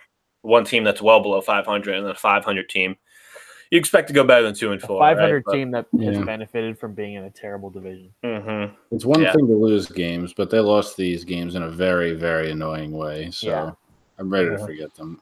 one 0.47 0.65
team 0.65 0.85
that's 0.85 1.03
well 1.03 1.21
below 1.21 1.41
500 1.41 1.95
and 1.97 2.07
a 2.07 2.15
500 2.15 2.69
team. 2.69 2.97
You 3.71 3.79
expect 3.79 4.07
to 4.09 4.15
go 4.15 4.23
better 4.23 4.45
than 4.45 4.55
two 4.55 4.71
and 4.71 4.81
four. 4.81 5.01
500 5.01 5.45
right? 5.45 5.55
team 5.55 5.73
that 5.73 5.87
yeah. 5.93 6.13
has 6.13 6.25
benefited 6.25 6.79
from 6.79 6.95
being 6.95 7.15
in 7.15 7.25
a 7.25 7.31
terrible 7.31 7.69
division. 7.69 8.13
Mm-hmm. 8.23 8.75
It's 8.93 9.05
one 9.05 9.21
yeah. 9.21 9.33
thing 9.33 9.49
to 9.49 9.57
lose 9.57 9.89
games, 9.89 10.33
but 10.33 10.51
they 10.51 10.61
lost 10.61 10.97
these 10.97 11.25
games 11.25 11.57
in 11.57 11.65
a 11.65 11.69
very, 11.69 12.15
very 12.15 12.53
annoying 12.53 12.93
way. 12.93 13.31
So 13.33 13.49
yeah. 13.49 13.71
I'm 14.19 14.31
ready 14.31 14.51
to 14.51 14.59
forget 14.59 14.95
them. 14.95 15.21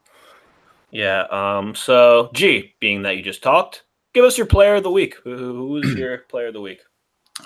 Yeah. 0.91 1.25
Um. 1.31 1.75
So, 1.75 2.31
G, 2.35 2.75
being 2.81 3.03
that 3.03 3.17
you 3.17 3.23
just 3.23 3.43
talked, 3.43 3.85
give 4.13 4.25
us 4.25 4.37
your 4.37 4.47
player 4.47 4.75
of 4.75 4.83
the 4.83 4.91
week. 4.91 5.17
Who's 5.25 5.95
your 5.95 6.19
player 6.29 6.49
of 6.49 6.55
the 6.55 6.61
week? 6.61 6.83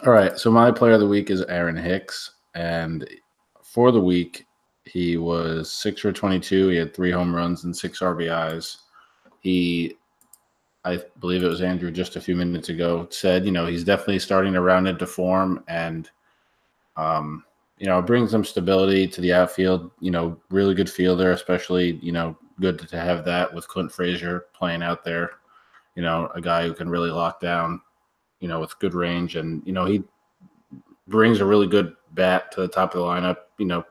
All 0.05 0.13
right. 0.13 0.37
So 0.37 0.51
my 0.51 0.71
player 0.73 0.95
of 0.95 1.01
the 1.01 1.07
week 1.07 1.31
is 1.31 1.43
Aaron 1.43 1.77
Hicks, 1.77 2.33
and 2.55 3.09
for 3.63 3.93
the 3.93 4.01
week, 4.01 4.45
he 4.89 5.17
was 5.17 5.73
six 5.73 6.01
for 6.01 6.13
22. 6.13 6.69
He 6.69 6.77
had 6.77 6.95
three 6.95 7.11
home 7.11 7.35
runs 7.35 7.65
and 7.65 7.77
six 7.77 8.01
RBIs. 8.01 8.79
He, 9.41 9.97
I 10.85 11.01
believe 11.21 11.45
it 11.45 11.49
was 11.49 11.63
Andrew 11.63 11.91
just 11.91 12.17
a 12.17 12.21
few 12.21 12.35
minutes 12.35 12.69
ago, 12.69 13.07
said, 13.11 13.45
you 13.45 13.53
know, 13.53 13.67
he's 13.67 13.85
definitely 13.85 14.19
starting 14.19 14.53
to 14.55 14.61
round 14.61 14.89
into 14.89 15.07
form 15.07 15.63
and, 15.69 16.11
um, 16.97 17.45
you 17.79 17.87
know, 17.87 18.03
brings 18.03 18.31
some 18.31 18.45
stability 18.45 19.07
to 19.07 19.21
the 19.21 19.33
outfield. 19.33 19.91
You 20.01 20.11
know, 20.11 20.41
really 20.51 20.75
good 20.75 20.91
fielder, 20.91 21.33
especially, 21.33 21.99
you 22.03 22.13
know, 22.13 22.37
good 22.61 22.79
to 22.79 23.01
have 23.01 23.25
that 23.25 23.53
with 23.53 23.69
Clint 23.69 23.93
Frazier 23.93 24.47
playing 24.53 24.83
out 24.83 25.05
there. 25.05 25.31
You 25.95 26.03
know, 26.03 26.31
a 26.35 26.41
guy 26.41 26.67
who 26.67 26.75
can 26.75 26.89
really 26.89 27.11
lock 27.11 27.41
down, 27.41 27.81
you 28.41 28.49
know, 28.49 28.61
with 28.61 28.79
good 28.79 28.95
range. 28.95 29.37
And, 29.37 29.63
you 29.65 29.73
know, 29.73 29.85
he 29.85 30.03
brings 31.07 31.41
a 31.41 31.45
really 31.45 31.67
good 31.67 31.95
bat 32.13 32.51
to 32.53 32.61
the 32.61 32.69
top 32.69 32.95
of 32.95 33.01
the 33.01 33.07
lineup. 33.07 33.37
You 33.59 33.67
know, 33.67 33.85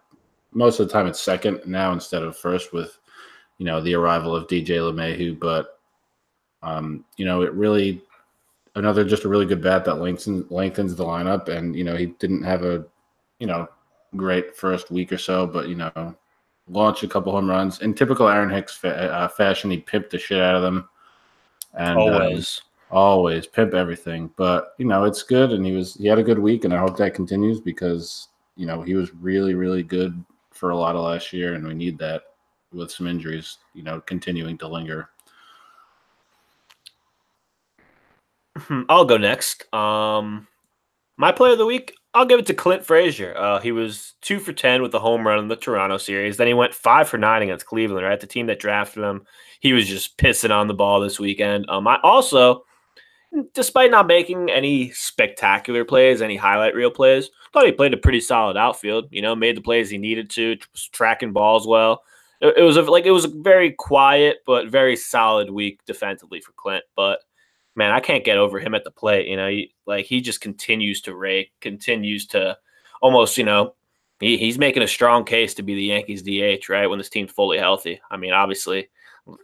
most 0.52 0.80
of 0.80 0.88
the 0.88 0.94
time 0.94 1.08
it's 1.08 1.20
second 1.20 1.62
now 1.66 1.92
instead 1.94 2.24
of 2.24 2.38
first 2.38 2.74
with, 2.74 2.98
you 3.58 3.66
know, 3.66 3.82
the 3.82 3.94
arrival 3.94 4.36
of 4.36 4.48
DJ 4.48 4.80
LeMahieu. 4.80 5.40
But, 5.40 5.80
um, 6.64 7.06
you 7.18 7.26
know, 7.26 7.42
it 7.42 7.54
really 7.54 8.02
another 8.76 9.04
just 9.04 9.24
a 9.24 9.30
really 9.30 9.46
good 9.46 9.62
bat 9.62 9.84
that 9.86 9.96
lengthens 9.96 10.50
lengthens 10.52 10.96
the 10.96 11.04
lineup. 11.04 11.50
And 11.50 11.76
you 11.76 11.84
know, 11.84 11.96
he 11.96 12.08
didn't 12.20 12.44
have 12.44 12.64
a, 12.64 12.86
you 13.40 13.48
know, 13.48 13.68
great 14.16 14.56
first 14.56 14.92
week 14.92 15.12
or 15.12 15.18
so, 15.18 15.46
but 15.46 15.68
you 15.68 15.76
know, 15.76 16.16
launched 16.70 17.04
a 17.04 17.08
couple 17.08 17.32
home 17.32 17.50
runs 17.50 17.82
in 17.82 17.94
typical 17.94 18.28
Aaron 18.28 18.50
Hicks 18.50 18.76
fa- 18.76 19.12
uh, 19.12 19.28
fashion. 19.28 19.72
He 19.72 19.82
pimped 19.82 20.12
the 20.12 20.20
shit 20.20 20.42
out 20.42 20.56
of 20.56 20.62
them. 20.62 20.88
And 21.74 21.98
um, 22.00 22.14
Always. 22.14 22.62
always 22.90 23.48
pimp 23.48 23.74
everything. 23.74 24.32
But 24.36 24.74
you 24.78 24.86
know, 24.86 25.04
it's 25.04 25.24
good, 25.24 25.52
and 25.52 25.66
he 25.66 25.74
was 25.74 25.96
he 25.96 26.08
had 26.08 26.20
a 26.20 26.24
good 26.24 26.40
week, 26.40 26.64
and 26.64 26.74
I 26.74 26.78
hope 26.78 26.98
that 26.98 27.14
continues 27.14 27.60
because 27.60 28.30
you 28.56 28.66
know 28.66 28.82
he 28.82 28.96
was 28.96 29.14
really 29.14 29.54
really 29.54 29.84
good 29.84 30.24
for 30.58 30.72
a 30.72 30.78
lot 30.78 30.96
of 30.96 31.04
last 31.04 31.32
year, 31.32 31.54
and 31.54 31.66
we 31.66 31.74
need 31.74 31.98
that 32.00 32.24
with 32.74 32.92
some 32.92 33.08
injuries, 33.08 33.58
you 33.74 33.84
know, 33.84 34.02
continuing 34.02 34.58
to 34.58 34.68
linger. 34.68 35.10
Hmm, 38.58 38.82
I'll 38.90 39.06
go 39.06 39.18
next. 39.18 39.72
Um, 39.74 40.48
my 41.18 41.32
player 41.32 41.54
of 41.54 41.60
the 41.60 41.66
week, 41.66 41.94
I'll 42.14 42.26
give 42.26 42.40
it 42.40 42.48
to 42.48 42.54
Clint 42.54 42.84
Frazier. 42.84 43.38
Uh, 43.38 43.60
he 43.60 43.72
was 43.72 44.14
two 44.22 44.40
for 44.40 44.52
ten 44.52 44.82
with 44.82 44.94
a 44.96 45.00
home 45.00 45.26
run 45.26 45.40
in 45.40 45.48
the 45.48 45.56
Toronto 45.56 45.98
series. 45.98 46.38
Then 46.38 46.48
he 46.48 46.54
went 46.54 46.74
five 46.74 47.08
for 47.08 47.18
nine 47.18 47.44
against 47.44 47.68
Cleveland, 47.68 48.06
right? 48.06 48.20
The 48.20 48.28
team 48.28 48.48
that 48.48 48.60
drafted 48.60 49.04
him. 49.04 49.26
He 49.60 49.74
was 49.74 49.88
just 49.88 50.18
pissing 50.18 50.52
on 50.52 50.68
the 50.68 50.74
ball 50.74 51.00
this 51.00 51.20
weekend. 51.20 51.70
Um, 51.70 51.88
I 51.88 52.00
also, 52.04 52.64
despite 53.54 53.92
not 53.92 54.08
making 54.08 54.50
any 54.50 54.92
spectacular 54.92 55.86
plays, 55.86 56.22
any 56.22 56.36
highlight 56.36 56.76
reel 56.76 56.92
plays, 56.92 57.30
thought 57.54 57.66
he 57.66 57.72
played 57.72 57.94
a 57.94 57.98
pretty 57.98 58.22
solid 58.22 58.58
outfield. 58.58 59.08
You 59.12 59.22
know, 59.22 59.36
made 59.36 59.58
the 59.58 59.62
plays 59.62 59.90
he 59.90 59.98
needed 59.98 60.30
to, 60.32 60.58
tracking 60.92 61.34
balls 61.34 61.68
well. 61.68 62.04
It, 62.42 62.58
it 62.58 62.64
was 62.64 62.78
a, 62.78 62.84
like 62.84 63.06
it 63.06 63.12
was 63.12 63.26
a 63.26 63.30
very 63.30 63.72
quiet 63.72 64.38
but 64.46 64.70
very 64.70 64.96
solid 64.96 65.50
week 65.50 65.80
defensively 65.86 66.40
for 66.40 66.52
Clint, 66.54 66.84
but 66.96 67.20
man, 67.76 67.92
I 67.92 68.00
can't 68.00 68.26
get 68.26 68.38
over 68.38 68.60
him 68.60 68.76
at 68.76 68.84
the 68.84 68.92
plate. 68.92 69.28
You 69.28 69.38
know, 69.38 69.48
he, 69.48 69.74
like 69.86 70.06
he 70.06 70.20
just 70.20 70.42
continues 70.42 71.02
to 71.02 71.16
rake, 71.16 71.52
continues 71.62 72.26
to 72.28 72.58
almost, 73.02 73.38
you 73.38 73.44
know, 73.44 73.76
he, 74.20 74.38
he's 74.38 74.58
making 74.58 74.84
a 74.84 74.88
strong 74.88 75.24
case 75.24 75.54
to 75.54 75.64
be 75.64 75.76
the 75.76 75.84
Yankees 75.84 76.24
DH, 76.24 76.70
right? 76.70 76.88
When 76.88 76.98
this 76.98 77.10
team's 77.10 77.32
fully 77.32 77.60
healthy. 77.60 78.02
I 78.10 78.18
mean, 78.18 78.34
obviously, 78.34 78.90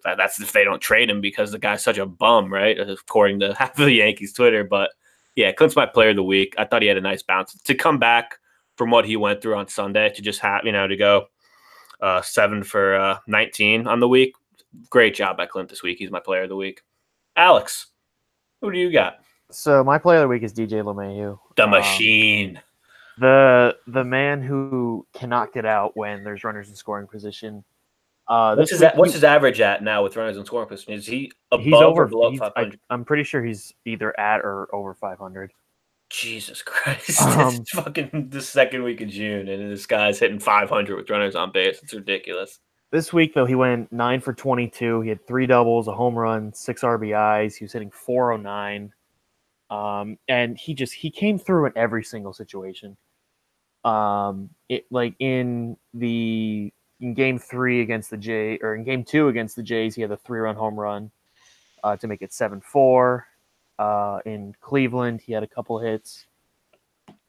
that's 0.03 0.39
if 0.41 0.51
they 0.51 0.63
don't 0.63 0.81
trade 0.81 1.09
him 1.09 1.21
because 1.21 1.51
the 1.51 1.59
guy's 1.59 1.83
such 1.83 1.97
a 1.97 2.05
bum, 2.05 2.51
right? 2.51 2.79
According 2.79 3.39
to 3.41 3.53
half 3.59 3.77
of 3.79 3.85
the 3.85 3.93
Yankees 3.93 4.33
Twitter. 4.33 4.63
But 4.63 4.91
yeah, 5.35 5.51
Clint's 5.51 5.75
my 5.75 5.85
player 5.85 6.09
of 6.11 6.15
the 6.15 6.23
week. 6.23 6.55
I 6.57 6.65
thought 6.65 6.81
he 6.81 6.87
had 6.87 6.97
a 6.97 7.01
nice 7.01 7.23
bounce 7.23 7.53
to 7.63 7.75
come 7.75 7.97
back 7.99 8.37
from 8.77 8.89
what 8.91 9.05
he 9.05 9.15
went 9.17 9.41
through 9.41 9.55
on 9.55 9.67
Sunday 9.67 10.09
to 10.09 10.21
just 10.21 10.39
have, 10.41 10.61
you 10.65 10.71
know, 10.71 10.87
to 10.87 10.95
go 10.95 11.25
uh, 12.01 12.21
seven 12.21 12.63
for 12.63 12.95
uh, 12.95 13.17
19 13.27 13.87
on 13.87 13.99
the 13.99 14.07
week. 14.07 14.33
Great 14.89 15.13
job 15.15 15.37
by 15.37 15.45
Clint 15.45 15.69
this 15.69 15.83
week. 15.83 15.97
He's 15.99 16.11
my 16.11 16.19
player 16.19 16.43
of 16.43 16.49
the 16.49 16.55
week. 16.55 16.81
Alex, 17.35 17.87
who 18.61 18.71
do 18.71 18.77
you 18.79 18.91
got? 18.91 19.19
So 19.51 19.83
my 19.83 19.97
player 19.99 20.19
of 20.19 20.23
the 20.23 20.27
week 20.29 20.43
is 20.43 20.53
DJ 20.53 20.81
LeMahieu. 20.83 21.37
The 21.55 21.63
Um, 21.63 21.69
machine. 21.71 22.59
the 23.19 23.77
the 23.85 24.03
man 24.03 24.41
who 24.41 25.05
cannot 25.13 25.53
get 25.53 25.65
out 25.65 25.95
when 25.95 26.23
there's 26.23 26.43
runners 26.43 26.69
in 26.69 26.75
scoring 26.75 27.05
position. 27.07 27.63
Uh, 28.27 28.55
what's 28.55 28.71
this 28.71 28.79
his 28.79 28.89
week 28.91 28.97
what's 28.97 29.13
his 29.13 29.23
average 29.23 29.59
at 29.59 29.83
now 29.83 30.01
with 30.03 30.15
runners 30.15 30.37
in 30.37 30.45
scoring 30.45 30.67
position? 30.67 30.93
Is 30.93 31.05
he 31.05 31.31
above 31.51 31.65
he's 31.65 31.73
over 31.73 32.03
or 32.03 32.07
below 32.07 32.29
he's- 32.29 32.39
five 32.39 32.51
I, 32.55 32.61
hundred? 32.61 32.79
I'm 32.89 33.03
pretty 33.05 33.23
sure 33.23 33.43
he's 33.43 33.73
either 33.85 34.17
at 34.19 34.39
or 34.41 34.73
over 34.73 34.93
500. 34.93 35.51
Jesus 36.09 36.61
Christ! 36.61 37.19
Um, 37.21 37.55
it's 37.55 37.71
fucking 37.71 38.27
the 38.29 38.41
second 38.41 38.83
week 38.83 39.01
of 39.01 39.09
June, 39.09 39.47
and 39.47 39.71
this 39.71 39.85
guy's 39.87 40.19
hitting 40.19 40.39
five 40.39 40.69
hundred 40.69 40.95
with 40.97 41.09
runners 41.09 41.35
on 41.35 41.51
base. 41.51 41.79
It's 41.81 41.93
ridiculous. 41.93 42.59
This 42.91 43.11
week 43.11 43.33
though, 43.33 43.45
he 43.47 43.55
went 43.55 43.91
nine 43.91 44.19
for 44.21 44.33
22. 44.33 45.01
He 45.01 45.09
had 45.09 45.25
three 45.25 45.47
doubles, 45.47 45.87
a 45.87 45.93
home 45.93 46.13
run, 46.13 46.53
six 46.53 46.83
RBIs. 46.83 47.55
He 47.55 47.65
was 47.65 47.73
hitting 47.73 47.89
409, 47.89 48.93
um, 49.71 50.19
and 50.27 50.55
he 50.55 50.75
just 50.75 50.93
he 50.93 51.09
came 51.09 51.39
through 51.39 51.65
in 51.65 51.73
every 51.75 52.03
single 52.03 52.33
situation. 52.33 52.95
Um, 53.83 54.51
it 54.69 54.85
like 54.91 55.15
in 55.17 55.75
the 55.95 56.71
in 56.99 57.13
game 57.13 57.39
three 57.39 57.81
against 57.81 58.09
the 58.09 58.17
J 58.17 58.59
or 58.61 58.75
in 58.75 58.83
game 58.83 59.03
two 59.03 59.27
against 59.27 59.55
the 59.55 59.63
Jays, 59.63 59.95
he 59.95 60.01
had 60.01 60.11
a 60.11 60.17
three 60.17 60.39
run 60.39 60.55
home 60.55 60.79
run 60.79 61.11
uh, 61.83 61.95
to 61.97 62.07
make 62.07 62.21
it 62.21 62.33
seven 62.33 62.61
four. 62.61 63.27
Uh, 63.79 64.19
in 64.25 64.55
Cleveland, 64.61 65.21
he 65.21 65.33
had 65.33 65.43
a 65.43 65.47
couple 65.47 65.79
hits. 65.79 66.25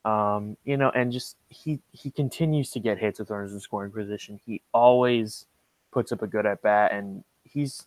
Um, 0.05 0.59
you 0.65 0.77
know, 0.77 0.91
and 0.91 1.11
just 1.11 1.37
he 1.49 1.81
he 1.93 2.11
continues 2.11 2.71
to 2.73 2.81
get 2.81 2.99
hits 2.99 3.19
with 3.19 3.31
runners 3.31 3.53
in 3.53 3.61
scoring 3.61 3.91
position. 3.91 4.39
He 4.45 4.61
always 4.73 5.47
puts 5.93 6.13
up 6.13 6.21
a 6.23 6.27
good 6.27 6.45
at 6.45 6.61
bat, 6.63 6.93
and 6.93 7.25
he's 7.43 7.87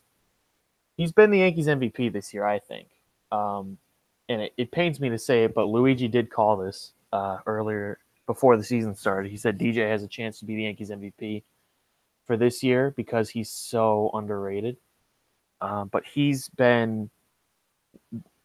he's 0.96 1.12
been 1.12 1.30
the 1.30 1.38
Yankees 1.38 1.68
MVP 1.68 2.12
this 2.12 2.34
year, 2.34 2.44
I 2.44 2.58
think. 2.58 2.88
Um, 3.30 3.78
and 4.28 4.42
it, 4.42 4.52
it 4.56 4.72
pains 4.72 5.00
me 5.00 5.08
to 5.10 5.18
say 5.18 5.44
it, 5.44 5.54
but 5.54 5.68
Luigi 5.68 6.08
did 6.08 6.30
call 6.30 6.56
this 6.56 6.92
uh, 7.12 7.38
earlier 7.46 7.98
before 8.26 8.56
the 8.56 8.64
season 8.64 8.94
started. 8.94 9.30
He 9.30 9.36
said 9.36 9.58
DJ 9.58 9.88
has 9.88 10.02
a 10.02 10.08
chance 10.08 10.38
to 10.40 10.44
be 10.44 10.56
the 10.56 10.64
Yankees 10.64 10.90
MVP 10.90 11.44
for 12.28 12.36
this 12.36 12.62
year 12.62 12.92
because 12.96 13.30
he's 13.30 13.50
so 13.50 14.10
underrated. 14.14 14.76
Um, 15.60 15.88
but 15.88 16.04
he's 16.04 16.48
been 16.50 17.10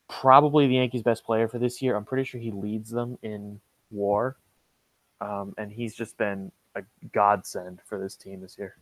probably 0.10 0.66
the 0.66 0.76
Yankees' 0.76 1.04
best 1.04 1.24
player 1.24 1.48
for 1.48 1.60
this 1.60 1.80
year. 1.84 1.96
I'm 1.96 2.06
pretty 2.06 2.24
sure 2.24 2.42
he 2.42 2.50
leads 2.50 2.90
them 2.90 3.20
in 3.22 3.60
WAR, 3.92 4.36
um, 5.22 5.54
and 5.60 5.72
he's 5.72 5.94
just 5.94 6.18
been 6.18 6.52
a 6.76 6.82
godsend 7.14 7.82
for 7.86 8.00
this 8.00 8.16
team 8.16 8.42
this 8.42 8.58
year. 8.58 8.76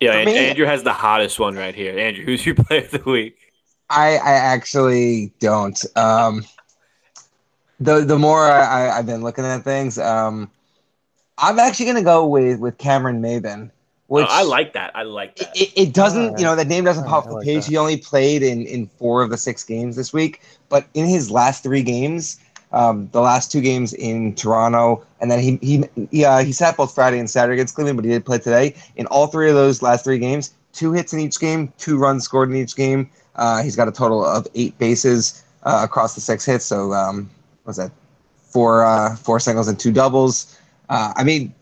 Yeah, 0.00 0.12
For 0.12 0.18
and 0.18 0.26
me- 0.26 0.36
Andrew 0.36 0.66
has 0.66 0.82
the 0.82 0.92
hottest 0.92 1.38
one 1.38 1.54
right 1.54 1.74
here. 1.74 1.98
Andrew, 1.98 2.24
who's 2.26 2.44
your 2.44 2.54
player 2.56 2.84
of 2.84 2.90
the 2.90 3.10
week? 3.10 3.38
I, 3.88 4.16
I 4.16 4.32
actually 4.32 5.32
don't. 5.38 5.82
Um, 5.96 6.44
the 7.80 8.04
the 8.04 8.18
more 8.18 8.44
I, 8.44 8.60
I, 8.88 8.98
I've 8.98 9.06
been 9.06 9.22
looking 9.22 9.44
at 9.44 9.64
things, 9.64 9.98
um, 9.98 10.50
I'm 11.38 11.58
actually 11.58 11.86
gonna 11.86 12.02
go 12.02 12.26
with 12.26 12.60
with 12.60 12.78
Cameron 12.78 13.22
Maybin, 13.22 13.70
which 14.06 14.26
Oh, 14.28 14.28
I 14.30 14.42
like 14.42 14.72
that. 14.74 14.92
I 14.94 15.02
like 15.02 15.36
it, 15.36 15.38
that. 15.38 15.52
it, 15.54 15.72
it 15.76 15.94
doesn't, 15.94 16.22
Alright. 16.24 16.38
you 16.38 16.44
know, 16.44 16.56
that 16.56 16.68
name 16.68 16.84
doesn't 16.84 17.04
pop 17.04 17.24
Alright, 17.24 17.26
I 17.26 17.30
the 17.30 17.34
like 17.36 17.44
page. 17.44 17.64
that. 17.64 17.66
He 17.66 17.76
only 17.76 17.96
played 17.96 18.42
in 18.42 18.66
in 18.66 18.86
four 18.86 19.22
of 19.22 19.30
the 19.30 19.38
six 19.38 19.64
games 19.64 19.96
this 19.96 20.12
week, 20.12 20.42
but 20.68 20.86
in 20.94 21.06
his 21.06 21.30
last 21.30 21.62
three 21.62 21.82
games, 21.82 22.38
um, 22.72 23.08
the 23.12 23.20
last 23.20 23.50
two 23.52 23.60
games 23.60 23.92
in 23.94 24.34
Toronto, 24.34 25.04
and 25.20 25.30
then 25.30 25.38
he 25.40 25.58
he 25.62 25.84
yeah 26.10 26.42
he 26.42 26.52
sat 26.52 26.76
both 26.76 26.94
Friday 26.94 27.18
and 27.18 27.28
Saturday 27.30 27.54
against 27.54 27.74
Cleveland, 27.74 27.96
but 27.98 28.04
he 28.04 28.10
did 28.10 28.24
play 28.24 28.38
today. 28.38 28.74
In 28.96 29.06
all 29.06 29.26
three 29.26 29.48
of 29.48 29.54
those 29.54 29.82
last 29.82 30.04
three 30.04 30.18
games, 30.18 30.54
two 30.72 30.92
hits 30.92 31.12
in 31.12 31.20
each 31.20 31.38
game, 31.40 31.72
two 31.78 31.98
runs 31.98 32.24
scored 32.24 32.50
in 32.50 32.56
each 32.56 32.76
game. 32.76 33.10
Uh, 33.36 33.62
he's 33.62 33.76
got 33.76 33.88
a 33.88 33.92
total 33.92 34.24
of 34.24 34.46
eight 34.54 34.76
bases 34.78 35.42
uh, 35.64 35.80
across 35.84 36.14
the 36.14 36.20
six 36.20 36.44
hits. 36.44 36.64
So 36.64 36.92
um, 36.92 37.30
what's 37.64 37.78
that? 37.78 37.90
Four 38.50 38.84
uh, 38.84 39.16
four 39.16 39.40
singles 39.40 39.68
and 39.68 39.78
two 39.78 39.92
doubles. 39.92 40.58
Uh, 40.88 41.12
I 41.16 41.24
mean, 41.24 41.54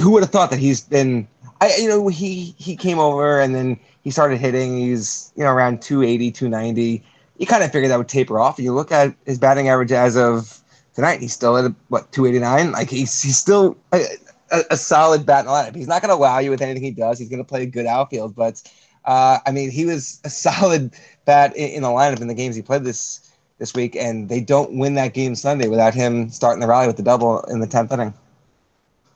who 0.00 0.10
would 0.10 0.22
have 0.22 0.30
thought 0.30 0.50
that 0.50 0.58
he's 0.58 0.80
been? 0.80 1.26
I 1.60 1.76
you 1.76 1.88
know 1.88 2.08
he 2.08 2.54
he 2.58 2.76
came 2.76 2.98
over 2.98 3.40
and 3.40 3.54
then 3.54 3.78
he 4.02 4.10
started 4.10 4.38
hitting. 4.38 4.78
He's 4.78 5.32
you 5.36 5.44
know 5.44 5.50
around 5.50 5.82
280, 5.82 6.30
290. 6.30 7.02
You 7.38 7.46
kind 7.46 7.64
of 7.64 7.72
figured 7.72 7.90
that 7.90 7.98
would 7.98 8.08
taper 8.08 8.38
off. 8.38 8.58
You 8.58 8.72
look 8.72 8.92
at 8.92 9.14
his 9.26 9.38
batting 9.38 9.68
average 9.68 9.92
as 9.92 10.16
of 10.16 10.60
tonight. 10.94 11.20
He's 11.20 11.32
still 11.32 11.56
at 11.56 11.72
what 11.88 12.10
289. 12.12 12.72
Like 12.72 12.90
he's 12.90 13.22
he's 13.22 13.38
still 13.38 13.76
a, 13.92 14.04
a, 14.50 14.62
a 14.72 14.76
solid 14.76 15.26
bat 15.26 15.40
in 15.40 15.46
the 15.46 15.52
lineup. 15.52 15.74
He's 15.74 15.88
not 15.88 16.02
going 16.02 16.10
to 16.10 16.16
wow 16.16 16.38
you 16.38 16.50
with 16.50 16.62
anything 16.62 16.82
he 16.82 16.90
does. 16.90 17.18
He's 17.18 17.28
going 17.28 17.42
to 17.42 17.48
play 17.48 17.62
a 17.62 17.66
good 17.66 17.86
outfield, 17.86 18.34
but 18.34 18.62
uh, 19.04 19.38
I 19.46 19.50
mean 19.50 19.70
he 19.70 19.86
was 19.86 20.20
a 20.24 20.30
solid 20.46 20.92
bat 21.24 21.56
in, 21.56 21.70
in 21.70 21.82
the 21.82 21.88
lineup 21.88 22.20
in 22.20 22.28
the 22.28 22.34
games 22.34 22.56
he 22.56 22.62
played 22.62 22.84
this 22.84 23.32
this 23.58 23.74
week, 23.74 23.94
and 23.94 24.28
they 24.28 24.40
don't 24.40 24.76
win 24.76 24.94
that 24.94 25.14
game 25.14 25.36
Sunday 25.36 25.68
without 25.68 25.94
him 25.94 26.28
starting 26.30 26.60
the 26.60 26.66
rally 26.66 26.88
with 26.88 26.96
the 26.96 27.02
double 27.02 27.40
in 27.42 27.60
the 27.60 27.66
tenth 27.66 27.92
inning. 27.92 28.12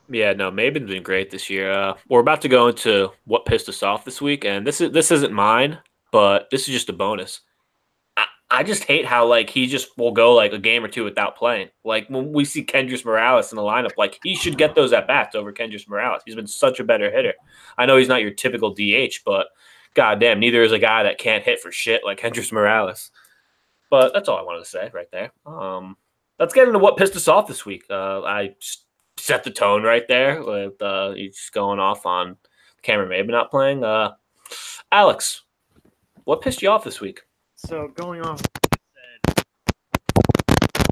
Yeah, 0.09 0.33
no, 0.33 0.51
Maybin's 0.51 0.89
been 0.89 1.03
great 1.03 1.29
this 1.31 1.49
year. 1.49 1.71
Uh, 1.71 1.93
we're 2.07 2.19
about 2.21 2.41
to 2.43 2.47
go 2.49 2.67
into 2.67 3.11
what 3.25 3.45
pissed 3.45 3.67
us 3.69 3.83
off 3.83 4.05
this 4.05 4.21
week, 4.21 4.45
and 4.45 4.65
this 4.65 4.79
is 4.81 4.91
this 4.91 5.11
isn't 5.11 5.33
mine, 5.33 5.79
but 6.11 6.49
this 6.49 6.61
is 6.61 6.73
just 6.73 6.89
a 6.89 6.93
bonus. 6.93 7.41
I, 8.15 8.25
I 8.49 8.63
just 8.63 8.85
hate 8.85 9.05
how 9.05 9.27
like 9.27 9.49
he 9.49 9.67
just 9.67 9.97
will 9.97 10.11
go 10.11 10.33
like 10.33 10.53
a 10.53 10.59
game 10.59 10.83
or 10.83 10.87
two 10.87 11.03
without 11.03 11.35
playing. 11.35 11.69
Like 11.83 12.07
when 12.09 12.31
we 12.31 12.45
see 12.45 12.63
Kendrys 12.63 13.03
Morales 13.03 13.51
in 13.51 13.57
the 13.57 13.61
lineup, 13.63 13.91
like 13.97 14.19
he 14.23 14.35
should 14.35 14.57
get 14.57 14.75
those 14.75 14.93
at 14.93 15.07
bats 15.07 15.35
over 15.35 15.51
Kendrys 15.51 15.87
Morales. 15.89 16.21
He's 16.25 16.35
been 16.35 16.47
such 16.47 16.79
a 16.79 16.83
better 16.85 17.11
hitter. 17.11 17.33
I 17.77 17.85
know 17.85 17.97
he's 17.97 18.07
not 18.07 18.21
your 18.21 18.31
typical 18.31 18.73
DH, 18.73 19.19
but 19.25 19.47
goddamn, 19.93 20.39
neither 20.39 20.63
is 20.63 20.71
a 20.71 20.79
guy 20.79 21.03
that 21.03 21.17
can't 21.17 21.43
hit 21.43 21.59
for 21.59 21.71
shit 21.71 22.05
like 22.05 22.19
Kendrys 22.19 22.51
Morales. 22.53 23.11
But 23.89 24.13
that's 24.13 24.29
all 24.29 24.37
I 24.37 24.43
wanted 24.43 24.59
to 24.59 24.69
say 24.69 24.89
right 24.93 25.09
there. 25.11 25.31
Um, 25.45 25.97
let's 26.39 26.53
get 26.53 26.67
into 26.67 26.79
what 26.79 26.97
pissed 26.97 27.15
us 27.15 27.27
off 27.27 27.47
this 27.47 27.65
week. 27.65 27.85
Uh, 27.89 28.21
I 28.21 28.53
s- 28.61 28.83
set 29.17 29.43
the 29.43 29.51
tone 29.51 29.83
right 29.83 30.07
there 30.07 30.43
with 30.43 30.81
uh, 30.81 31.13
you 31.15 31.29
just 31.29 31.51
going 31.53 31.79
off 31.79 32.05
on 32.05 32.37
Cameron 32.81 33.09
Maybin 33.09 33.31
not 33.31 33.51
playing. 33.51 33.83
Uh, 33.83 34.13
Alex, 34.91 35.43
what 36.23 36.41
pissed 36.41 36.61
you 36.61 36.69
off 36.69 36.83
this 36.83 37.01
week? 37.01 37.21
So 37.55 37.87
going 37.95 38.21
off, 38.21 38.41
said, 38.41 39.43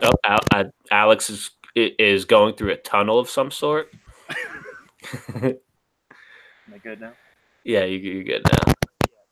Oh, 0.03 0.13
Al- 0.23 0.39
uh, 0.53 0.63
Alex 0.91 1.29
is 1.29 1.51
is 1.75 2.25
going 2.25 2.55
through 2.55 2.71
a 2.71 2.77
tunnel 2.77 3.19
of 3.19 3.29
some 3.29 3.51
sort. 3.51 3.91
Am 5.35 5.53
I 6.73 6.77
good 6.79 7.01
now? 7.01 7.13
yeah, 7.63 7.83
you, 7.83 7.97
you're 7.99 8.23
good 8.23 8.43
now. 8.45 8.73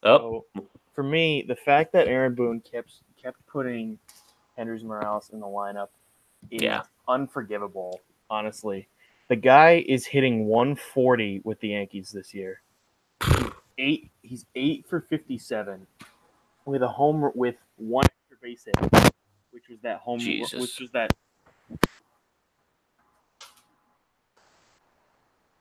Oh, 0.04 0.44
So, 0.56 0.70
for 0.94 1.04
me, 1.04 1.44
the 1.48 1.56
fact 1.56 1.94
that 1.94 2.08
Aaron 2.08 2.36
Boone 2.36 2.60
kept 2.62 2.91
kept 3.22 3.38
putting 3.48 3.98
Kendrys 4.58 4.84
Morales 4.84 5.30
in 5.32 5.39
the 5.39 5.46
lineup 5.48 5.88
is 6.52 6.62
Yeah. 6.62 6.82
unforgivable. 7.08 8.00
Honestly, 8.34 8.88
the 9.30 9.36
guy 9.36 9.86
is 9.88 10.08
hitting 10.08 10.46
140 10.48 11.42
with 11.44 11.60
the 11.60 11.68
Yankees 11.68 12.12
this 12.12 12.34
year. 12.34 12.64
Eight, 13.78 14.10
he's 14.24 14.48
eight 14.56 14.88
for 14.90 15.02
57 15.02 15.86
with 16.66 16.82
a 16.82 16.88
home 16.88 17.30
with 17.36 17.54
one 17.76 18.06
extra 18.06 18.38
base 18.42 18.66
hit, 18.66 18.76
which 19.52 19.66
was 19.70 19.80
that 19.84 20.00
home, 20.00 20.18
Jesus. 20.18 20.60
which 20.60 20.80
was 20.80 20.90
that 20.94 21.14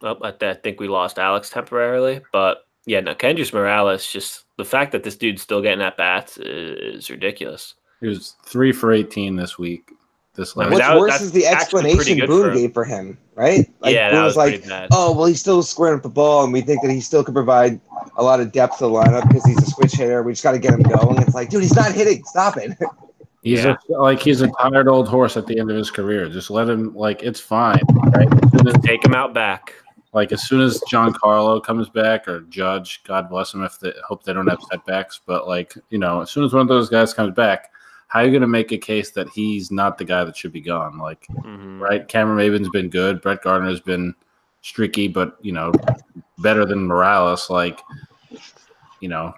oh, 0.03 0.19
I, 0.23 0.31
th- 0.31 0.57
I 0.57 0.59
think 0.59 0.81
we 0.81 0.89
lost 0.89 1.19
Alex 1.19 1.51
temporarily, 1.51 2.23
but 2.33 2.65
yeah, 2.87 3.01
no, 3.01 3.15
Kendrys 3.15 3.53
Morales. 3.53 4.11
Just 4.11 4.45
the 4.57 4.65
fact 4.65 4.93
that 4.93 5.03
this 5.03 5.17
dude's 5.17 5.43
still 5.43 5.61
getting 5.61 5.83
at 5.85 5.99
bats 5.99 6.39
is, 6.39 7.05
is 7.05 7.11
ridiculous. 7.11 7.75
He 8.01 8.09
was 8.09 8.35
three 8.47 8.73
for 8.73 8.93
18 8.93 9.37
this 9.37 9.59
week. 9.59 9.93
This 10.35 10.57
I 10.57 10.61
last 10.63 10.71
What's 10.73 10.81
that- 10.87 10.99
worse 10.99 11.21
is 11.21 11.33
the 11.33 11.47
explanation 11.47 12.19
Boone 12.27 12.51
for 12.51 12.55
gave 12.55 12.73
for 12.73 12.85
him, 12.85 13.19
right? 13.35 13.69
yeah, 13.85 14.09
Boone 14.11 14.19
that 14.21 14.25
was, 14.25 14.37
like, 14.37 14.67
bad. 14.67 14.89
oh 14.93 15.15
well, 15.15 15.27
he's 15.27 15.41
still 15.41 15.63
squaring 15.63 15.97
up 15.97 16.03
the 16.03 16.09
ball, 16.09 16.43
and 16.45 16.53
we 16.53 16.63
think 16.63 16.81
that 16.83 16.91
he 16.91 17.01
still 17.01 17.23
could 17.23 17.35
provide 17.35 17.79
a 18.17 18.23
lot 18.23 18.41
of 18.41 18.51
depth 18.51 18.79
to 18.79 18.85
the 18.85 18.91
lineup 18.91 19.29
because 19.29 19.45
he's 19.45 19.59
a 19.63 19.67
switch 19.71 19.93
hitter. 19.93 20.23
We 20.23 20.33
just 20.33 20.43
got 20.43 20.53
to 20.53 20.59
get 20.59 20.73
him 20.73 20.83
going. 20.83 21.21
It's 21.21 21.35
like, 21.35 21.51
dude, 21.51 21.63
he's 21.63 21.77
not 21.77 21.93
hitting. 21.93 22.25
Stop 22.25 22.57
it. 22.57 22.73
He's 23.45 23.65
Yeah. 23.65 23.75
a, 23.91 23.93
like 24.01 24.21
he's 24.23 24.41
a 24.41 24.47
tired 24.61 24.87
old 24.87 25.09
horse 25.09 25.37
at 25.37 25.49
the 25.49 25.59
end 25.59 25.69
of 25.69 25.77
his 25.77 25.91
career. 25.91 26.29
Just 26.29 26.49
let 26.49 26.69
him 26.69 26.95
like 26.95 27.25
it's 27.25 27.41
fine. 27.41 27.81
Right? 28.15 28.29
As 28.33 28.51
soon 28.53 28.69
as- 28.69 28.83
Take 28.85 29.05
him 29.05 29.17
out 29.17 29.35
back. 29.35 29.75
like 30.13 30.31
as 30.31 30.47
soon 30.47 30.61
as 30.61 30.81
Giancarlo 30.89 31.61
comes 31.61 31.89
back 31.89 32.29
or 32.29 32.43
Judge, 32.43 33.03
God 33.03 33.29
bless 33.29 33.53
him 33.53 33.65
if 33.65 33.81
they 33.81 33.93
hope 34.07 34.23
they 34.23 34.33
don't 34.33 34.47
have 34.47 34.61
setbacks. 34.71 35.21
But 35.27 35.49
like 35.49 35.75
you 35.91 35.99
know, 35.99 36.21
as 36.21 36.31
soon 36.31 36.45
as 36.45 36.53
one 36.53 36.63
of 36.63 36.69
those 36.69 36.89
guys 36.89 37.13
comes 37.13 37.35
back, 37.35 37.73
how 38.13 38.21
are 38.21 38.25
you 38.27 38.31
going 38.31 38.43
to 38.43 38.47
make 38.47 38.73
a 38.73 38.77
case 38.79 39.11
that 39.13 39.27
he's 39.31 39.71
not 39.71 39.97
the 39.97 40.05
guy 40.05 40.23
that 40.23 40.37
should 40.37 40.53
be 40.53 40.61
gone? 40.61 40.99
Like 40.99 41.27
Mhm. 41.31 41.81
right, 41.81 42.07
Cameron 42.07 42.37
Maybin's 42.39 42.69
been 42.69 42.91
good. 42.91 43.23
Brett 43.23 43.41
Gardner's 43.43 43.81
been 43.81 44.15
streaky, 44.61 45.09
but 45.09 45.39
you 45.41 45.53
know, 45.53 45.73
better 46.39 46.67
than 46.67 46.87
Morales. 46.87 47.49
Like 47.49 47.81
you 49.01 49.09
know, 49.09 49.33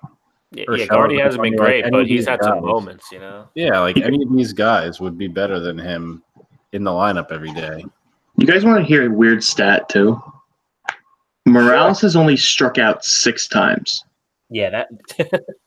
Yeah, 0.51 0.64
Or 0.68 0.77
yeah 0.77 0.85
Shelby, 0.87 0.99
Guardy 0.99 1.18
hasn't 1.20 1.43
been 1.43 1.57
great, 1.57 1.85
any 1.85 1.91
but 1.93 2.07
he's 2.07 2.20
these 2.22 2.29
had 2.29 2.43
some 2.43 2.61
moments, 2.64 3.11
you 3.12 3.18
know. 3.20 3.49
yeah, 3.55 3.79
like 3.79 3.97
any 3.97 4.22
of 4.22 4.33
these 4.37 4.53
guys 4.53 5.01
would 5.01 5.16
be 5.16 5.27
better 5.29 5.59
than 5.61 5.79
him 5.79 6.22
in 6.72 6.83
the 6.85 6.91
lineup 6.91 7.31
every 7.33 7.53
day. 7.53 7.85
You 8.37 8.47
guys 8.47 8.64
want 8.64 8.79
to 8.79 8.85
hear 8.85 9.07
a 9.07 9.11
weird 9.14 9.43
stat 9.45 9.89
too? 9.89 10.20
Morales 11.47 12.01
has 12.01 12.16
only 12.16 12.37
struck 12.37 12.79
out 12.79 13.05
six 13.05 13.47
times. 13.49 14.05
Yeah, 14.51 14.70
that. 14.70 14.89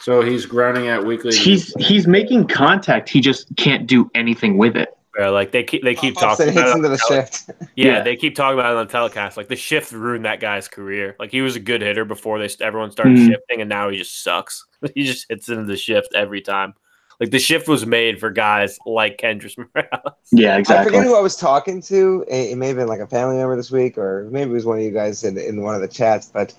So 0.00 0.22
he's 0.22 0.44
grounding 0.46 0.88
out 0.88 1.04
weekly. 1.06 1.34
He's 1.34 1.72
he's 1.76 2.06
making 2.06 2.48
contact. 2.48 3.08
He 3.08 3.20
just 3.20 3.54
can't 3.56 3.86
do 3.86 4.10
anything 4.14 4.58
with 4.58 4.76
it. 4.76 4.96
Bro, 5.12 5.32
like 5.32 5.52
they 5.52 5.62
keep 5.62 5.82
they 5.84 5.94
keep 5.94 6.14
Pops 6.16 6.38
talking. 6.38 6.52
hits 6.52 6.58
about 6.58 6.76
into 6.76 6.88
the 6.88 6.96
tele- 6.96 7.22
shift. 7.22 7.50
Yeah, 7.76 7.86
Yeah. 7.86 8.02
they 8.02 8.16
keep 8.16 8.34
talking 8.34 8.58
about 8.58 8.72
it 8.72 8.78
on 8.78 8.86
the 8.86 8.92
telecast. 8.92 9.36
Like 9.36 9.48
the 9.48 9.56
shift 9.56 9.92
ruined 9.92 10.24
that 10.24 10.40
guy's 10.40 10.66
career. 10.68 11.14
Like 11.20 11.30
he 11.30 11.40
was 11.40 11.54
a 11.56 11.60
good 11.60 11.80
hitter 11.82 12.04
before 12.04 12.38
they 12.38 12.48
everyone 12.60 12.90
started 12.90 13.16
Mhm. 13.16 13.28
shifting, 13.28 13.60
and 13.60 13.68
now 13.68 13.88
he 13.88 13.96
just 13.96 14.22
sucks. 14.24 14.64
he 14.94 15.04
just 15.04 15.26
hits 15.28 15.48
into 15.48 15.64
the 15.64 15.76
shift 15.76 16.08
every 16.14 16.40
time. 16.40 16.74
Like 17.20 17.30
the 17.30 17.38
shift 17.38 17.68
was 17.68 17.86
made 17.86 18.18
for 18.18 18.28
guys 18.28 18.76
like 18.86 19.18
Kendrys 19.18 19.56
Morales. 19.56 20.16
Yeah, 20.32 20.56
exactly. 20.56 20.56
I 20.56 20.58
exactly. 20.58 20.84
forget 20.92 21.04
who 21.06 21.16
I 21.16 21.20
was 21.20 21.36
talking 21.36 21.80
to. 21.82 22.24
It, 22.28 22.50
it 22.50 22.58
may 22.58 22.66
have 22.66 22.76
been 22.76 22.88
like 22.88 22.98
a 23.00 23.06
family 23.06 23.36
member 23.36 23.54
this 23.54 23.70
week, 23.70 23.96
or 23.96 24.26
maybe 24.32 24.50
it 24.50 24.54
was 24.54 24.66
one 24.66 24.78
of 24.78 24.84
you 24.84 24.90
guys 24.90 25.22
in, 25.22 25.38
in 25.38 25.62
one 25.62 25.76
of 25.76 25.80
the 25.80 25.86
chats. 25.86 26.26
But 26.26 26.52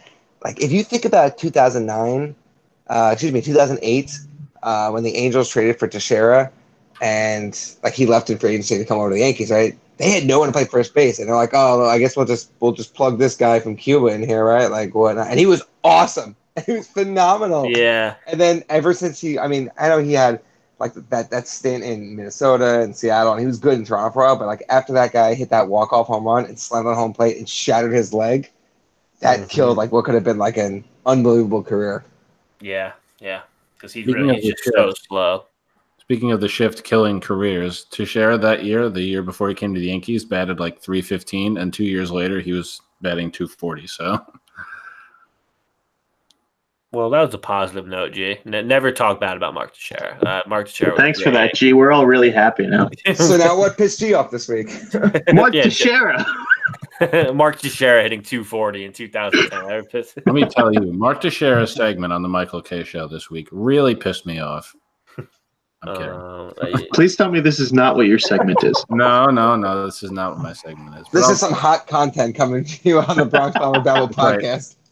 like, 0.46 0.62
if 0.62 0.72
you 0.72 0.82
think 0.86 1.04
about 1.04 1.38
2009, 1.38 2.34
uh, 2.88 3.10
excuse 3.14 3.32
me, 3.32 3.42
2008, 3.42 4.18
uh, 4.64 4.90
when 4.92 5.04
the 5.04 5.16
Angels 5.16 5.50
traded 5.50 5.80
for 5.80 5.88
Teixeira, 5.88 6.52
and 7.02 7.60
like 7.84 7.94
he 7.94 8.06
left 8.06 8.30
in 8.30 8.38
free 8.38 8.52
agency 8.52 8.78
to 8.78 8.86
come 8.86 9.00
over 9.00 9.10
to 9.10 9.16
the 9.16 9.22
Yankees, 9.22 9.52
right? 9.52 9.78
They 9.98 10.12
had 10.12 10.26
no 10.26 10.40
one 10.40 10.50
to 10.50 10.54
play 10.54 10.66
first 10.66 10.94
base, 10.94 11.20
and 11.20 11.28
they're 11.28 11.36
like, 11.36 11.52
"Oh, 11.54 11.86
I 11.86 12.00
guess 12.00 12.16
we'll 12.18 12.26
just 12.26 12.52
we'll 12.60 12.72
just 12.74 12.94
plug 12.94 13.18
this 13.18 13.36
guy 13.36 13.60
from 13.60 13.76
Cuba 13.76 14.08
in 14.08 14.24
here, 14.24 14.44
right?" 14.44 14.70
Like 14.70 14.94
whatnot. 14.94 15.28
And 15.28 15.40
he 15.40 15.46
was 15.46 15.64
awesome. 15.84 16.36
He 16.66 16.72
was 16.72 16.88
phenomenal. 16.88 17.70
Yeah, 17.70 18.16
And 18.28 18.40
then 18.40 18.64
ever 18.70 18.94
since 18.94 19.20
he, 19.20 19.38
I 19.38 19.48
mean, 19.48 19.70
I 19.78 19.90
know 19.90 19.98
he 20.00 20.14
had 20.14 20.40
like 20.80 20.94
that 21.10 21.30
that 21.32 21.48
stint 21.48 21.84
in 21.84 22.16
Minnesota 22.16 22.80
and 22.80 22.96
Seattle, 22.96 23.34
and 23.34 23.42
he 23.42 23.46
was 23.46 23.60
good 23.60 23.74
in 23.78 23.84
Toronto 23.86 24.14
for 24.14 24.24
a 24.24 24.28
while. 24.28 24.38
But 24.38 24.48
like 24.48 24.64
after 24.70 24.94
that 24.94 25.12
guy 25.12 25.34
hit 25.34 25.50
that 25.50 25.68
walk 25.68 25.92
off 25.92 26.08
home 26.08 26.24
run 26.24 26.46
and 26.46 26.58
slammed 26.58 26.88
on 26.88 26.96
home 26.96 27.14
plate 27.14 27.38
and 27.38 27.48
shattered 27.48 27.92
his 27.94 28.14
leg, 28.14 28.50
that 29.20 29.42
Mhm. 29.42 29.50
killed 29.50 29.78
like 29.78 29.92
what 29.92 30.06
could 30.06 30.14
have 30.16 30.24
been 30.24 30.38
like 30.38 30.58
an 30.58 30.84
unbelievable 31.06 31.62
career. 31.64 32.06
Yeah, 32.60 32.94
yeah. 33.20 33.42
Because 33.76 33.94
he 33.94 34.04
Speaking 34.04 34.22
really 34.24 34.38
of 34.38 34.44
he's 34.44 34.54
the 34.56 34.72
just 34.72 34.76
so 34.76 34.94
slow. 35.08 35.46
Speaking 36.00 36.32
of 36.32 36.40
the 36.40 36.48
shift 36.48 36.84
killing 36.84 37.20
careers, 37.20 37.86
Teixeira 37.86 38.38
that 38.38 38.64
year, 38.64 38.90
the 38.90 39.02
year 39.02 39.24
before 39.24 39.50
he 39.50 39.56
came 39.56 39.74
to 39.74 39.80
the 39.80 39.88
Yankees, 39.88 40.24
batted 40.24 40.60
like 40.60 40.80
315, 40.80 41.58
and 41.58 41.74
two 41.74 41.84
years 41.84 42.12
later 42.12 42.40
he 42.40 42.52
was 42.52 42.80
batting 43.02 43.32
240. 43.32 43.88
So 43.88 44.24
Well, 46.92 47.10
that 47.10 47.22
was 47.22 47.34
a 47.34 47.40
positive 47.40 47.88
note, 47.88 48.14
G. 48.14 48.38
Never 48.46 48.92
talk 48.92 49.20
bad 49.20 49.36
about 49.36 49.54
Mark 49.54 49.74
Teixeira. 49.74 50.18
Uh, 50.26 50.42
Mark 50.48 50.68
Teixeira. 50.68 50.92
was 50.92 51.00
Thanks 51.00 51.22
for 51.22 51.32
that, 51.32 51.56
G. 51.56 51.74
We're 51.74 51.92
all 51.92 52.06
really 52.06 52.30
happy 52.32 52.68
now. 52.68 52.90
So 53.16 53.36
now 53.36 53.58
what 53.58 53.76
pissed 53.76 54.00
you 54.02 54.16
off 54.16 54.32
this 54.32 54.48
week? 54.48 54.70
What 55.34 55.54
Yeah, 55.54 55.64
Teixeira? 55.64 56.26
Mark 57.34 57.60
Teixeira 57.60 58.02
hitting 58.04 58.22
240 58.22 58.86
in 58.86 58.94
2010. 58.94 60.14
Let 60.26 60.34
me 60.36 60.46
tell 60.46 60.74
you, 60.74 60.94
Mark 60.94 61.22
Teixeira's 61.22 61.74
segment 61.74 62.14
on 62.14 62.22
the 62.22 62.30
Michael 62.30 62.62
Kay 62.62 62.84
show 62.84 63.08
this 63.08 63.30
week 63.30 63.48
really 63.52 63.96
pissed 63.96 64.26
me 64.26 64.40
off. 64.40 64.76
I'm 65.84 65.96
kidding. 65.96 66.10
Uh, 66.56 66.80
Please 66.94 67.16
tell 67.16 67.30
me 67.30 67.40
this 67.40 67.60
is 67.60 67.74
not 67.74 67.96
what 67.96 68.06
your 68.08 68.20
segment 68.20 68.64
is. 68.64 68.86
No, 68.90 69.26
no, 69.28 69.56
no. 69.56 69.86
This 69.86 70.04
is 70.04 70.12
not 70.12 70.34
what 70.36 70.44
my 70.44 70.54
segment 70.54 70.96
is. 70.96 71.04
But 71.12 71.12
This 71.20 71.26
I'll- 71.26 71.32
is 71.34 71.40
some 71.40 71.52
hot 71.54 71.86
content 71.88 72.36
coming 72.36 72.64
to 72.64 72.90
you 72.90 73.00
on 73.02 73.18
the 73.18 73.26
Bronx 73.26 73.58
Bomber 73.58 73.82
Babble 73.82 74.08
Right. 74.16 74.40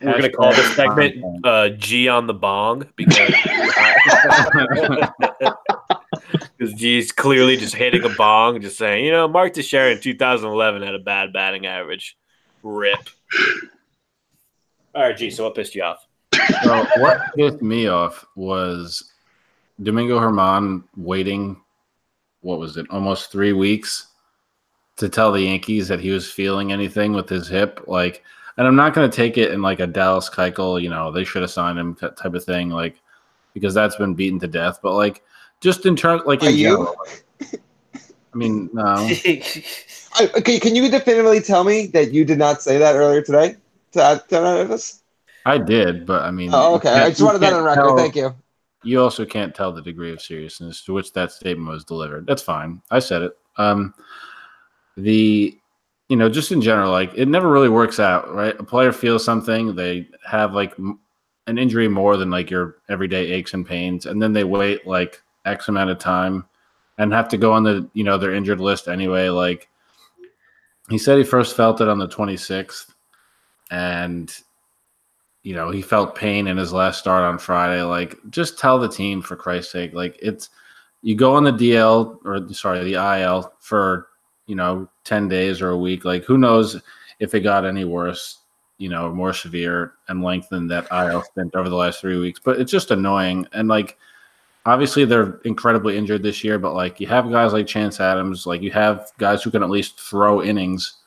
Podcast. 0.04 0.06
we're 0.06 0.22
gonna 0.22 0.30
call 0.32 0.54
this 0.54 0.76
segment 0.76 1.46
uh, 1.46 1.70
"G 1.70 2.08
on 2.08 2.28
the 2.28 2.34
Bong" 2.34 2.86
because 2.96 3.34
because 6.58 6.74
G's 6.80 7.12
clearly 7.12 7.58
just 7.58 7.76
hitting 7.76 8.04
a 8.04 8.10
bong, 8.10 8.62
just 8.62 8.78
saying, 8.78 9.06
you 9.06 9.12
know, 9.12 9.28
Mark 9.28 9.54
Teixeira 9.54 9.92
in 9.92 10.02
2011 10.02 10.82
had 10.82 10.96
a 10.96 11.00
bad 11.00 11.34
batting 11.34 11.66
average. 11.66 12.18
Rip. 12.62 13.10
All 14.96 15.04
right, 15.04 15.18
G. 15.18 15.30
So 15.30 15.44
what 15.46 15.56
pissed 15.56 15.76
you 15.76 15.84
off? 15.84 16.08
So 16.64 16.86
what 16.98 17.22
pissed 17.36 17.62
me 17.62 17.88
off 17.88 18.26
was 18.36 19.12
Domingo 19.82 20.20
Germán 20.20 20.84
waiting. 20.96 21.60
What 22.42 22.60
was 22.60 22.78
it? 22.78 22.86
Almost 22.90 23.32
three 23.32 23.54
weeks 23.54 24.08
to 24.98 25.10
tell 25.10 25.32
the 25.32 25.42
Yankees 25.42 25.88
that 25.88 26.00
he 26.00 26.12
was 26.12 26.32
feeling 26.32 26.72
anything 26.72 27.14
with 27.14 27.30
his 27.30 27.48
hip. 27.48 27.84
Like, 27.88 28.24
and 28.58 28.68
I'm 28.68 28.76
not 28.76 28.94
going 28.94 29.10
to 29.10 29.16
take 29.16 29.38
it 29.38 29.52
in 29.52 29.62
like 29.62 29.80
a 29.80 29.88
Dallas 29.88 30.30
Keuchel, 30.30 30.82
you 30.82 30.90
know, 30.90 31.12
they 31.12 31.24
should 31.24 31.42
have 31.42 31.52
signed 31.52 31.80
him 31.80 31.96
type 31.96 32.34
of 32.34 32.44
thing, 32.44 32.70
like 32.70 33.00
because 33.54 33.74
that's 33.74 33.96
been 33.96 34.14
beaten 34.14 34.40
to 34.40 34.48
death. 34.48 34.80
But 34.82 34.94
like, 34.96 35.24
just 35.62 35.86
in 35.86 35.96
terms, 35.96 36.24
like, 36.26 36.42
in 36.44 36.48
Are 36.50 36.52
you? 36.52 36.70
general, 36.70 36.96
I 37.42 38.38
mean, 38.38 38.70
no. 38.74 38.84
I, 40.16 40.30
okay, 40.38 40.60
can 40.60 40.76
you 40.76 40.90
definitively 40.90 41.40
tell 41.40 41.64
me 41.64 41.88
that 41.88 42.12
you 42.12 42.26
did 42.26 42.38
not 42.38 42.62
say 42.62 42.78
that 42.78 42.96
earlier 42.96 43.22
today 43.22 43.56
to, 43.94 44.24
to 44.30 44.40
us? 44.74 45.04
I 45.46 45.58
did, 45.58 46.06
but 46.06 46.24
I 46.24 46.32
mean, 46.32 46.52
Oh, 46.54 46.76
okay. 46.76 46.90
I 46.90 47.10
just 47.10 47.20
you 47.20 47.26
wanted 47.26 47.40
that 47.40 47.52
can't 47.52 47.58
on 47.60 47.64
record. 47.66 47.84
tell- 47.84 47.98
Thank 47.98 48.16
you. 48.16 48.34
you 48.84 49.02
also 49.02 49.26
can't 49.26 49.54
tell 49.54 49.72
the 49.72 49.82
degree 49.82 50.12
of 50.12 50.22
seriousness 50.22 50.84
to 50.86 50.94
which 50.94 51.14
that 51.14 51.32
statement 51.32 51.70
was 51.70 51.84
delivered. 51.84 52.26
That's 52.28 52.42
fine. 52.42 52.82
I 52.92 53.00
said 53.00 53.22
it. 53.24 53.38
Um, 53.58 53.94
the, 54.98 55.58
you 56.10 56.18
know, 56.18 56.30
just 56.30 56.52
in 56.52 56.62
general, 56.62 56.92
like 56.92 57.12
it 57.16 57.28
never 57.28 57.50
really 57.50 57.70
works 57.70 58.00
out, 58.00 58.34
right? 58.34 58.56
A 58.60 58.64
player 58.64 58.92
feels 58.92 59.24
something, 59.24 59.76
they 59.76 60.08
have 60.26 60.54
like 60.54 60.78
an 61.48 61.58
injury 61.58 61.88
more 61.88 62.18
than 62.18 62.30
like 62.30 62.50
your 62.50 62.78
everyday 62.90 63.32
aches 63.32 63.54
and 63.54 63.66
pains, 63.66 64.06
and 64.06 64.22
then 64.22 64.34
they 64.34 64.44
wait 64.44 64.86
like 64.86 65.22
X 65.46 65.68
amount 65.68 65.90
of 65.90 66.00
time 66.00 66.46
and 66.98 67.12
have 67.14 67.30
to 67.30 67.38
go 67.38 67.52
on 67.52 67.64
the, 67.64 67.90
you 67.94 68.04
know, 68.04 68.18
their 68.18 68.34
injured 68.34 68.60
list 68.60 68.88
anyway. 68.88 69.30
Like 69.30 69.70
he 70.90 70.98
said 70.98 71.18
he 71.18 71.24
first 71.24 71.56
felt 71.56 71.82
it 71.82 71.88
on 71.88 72.00
the 72.00 72.08
26th, 72.08 72.94
and 73.72 74.36
you 75.44 75.54
know, 75.54 75.70
he 75.72 75.82
felt 75.82 76.16
pain 76.16 76.48
in 76.48 76.58
his 76.58 76.72
last 76.72 77.00
start 77.00 77.24
on 77.24 77.38
Friday. 77.38 77.82
Like, 77.82 78.18
just 78.30 78.58
tell 78.58 78.80
the 78.80 78.88
team 78.88 79.22
for 79.22 79.36
Christ's 79.36 79.74
sake. 79.74 79.94
Like, 79.94 80.18
it's 80.22 80.50
you 81.02 81.16
go 81.16 81.36
on 81.36 81.44
the 81.44 81.52
DL 81.52 82.18
or 82.24 82.54
sorry, 82.54 82.84
the 82.84 82.94
IL 82.94 83.54
for 83.60 84.08
you 84.48 84.56
know 84.56 84.90
ten 85.04 85.28
days 85.28 85.62
or 85.62 85.70
a 85.70 85.78
week. 85.78 86.06
Like, 86.06 86.24
who 86.24 86.38
knows 86.38 86.82
if 87.20 87.34
it 87.34 87.42
got 87.42 87.66
any 87.66 87.86
worse, 87.86 88.40
you 88.78 88.90
know, 88.90 89.14
more 89.14 89.34
severe 89.34 89.94
and 90.08 90.24
lengthened 90.24 90.70
that 90.72 90.88
IL 90.92 91.24
stint 91.24 91.56
over 91.56 91.70
the 91.70 91.76
last 91.76 92.02
three 92.02 92.20
weeks. 92.20 92.40
But 92.44 92.60
it's 92.60 92.72
just 92.72 92.92
annoying 92.92 93.48
and 93.54 93.68
like. 93.68 93.98
obviously 94.66 95.04
they're 95.04 95.42
incredibly 95.44 95.98
injured 95.98 96.24
this 96.24 96.42
year, 96.42 96.58
but 96.58 96.74
like 96.74 96.98
you 97.02 97.06
have 97.06 97.30
guys 97.30 97.52
like 97.52 97.68
Chance 97.68 98.00
Adams, 98.00 98.48
like 98.48 98.62
you 98.62 98.72
have 98.72 99.12
guys 99.18 99.44
who 99.44 99.52
can 99.52 99.62
at 99.62 99.70
least 99.70 100.00
throw 100.00 100.42
innings, 100.42 101.00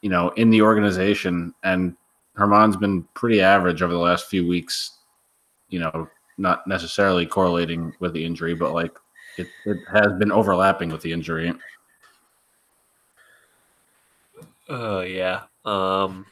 you 0.00 0.08
know, 0.08 0.30
in 0.36 0.48
the 0.48 0.62
organization. 0.62 1.52
And 1.64 1.94
Germán's 2.34 2.78
been 2.78 3.02
pretty 3.12 3.42
average 3.42 3.82
over 3.82 3.92
the 3.92 3.98
last 3.98 4.30
few 4.30 4.48
weeks, 4.48 5.00
you 5.68 5.80
know, 5.80 6.08
not 6.38 6.66
necessarily 6.66 7.26
correlating 7.26 7.92
with 8.00 8.14
the 8.14 8.24
injury, 8.24 8.54
but 8.54 8.72
like 8.72 8.96
it, 9.36 9.48
it 9.66 9.76
has 9.92 10.14
been 10.18 10.32
overlapping 10.32 10.88
with 10.88 11.02
the 11.02 11.12
injury. 11.12 11.52
Oh 14.68 15.00
yeah. 15.00 15.44
Um 15.64 16.26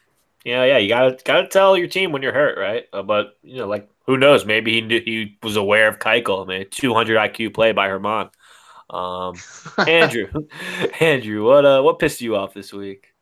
yeah, 0.45 0.65
yeah, 0.65 0.79
you 0.79 0.89
gotta 0.89 1.19
gotta 1.25 1.49
tell 1.49 1.77
your 1.77 1.89
team 1.89 2.13
when 2.13 2.23
you're 2.23 2.33
hurt, 2.33 2.59
right? 2.59 2.85
Uh, 2.93 3.03
but 3.03 3.39
you 3.43 3.57
know, 3.59 3.67
like 3.69 3.89
who 4.07 4.19
knows? 4.19 4.45
Maybe 4.45 4.75
he 4.75 4.81
knew 4.83 5.01
he 5.01 5.39
was 5.43 5.57
aware 5.57 5.89
of 5.89 5.99
Keuchel. 5.99 6.45
I 6.45 6.49
mean, 6.49 6.67
200 6.71 7.17
IQ 7.17 7.51
play 7.51 7.73
by 7.73 7.89
Germán. 7.89 8.31
Um, 8.91 9.37
Andrew, 9.89 10.27
Andrew, 11.01 11.45
what 11.45 11.65
uh, 11.65 11.83
what 11.83 11.99
pissed 11.99 12.21
you 12.21 12.37
off 12.37 12.53
this 12.55 12.73
week? 12.73 13.15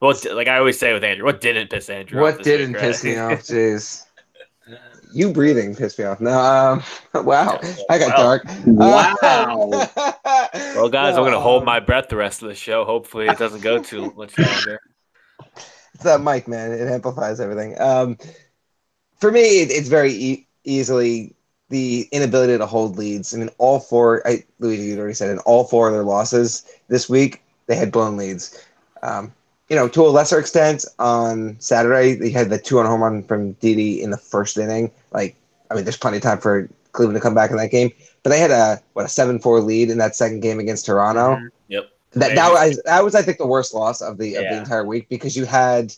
What 0.00 0.24
like 0.32 0.46
I 0.48 0.58
always 0.58 0.78
say 0.78 0.92
with 0.92 1.02
Andrew, 1.02 1.24
what 1.24 1.40
didn't 1.40 1.70
piss 1.70 1.88
Andrew? 1.88 2.20
What 2.20 2.34
off 2.34 2.38
this 2.38 2.46
didn't 2.46 2.72
week, 2.72 2.80
piss 2.80 3.02
right? 3.02 3.12
me 3.12 3.18
off? 3.18 3.42
Jeez. 3.42 4.04
You 5.14 5.32
breathing 5.32 5.74
pissed 5.74 5.98
me 5.98 6.04
off. 6.04 6.20
No, 6.20 6.38
um, 6.38 6.82
wow, 7.24 7.58
I 7.88 7.98
got 7.98 8.08
Wow. 8.08 8.16
dark. 8.24 8.42
Wow. 8.66 9.88
Well, 10.74 10.88
guys, 10.88 11.16
I'm 11.16 11.24
gonna 11.24 11.32
No, 11.32 11.40
hold 11.40 11.64
my 11.64 11.80
breath 11.80 12.08
the 12.08 12.16
rest 12.16 12.42
of 12.42 12.48
the 12.48 12.54
show. 12.54 12.84
Hopefully, 12.84 13.26
it 13.26 13.38
doesn't 13.38 13.62
go 13.62 13.78
too 13.78 14.12
much 14.16 14.38
longer. 14.38 14.80
It's 15.94 16.04
that 16.04 16.20
mic, 16.20 16.46
man. 16.46 16.72
It 16.72 16.88
amplifies 16.88 17.40
everything. 17.40 17.80
Um, 17.80 18.18
for 19.20 19.32
me, 19.32 19.62
it, 19.62 19.70
it's 19.70 19.88
very 19.88 20.12
e- 20.12 20.46
easily 20.64 21.34
the 21.70 22.08
inability 22.12 22.56
to 22.56 22.66
hold 22.66 22.96
leads. 22.96 23.34
I 23.34 23.38
mean, 23.38 23.50
all 23.58 23.80
four. 23.80 24.26
I 24.26 24.44
Luigi, 24.58 24.82
you 24.82 24.98
already 24.98 25.14
said, 25.14 25.30
in 25.30 25.38
all 25.40 25.64
four 25.64 25.88
of 25.88 25.94
their 25.94 26.04
losses 26.04 26.64
this 26.88 27.08
week, 27.08 27.42
they 27.66 27.76
had 27.76 27.92
blown 27.92 28.16
leads. 28.16 28.64
Um, 29.02 29.32
you 29.68 29.76
know, 29.76 29.88
to 29.88 30.02
a 30.02 30.08
lesser 30.08 30.38
extent, 30.38 30.84
on 30.98 31.56
Saturday 31.60 32.14
they 32.14 32.30
had 32.30 32.48
the 32.48 32.58
two 32.58 32.78
on 32.78 32.86
home 32.86 33.02
run 33.02 33.22
from 33.22 33.52
Didi 33.54 34.02
in 34.02 34.10
the 34.10 34.16
first 34.16 34.56
inning. 34.56 34.90
Like, 35.12 35.36
I 35.70 35.74
mean, 35.74 35.84
there's 35.84 35.98
plenty 35.98 36.16
of 36.16 36.22
time 36.22 36.38
for 36.38 36.68
Cleveland 36.92 37.16
to 37.16 37.20
come 37.20 37.34
back 37.34 37.50
in 37.50 37.56
that 37.58 37.70
game. 37.70 37.90
But 38.22 38.30
they 38.30 38.38
had 38.38 38.50
a 38.50 38.80
what 38.92 39.04
a 39.04 39.08
seven 39.08 39.38
four 39.38 39.60
lead 39.60 39.90
in 39.90 39.98
that 39.98 40.16
second 40.16 40.40
game 40.40 40.58
against 40.58 40.86
Toronto. 40.86 41.36
Mhm. 41.36 41.48
Yep. 41.68 41.88
That 42.14 42.34
that 42.34 42.52
was 42.52 42.82
that 42.84 43.04
was 43.04 43.14
I 43.14 43.22
think 43.22 43.38
the 43.38 43.46
worst 43.46 43.74
loss 43.74 44.00
of 44.00 44.18
the 44.18 44.36
of 44.36 44.44
the 44.50 44.58
entire 44.58 44.84
week 44.84 45.08
because 45.08 45.36
you 45.36 45.44
had 45.44 45.94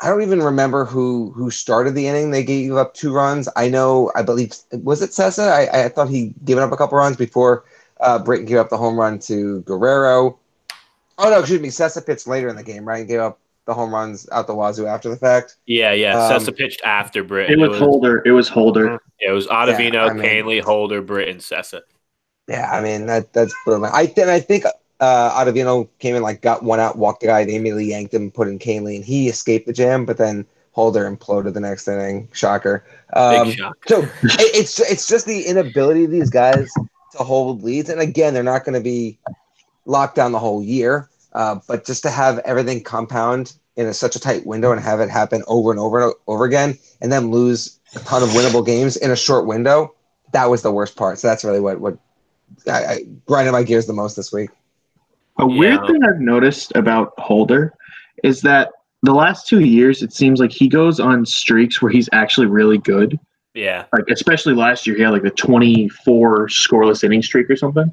I 0.00 0.08
don't 0.08 0.22
even 0.22 0.42
remember 0.42 0.84
who 0.84 1.32
who 1.32 1.50
started 1.50 1.94
the 1.94 2.06
inning. 2.08 2.30
They 2.30 2.44
gave 2.44 2.72
up 2.76 2.94
two 2.94 3.12
runs. 3.12 3.48
I 3.56 3.68
know 3.68 4.10
I 4.14 4.22
believe 4.22 4.54
was 4.72 5.02
it 5.02 5.10
Cessa? 5.10 5.48
I, 5.50 5.84
I 5.84 5.88
thought 5.88 6.08
he 6.08 6.34
given 6.44 6.64
up 6.64 6.72
a 6.72 6.76
couple 6.76 6.98
runs 6.98 7.16
before 7.16 7.64
uh 8.00 8.18
Britton 8.18 8.46
gave 8.46 8.58
up 8.58 8.70
the 8.70 8.76
home 8.76 8.98
run 8.98 9.18
to 9.20 9.60
Guerrero. 9.62 10.38
Oh 11.18 11.30
no, 11.30 11.38
excuse 11.40 11.60
me, 11.60 11.68
Cessa 11.68 12.04
pitched 12.04 12.26
later 12.26 12.48
in 12.48 12.56
the 12.56 12.64
game, 12.64 12.84
right? 12.84 13.00
And 13.00 13.08
gave 13.08 13.20
up 13.20 13.38
the 13.66 13.74
home 13.74 13.92
runs 13.94 14.28
out 14.32 14.46
the 14.46 14.54
wazoo 14.54 14.86
after 14.86 15.08
the 15.08 15.16
fact. 15.16 15.56
Yeah, 15.66 15.92
yeah. 15.92 16.18
Um, 16.18 16.32
Cessa 16.40 16.56
pitched 16.56 16.82
after 16.84 17.22
Britt. 17.22 17.50
It 17.50 17.58
was 17.58 17.78
Holder. 17.78 18.22
It 18.26 18.32
was 18.32 18.48
Holder. 18.48 19.00
Yeah, 19.20 19.30
it 19.30 19.32
was 19.32 19.46
Ottavino, 19.46 19.92
Yeah, 19.94 20.04
I 20.06 20.12
mean- 20.12 20.24
Kahnle, 20.24 20.60
Holder, 20.62 21.00
Britt, 21.02 21.28
and 21.28 21.40
Cessa. 21.40 21.82
Yeah, 22.48 22.68
I 22.72 22.80
mean 22.82 23.06
that 23.06 23.32
that's 23.32 23.54
brilliant. 23.64 23.94
I 23.94 24.06
then 24.06 24.28
I 24.28 24.40
think 24.40 24.64
uh 25.00 25.30
Ottavino 25.44 25.88
came 26.00 26.16
in 26.16 26.22
like 26.22 26.42
got 26.42 26.64
one 26.64 26.80
out, 26.80 26.98
walked 26.98 27.20
the 27.20 27.28
guy, 27.28 27.44
they 27.44 27.54
immediately 27.54 27.84
yanked 27.86 28.12
him, 28.12 28.30
put 28.32 28.48
in 28.48 28.58
Kahnle, 28.58 28.96
and 28.96 29.04
he 29.04 29.28
escaped 29.28 29.66
the 29.66 29.72
jam, 29.72 30.04
but 30.04 30.16
then 30.18 30.44
Holder 30.72 31.08
imploded 31.08 31.54
the 31.54 31.60
next 31.60 31.86
inning. 31.86 32.28
Shocker. 32.32 32.84
Big 33.14 33.16
Um, 33.18 33.50
shock. 33.52 33.76
so 33.86 34.00
it, 34.00 34.10
it's 34.56 34.80
it's 34.80 35.06
just 35.06 35.26
the 35.26 35.42
inability 35.46 36.04
of 36.04 36.10
these 36.10 36.30
guys 36.30 36.68
to 37.12 37.18
hold 37.18 37.62
leads, 37.62 37.90
and 37.90 38.00
again, 38.00 38.34
they're 38.34 38.42
not 38.42 38.64
going 38.64 38.74
to 38.74 38.80
be 38.80 39.18
locked 39.86 40.16
down 40.16 40.32
the 40.32 40.38
whole 40.38 40.62
year, 40.64 41.08
uh, 41.34 41.58
but 41.68 41.84
just 41.84 42.02
to 42.02 42.10
have 42.10 42.38
everything 42.40 42.82
compound 42.82 43.54
in 43.76 43.86
a, 43.86 43.94
such 43.94 44.16
a 44.16 44.20
tight 44.20 44.46
window 44.46 44.70
and 44.72 44.80
have 44.80 45.00
it 45.00 45.08
happen 45.08 45.42
over 45.46 45.70
and 45.70 45.80
over 45.80 46.02
and 46.02 46.14
over 46.26 46.44
again, 46.44 46.76
and 47.00 47.10
then 47.10 47.30
lose 47.30 47.78
a 47.94 47.98
ton 48.00 48.22
of 48.22 48.28
winnable 48.30 48.64
games 48.64 48.96
in 48.96 49.10
a 49.10 49.16
short 49.16 49.46
window, 49.46 49.94
that 50.32 50.46
was 50.46 50.62
the 50.62 50.72
worst 50.72 50.96
part. 50.96 51.18
So 51.18 51.28
that's 51.28 51.44
really 51.44 51.60
what 51.60 51.80
what 51.80 51.98
I, 52.66 52.84
I 52.84 53.04
grinded 53.26 53.52
my 53.52 53.62
gears 53.62 53.86
the 53.86 53.92
most 53.92 54.14
this 54.16 54.32
week. 54.32 54.50
A 55.38 55.46
weird 55.46 55.80
Yeah. 55.80 55.86
thing 55.86 56.04
I've 56.04 56.20
noticed 56.20 56.72
about 56.74 57.14
Holder 57.18 57.72
is 58.22 58.42
that 58.42 58.70
the 59.02 59.12
last 59.14 59.48
two 59.48 59.60
years, 59.60 60.02
it 60.02 60.12
seems 60.12 60.38
like 60.38 60.52
he 60.52 60.68
goes 60.68 61.00
on 61.00 61.24
streaks 61.26 61.80
where 61.82 61.90
he's 61.90 62.08
actually 62.12 62.46
really 62.46 62.78
good. 62.78 63.18
Yeah. 63.54 63.84
Like 63.92 64.04
especially 64.10 64.54
last 64.54 64.86
year, 64.86 64.96
he 64.96 65.02
had 65.02 65.10
like 65.10 65.24
a 65.24 65.30
24 65.30 66.48
scoreless 66.48 67.02
inning 67.04 67.22
streak 67.22 67.50
or 67.50 67.56
something. 67.56 67.90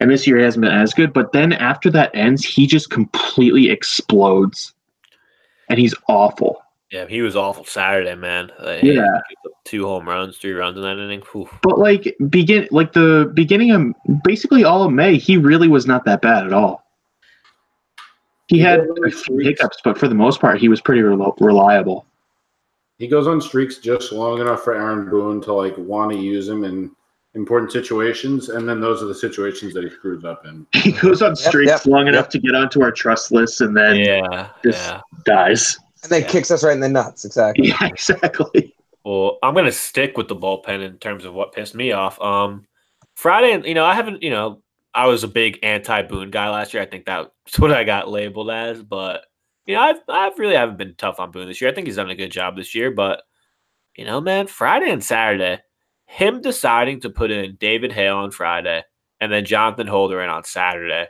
And 0.00 0.10
this 0.10 0.26
year 0.26 0.38
he 0.38 0.44
hasn't 0.44 0.62
been 0.62 0.72
as 0.72 0.94
good. 0.94 1.12
But 1.12 1.32
then 1.32 1.52
after 1.52 1.90
that 1.90 2.14
ends, 2.14 2.44
he 2.44 2.66
just 2.66 2.90
completely 2.90 3.70
explodes, 3.70 4.72
and 5.68 5.78
he's 5.78 5.94
awful. 6.08 6.62
Yeah, 6.90 7.06
he 7.06 7.20
was 7.20 7.36
awful 7.36 7.64
Saturday, 7.64 8.14
man. 8.14 8.50
Like, 8.60 8.82
Yeah. 8.82 8.92
he 8.92 9.34
gave 9.34 9.46
up 9.46 9.52
two 9.64 9.84
home 9.84 10.08
runs, 10.08 10.38
three 10.38 10.52
runs 10.52 10.76
in 10.76 10.82
that 10.84 10.98
inning. 10.98 11.22
Whew. 11.32 11.48
But 11.62 11.78
like 11.78 12.16
begin 12.30 12.66
like 12.70 12.92
the 12.92 13.30
beginning 13.34 13.72
of 13.72 14.22
basically 14.24 14.64
all 14.64 14.84
of 14.84 14.92
May, 14.92 15.16
he 15.18 15.36
really 15.36 15.68
was 15.68 15.86
not 15.86 16.04
that 16.06 16.22
bad 16.22 16.46
at 16.46 16.52
all. 16.52 16.84
He 18.46 18.56
He 18.56 18.62
had 18.62 18.80
a 19.04 19.10
few 19.10 19.36
hiccups, 19.38 19.78
but 19.84 19.98
for 19.98 20.08
the 20.08 20.14
most 20.14 20.40
part, 20.40 20.58
he 20.58 20.68
was 20.70 20.80
pretty 20.80 21.02
rel- 21.02 21.36
reliable. 21.40 22.06
He 22.98 23.06
goes 23.06 23.26
on 23.26 23.40
streaks 23.42 23.76
just 23.78 24.10
long 24.10 24.40
enough 24.40 24.62
for 24.64 24.74
Aaron 24.74 25.10
Boone 25.10 25.40
to 25.42 25.52
like 25.52 25.76
want 25.76 26.10
to 26.12 26.18
use 26.18 26.48
him 26.48 26.64
in 26.64 26.90
important 27.34 27.70
situations, 27.72 28.48
and 28.48 28.68
then 28.68 28.80
those 28.80 29.02
are 29.02 29.06
the 29.06 29.14
situations 29.14 29.74
that 29.74 29.84
he 29.84 29.90
screws 29.90 30.24
up 30.24 30.44
in. 30.46 30.66
He 30.74 30.92
goes 30.92 31.22
on 31.22 31.36
streaks 31.36 31.68
yep, 31.70 31.86
long 31.86 32.06
yep. 32.06 32.14
enough 32.14 32.28
to 32.30 32.38
get 32.38 32.54
onto 32.54 32.82
our 32.82 32.90
trust 32.90 33.30
list 33.32 33.60
and 33.60 33.76
then 33.76 33.96
Yeah, 33.96 34.48
just- 34.64 34.88
yeah. 34.88 35.00
dies. 35.24 35.78
And 36.02 36.12
then 36.12 36.22
Yeah. 36.22 36.28
kicks 36.28 36.50
us 36.50 36.62
right 36.64 36.72
in 36.74 36.80
the 36.80 36.88
nuts. 36.88 37.24
Exactly. 37.24 37.68
Yeah, 37.80 37.86
exactly. 37.86 38.74
Well, 39.04 39.38
I'm 39.42 39.54
gonna 39.54 39.72
stick 39.72 40.16
with 40.16 40.28
the 40.28 40.36
bullpen 40.36 40.82
in 40.84 40.98
terms 40.98 41.24
of 41.24 41.34
what 41.34 41.52
pissed 41.52 41.74
me 41.74 41.92
off. 41.92 42.20
Um, 42.20 42.66
Friday, 43.14 43.52
and 43.52 43.64
you 43.64 43.74
know, 43.74 43.84
I 43.84 43.94
haven't, 43.94 44.22
you 44.22 44.30
know, 44.30 44.62
I 44.94 45.06
was 45.06 45.24
a 45.24 45.28
big 45.28 45.58
anti 45.62 46.02
Boone 46.02 46.30
guy 46.30 46.48
last 46.50 46.72
year. 46.74 46.82
I 46.82 46.86
think 46.86 47.04
that's 47.06 47.30
what 47.58 47.72
I 47.72 47.84
got 47.84 48.08
labeled 48.08 48.50
as. 48.50 48.82
But 48.82 49.24
you 49.66 49.74
know, 49.74 49.80
I've 49.82 50.00
I've 50.08 50.38
really 50.38 50.54
haven't 50.56 50.78
been 50.78 50.94
tough 50.96 51.20
on 51.20 51.30
Boone 51.30 51.46
this 51.48 51.60
year. 51.60 51.70
I 51.70 51.74
think 51.74 51.86
he's 51.86 51.96
done 51.96 52.10
a 52.10 52.14
good 52.16 52.30
job 52.32 52.56
this 52.56 52.74
year. 52.74 52.90
But 52.90 53.22
you 53.96 54.04
know, 54.04 54.20
man, 54.20 54.46
Friday 54.46 54.90
and 54.90 55.02
Saturday, 55.02 55.60
him 56.08 56.40
deciding 56.40 57.00
to 57.02 57.10
put 57.10 57.30
in 57.30 57.56
David 57.56 57.92
Hale 57.92 58.16
on 58.16 58.30
Friday 58.30 58.82
and 59.20 59.30
then 59.30 59.44
Jonathan 59.44 59.86
Holder 59.86 60.22
in 60.22 60.30
on 60.30 60.42
Saturday. 60.42 61.08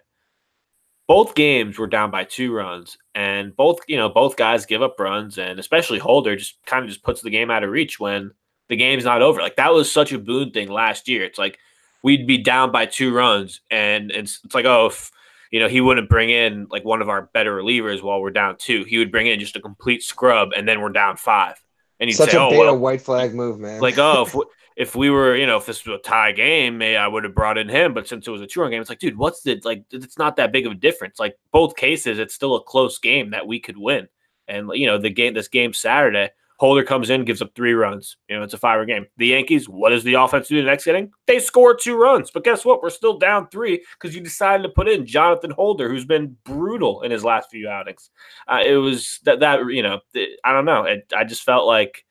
Both 1.07 1.37
games 1.37 1.79
were 1.79 1.87
down 1.87 2.11
by 2.11 2.25
two 2.25 2.53
runs, 2.53 2.99
and 3.15 3.57
both 3.57 3.79
you 3.87 3.97
know 3.97 4.11
both 4.11 4.37
guys 4.37 4.67
give 4.67 4.83
up 4.83 4.99
runs, 4.99 5.39
and 5.39 5.59
especially 5.59 5.99
Holder 5.99 6.37
just 6.37 6.59
kind 6.67 6.85
of 6.85 6.91
just 6.91 7.05
puts 7.05 7.23
the 7.23 7.31
game 7.31 7.51
out 7.51 7.63
of 7.63 7.71
reach 7.71 7.99
when 7.99 8.33
the 8.69 8.77
game's 8.77 9.05
not 9.05 9.23
over. 9.23 9.41
Like 9.41 9.57
that 9.57 9.73
was 9.73 9.91
such 9.91 10.13
a 10.13 10.19
Boone 10.19 10.51
thing 10.51 10.69
last 10.69 11.09
year. 11.09 11.25
It's 11.25 11.39
like 11.39 11.59
we'd 12.03 12.27
be 12.27 12.37
down 12.37 12.73
by 12.73 12.85
two 12.87 13.15
runs, 13.15 13.61
and 13.71 14.11
it's, 14.11 14.41
it's 14.45 14.55
like 14.55 14.67
oh, 14.67 14.87
if 14.87 15.11
you 15.53 15.61
know 15.61 15.69
he 15.69 15.81
wouldn't 15.81 16.11
bring 16.11 16.29
in 16.29 16.67
like 16.71 16.85
one 16.85 17.01
of 17.01 17.09
our 17.09 17.31
better 17.33 17.57
relievers 17.57 18.03
while 18.03 18.21
we're 18.21 18.31
down 18.31 18.57
two, 18.59 18.85
he 18.85 18.99
would 18.99 19.13
bring 19.13 19.29
in 19.29 19.39
just 19.39 19.57
a 19.57 19.61
complete 19.61 20.03
scrub, 20.03 20.51
and 20.57 20.69
then 20.69 20.83
we're 20.83 20.91
down 20.91 21.17
five, 21.17 21.55
and 22.01 22.11
he'd 22.11 22.17
Such 22.17 22.33
say 22.33 22.37
a 22.37 22.41
oh 22.41 22.51
well, 22.51 22.77
white 22.77 23.01
flag 23.01 23.33
move, 23.33 23.59
man. 23.61 23.81
like 23.81 23.97
oh 23.97 24.25
if 24.27 24.35
we, 24.35 24.43
if 24.79 24.95
we 24.95 25.11
were 25.11 25.37
you 25.37 25.45
know 25.45 25.57
if 25.57 25.67
this 25.67 25.85
was 25.85 25.99
a 25.99 26.09
tie 26.09 26.33
game 26.33 26.79
maybe 26.79 26.97
i 26.97 27.07
would 27.07 27.25
have 27.25 27.35
brought 27.35 27.59
in 27.59 27.69
him 27.69 27.93
but 27.93 28.07
since 28.07 28.27
it 28.27 28.31
was 28.31 28.41
a 28.41 28.47
two 28.47 28.61
run 28.61 28.71
game 28.71 28.81
it's 28.81 28.89
like 28.89 29.01
dude 29.01 29.19
what's 29.19 29.43
the 29.43 29.61
like 29.65 29.83
it's 29.91 30.17
not 30.17 30.37
that 30.37 30.53
big 30.53 30.65
of 30.67 30.73
a 30.73 30.77
difference. 30.77 31.19
Like 31.19 31.37
both 31.53 31.77
cases 31.77 32.19
it's 32.19 32.35
still 32.35 32.55
a 32.55 32.63
close 32.63 32.99
game 32.99 33.31
that 33.31 33.47
we 33.47 33.61
could 33.61 33.77
win. 33.77 34.09
And 34.47 34.71
you 34.73 34.87
know 34.87 34.97
the 34.97 35.11
game 35.11 35.35
this 35.35 35.49
game 35.49 35.73
saturday 35.75 36.31
holder 36.59 36.83
comes 36.83 37.11
in 37.11 37.25
gives 37.25 37.43
up 37.43 37.55
three 37.55 37.73
runs. 37.73 38.17
You 38.29 38.37
know 38.37 38.45
it's 38.45 38.55
a 38.55 38.59
five 38.59 38.79
run 38.79 38.87
game. 38.87 39.07
The 39.17 39.27
yankees 39.27 39.69
what 39.69 39.91
does 39.91 40.05
the 40.05 40.15
offense 40.15 40.49
do 40.49 40.57
the 40.57 40.63
next 40.63 40.87
inning? 40.87 41.11
They 41.27 41.41
score 41.41 41.75
two 41.75 41.97
runs. 41.97 42.31
But 42.31 42.45
guess 42.45 42.65
what? 42.65 42.83
We're 42.83 42.91
still 42.91 43.19
down 43.19 43.49
three 43.49 43.85
because 43.99 44.15
you 44.15 44.23
decided 44.23 44.63
to 44.63 44.69
put 44.69 44.89
in 44.89 45.07
jonathan 45.07 45.51
holder 45.51 45.89
who's 45.89 46.07
been 46.07 46.37
brutal 46.45 47.03
in 47.03 47.11
his 47.11 47.25
last 47.25 47.51
few 47.51 47.69
outings. 47.69 48.11
Uh, 48.47 48.63
it 48.65 48.77
was 48.77 49.19
that 49.25 49.41
that 49.41 49.67
you 49.71 49.83
know 49.83 50.01
i 50.45 50.53
don't 50.53 50.65
know. 50.65 50.85
It, 50.85 51.13
i 51.17 51.25
just 51.25 51.43
felt 51.43 51.67
like 51.67 52.05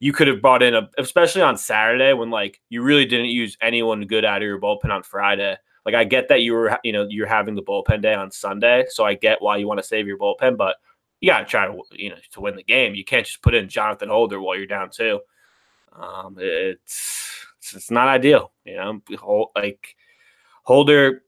you 0.00 0.12
could 0.12 0.28
have 0.28 0.42
brought 0.42 0.62
in 0.62 0.74
a, 0.74 0.88
especially 0.98 1.42
on 1.42 1.56
Saturday 1.56 2.12
when 2.12 2.30
like 2.30 2.60
you 2.68 2.82
really 2.82 3.06
didn't 3.06 3.26
use 3.26 3.56
anyone 3.60 4.06
good 4.06 4.24
out 4.24 4.42
of 4.42 4.46
your 4.46 4.60
bullpen 4.60 4.90
on 4.90 5.02
Friday. 5.02 5.56
Like 5.86 5.94
I 5.94 6.04
get 6.04 6.28
that 6.28 6.42
you 6.42 6.54
were, 6.54 6.78
you 6.82 6.92
know, 6.92 7.06
you're 7.08 7.26
having 7.26 7.54
the 7.54 7.62
bullpen 7.62 8.02
day 8.02 8.14
on 8.14 8.30
Sunday, 8.30 8.84
so 8.88 9.04
I 9.04 9.14
get 9.14 9.42
why 9.42 9.58
you 9.58 9.68
want 9.68 9.80
to 9.80 9.86
save 9.86 10.06
your 10.06 10.18
bullpen, 10.18 10.56
but 10.56 10.76
you 11.20 11.30
got 11.30 11.40
to 11.40 11.44
try 11.44 11.66
to, 11.66 11.78
you 11.92 12.10
know, 12.10 12.16
to 12.32 12.40
win 12.40 12.56
the 12.56 12.62
game. 12.62 12.94
You 12.94 13.04
can't 13.04 13.24
just 13.26 13.42
put 13.42 13.54
in 13.54 13.68
Jonathan 13.68 14.08
Holder 14.08 14.40
while 14.40 14.56
you're 14.56 14.66
down 14.66 14.90
two. 14.90 15.20
Um, 15.92 16.36
it's, 16.38 17.46
it's 17.72 17.90
not 17.90 18.08
ideal, 18.08 18.52
you 18.64 18.76
know. 18.76 19.00
Like 19.54 19.96
Holder, 20.64 21.22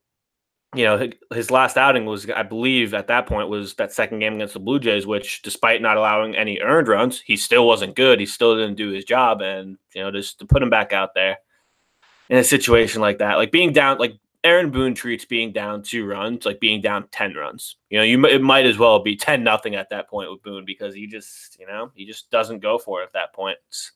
you 0.76 0.84
know, 0.84 1.08
his 1.32 1.50
last 1.50 1.76
outing 1.76 2.04
was, 2.04 2.28
I 2.30 2.42
believe, 2.42 2.94
at 2.94 3.08
that 3.08 3.26
point 3.26 3.48
was 3.48 3.74
that 3.74 3.92
second 3.92 4.20
game 4.20 4.34
against 4.34 4.54
the 4.54 4.60
Blue 4.60 4.78
Jays, 4.78 5.06
which, 5.06 5.42
despite 5.42 5.82
not 5.82 5.96
allowing 5.96 6.36
any 6.36 6.60
earned 6.60 6.88
runs, 6.88 7.20
he 7.20 7.36
still 7.36 7.66
wasn't 7.66 7.96
good. 7.96 8.20
He 8.20 8.26
still 8.26 8.56
didn't 8.56 8.76
do 8.76 8.90
his 8.90 9.04
job, 9.04 9.40
and 9.40 9.78
you 9.94 10.02
know, 10.02 10.10
just 10.10 10.38
to 10.40 10.46
put 10.46 10.62
him 10.62 10.70
back 10.70 10.92
out 10.92 11.14
there, 11.14 11.38
in 12.28 12.38
a 12.38 12.44
situation 12.44 13.00
like 13.00 13.18
that, 13.18 13.36
like 13.36 13.52
being 13.52 13.72
down, 13.72 13.98
like 13.98 14.18
Aaron 14.44 14.70
Boone 14.70 14.94
treats 14.94 15.24
being 15.24 15.52
down 15.52 15.82
two 15.82 16.06
runs 16.06 16.46
like 16.46 16.60
being 16.60 16.80
down 16.80 17.08
ten 17.10 17.34
runs. 17.34 17.76
You 17.90 17.98
know, 17.98 18.04
you 18.04 18.24
it 18.26 18.42
might 18.42 18.64
as 18.64 18.78
well 18.78 19.00
be 19.00 19.16
ten 19.16 19.42
nothing 19.42 19.74
at 19.74 19.90
that 19.90 20.08
point 20.08 20.30
with 20.30 20.42
Boone 20.42 20.64
because 20.64 20.94
he 20.94 21.06
just, 21.06 21.58
you 21.58 21.66
know, 21.66 21.90
he 21.94 22.06
just 22.06 22.30
doesn't 22.30 22.60
go 22.60 22.78
for 22.78 23.02
it 23.02 23.06
at 23.06 23.12
that 23.14 23.32
point. 23.32 23.58
It's 23.68 23.92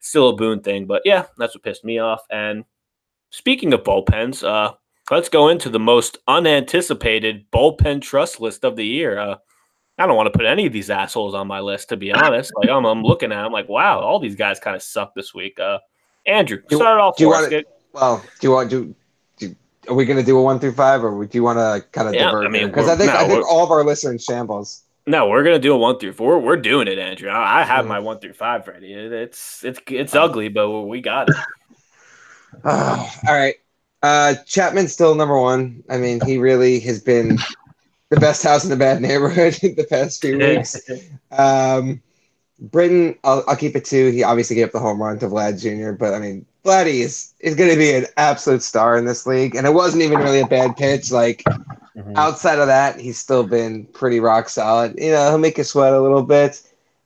still 0.00 0.28
a 0.28 0.36
Boone 0.36 0.60
thing, 0.60 0.86
but 0.86 1.02
yeah, 1.04 1.26
that's 1.38 1.54
what 1.54 1.64
pissed 1.64 1.84
me 1.84 1.98
off. 1.98 2.22
And 2.30 2.64
speaking 3.30 3.72
of 3.72 3.82
bullpens, 3.82 4.46
uh, 4.46 4.74
let's 5.10 5.28
go 5.28 5.48
into 5.48 5.68
the 5.68 5.78
most 5.80 6.18
unanticipated 6.28 7.50
bullpen 7.50 8.00
trust 8.02 8.40
list 8.40 8.64
of 8.64 8.76
the 8.76 8.86
year. 8.86 9.18
Uh, 9.18 9.36
I 9.98 10.06
don't 10.06 10.16
want 10.16 10.32
to 10.32 10.36
put 10.38 10.46
any 10.46 10.66
of 10.66 10.72
these 10.72 10.88
assholes 10.90 11.34
on 11.34 11.46
my 11.46 11.60
list, 11.60 11.90
to 11.90 11.96
be 11.96 12.12
honest. 12.12 12.52
Like 12.56 12.68
I'm, 12.70 12.84
I'm 12.86 13.02
looking 13.02 13.32
at, 13.32 13.44
I'm 13.44 13.52
like, 13.52 13.68
wow, 13.68 14.00
all 14.00 14.18
these 14.18 14.36
guys 14.36 14.58
kind 14.58 14.74
of 14.76 14.82
suck 14.82 15.14
this 15.14 15.34
week. 15.34 15.58
Uh, 15.60 15.78
Andrew, 16.26 16.62
Do- 16.68 16.76
start 16.76 17.00
off 17.00 17.16
do 17.16 17.24
you 17.24 17.30
wanna- 17.30 17.62
Well, 17.92 18.22
do 18.40 18.46
you 18.46 18.52
want 18.52 18.70
do? 18.70 18.94
do 19.36 19.54
are 19.88 19.94
we 19.94 20.04
going 20.04 20.18
to 20.18 20.22
do 20.24 20.38
a 20.38 20.42
one 20.42 20.58
through 20.60 20.72
five, 20.72 21.02
or 21.02 21.24
do 21.26 21.36
you 21.36 21.42
want 21.42 21.58
to 21.58 21.84
kind 21.90 22.06
of 22.08 22.14
Yeah, 22.14 22.26
divert? 22.26 22.46
I 22.46 22.48
mean, 22.50 22.68
because 22.68 22.88
I 22.88 22.96
think 22.96 23.12
no, 23.12 23.18
I 23.18 23.26
think 23.26 23.44
all 23.46 23.64
of 23.64 23.70
our 23.70 23.82
listeners 23.84 24.12
in 24.12 24.18
shambles. 24.18 24.84
No, 25.06 25.28
we're 25.28 25.42
gonna 25.42 25.58
do 25.58 25.72
a 25.72 25.76
one 25.78 25.98
through 25.98 26.12
four. 26.12 26.38
We're 26.38 26.58
doing 26.58 26.86
it, 26.86 26.98
Andrew. 26.98 27.30
I 27.30 27.60
I 27.60 27.64
have 27.64 27.86
Mm. 27.86 27.88
my 27.88 27.98
one 27.98 28.20
through 28.20 28.34
five 28.34 28.68
ready. 28.68 28.92
It- 28.92 29.12
It's 29.12 29.64
it's 29.64 29.80
it's 29.88 30.14
ugly, 30.14 30.48
but 30.50 30.70
we 30.82 31.00
got 31.00 31.30
it. 31.30 31.36
all 32.64 33.08
right, 33.26 33.54
uh, 34.02 34.34
Chapman's 34.46 34.92
still 34.92 35.14
number 35.14 35.38
one. 35.38 35.82
I 35.88 35.98
mean, 35.98 36.20
he 36.24 36.38
really 36.38 36.80
has 36.80 37.02
been 37.02 37.38
the 38.08 38.18
best 38.20 38.42
house 38.42 38.64
in 38.64 38.70
the 38.70 38.76
bad 38.76 39.00
neighborhood 39.00 39.54
the 39.62 39.86
past 39.88 40.20
few 40.20 40.38
weeks. 40.38 40.80
Um, 41.30 42.02
Britton, 42.58 43.18
I'll, 43.24 43.44
I'll 43.46 43.56
keep 43.56 43.76
it 43.76 43.84
two. 43.84 44.10
He 44.10 44.22
obviously 44.22 44.56
gave 44.56 44.66
up 44.66 44.72
the 44.72 44.80
home 44.80 45.02
run 45.02 45.18
to 45.20 45.28
Vlad 45.28 45.60
Jr., 45.60 45.92
but 45.92 46.14
I 46.14 46.18
mean, 46.18 46.44
Vladdy 46.64 47.00
is, 47.00 47.32
is 47.40 47.54
going 47.54 47.70
to 47.70 47.76
be 47.76 47.92
an 47.94 48.06
absolute 48.16 48.62
star 48.62 48.98
in 48.98 49.06
this 49.06 49.26
league. 49.26 49.54
And 49.54 49.66
it 49.66 49.72
wasn't 49.72 50.02
even 50.02 50.18
really 50.18 50.40
a 50.40 50.46
bad 50.46 50.76
pitch. 50.76 51.10
Like, 51.10 51.42
outside 52.16 52.58
of 52.58 52.66
that, 52.66 53.00
he's 53.00 53.18
still 53.18 53.44
been 53.44 53.86
pretty 53.86 54.20
rock 54.20 54.48
solid. 54.48 54.94
You 54.98 55.12
know, 55.12 55.28
he'll 55.30 55.38
make 55.38 55.56
you 55.56 55.64
sweat 55.64 55.94
a 55.94 56.00
little 56.00 56.22
bit. 56.22 56.60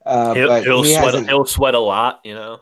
Uh, 0.05 0.33
he'll, 0.33 0.47
but 0.47 0.63
he'll 0.63 0.83
he 0.83 0.93
sweat. 0.93 1.25
He'll 1.25 1.45
sweat 1.45 1.73
a 1.73 1.79
lot. 1.79 2.19
You 2.23 2.35
know. 2.35 2.59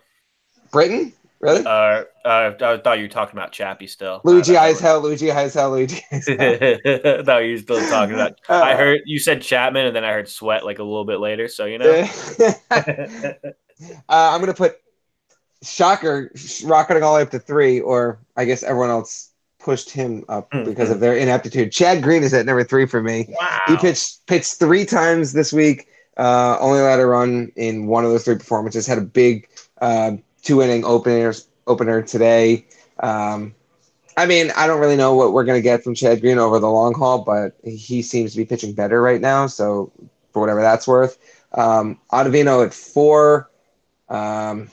Britton? 0.72 1.14
Really? 1.44 1.66
Uh, 1.66 2.04
uh, 2.26 2.54
I 2.62 2.78
thought 2.78 2.98
you 3.00 3.04
were 3.04 3.10
talking 3.10 3.38
about 3.38 3.52
Chappie 3.52 3.88
still. 3.88 4.22
Luigi 4.24 4.56
I 4.56 4.68
Eyes 4.68 4.80
Hell, 4.80 5.02
Luigi 5.02 5.30
Eyes 5.30 5.54
Hell, 5.54 5.72
Luigi 5.72 6.02
Eyes 6.12 6.26
Hell. 6.28 6.38
I 6.40 7.22
thought 7.24 7.40
you 7.44 7.52
were 7.52 7.58
still 7.58 7.90
talking 7.90 8.16
about. 8.16 8.40
Uh, 8.50 8.62
I 8.62 8.76
heard 8.76 9.02
you 9.06 9.20
said 9.20 9.42
Chapman, 9.42 9.86
and 9.88 9.96
then 9.96 10.06
I 10.06 10.14
heard 10.14 10.30
sweat 10.30 10.64
like 10.64 10.80
a 10.80 10.84
little 10.84 11.04
bit 11.06 11.20
later. 11.20 11.48
So 11.50 11.66
you 11.66 11.78
know. 11.80 12.08
uh, 12.72 13.34
I'm 14.10 14.40
going 14.42 14.48
to 14.48 14.54
put 14.54 14.78
Shocker 15.64 16.32
rocketing 16.66 17.04
all 17.04 17.14
the 17.14 17.18
way 17.18 17.24
up 17.24 17.32
to 17.32 17.40
three, 17.40 17.80
or 17.82 18.20
I 18.36 18.46
guess 18.46 18.64
everyone 18.64 18.90
else 18.90 19.32
pushed 19.60 19.90
him 19.90 20.26
up 20.28 20.52
Mhm. 20.52 20.66
because 20.66 20.90
of 20.90 21.00
their 21.00 21.16
ineptitude. 21.18 21.72
Chad 21.72 22.04
Green 22.04 22.24
is 22.24 22.34
at 22.34 22.46
number 22.46 22.64
three 22.64 22.86
for 22.86 23.02
me. 23.02 23.34
wow. 23.40 23.60
He 23.68 23.78
pitched 23.78 24.26
pitched 24.28 24.56
three 24.56 24.86
times 24.86 25.34
this 25.34 25.54
week. 25.54 25.88
Uh, 26.18 26.58
only 26.60 26.80
allowed 26.80 27.00
a 27.00 27.06
run 27.06 27.52
in 27.56 27.88
one 27.88 28.04
of 28.06 28.12
those 28.12 28.24
three 28.26 28.36
performances. 28.38 28.86
Had 28.86 28.98
a 28.98 29.02
big 29.02 29.48
uh, 29.82 30.12
two 30.44 30.62
inning 30.62 30.86
opener 30.86 31.34
opener 31.66 32.02
today. 32.02 32.66
Um, 33.00 33.56
I 34.16 34.28
mean, 34.28 34.52
I 34.56 34.68
don't 34.68 34.80
really 34.80 34.96
know 34.96 35.16
what 35.16 35.34
we're 35.34 35.46
gonna 35.46 35.62
get 35.62 35.84
from 35.84 35.96
Chad 35.96 36.22
Green 36.22 36.38
over 36.38 36.60
the 36.60 36.70
long 36.70 36.94
haul, 36.94 37.24
but 37.24 37.56
he 37.64 38.02
seems 38.02 38.32
to 38.34 38.38
be 38.38 38.46
pitching 38.46 38.74
better 38.74 39.02
right 39.02 39.20
now. 39.22 39.48
So 39.48 39.92
for 40.32 40.42
whatever 40.42 40.62
that's 40.62 40.88
worth, 40.88 41.18
um, 41.54 42.00
Ottavino 42.12 42.66
at 42.66 42.74
four. 42.74 43.50
Um, 44.10 44.70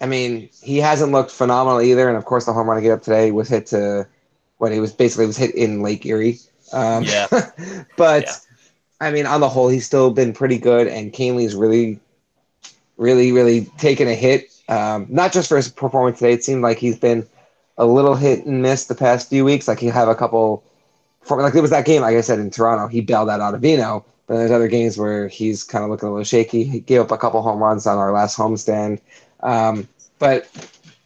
I 0.00 0.06
mean, 0.06 0.48
he 0.62 0.78
hasn't 0.78 1.12
looked 1.12 1.30
phenomenal 1.30 1.80
either, 1.80 2.08
and 2.08 2.16
of 2.16 2.24
course, 2.24 2.46
the 2.46 2.52
home 2.52 2.68
run 2.68 2.78
I 2.78 2.80
gave 2.80 2.92
up 2.92 3.02
today 3.02 3.30
was 3.30 3.48
hit 3.48 3.66
to 3.66 4.06
what 4.58 4.72
he 4.72 4.80
was 4.80 4.92
basically 4.92 5.26
was 5.26 5.36
hit 5.36 5.54
in 5.54 5.82
Lake 5.82 6.04
Erie. 6.06 6.38
Um, 6.72 7.04
Yeah. 7.04 7.26
but 7.96 8.24
Yeah. 8.24 8.32
I 9.00 9.10
mean, 9.10 9.26
on 9.26 9.40
the 9.40 9.48
whole, 9.48 9.68
he's 9.68 9.86
still 9.86 10.10
been 10.10 10.32
pretty 10.32 10.58
good, 10.58 10.86
and 10.86 11.12
Kahnle's 11.12 11.54
really, 11.54 12.00
really, 12.96 13.32
really 13.32 13.66
taken 13.78 14.08
a 14.08 14.14
hit. 14.14 14.53
Um, 14.68 15.06
not 15.08 15.32
just 15.32 15.48
for 15.48 15.56
his 15.56 15.68
performance 15.68 16.18
today. 16.18 16.32
It 16.32 16.44
seemed 16.44 16.62
like 16.62 16.78
he's 16.78 16.98
been 16.98 17.26
a 17.76 17.86
little 17.86 18.14
hit 18.14 18.46
and 18.46 18.62
miss 18.62 18.86
the 18.86 18.94
past 18.94 19.28
few 19.28 19.44
weeks. 19.44 19.68
Like 19.68 19.78
he'll 19.78 19.92
have 19.92 20.08
a 20.08 20.14
couple, 20.14 20.64
like 21.28 21.52
there 21.52 21.62
was 21.62 21.70
that 21.70 21.84
game, 21.84 22.02
like 22.02 22.16
I 22.16 22.20
said 22.20 22.38
in 22.38 22.50
Toronto, 22.50 22.86
he 22.86 23.00
bailed 23.00 23.28
out 23.28 23.40
Ottavino. 23.40 24.04
But 24.26 24.36
there's 24.36 24.50
other 24.50 24.68
games 24.68 24.96
where 24.96 25.28
he's 25.28 25.62
kind 25.62 25.84
of 25.84 25.90
looking 25.90 26.08
a 26.08 26.12
little 26.12 26.24
shaky. 26.24 26.64
He 26.64 26.80
gave 26.80 27.00
up 27.00 27.10
a 27.10 27.18
couple 27.18 27.42
home 27.42 27.62
runs 27.62 27.86
on 27.86 27.98
our 27.98 28.10
last 28.10 28.38
homestand. 28.38 29.00
Um, 29.40 29.86
but 30.18 30.48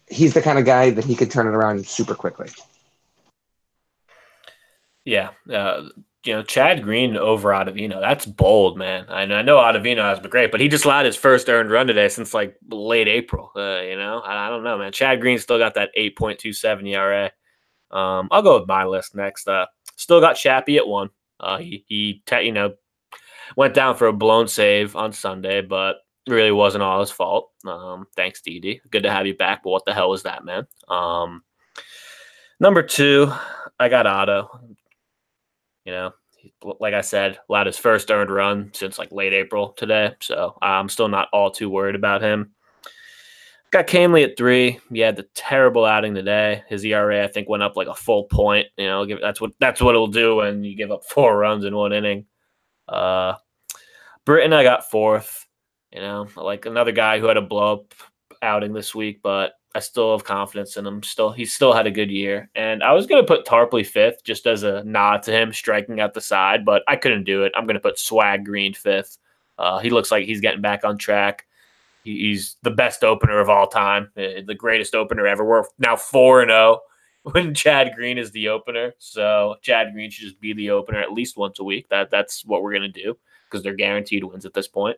he's 0.07 0.33
the 0.33 0.41
kind 0.41 0.57
of 0.57 0.65
guy 0.65 0.89
that 0.91 1.03
he 1.03 1.15
could 1.15 1.29
turn 1.29 1.45
it 1.45 1.51
around 1.51 1.85
super 1.85 2.15
quickly. 2.15 2.49
Yeah, 5.03 5.31
uh, 5.51 5.89
you 6.25 6.33
know, 6.33 6.43
Chad 6.43 6.83
Green 6.83 7.15
over 7.15 7.49
Ottavino. 7.49 8.01
That's 8.01 8.25
bold, 8.25 8.77
man. 8.77 9.05
I 9.09 9.25
know, 9.25 9.35
I 9.35 9.41
know 9.41 9.57
Ottavino 9.57 10.01
has 10.01 10.19
been 10.19 10.29
great, 10.29 10.51
but 10.51 10.59
he 10.59 10.67
just 10.67 10.85
allowed 10.85 11.05
his 11.05 11.15
first 11.15 11.47
earned 11.49 11.71
run 11.71 11.87
today 11.87 12.09
since 12.09 12.33
like 12.33 12.57
late 12.69 13.07
April. 13.07 13.51
Uh, 13.55 13.81
you 13.81 13.95
know, 13.95 14.19
I, 14.19 14.47
I 14.47 14.49
don't 14.49 14.63
know, 14.63 14.77
man. 14.77 14.91
Chad 14.91 15.21
Green 15.21 15.39
still 15.39 15.57
got 15.57 15.75
that 15.75 15.91
eight 15.95 16.17
point 16.17 16.39
two 16.39 16.53
seven 16.53 16.85
ERA. 16.87 17.31
Um, 17.91 18.27
I'll 18.31 18.41
go 18.41 18.59
with 18.59 18.67
my 18.67 18.85
list 18.85 19.15
next. 19.15 19.47
Uh, 19.47 19.65
still 19.95 20.19
got 20.19 20.33
Chappie 20.33 20.77
at 20.77 20.87
one. 20.87 21.09
Uh, 21.39 21.57
he 21.57 21.85
he, 21.87 22.21
te- 22.25 22.41
you 22.41 22.51
know, 22.51 22.73
went 23.55 23.73
down 23.73 23.95
for 23.95 24.07
a 24.07 24.13
blown 24.13 24.47
save 24.47 24.95
on 24.95 25.13
Sunday, 25.13 25.61
but 25.61 25.97
really 26.27 26.51
wasn't 26.51 26.83
all 26.83 26.99
his 26.99 27.11
fault. 27.11 27.51
Um, 27.65 28.07
thanks, 28.15 28.41
Didi. 28.41 28.81
Good 28.91 29.03
to 29.03 29.11
have 29.11 29.25
you 29.25 29.35
back. 29.35 29.63
But 29.63 29.69
what 29.71 29.85
the 29.85 29.93
hell 29.93 30.09
was 30.09 30.23
that, 30.23 30.43
man? 30.43 30.67
Um, 30.89 31.43
number 32.59 32.83
two, 32.83 33.31
I 33.79 33.89
got 33.89 34.05
Otto. 34.05 34.68
You 35.89 35.95
know, 35.95 36.13
like 36.79 36.93
I 36.93 37.01
said, 37.01 37.39
allowed 37.49 37.65
his 37.65 37.79
first 37.79 38.11
earned 38.11 38.29
run 38.29 38.69
since 38.75 38.99
like 38.99 39.11
late 39.11 39.33
April 39.33 39.69
today. 39.69 40.13
So 40.19 40.55
I'm 40.61 40.87
still 40.87 41.07
not 41.07 41.29
all 41.33 41.49
too 41.49 41.67
worried 41.67 41.95
about 41.95 42.21
him. 42.21 42.51
Got 43.71 43.87
Kahnle 43.87 44.23
at 44.23 44.37
three. 44.37 44.79
He 44.91 44.99
had 44.99 45.15
the 45.15 45.27
terrible 45.33 45.85
outing 45.85 46.13
today. 46.13 46.63
His 46.67 46.85
ERA, 46.85 47.23
I 47.23 47.27
think, 47.27 47.49
went 47.49 47.63
up 47.63 47.75
like 47.75 47.87
a 47.87 47.95
full 47.95 48.25
point. 48.25 48.67
You 48.77 48.85
know, 48.85 49.03
give, 49.03 49.19
that's 49.19 49.41
what 49.41 49.53
that's 49.59 49.81
what 49.81 49.95
it'll 49.95 50.05
do 50.05 50.35
when 50.35 50.63
you 50.63 50.75
give 50.75 50.91
up 50.91 51.05
four 51.05 51.35
runs 51.35 51.65
in 51.65 51.75
one 51.75 51.91
inning. 51.91 52.27
Uh, 52.87 53.33
Britton, 54.25 54.53
I 54.53 54.61
got 54.61 54.91
fourth. 54.91 55.47
You 55.91 56.01
know, 56.01 56.27
like 56.35 56.67
another 56.67 56.91
guy 56.91 57.17
who 57.17 57.25
had 57.25 57.37
a 57.37 57.41
blow 57.41 57.73
up 57.73 57.95
outing 58.43 58.73
this 58.73 58.93
week, 58.93 59.21
but 59.23 59.53
I 59.75 59.79
still 59.79 60.13
have 60.13 60.25
confidence 60.25 60.77
in 60.77 60.85
him. 60.85 61.03
Still, 61.03 61.31
he 61.31 61.45
still 61.45 61.73
had 61.73 61.85
a 61.85 61.91
good 61.91 62.09
year. 62.09 62.49
And 62.55 62.81
I 62.81 62.93
was 62.93 63.05
going 63.05 63.23
to 63.23 63.27
put 63.27 63.45
Tarpley 63.45 63.85
fifth 63.85 64.23
just 64.23 64.47
as 64.47 64.63
a 64.63 64.83
nod 64.83 65.23
to 65.23 65.31
him 65.31 65.53
striking 65.53 65.99
out 65.99 66.13
the 66.13 66.21
side, 66.21 66.65
but 66.65 66.83
I 66.87 66.95
couldn't 66.95 67.25
do 67.25 67.43
it. 67.43 67.51
I'm 67.55 67.65
going 67.65 67.75
to 67.75 67.79
put 67.79 67.99
Swag 67.99 68.45
Green 68.45 68.73
fifth. 68.73 69.17
Uh, 69.59 69.79
he 69.79 69.89
looks 69.89 70.11
like 70.11 70.25
he's 70.25 70.41
getting 70.41 70.61
back 70.61 70.83
on 70.83 70.97
track. 70.97 71.45
He, 72.03 72.29
he's 72.29 72.55
the 72.63 72.71
best 72.71 73.03
opener 73.03 73.39
of 73.39 73.49
all 73.49 73.67
time, 73.67 74.09
uh, 74.17 74.41
the 74.45 74.55
greatest 74.57 74.95
opener 74.95 75.27
ever. 75.27 75.45
We're 75.45 75.65
now 75.77 75.95
4 75.95 76.41
and 76.41 76.49
0 76.49 76.79
when 77.23 77.53
Chad 77.53 77.91
Green 77.95 78.17
is 78.17 78.31
the 78.31 78.49
opener. 78.49 78.93
So 78.97 79.57
Chad 79.61 79.93
Green 79.93 80.09
should 80.09 80.25
just 80.25 80.41
be 80.41 80.53
the 80.53 80.71
opener 80.71 80.99
at 80.99 81.13
least 81.13 81.37
once 81.37 81.59
a 81.59 81.63
week. 81.63 81.89
That 81.89 82.09
That's 82.09 82.43
what 82.43 82.63
we're 82.63 82.73
going 82.73 82.91
to 82.91 83.03
do 83.03 83.17
because 83.45 83.61
they're 83.61 83.75
guaranteed 83.75 84.23
wins 84.23 84.45
at 84.45 84.53
this 84.53 84.67
point. 84.67 84.97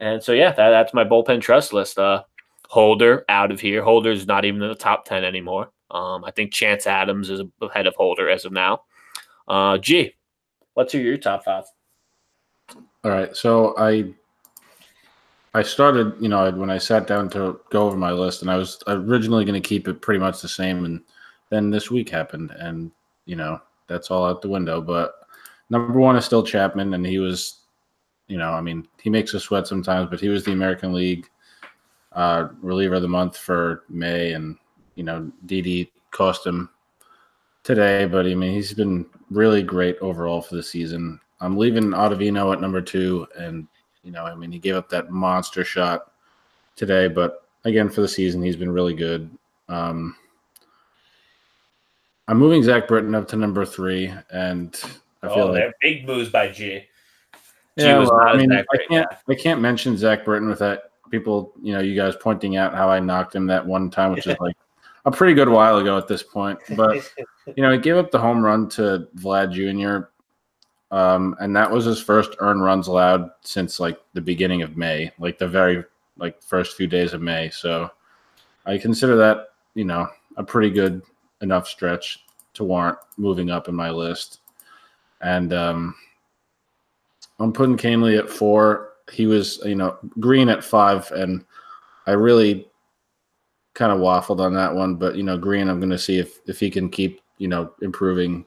And 0.00 0.22
so, 0.22 0.32
yeah, 0.32 0.52
that, 0.52 0.70
that's 0.70 0.94
my 0.94 1.04
bullpen 1.04 1.42
trust 1.42 1.74
list. 1.74 1.98
Uh, 1.98 2.22
Holder 2.70 3.24
out 3.28 3.50
of 3.50 3.58
here. 3.58 3.82
Holder 3.82 4.12
is 4.12 4.28
not 4.28 4.44
even 4.44 4.62
in 4.62 4.68
the 4.68 4.76
top 4.76 5.04
10 5.04 5.24
anymore. 5.24 5.72
Um, 5.90 6.24
I 6.24 6.30
think 6.30 6.52
Chance 6.52 6.86
Adams 6.86 7.28
is 7.28 7.42
ahead 7.60 7.88
of 7.88 7.96
Holder 7.96 8.30
as 8.30 8.44
of 8.44 8.52
now. 8.52 8.82
Uh, 9.48 9.76
G, 9.76 10.14
let's 10.76 10.94
your 10.94 11.16
top 11.16 11.44
five. 11.44 11.64
All 13.02 13.10
right, 13.10 13.36
so 13.36 13.74
I 13.76 14.14
I 15.52 15.62
started, 15.62 16.14
you 16.20 16.28
know, 16.28 16.48
when 16.52 16.70
I 16.70 16.78
sat 16.78 17.08
down 17.08 17.28
to 17.30 17.58
go 17.70 17.88
over 17.88 17.96
my 17.96 18.12
list, 18.12 18.42
and 18.42 18.50
I 18.52 18.56
was 18.56 18.80
originally 18.86 19.44
going 19.44 19.60
to 19.60 19.68
keep 19.68 19.88
it 19.88 20.00
pretty 20.00 20.20
much 20.20 20.40
the 20.40 20.46
same, 20.46 20.84
and 20.84 21.00
then 21.48 21.70
this 21.70 21.90
week 21.90 22.08
happened, 22.08 22.52
and 22.52 22.92
you 23.24 23.34
know 23.34 23.60
that's 23.88 24.12
all 24.12 24.24
out 24.24 24.42
the 24.42 24.48
window. 24.48 24.80
But 24.80 25.14
number 25.70 25.98
one 25.98 26.14
is 26.14 26.24
still 26.24 26.44
Chapman, 26.44 26.94
and 26.94 27.04
he 27.04 27.18
was, 27.18 27.62
you 28.28 28.38
know, 28.38 28.52
I 28.52 28.60
mean, 28.60 28.86
he 29.02 29.10
makes 29.10 29.34
us 29.34 29.42
sweat 29.42 29.66
sometimes, 29.66 30.08
but 30.08 30.20
he 30.20 30.28
was 30.28 30.44
the 30.44 30.52
American 30.52 30.92
League 30.92 31.28
uh, 32.12 32.48
reliever 32.60 32.96
of 32.96 33.02
the 33.02 33.08
month 33.08 33.36
for 33.36 33.84
May, 33.88 34.32
and 34.32 34.56
you 34.94 35.04
know, 35.04 35.30
Didi 35.46 35.92
cost 36.10 36.46
him 36.46 36.70
today, 37.62 38.06
but 38.06 38.26
I 38.26 38.34
mean, 38.34 38.52
he's 38.52 38.72
been 38.72 39.06
really 39.30 39.62
great 39.62 39.96
overall 40.00 40.42
for 40.42 40.56
the 40.56 40.62
season. 40.62 41.20
I'm 41.40 41.56
leaving 41.56 41.84
Ottavino 41.84 42.52
at 42.52 42.60
number 42.60 42.80
two, 42.80 43.26
and 43.36 43.66
you 44.02 44.10
know, 44.10 44.24
I 44.24 44.34
mean, 44.34 44.52
he 44.52 44.58
gave 44.58 44.74
up 44.74 44.88
that 44.90 45.10
monster 45.10 45.64
shot 45.64 46.12
today, 46.76 47.08
but 47.08 47.46
again, 47.64 47.88
for 47.88 48.00
the 48.00 48.08
season, 48.08 48.42
he's 48.42 48.56
been 48.56 48.72
really 48.72 48.94
good. 48.94 49.30
Um, 49.68 50.16
I'm 52.28 52.38
moving 52.38 52.62
Zach 52.62 52.88
Britton 52.88 53.14
up 53.14 53.28
to 53.28 53.36
number 53.36 53.64
three, 53.64 54.12
and 54.30 54.78
I 55.22 55.28
feel 55.34 55.52
like 55.52 55.62
Oh, 55.64 55.72
big 55.80 56.06
moves 56.06 56.30
by 56.30 56.48
G. 56.48 56.86
G 57.78 57.86
yeah, 57.86 57.98
well, 57.98 58.20
I 58.20 58.36
mean, 58.36 58.52
I 58.52 58.64
can't. 58.88 59.08
I 59.28 59.34
can't 59.34 59.60
mention 59.60 59.96
Zach 59.96 60.24
Britton 60.24 60.48
without 60.48 60.89
people, 61.10 61.52
you 61.62 61.72
know, 61.72 61.80
you 61.80 61.94
guys 61.94 62.16
pointing 62.16 62.56
out 62.56 62.74
how 62.74 62.88
I 62.88 63.00
knocked 63.00 63.34
him 63.34 63.46
that 63.48 63.66
one 63.66 63.90
time, 63.90 64.12
which 64.12 64.26
is 64.26 64.36
like 64.40 64.56
a 65.04 65.10
pretty 65.10 65.34
good 65.34 65.48
while 65.48 65.78
ago 65.78 65.96
at 65.98 66.08
this 66.08 66.22
point. 66.22 66.58
But 66.76 67.12
you 67.56 67.62
know, 67.62 67.72
he 67.72 67.78
gave 67.78 67.96
up 67.96 68.10
the 68.10 68.18
home 68.18 68.42
run 68.42 68.68
to 68.70 69.08
Vlad 69.16 69.52
Jr. 69.52 70.08
Um, 70.94 71.36
and 71.40 71.54
that 71.54 71.70
was 71.70 71.84
his 71.84 72.00
first 72.00 72.34
earned 72.38 72.62
runs 72.62 72.88
allowed 72.88 73.30
since 73.42 73.78
like 73.78 74.00
the 74.12 74.20
beginning 74.20 74.62
of 74.62 74.76
May, 74.76 75.12
like 75.18 75.38
the 75.38 75.48
very 75.48 75.84
like 76.16 76.42
first 76.42 76.76
few 76.76 76.86
days 76.86 77.12
of 77.12 77.22
May. 77.22 77.50
So 77.50 77.90
I 78.66 78.78
consider 78.78 79.16
that 79.16 79.50
you 79.74 79.84
know 79.84 80.08
a 80.36 80.42
pretty 80.42 80.70
good 80.70 81.02
enough 81.42 81.68
stretch 81.68 82.24
to 82.54 82.64
warrant 82.64 82.98
moving 83.16 83.50
up 83.50 83.68
in 83.68 83.74
my 83.74 83.90
list. 83.90 84.40
And 85.20 85.52
um, 85.52 85.94
I'm 87.38 87.52
putting 87.52 87.76
Kahnle 87.76 88.18
at 88.18 88.28
four. 88.28 88.89
He 89.10 89.26
was 89.26 89.60
you 89.64 89.74
know 89.74 89.96
green 90.18 90.48
at 90.48 90.64
five, 90.64 91.10
and 91.12 91.44
I 92.06 92.12
really 92.12 92.66
kind 93.74 93.92
of 93.92 93.98
waffled 93.98 94.40
on 94.40 94.54
that 94.54 94.74
one. 94.74 94.96
But 94.96 95.16
you 95.16 95.22
know 95.22 95.38
green, 95.38 95.68
I'm 95.68 95.80
going 95.80 95.90
to 95.90 95.98
see 95.98 96.18
if 96.18 96.40
if 96.46 96.60
he 96.60 96.70
can 96.70 96.88
keep 96.88 97.20
you 97.38 97.48
know 97.48 97.72
improving 97.82 98.44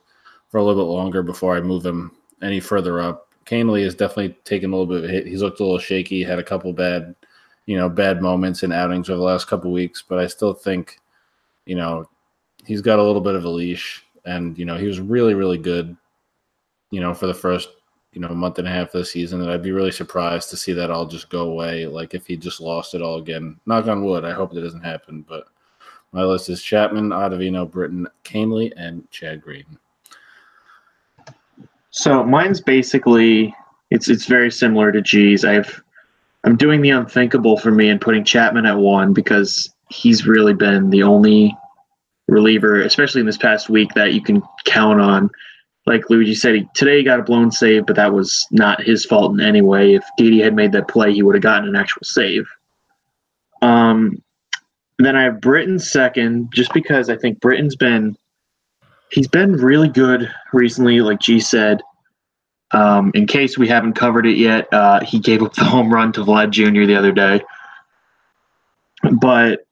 for 0.49 0.57
a 0.57 0.63
little 0.63 0.83
bit 0.83 0.91
longer 0.91 1.23
before 1.23 1.55
I 1.55 1.61
move 1.61 1.85
him 1.85 2.11
any 2.41 2.59
further 2.59 2.99
up. 2.99 3.33
Kahnle 3.45 3.83
has 3.83 3.95
definitely 3.95 4.37
taken 4.43 4.71
a 4.71 4.75
little 4.75 4.85
bit 4.85 5.03
of 5.03 5.09
a 5.09 5.13
hit. 5.13 5.27
He's 5.27 5.41
looked 5.41 5.59
a 5.59 5.63
little 5.63 5.79
shaky, 5.79 6.23
had 6.23 6.39
a 6.39 6.43
couple 6.43 6.71
bad, 6.73 7.15
you 7.65 7.77
know, 7.77 7.89
bad 7.89 8.21
moments 8.21 8.63
and 8.63 8.71
outings 8.71 9.09
over 9.09 9.17
the 9.17 9.23
last 9.23 9.47
couple 9.47 9.71
weeks, 9.71 10.03
but 10.07 10.19
I 10.19 10.27
still 10.27 10.53
think, 10.53 10.99
you 11.65 11.75
know, 11.75 12.05
he's 12.65 12.81
got 12.81 12.99
a 12.99 13.03
little 13.03 13.21
bit 13.21 13.35
of 13.35 13.45
a 13.45 13.49
leash 13.49 14.03
and, 14.25 14.57
you 14.57 14.65
know, 14.65 14.77
he 14.77 14.85
was 14.85 14.99
really, 14.99 15.33
really 15.33 15.57
good, 15.57 15.95
you 16.91 17.01
know, 17.01 17.13
for 17.13 17.27
the 17.27 17.33
first, 17.33 17.69
you 18.13 18.21
know, 18.21 18.29
a 18.29 18.35
month 18.35 18.59
and 18.59 18.67
a 18.67 18.71
half 18.71 18.87
of 18.87 18.99
the 18.99 19.05
season. 19.05 19.41
And 19.41 19.49
I'd 19.49 19.63
be 19.63 19.71
really 19.71 19.91
surprised 19.91 20.49
to 20.49 20.57
see 20.57 20.73
that 20.73 20.91
all 20.91 21.05
just 21.05 21.29
go 21.29 21.49
away. 21.49 21.85
Like 21.87 22.13
if 22.13 22.27
he 22.27 22.37
just 22.37 22.61
lost 22.61 22.93
it 22.93 23.01
all 23.01 23.17
again. 23.17 23.59
Knock 23.65 23.87
on 23.87 24.03
wood. 24.03 24.25
I 24.25 24.31
hope 24.31 24.53
that 24.53 24.61
doesn't 24.61 24.83
happen. 24.83 25.25
But 25.27 25.47
my 26.11 26.23
list 26.23 26.49
is 26.49 26.61
Chapman, 26.61 27.09
Ottavino, 27.09 27.69
Britton, 27.69 28.07
Kahnle, 28.23 28.71
and 28.77 29.09
Chad 29.11 29.41
Green. 29.41 29.65
So 31.89 32.23
mine's 32.23 32.61
basically 32.61 33.53
it's 33.91 34.09
it's 34.09 34.25
very 34.25 34.51
similar 34.51 34.91
to 34.91 35.01
G's. 35.01 35.45
I've 35.45 35.83
I'm 36.43 36.55
doing 36.55 36.81
the 36.81 36.89
unthinkable 36.89 37.57
for 37.57 37.71
me 37.71 37.89
and 37.89 38.01
putting 38.01 38.23
Chapman 38.23 38.65
at 38.65 38.77
one 38.77 39.13
because 39.13 39.73
he's 39.89 40.25
really 40.25 40.53
been 40.53 40.89
the 40.89 41.03
only 41.03 41.55
reliever, 42.27 42.81
especially 42.81 43.21
in 43.21 43.27
this 43.27 43.37
past 43.37 43.69
week, 43.69 43.93
that 43.93 44.13
you 44.13 44.21
can 44.21 44.41
count 44.65 44.99
on. 44.99 45.29
Like 45.85 46.09
Luigi 46.09 46.33
said, 46.33 46.55
he, 46.55 46.67
today 46.73 46.99
he 46.99 47.03
got 47.03 47.19
a 47.19 47.23
blown 47.23 47.51
save, 47.51 47.85
but 47.85 47.97
that 47.97 48.13
was 48.13 48.47
not 48.51 48.81
his 48.81 49.05
fault 49.05 49.33
in 49.33 49.41
any 49.41 49.61
way. 49.61 49.95
If 49.95 50.03
Didi 50.17 50.41
had 50.41 50.55
made 50.55 50.71
that 50.71 50.87
play, 50.87 51.13
he 51.13 51.23
would 51.23 51.35
have 51.35 51.43
gotten 51.43 51.67
an 51.67 51.75
actual 51.75 52.03
save. 52.03 52.47
Um, 53.61 54.21
then 54.99 55.15
I 55.15 55.23
have 55.23 55.41
Britton 55.41 55.79
second, 55.79 56.53
just 56.53 56.73
because 56.73 57.09
I 57.09 57.17
think 57.17 57.41
Britton's 57.41 57.75
been 57.75 58.15
he's 59.11 59.27
been 59.27 59.53
really 59.53 59.89
good 59.89 60.31
recently, 60.53 61.01
like 61.01 61.19
G 61.19 61.39
said. 61.39 61.81
Um, 62.71 63.11
in 63.13 63.27
case 63.27 63.57
we 63.57 63.67
haven't 63.67 63.93
covered 63.93 64.25
it 64.25 64.37
yet, 64.37 64.67
uh, 64.73 65.01
he 65.01 65.19
gave 65.19 65.43
up 65.43 65.53
the 65.53 65.63
home 65.63 65.93
run 65.93 66.11
to 66.13 66.21
Vlad 66.21 66.49
Jr. 66.49 66.85
the 66.85 66.95
other 66.95 67.11
day. 67.11 67.41
But 69.19 69.67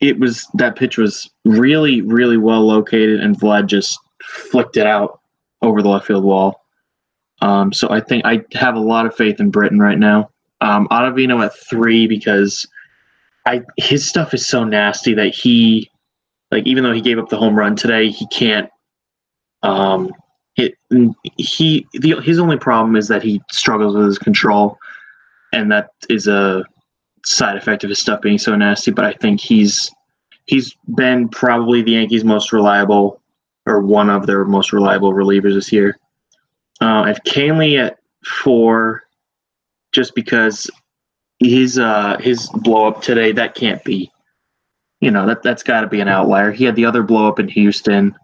it 0.00 0.18
was 0.18 0.46
that 0.54 0.76
pitch 0.76 0.96
was 0.96 1.28
really, 1.44 2.02
really 2.02 2.36
well 2.36 2.64
located, 2.64 3.20
and 3.20 3.38
Vlad 3.38 3.66
just 3.66 3.98
flicked 4.22 4.76
it 4.76 4.86
out 4.86 5.20
over 5.62 5.82
the 5.82 5.88
left 5.88 6.06
field 6.06 6.24
wall. 6.24 6.62
Um, 7.42 7.72
so 7.72 7.90
I 7.90 8.00
think 8.00 8.24
I 8.24 8.42
have 8.52 8.76
a 8.76 8.80
lot 8.80 9.06
of 9.06 9.14
faith 9.14 9.40
in 9.40 9.50
Britton 9.50 9.78
right 9.78 9.98
now. 9.98 10.30
Um, 10.60 10.88
Ottavino 10.88 11.44
at 11.44 11.54
three 11.54 12.06
because 12.06 12.66
I 13.44 13.62
his 13.76 14.08
stuff 14.08 14.32
is 14.32 14.46
so 14.46 14.64
nasty 14.64 15.12
that 15.14 15.34
he, 15.34 15.90
like, 16.50 16.66
even 16.66 16.82
though 16.82 16.92
he 16.92 17.02
gave 17.02 17.18
up 17.18 17.28
the 17.28 17.36
home 17.36 17.56
run 17.56 17.76
today, 17.76 18.08
he 18.08 18.26
can't 18.28 18.70
um, 19.62 20.12
it, 20.56 20.74
he 21.36 21.86
the, 21.92 22.20
his 22.20 22.38
only 22.38 22.56
problem 22.56 22.96
is 22.96 23.08
that 23.08 23.22
he 23.22 23.42
struggles 23.50 23.94
with 23.94 24.06
his 24.06 24.18
control, 24.18 24.78
and 25.52 25.70
that 25.70 25.90
is 26.08 26.26
a 26.26 26.64
side 27.24 27.56
effect 27.56 27.84
of 27.84 27.90
his 27.90 27.98
stuff 27.98 28.20
being 28.22 28.38
so 28.38 28.56
nasty. 28.56 28.90
But 28.90 29.04
I 29.04 29.12
think 29.12 29.40
he's 29.40 29.90
he's 30.46 30.74
been 30.94 31.28
probably 31.28 31.82
the 31.82 31.92
Yankees' 31.92 32.24
most 32.24 32.52
reliable, 32.52 33.20
or 33.66 33.80
one 33.80 34.08
of 34.08 34.26
their 34.26 34.44
most 34.44 34.72
reliable 34.72 35.12
relievers 35.12 35.54
this 35.54 35.72
year. 35.72 35.98
Uh, 36.80 37.02
I 37.02 37.08
have 37.08 37.22
Kahnle 37.24 37.78
at 37.78 37.98
four, 38.24 39.02
just 39.92 40.14
because 40.14 40.70
his 41.40 41.78
uh, 41.78 42.18
his 42.20 42.48
blow 42.48 42.86
up 42.86 43.02
today 43.02 43.32
that 43.32 43.54
can't 43.54 43.82
be, 43.84 44.10
you 45.00 45.10
know 45.10 45.26
that 45.26 45.42
that's 45.42 45.62
got 45.62 45.82
to 45.82 45.86
be 45.86 46.00
an 46.00 46.08
outlier. 46.08 46.52
He 46.52 46.64
had 46.64 46.76
the 46.76 46.84
other 46.84 47.02
blow 47.02 47.28
up 47.28 47.38
in 47.38 47.48
Houston 47.48 48.14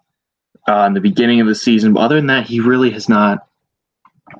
uh, 0.67 0.85
in 0.87 0.93
the 0.93 1.01
beginning 1.01 1.41
of 1.41 1.47
the 1.47 1.55
season. 1.55 1.93
But 1.93 2.01
other 2.01 2.15
than 2.15 2.27
that, 2.27 2.45
he 2.45 2.59
really 2.59 2.91
has 2.91 3.09
not 3.09 3.47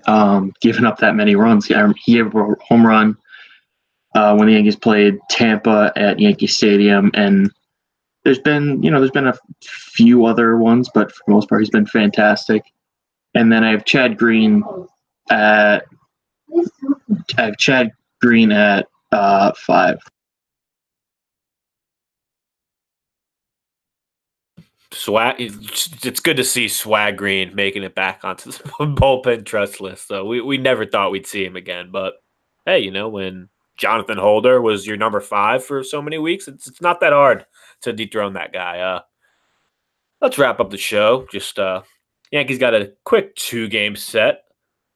um, 0.05 0.53
given 0.61 0.85
up 0.85 0.99
that 0.99 1.15
many 1.15 1.35
runs. 1.35 1.65
He, 1.65 1.75
he 2.03 2.19
a 2.19 2.25
home 2.25 2.85
run 2.85 3.17
uh, 4.15 4.35
when 4.35 4.47
the 4.47 4.53
Yankees 4.53 4.75
played 4.75 5.19
Tampa 5.29 5.91
at 5.95 6.19
Yankee 6.19 6.47
Stadium, 6.47 7.11
and 7.13 7.51
there's 8.24 8.39
been 8.39 8.82
you 8.82 8.89
know 8.89 8.99
there's 8.99 9.11
been 9.11 9.28
a 9.28 9.38
few 9.61 10.26
other 10.26 10.57
ones, 10.57 10.89
but 10.93 11.11
for 11.11 11.24
the 11.28 11.34
most 11.34 11.49
part, 11.49 11.61
he's 11.61 11.69
been 11.69 11.86
fantastic. 11.86 12.63
And 13.36 13.51
then 13.51 13.63
I 13.63 13.71
have 13.71 13.86
Chad 13.86 14.17
Green 14.17 14.63
at 15.30 15.86
I 17.38 17.41
have 17.41 17.57
Chad 17.57 17.91
Green 18.21 18.51
at 18.51 18.88
uh, 19.11 19.51
five. 19.57 19.99
Swag. 24.91 25.36
It's 25.39 26.19
good 26.19 26.38
to 26.38 26.43
see 26.43 26.67
Swag 26.67 27.17
Green 27.17 27.55
making 27.55 27.84
it 27.84 27.95
back 27.95 28.24
onto 28.24 28.51
the 28.51 28.57
bullpen 28.80 29.45
trust 29.45 29.82
list. 29.82 30.07
So 30.07 30.26
we, 30.26 30.39
we 30.39 30.57
never 30.57 30.86
thought 30.86 31.11
we'd 31.11 31.28
see 31.28 31.43
him 31.43 31.55
again. 31.55 31.89
But 31.91 32.13
hey, 32.65 32.80
you 32.80 32.91
know 32.91 33.09
when 33.09 33.49
Jonathan 33.78 34.17
Holder 34.17 34.61
was 34.61 34.86
your 34.86 34.97
number 34.97 35.19
five 35.19 35.63
for 35.65 35.84
so 35.84 36.01
many 36.01 36.17
weeks, 36.17 36.47
it's 36.47 36.67
it's 36.67 36.82
not 36.82 36.99
that 36.99 37.13
hard 37.13 37.45
to 37.82 37.93
dethrone 37.93 38.34
that 38.34 38.53
guy. 38.53 38.80
Uh, 38.80 39.01
let's 40.21 40.38
wrap 40.38 40.59
up 40.59 40.69
the 40.69 40.78
show. 40.78 41.28
Just 41.32 41.59
uh, 41.59 41.82
Yankees 42.32 42.59
got 42.59 42.74
a 42.74 42.93
quick 43.03 43.36
two 43.36 43.67
game 43.67 43.95
set, 43.95 44.43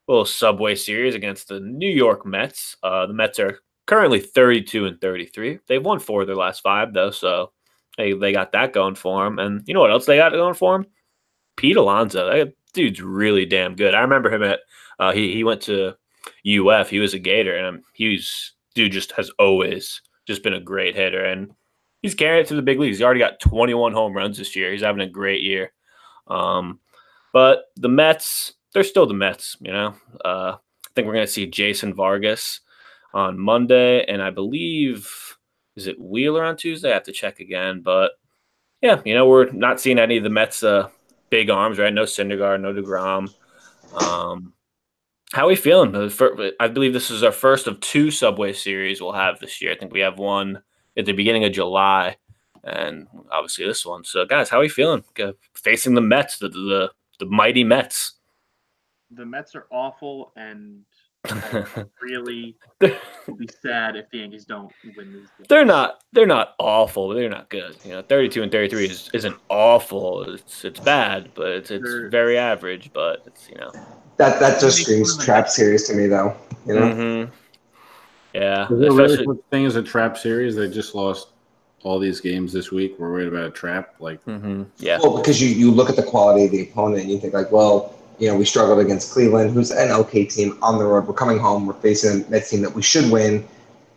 little 0.07 0.25
Subway 0.25 0.75
Series 0.75 1.15
against 1.15 1.47
the 1.47 1.59
New 1.59 1.89
York 1.89 2.25
Mets. 2.25 2.75
Uh, 2.83 3.05
the 3.05 3.13
Mets 3.13 3.39
are 3.39 3.59
currently 3.87 4.19
32 4.19 4.85
and 4.85 5.01
33. 5.01 5.59
They've 5.67 5.83
won 5.83 5.99
four 5.99 6.21
of 6.21 6.27
their 6.27 6.35
last 6.35 6.61
five 6.61 6.93
though, 6.93 7.11
so 7.11 7.51
they 7.97 8.13
they 8.13 8.31
got 8.31 8.51
that 8.51 8.73
going 8.73 8.95
for 8.95 9.23
them. 9.23 9.39
And 9.39 9.63
you 9.67 9.73
know 9.73 9.81
what 9.81 9.91
else 9.91 10.05
they 10.05 10.17
got 10.17 10.31
going 10.31 10.53
for 10.53 10.77
them? 10.77 10.87
Pete 11.55 11.77
Alonso. 11.77 12.29
That 12.29 12.53
dude's 12.73 13.01
really 13.01 13.45
damn 13.45 13.75
good. 13.75 13.95
I 13.95 14.01
remember 14.01 14.31
him 14.31 14.43
at 14.43 14.59
uh, 14.99 15.11
he 15.11 15.33
he 15.33 15.43
went 15.43 15.61
to 15.63 15.93
UF. 16.47 16.89
He 16.89 16.99
was 16.99 17.13
a 17.13 17.19
Gator, 17.19 17.55
and 17.55 17.83
he's 17.93 18.53
dude 18.77 18.91
just 18.91 19.11
has 19.13 19.29
always 19.39 20.01
just 20.25 20.43
been 20.43 20.53
a 20.53 20.59
great 20.61 20.95
hitter, 20.95 21.25
and 21.25 21.51
he's 22.01 22.15
carrying 22.15 22.43
it 22.43 22.47
to 22.47 22.55
the 22.55 22.61
big 22.61 22.79
leagues. 22.79 22.99
He 22.99 23.03
already 23.03 23.19
got 23.19 23.39
21 23.39 23.91
home 23.91 24.15
runs 24.15 24.37
this 24.37 24.55
year. 24.55 24.71
He's 24.71 24.81
having 24.81 25.01
a 25.01 25.09
great 25.09 25.41
year. 25.41 25.73
Um, 26.27 26.79
but 27.33 27.65
the 27.75 27.89
Mets, 27.89 28.53
they're 28.73 28.83
still 28.83 29.07
the 29.07 29.13
Mets. 29.13 29.57
You 29.59 29.73
know, 29.73 29.95
uh, 30.23 30.53
I 30.55 30.89
think 30.95 31.07
we're 31.07 31.13
gonna 31.13 31.27
see 31.27 31.47
Jason 31.47 31.93
Vargas 31.93 32.61
on 33.13 33.39
Monday, 33.39 34.05
and 34.05 34.21
I 34.21 34.29
believe 34.29 35.11
is 35.75 35.87
it 35.87 35.99
Wheeler 35.99 36.43
on 36.43 36.57
Tuesday? 36.57 36.91
I 36.91 36.95
have 36.95 37.03
to 37.03 37.11
check 37.11 37.39
again. 37.39 37.81
But 37.81 38.11
yeah, 38.81 39.01
you 39.05 39.13
know, 39.13 39.27
we're 39.27 39.51
not 39.51 39.79
seeing 39.79 39.99
any 39.99 40.17
of 40.17 40.23
the 40.23 40.29
Mets' 40.29 40.63
uh, 40.63 40.89
big 41.29 41.49
arms, 41.49 41.79
right? 41.79 41.93
No 41.93 42.03
Syndergaard, 42.03 42.61
no 42.61 42.73
DeGrom. 42.73 43.33
Um, 44.01 44.53
how 45.33 45.45
are 45.45 45.49
we 45.49 45.55
feeling? 45.55 45.93
I 46.59 46.67
believe 46.67 46.93
this 46.93 47.11
is 47.11 47.23
our 47.23 47.31
first 47.31 47.67
of 47.67 47.79
two 47.79 48.11
Subway 48.11 48.53
series 48.53 49.01
we'll 49.01 49.11
have 49.13 49.39
this 49.39 49.61
year. 49.61 49.71
I 49.71 49.75
think 49.75 49.91
we 49.91 49.99
have 49.99 50.17
one 50.17 50.61
at 50.95 51.05
the 51.05 51.11
beginning 51.11 51.43
of 51.43 51.51
July, 51.51 52.15
and 52.63 53.07
obviously 53.31 53.65
this 53.65 53.85
one. 53.85 54.03
So, 54.03 54.25
guys, 54.25 54.49
how 54.49 54.57
are 54.57 54.61
we 54.61 54.69
feeling 54.69 55.03
facing 55.53 55.95
the 55.95 56.01
Mets, 56.01 56.37
the 56.37 56.49
the, 56.49 56.91
the 57.19 57.25
mighty 57.25 57.63
Mets? 57.63 58.13
The 59.11 59.25
Mets 59.25 59.53
are 59.55 59.67
awful, 59.69 60.31
and 60.37 60.83
really 62.01 62.55
be 62.81 63.49
sad 63.61 63.97
if 63.97 64.09
the 64.11 64.19
Yankees 64.19 64.45
don't 64.45 64.71
win 64.95 65.11
these. 65.11 65.27
Games. 65.37 65.47
They're 65.49 65.65
not. 65.65 66.03
They're 66.13 66.25
not 66.25 66.55
awful. 66.57 67.09
They're 67.09 67.29
not 67.29 67.49
good. 67.49 67.75
You 67.83 67.91
know, 67.91 68.01
thirty-two 68.01 68.43
and 68.43 68.51
thirty-three 68.51 68.85
is 68.85 69.09
isn't 69.13 69.35
awful. 69.49 70.23
It's 70.33 70.63
it's 70.63 70.79
bad, 70.79 71.31
but 71.33 71.47
it's 71.49 71.71
it's 71.71 71.83
they're, 71.83 72.09
very 72.09 72.37
average. 72.37 72.91
But 72.93 73.23
it's 73.25 73.49
you 73.49 73.55
know 73.55 73.71
that 74.17 74.39
that 74.39 74.59
just 74.59 74.81
screams 74.81 75.17
trap 75.23 75.49
series 75.49 75.87
to 75.87 75.93
me, 75.95 76.07
though. 76.07 76.35
You 76.65 76.73
know. 76.75 76.81
Mm-hmm. 76.81 77.31
Yeah. 78.33 78.71
Is 78.71 78.79
there 78.79 78.91
really 78.91 79.17
such 79.17 79.37
thing 79.49 79.65
as 79.65 79.75
a 79.75 79.83
trap 79.83 80.17
series? 80.17 80.55
They 80.55 80.69
just 80.69 80.93
lost 80.93 81.29
all 81.83 81.97
these 81.99 82.19
games 82.21 82.51
this 82.53 82.71
week. 82.71 82.95
We're 82.99 83.11
worried 83.11 83.27
about 83.27 83.45
a 83.45 83.51
trap, 83.51 83.95
like. 83.99 84.23
Mm-hmm. 84.25 84.63
Yeah. 84.77 84.99
Well, 85.01 85.17
because 85.17 85.41
you 85.41 85.49
you 85.49 85.71
look 85.71 85.89
at 85.89 85.95
the 85.95 86.03
quality 86.03 86.45
of 86.45 86.51
the 86.51 86.63
opponent 86.63 87.03
and 87.03 87.11
you 87.11 87.19
think 87.19 87.33
like, 87.33 87.51
well 87.51 87.93
you 88.19 88.27
know, 88.27 88.35
we 88.35 88.45
struggled 88.45 88.79
against 88.79 89.11
Cleveland, 89.13 89.51
who's 89.51 89.69
an 89.69 89.91
okay 89.91 90.25
team 90.25 90.57
on 90.63 90.79
the 90.79 90.83
road. 90.85 91.05
We're 91.07 91.13
coming 91.13 91.37
home. 91.37 91.67
We're 91.67 91.73
facing 91.75 92.23
a 92.25 92.29
Mets 92.31 92.49
team 92.49 92.63
that 92.63 92.73
we 92.73 92.81
should 92.81 93.11
win. 93.11 93.47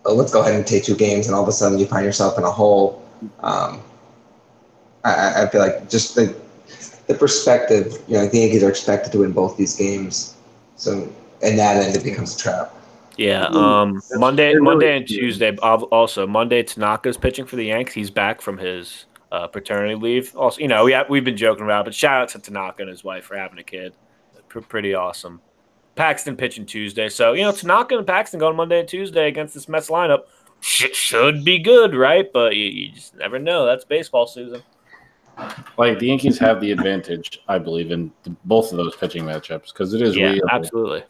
let's 0.05 0.31
go 0.31 0.43
ahead 0.43 0.53
and 0.55 0.67
take 0.67 0.85
two 0.85 0.95
games, 0.95 1.27
and 1.27 1.35
all 1.35 1.43
of 1.43 1.49
a 1.49 1.53
sudden 1.53 1.79
you 1.79 1.87
find 1.87 2.05
yourself 2.05 2.37
in 2.37 2.45
a 2.45 2.51
hole. 2.51 3.03
Um, 3.43 3.81
I- 5.05 5.15
I, 5.15 5.43
I 5.43 5.49
feel 5.49 5.63
like 5.63 5.89
just 5.89 6.15
the 6.17 6.35
the 7.11 7.19
perspective. 7.19 7.99
You 8.07 8.15
know, 8.15 8.27
the 8.27 8.39
Yankees 8.39 8.63
are 8.63 8.69
expected 8.69 9.11
to 9.13 9.19
win 9.19 9.33
both 9.33 9.57
these 9.57 9.75
games, 9.77 10.37
so 10.77 11.13
and 11.43 11.59
that 11.59 11.83
end 11.83 11.97
it 11.97 12.05
becomes 12.05 12.37
a 12.37 12.39
trap. 12.39 12.75
Yeah. 13.17 13.47
Um. 13.47 14.01
Monday, 14.13 14.55
Monday 14.55 14.97
and. 14.97 15.07
Tuesday. 15.07 15.57
Also, 15.57 16.27
Monday 16.27 16.63
Tanaka's 16.63 17.17
pitching 17.17 17.47
for 17.47 17.57
the 17.57 17.65
Yanks. 17.65 17.93
He's 17.93 18.11
back 18.11 18.41
from 18.41 18.59
his 18.59 19.07
uh, 19.33 19.49
paternity 19.49 19.97
leave. 19.97 20.37
Also, 20.37 20.61
you 20.61 20.69
know, 20.69 20.85
we 20.85 20.93
have, 20.93 21.11
we've 21.11 21.25
been 21.25 21.37
joking 21.37 21.65
about, 21.65 21.81
it, 21.81 21.85
but 21.87 21.95
shout 21.95 22.23
out 22.23 22.29
to 22.31 22.39
Tanaka 22.39 22.83
and 22.83 22.91
his 22.91 23.03
wife 23.03 23.25
for 23.25 23.37
having 23.37 23.59
a 23.59 23.65
kid. 23.65 23.93
P- 24.49 24.61
pretty 24.61 24.95
awesome. 24.95 25.41
Paxton 25.97 26.37
pitching 26.37 26.65
Tuesday, 26.65 27.09
so 27.09 27.33
you 27.33 27.43
know 27.43 27.53
Tanaka 27.53 27.99
and 27.99 28.07
Paxton 28.07 28.39
going 28.39 28.57
Monday 28.57 28.81
and 28.81 28.89
Tuesday 28.89 29.27
against 29.27 29.55
this 29.55 29.69
Mets 29.69 29.91
lineup. 29.91 30.21
Shit 30.61 30.95
should 30.95 31.45
be 31.45 31.59
good, 31.59 31.95
right? 31.95 32.33
But 32.33 32.55
you, 32.55 32.65
you 32.67 32.93
just 32.93 33.17
never 33.17 33.39
know. 33.39 33.67
That's 33.67 33.85
baseball, 33.85 34.27
Susan. 34.27 34.63
Like 35.79 35.99
the 35.99 36.07
Yankees 36.07 36.39
have 36.39 36.61
the 36.61 36.73
advantage, 36.73 37.41
I 37.49 37.59
believe, 37.59 37.91
in 37.91 38.13
the, 38.23 38.31
both 38.45 38.71
of 38.71 38.77
those 38.77 38.97
pitching 38.97 39.25
matchups 39.25 39.73
because 39.73 39.95
it 39.95 40.03
is 40.03 40.17
Yeah, 40.17 40.33
real. 40.33 40.43
absolutely. 40.51 41.05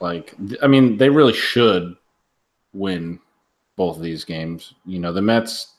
Like, 0.00 0.34
I 0.62 0.66
mean, 0.66 0.96
they 0.96 1.08
really 1.08 1.32
should 1.32 1.96
win 2.72 3.18
both 3.76 3.96
of 3.96 4.02
these 4.02 4.24
games. 4.24 4.74
You 4.84 4.98
know, 4.98 5.12
the 5.12 5.22
Mets 5.22 5.74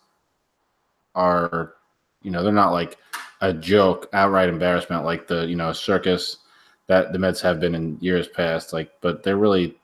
are, 1.16 1.74
you 2.22 2.32
know, 2.32 2.44
they're 2.44 2.52
not 2.52 2.72
like 2.72 2.98
a 3.42 3.54
joke, 3.54 4.10
outright 4.14 4.50
embarrassment 4.50 5.06
like 5.06 5.28
the, 5.28 5.46
you 5.46 5.56
know, 5.56 5.72
circus 5.74 6.38
that 6.88 7.12
the 7.12 7.20
Mets 7.20 7.42
have 7.42 7.60
been 7.60 7.76
in 7.76 7.98
years 8.00 8.28
past. 8.28 8.74
Like, 8.74 8.92
but 9.02 9.24
they're 9.24 9.38
really 9.38 9.78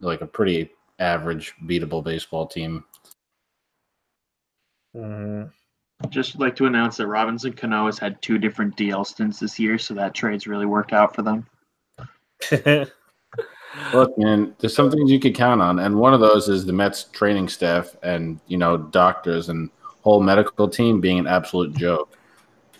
like 0.00 0.20
a 0.20 0.26
pretty 0.26 0.70
average, 0.98 1.54
beatable 1.64 2.04
baseball 2.04 2.46
team. 2.46 2.84
Mm-hmm. 4.94 5.48
Just 6.08 6.38
like 6.40 6.56
to 6.56 6.66
announce 6.66 6.96
that 6.96 7.06
Robinson 7.06 7.52
Cano 7.52 7.86
has 7.86 7.98
had 7.98 8.20
two 8.22 8.38
different 8.38 8.76
DL 8.76 9.06
stints 9.06 9.38
this 9.38 9.58
year, 9.58 9.78
so 9.78 9.92
that 9.94 10.14
trade's 10.14 10.46
really 10.46 10.66
worked 10.66 10.92
out 10.92 11.14
for 11.14 11.22
them. 11.22 11.46
Look, 13.92 14.18
man, 14.18 14.54
there's 14.58 14.74
some 14.74 14.90
things 14.90 15.10
you 15.10 15.20
could 15.20 15.34
count 15.34 15.60
on, 15.62 15.78
and 15.78 15.96
one 15.96 16.12
of 16.14 16.20
those 16.20 16.48
is 16.48 16.64
the 16.66 16.72
Mets 16.72 17.04
training 17.04 17.48
staff 17.48 17.94
and 18.02 18.40
you 18.48 18.56
know 18.56 18.76
doctors 18.78 19.48
and 19.48 19.70
whole 20.02 20.20
medical 20.20 20.68
team 20.68 21.00
being 21.00 21.18
an 21.18 21.26
absolute 21.26 21.76
joke. 21.76 22.16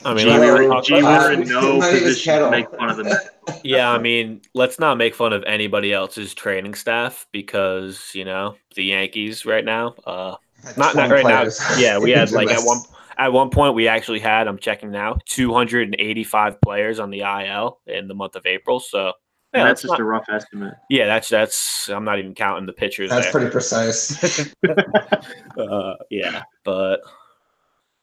I 0.04 0.14
mean, 0.14 0.24
Gee, 0.24 0.30
like, 0.30 0.40
we 0.40 0.46
we 0.46 0.52
were, 0.52 0.56
were 0.56 0.62
we 0.62 0.68
talking- 0.68 1.04
were 1.04 1.32
in 1.32 1.48
no 1.48 1.78
My 1.78 1.92
name 1.92 1.96
is 1.96 2.02
position 2.02 2.38
to 2.40 2.50
make 2.50 2.70
fun 2.70 2.88
of 2.90 2.96
them. 2.96 3.06
Yeah, 3.64 3.90
I 3.90 3.98
mean, 3.98 4.40
let's 4.54 4.78
not 4.78 4.96
make 4.96 5.12
fun 5.14 5.32
of 5.32 5.42
anybody 5.44 5.92
else's 5.92 6.34
training 6.34 6.74
staff 6.74 7.26
because 7.32 8.10
you 8.14 8.24
know 8.24 8.54
the 8.76 8.84
Yankees 8.84 9.44
right 9.44 9.64
now. 9.64 9.94
Uh, 10.06 10.36
not 10.76 10.94
not 10.94 11.10
right 11.10 11.22
players. 11.22 11.58
now. 11.60 11.76
Yeah, 11.76 11.98
we 11.98 12.12
had 12.12 12.30
like 12.32 12.48
at 12.50 12.60
one 12.62 12.78
at 13.20 13.32
one 13.32 13.50
point 13.50 13.74
we 13.74 13.86
actually 13.86 14.18
had. 14.18 14.48
I'm 14.48 14.58
checking 14.58 14.90
now, 14.90 15.16
285 15.26 16.60
players 16.60 16.98
on 16.98 17.10
the 17.10 17.20
IL 17.20 17.78
in 17.86 18.08
the 18.08 18.14
month 18.14 18.34
of 18.34 18.46
April. 18.46 18.80
So 18.80 19.12
yeah, 19.52 19.64
that's 19.64 19.82
that's 19.82 19.82
just 19.82 19.90
not- 19.92 20.00
a 20.00 20.04
rough 20.04 20.26
estimate. 20.30 20.74
yeah, 20.88 21.06
that's 21.06 21.28
that's. 21.28 21.88
I'm 21.88 22.04
not 22.04 22.18
even 22.18 22.34
counting 22.34 22.66
the 22.66 22.72
pitchers 22.72 23.10
That's 23.10 23.26
there. 23.26 23.32
pretty 23.32 23.50
precise. 23.50 24.54
uh, 25.58 25.94
yeah, 26.10 26.42
but 26.64 27.00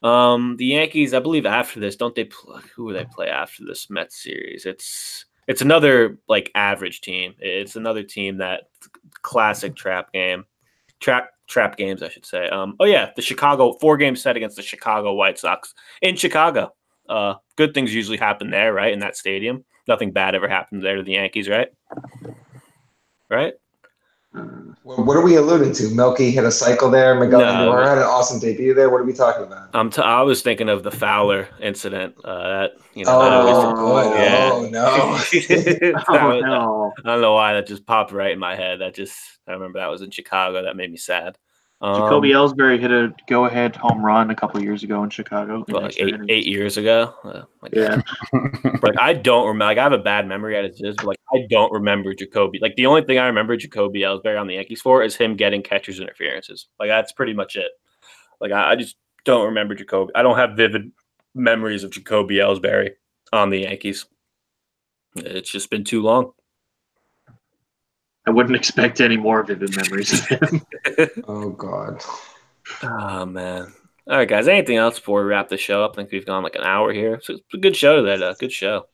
um, 0.04 0.56
the 0.58 0.66
Yankees, 0.66 1.14
I 1.14 1.20
believe 1.20 1.46
after 1.46 1.80
this, 1.80 1.96
don't 1.96 2.14
they? 2.16 2.26
Pl- 2.26 2.62
who 2.76 2.84
will 2.86 2.94
they 2.94 3.06
play 3.06 3.30
after 3.30 3.64
this 3.66 3.90
Mets 3.90 4.22
series? 4.22 4.66
It's 4.66 5.26
it's 5.48 5.62
another 5.62 6.20
like 6.28 6.52
average 6.54 7.02
team. 7.02 7.34
It's 7.40 7.76
another 7.76 8.04
team 8.04 8.38
that 8.38 8.70
classic 9.24 9.76
trap 9.76 10.12
game, 10.14 10.46
trap 11.00 11.30
trap 11.48 11.78
games, 11.78 12.04
I 12.04 12.10
should 12.10 12.26
say. 12.26 12.48
Um, 12.50 12.76
oh 12.80 12.86
yeah, 12.86 13.12
the 13.16 13.22
Chicago 13.22 13.74
four 13.80 13.98
game 13.98 14.16
set 14.16 14.38
against 14.38 14.56
the 14.56 14.62
Chicago 14.62 15.14
White 15.14 15.40
Sox 15.40 15.74
in 16.02 16.16
Chicago. 16.16 16.74
Uh, 17.10 17.36
good 17.56 17.74
things 17.74 17.94
usually 17.94 18.18
happen 18.18 18.52
there, 18.52 18.74
right? 18.74 18.94
In 18.94 19.00
that 19.00 19.16
stadium, 19.16 19.64
nothing 19.88 20.12
bad 20.12 20.36
ever 20.36 20.48
happens 20.48 20.84
there 20.84 20.98
to 20.98 21.04
the 21.04 21.14
Yankees, 21.14 21.48
right? 21.48 21.70
Right? 23.30 23.54
Uh, 24.38 24.74
What 24.84 25.06
what 25.06 25.18
are 25.18 25.22
we 25.22 25.36
alluding 25.36 25.74
to? 25.74 25.94
Melky 25.94 26.32
hit 26.32 26.44
a 26.46 26.52
cycle 26.52 26.90
there. 26.90 27.14
Miguel 27.16 27.40
No. 27.42 27.46
Andujar 27.48 27.86
had 27.86 27.98
an 27.98 28.04
awesome 28.06 28.40
debut 28.40 28.74
there. 28.74 28.90
What 28.90 29.02
are 29.02 29.04
we 29.04 29.14
talking 29.14 29.44
about? 29.44 29.70
I'm 29.74 29.90
t- 29.90 30.02
I 30.02 30.22
was 30.22 30.42
thinking 30.42 30.70
of 30.70 30.84
the 30.84 30.92
Fowler 30.92 31.50
incident. 31.62 32.16
Uh, 32.24 32.48
that 32.48 32.72
you 32.94 33.04
know, 33.04 33.20
that 33.20 33.32
Oh, 33.34 33.76
always- 33.76 34.08
yeah. 34.20 34.50
Oh, 34.54 34.70
no. 34.72 35.18
That 35.98 36.06
oh 36.08 36.28
was- 36.36 36.44
no! 36.44 36.94
I 37.04 37.08
don't 37.14 37.22
know 37.22 37.34
why 37.34 37.54
that 37.54 37.68
just 37.68 37.86
popped 37.86 38.12
right 38.14 38.32
in 38.32 38.40
my 38.40 38.56
head. 38.56 38.80
That 38.80 38.94
just 38.96 39.18
I 39.48 39.52
remember 39.52 39.80
that 39.80 39.88
was 39.92 40.02
in 40.02 40.12
Chicago. 40.12 40.64
That 40.64 40.76
made 40.78 40.92
me 40.92 40.98
sad. 40.98 41.38
Um, 41.80 41.94
Jacoby 41.94 42.30
Ellsbury 42.30 42.80
hit 42.80 42.92
a 42.92 43.14
go-ahead 43.28 43.76
home 43.76 44.04
run 44.04 44.32
a 44.32 44.36
couple 44.36 44.62
years 44.64 44.84
ago 44.84 45.04
in 45.04 45.12
Chicago. 45.12 45.64
what, 45.68 45.84
like 45.84 46.00
eight 46.00 46.16
eight 46.28 46.48
years 46.48 46.78
ago. 46.78 47.14
Uh, 47.24 47.44
like, 47.62 47.76
Yeah, 47.76 48.02
like 48.82 48.98
I 49.00 49.14
don't 49.14 49.48
remember. 49.48 49.66
Like 49.66 49.78
I 49.78 49.84
have 49.84 49.92
a 49.92 50.00
bad 50.00 50.28
memory 50.28 50.58
as 50.58 50.80
it 50.80 50.88
is, 50.88 50.96
but 50.96 51.06
like 51.06 51.20
I 51.34 51.46
don't 51.50 51.72
remember 51.72 52.16
Jacoby. 52.16 52.58
Like 52.60 52.76
the 52.78 52.88
only 52.88 53.04
thing 53.04 53.20
I 53.20 53.28
remember 53.28 53.56
Jacoby 53.58 54.02
Ellsbury 54.02 54.40
on 54.40 54.48
the 54.48 54.56
Yankees 54.56 54.82
for 54.82 55.04
is 55.04 55.16
him 55.16 55.36
getting 55.36 55.62
catcher's 55.62 56.00
interferences. 56.00 56.68
Like 56.80 56.90
that's 56.90 57.12
pretty 57.12 57.34
much 57.34 57.56
it. 57.56 57.72
Like 58.42 58.52
I, 58.52 58.72
I 58.72 58.76
just 58.76 58.96
don't 59.24 59.46
remember 59.46 59.76
Jacoby. 59.76 60.14
I 60.16 60.24
don't 60.24 60.38
have 60.38 60.58
vivid 60.58 60.92
memories 61.36 61.84
of 61.84 61.92
Jacoby 61.92 62.38
Ellsbury 62.38 62.92
on 63.32 63.52
the 63.52 63.60
Yankees. 63.60 64.06
It's 65.16 65.52
just 65.52 65.70
been 65.70 65.84
too 65.84 66.02
long. 66.02 66.32
I 68.28 68.30
wouldn't 68.30 68.56
expect 68.56 69.00
any 69.02 69.18
more 69.18 69.42
vivid 69.44 69.76
memories 69.76 70.14
of 70.20 70.28
him. 70.28 70.62
Oh 71.28 71.50
God. 71.52 72.04
Oh 72.84 73.26
man. 73.26 73.74
All 74.10 74.18
right, 74.18 74.28
guys. 74.28 74.48
Anything 74.48 74.78
else 74.78 75.00
before 75.00 75.22
we 75.24 75.30
wrap 75.30 75.50
the 75.50 75.58
show 75.58 75.84
up? 75.84 75.92
I 75.94 75.96
think 75.96 76.12
we've 76.12 76.26
gone 76.26 76.44
like 76.44 76.56
an 76.56 76.64
hour 76.64 76.94
here. 76.94 77.20
So 77.22 77.34
it's 77.36 77.54
a 77.54 77.58
good 77.58 77.76
show 77.76 78.02
today. 78.02 78.18
though. 78.18 78.34
Good 78.34 78.52
show. 78.52 78.88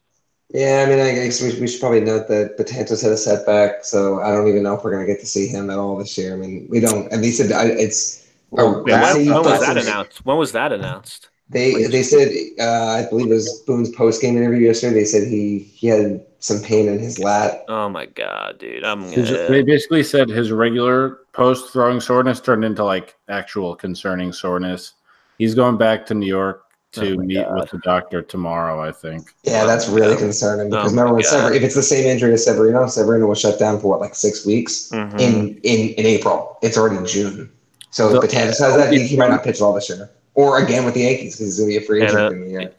Yeah, 0.50 0.84
I 0.86 0.90
mean, 0.90 1.00
I 1.00 1.14
guess 1.14 1.42
we, 1.42 1.60
we 1.60 1.68
should 1.68 1.80
probably 1.82 2.02
note 2.02 2.28
that 2.28 2.58
Betances 2.60 3.02
had 3.02 3.12
a 3.12 3.18
setback, 3.18 3.84
so 3.84 4.20
I 4.22 4.32
don't 4.32 4.48
even 4.48 4.62
know 4.62 4.76
if 4.76 4.84
we're 4.84 4.92
gonna 4.92 5.08
get 5.08 5.20
to 5.22 5.26
see 5.26 5.48
him 5.48 5.70
at 5.72 5.80
all 5.80 5.98
this 5.98 6.16
year. 6.18 6.34
I 6.34 6.38
mean, 6.38 6.68
we 6.70 6.80
don't. 6.80 7.12
At 7.12 7.20
least 7.20 7.40
it, 7.40 7.52
I, 7.52 7.66
it's. 7.68 8.28
Oh, 8.56 8.84
Yeah, 8.86 9.02
when, 9.16 9.26
when 9.28 9.44
was 9.44 9.62
that 9.62 9.78
announced? 9.78 10.26
When 10.26 10.38
was 10.38 10.52
that 10.52 10.72
announced? 10.72 11.30
They 11.50 11.84
they 11.88 12.04
said 12.04 12.30
uh, 12.60 12.88
I 13.04 13.08
believe 13.10 13.28
it 13.28 13.34
was 13.34 13.62
Boone's 13.68 13.90
post 13.92 14.22
game 14.22 14.38
interview 14.38 14.68
yesterday. 14.68 14.96
They 14.96 15.06
said 15.06 15.28
he 15.28 15.60
he 15.60 15.88
had 15.88 16.26
some 16.40 16.62
pain 16.62 16.88
in 16.88 17.00
his 17.00 17.20
lat. 17.20 17.64
Oh 17.68 17.90
my 17.90 18.06
god, 18.06 18.60
dude! 18.60 18.84
I'm 18.84 19.02
gonna. 19.12 19.48
they 19.50 19.62
basically 19.62 20.04
said 20.04 20.30
his 20.30 20.52
regular 20.52 21.20
post 21.34 21.72
throwing 21.72 22.00
soreness 22.00 22.40
turned 22.40 22.64
into 22.66 22.84
like 22.84 23.16
actual 23.30 23.76
concerning 23.76 24.32
soreness. 24.34 24.94
He's 25.38 25.54
going 25.54 25.78
back 25.78 26.06
to 26.08 26.14
New 26.14 26.26
York 26.28 26.64
to 26.94 27.14
Oh 27.14 27.18
meet 27.18 27.36
God. 27.44 27.56
with 27.60 27.70
the 27.72 27.80
doctor 27.80 28.22
tomorrow, 28.22 28.80
I 28.82 28.92
think. 28.92 29.34
Yeah, 29.44 29.66
that's 29.66 29.90
really 29.90 30.16
concerning 30.16 30.70
because 30.70 30.92
Oh 30.92 30.96
my 30.96 31.02
remember 31.02 31.14
when 31.16 31.24
Sever, 31.24 31.54
if 31.54 31.62
it's 31.64 31.76
the 31.76 31.84
same 31.84 32.06
injury 32.06 32.34
as 32.34 32.46
Severino, 32.46 32.88
Severino 32.88 33.26
was 33.28 33.40
shut 33.40 33.60
down 33.60 33.80
for 33.80 33.88
what 33.90 34.00
like 34.00 34.16
six 34.16 34.46
weeks 34.46 34.90
Mhm. 34.94 35.20
in 35.20 35.60
in 35.64 35.90
in 35.96 36.06
April. 36.06 36.58
It's 36.62 36.78
already 36.78 37.04
June, 37.06 37.50
so 37.92 38.10
So- 38.12 38.22
if 38.24 38.30
Betances 38.32 38.60
has 38.60 38.76
that, 38.78 38.94
he, 38.94 39.06
he 39.08 39.18
might 39.18 39.30
not 39.30 39.44
pitch 39.44 39.60
all 39.62 39.74
this 39.74 39.90
year, 39.90 40.10
or 40.36 40.64
again 40.64 40.86
with 40.86 40.94
the 40.94 41.02
Yankees 41.02 41.36
because 41.38 41.48
he's 41.48 41.60
gonna 41.60 41.68
be 41.70 41.78
a 41.78 41.82
free 41.82 42.02
And, 42.02 42.10
agent 42.10 42.22
uh, 42.22 42.32
in 42.32 42.42
the 42.46 42.50
year. 42.50 42.74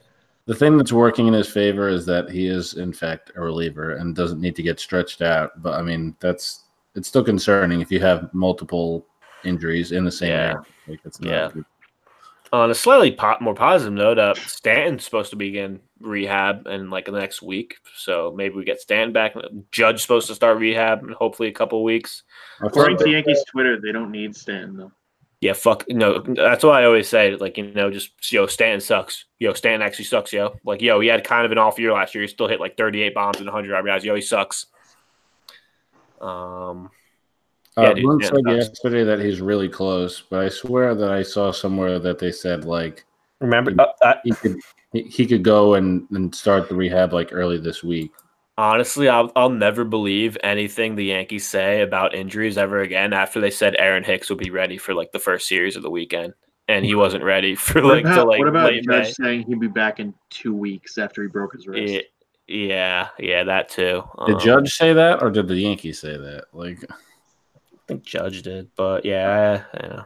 The 0.47 0.55
thing 0.55 0.77
that's 0.77 0.93
working 0.93 1.27
in 1.27 1.33
his 1.33 1.49
favor 1.49 1.89
is 1.89 2.05
that 2.07 2.29
he 2.29 2.47
is 2.47 2.75
in 2.75 2.93
fact 2.93 3.33
a 3.37 3.41
reliever 3.41 3.95
and 3.95 4.15
doesn't 4.15 4.41
need 4.41 4.55
to 4.57 4.63
get 4.63 4.79
stretched 4.79 5.23
out. 5.23 5.63
But 5.63 5.75
I 5.75 5.83
mean, 5.83 6.15
that's 6.21 6.65
it's 6.95 7.09
still 7.09 7.25
concerning 7.25 7.81
if 7.81 7.91
you 7.91 7.99
have 8.01 8.33
multiple 8.35 9.07
injuries 9.45 9.93
in 9.93 10.05
the 10.05 10.13
same 10.13 10.31
Yeah. 10.31 10.51
year. 10.53 10.63
Like 10.89 11.01
it's 11.05 11.21
not 11.21 11.31
Yeah. 11.31 11.51
good. 11.53 11.65
On 12.53 12.71
a 12.71 12.75
slightly 12.75 13.11
po- 13.11 13.39
more 13.41 13.55
positive 13.55 13.95
note, 13.95 14.17
uh, 14.19 14.35
Stanton's 14.35 15.05
supposed 15.05 15.31
to 15.31 15.37
begin 15.37 15.81
rehab 15.99 16.69
in 16.69 16.89
like 16.89 17.07
the 17.07 17.11
next 17.11 17.43
week, 17.43 17.77
so 17.97 18.33
maybe 18.37 18.55
we 18.55 18.65
get 18.65 18.81
Stanton 18.81 19.13
back. 19.13 19.35
Judge 19.73 20.03
supposed 20.03 20.29
to 20.29 20.37
start 20.37 20.59
rehab 20.59 21.03
in 21.03 21.09
hopefully 21.15 21.49
a 21.49 21.53
couple 21.53 21.83
weeks. 21.83 22.23
According 22.61 22.99
to 22.99 23.11
Yankees 23.11 23.43
Twitter, 23.51 23.81
they 23.81 23.91
don't 23.91 24.13
need 24.13 24.37
Stanton 24.37 24.77
though. 24.77 24.93
Yeah, 25.41 25.53
fuck. 25.53 25.85
No, 25.89 26.21
that's 26.21 26.65
why 26.65 26.83
I 26.83 26.85
always 26.87 27.09
say. 27.09 27.35
Like 27.37 27.59
you 27.59 27.71
know, 27.73 27.91
just 27.91 28.11
yo, 28.33 28.47
Stanton 28.47 28.81
sucks. 28.81 29.27
Yo, 29.39 29.53
Stanton 29.53 29.83
actually 29.83 30.07
sucks. 30.07 30.33
Yo, 30.33 30.57
like 30.65 30.81
yo, 30.81 31.01
he 31.01 31.09
had 31.09 31.23
kind 31.25 31.45
of 31.45 31.53
an 31.53 31.59
off 31.59 31.79
year 31.79 31.93
last 31.93 32.15
year. 32.15 32.23
He 32.23 32.29
still 32.29 32.49
hit 32.49 32.61
like 32.61 32.77
38 32.77 33.15
bombs 33.15 33.37
and 33.39 33.47
100 33.47 33.85
RBIs. 33.85 34.05
Yo, 34.05 34.15
he 34.15 34.23
sucks. 34.23 34.67
Um, 36.21 36.91
Uh, 37.77 37.83
Yeah, 37.83 37.95
dude, 37.95 38.25
said 38.25 38.35
that's- 38.45 38.69
yesterday 38.69 39.03
that 39.03 39.19
he's 39.19 39.41
really 39.41 39.69
close, 39.69 40.23
but 40.31 40.41
I 40.45 40.49
swear 40.49 40.95
that 40.95 41.11
I 41.11 41.23
saw 41.23 41.51
somewhere 41.51 41.99
that 41.99 42.21
they 42.21 42.31
said 42.31 42.65
like 42.65 43.05
remember, 43.41 43.75
uh, 43.79 43.87
uh, 44.01 44.15
he 44.23 44.31
could 44.31 44.57
he, 44.93 45.03
he 45.03 45.27
could 45.27 45.43
go 45.43 45.75
and, 45.75 46.07
and 46.13 46.33
start 46.33 46.69
the 46.69 46.75
rehab 46.77 47.13
like 47.13 47.31
early 47.33 47.59
this 47.59 47.83
week. 47.83 48.13
Honestly, 48.57 49.09
I'll, 49.09 49.33
I'll 49.37 49.51
never 49.51 49.85
believe 49.85 50.37
anything 50.43 50.95
the 50.95 51.07
Yankees 51.07 51.47
say 51.47 51.83
about 51.83 52.15
injuries 52.15 52.59
ever 52.59 52.81
again. 52.81 53.13
After 53.13 53.41
they 53.41 53.51
said 53.51 53.77
Aaron 53.79 54.05
Hicks 54.05 54.29
would 54.31 54.39
be 54.39 54.51
ready 54.51 54.79
for 54.79 54.95
like 54.95 55.13
the 55.13 55.19
first 55.19 55.49
series 55.49 55.77
of 55.77 55.83
the 55.83 55.91
weekend, 55.91 56.35
and 56.69 56.85
he 56.85 56.95
wasn't 56.95 57.25
ready 57.25 57.55
for 57.57 57.83
What 57.83 57.95
like 57.97 58.05
about, 58.05 58.15
till 58.15 58.29
like 58.29 58.39
what 58.39 58.49
about 58.49 58.73
late 58.73 58.87
May. 58.87 59.03
Judge 59.03 59.15
saying 59.15 59.45
he'd 59.47 59.61
be 59.61 59.69
back 59.69 60.01
in 60.01 60.15
two 60.31 60.55
weeks 60.55 60.99
after 60.99 61.23
he 61.23 61.29
broke 61.29 61.53
his 61.55 61.67
wrist? 61.67 61.93
Yeah, 61.93 62.01
yeah, 62.47 63.09
yeah, 63.19 63.45
that 63.45 63.69
too. 63.69 64.03
Did 64.27 64.35
Um, 64.37 64.41
Judge 64.41 64.75
say 64.75 64.93
that, 64.93 65.23
or 65.23 65.31
did 65.31 65.49
the 65.49 65.57
Yankees 65.57 65.99
say 66.01 66.17
that? 66.17 66.45
Like, 66.53 66.79
I 66.91 66.95
think 67.89 68.05
Judge 68.05 68.43
did, 68.43 68.71
but 68.77 69.05
yeah, 69.05 69.65
yeah. 69.75 70.03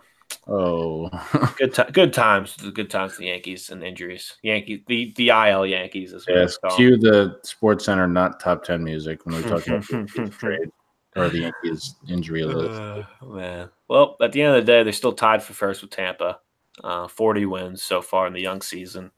Oh, 0.48 1.10
Good, 1.58 1.74
ti 1.74 1.82
good 1.92 2.12
times. 2.12 2.56
Good 2.56 2.88
times. 2.88 3.18
The 3.18 3.26
Yankees 3.26 3.68
and 3.68 3.84
injuries. 3.84 4.36
Yankees. 4.42 4.80
The 4.86 5.12
the 5.16 5.28
IL 5.28 5.66
Yankees 5.66 6.14
as 6.14 6.26
well. 6.26 6.38
yes. 6.38 6.58
Cue 6.74 6.96
the 6.96 7.38
Sports 7.42 7.84
Center 7.84 8.06
not 8.06 8.40
top 8.40 8.64
ten 8.64 8.82
music 8.82 9.26
when 9.26 9.36
we 9.36 9.42
talk 9.42 9.66
about 9.66 9.86
the 9.88 10.34
trade 10.38 10.70
or 11.16 11.28
the 11.28 11.40
Yankees 11.40 11.96
injury 12.08 12.44
list. 12.44 12.80
Uh, 12.80 13.02
man. 13.26 13.68
Well, 13.88 14.16
at 14.22 14.32
the 14.32 14.40
end 14.40 14.56
of 14.56 14.64
the 14.64 14.72
day, 14.72 14.82
they're 14.82 14.92
still 14.92 15.12
tied 15.12 15.42
for 15.42 15.52
first 15.52 15.82
with 15.82 15.90
Tampa. 15.90 16.40
Uh, 16.82 17.08
40 17.08 17.44
wins 17.46 17.82
so 17.82 18.00
far 18.00 18.26
in 18.26 18.32
the 18.32 18.40
young 18.40 18.62
season. 18.62 19.10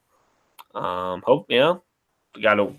Um, 0.74 1.22
hope 1.26 1.47
you 1.49 1.59
know 1.59 1.83
we 2.35 2.43
got 2.43 2.59
a, 2.59 2.72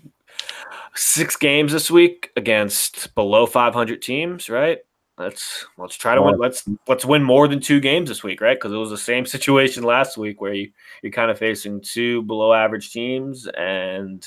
six 0.94 1.36
games 1.36 1.72
this 1.72 1.90
week 1.90 2.30
against 2.36 3.14
below 3.14 3.46
500 3.46 4.02
teams, 4.02 4.48
right? 4.48 4.78
Let's 5.22 5.66
let's 5.78 5.96
try 5.96 6.14
to 6.14 6.22
win. 6.22 6.36
Let's 6.38 6.68
let's 6.88 7.04
win 7.04 7.22
more 7.22 7.46
than 7.46 7.60
two 7.60 7.80
games 7.80 8.08
this 8.08 8.24
week, 8.24 8.40
right? 8.40 8.56
Because 8.56 8.72
it 8.72 8.76
was 8.76 8.90
the 8.90 8.98
same 8.98 9.24
situation 9.36 9.84
last 9.84 10.18
week 10.18 10.40
where 10.40 10.52
you 10.52 10.70
you're 11.02 11.12
kind 11.12 11.30
of 11.30 11.38
facing 11.38 11.80
two 11.80 12.22
below 12.22 12.52
average 12.52 12.92
teams 12.92 13.46
and 13.46 14.26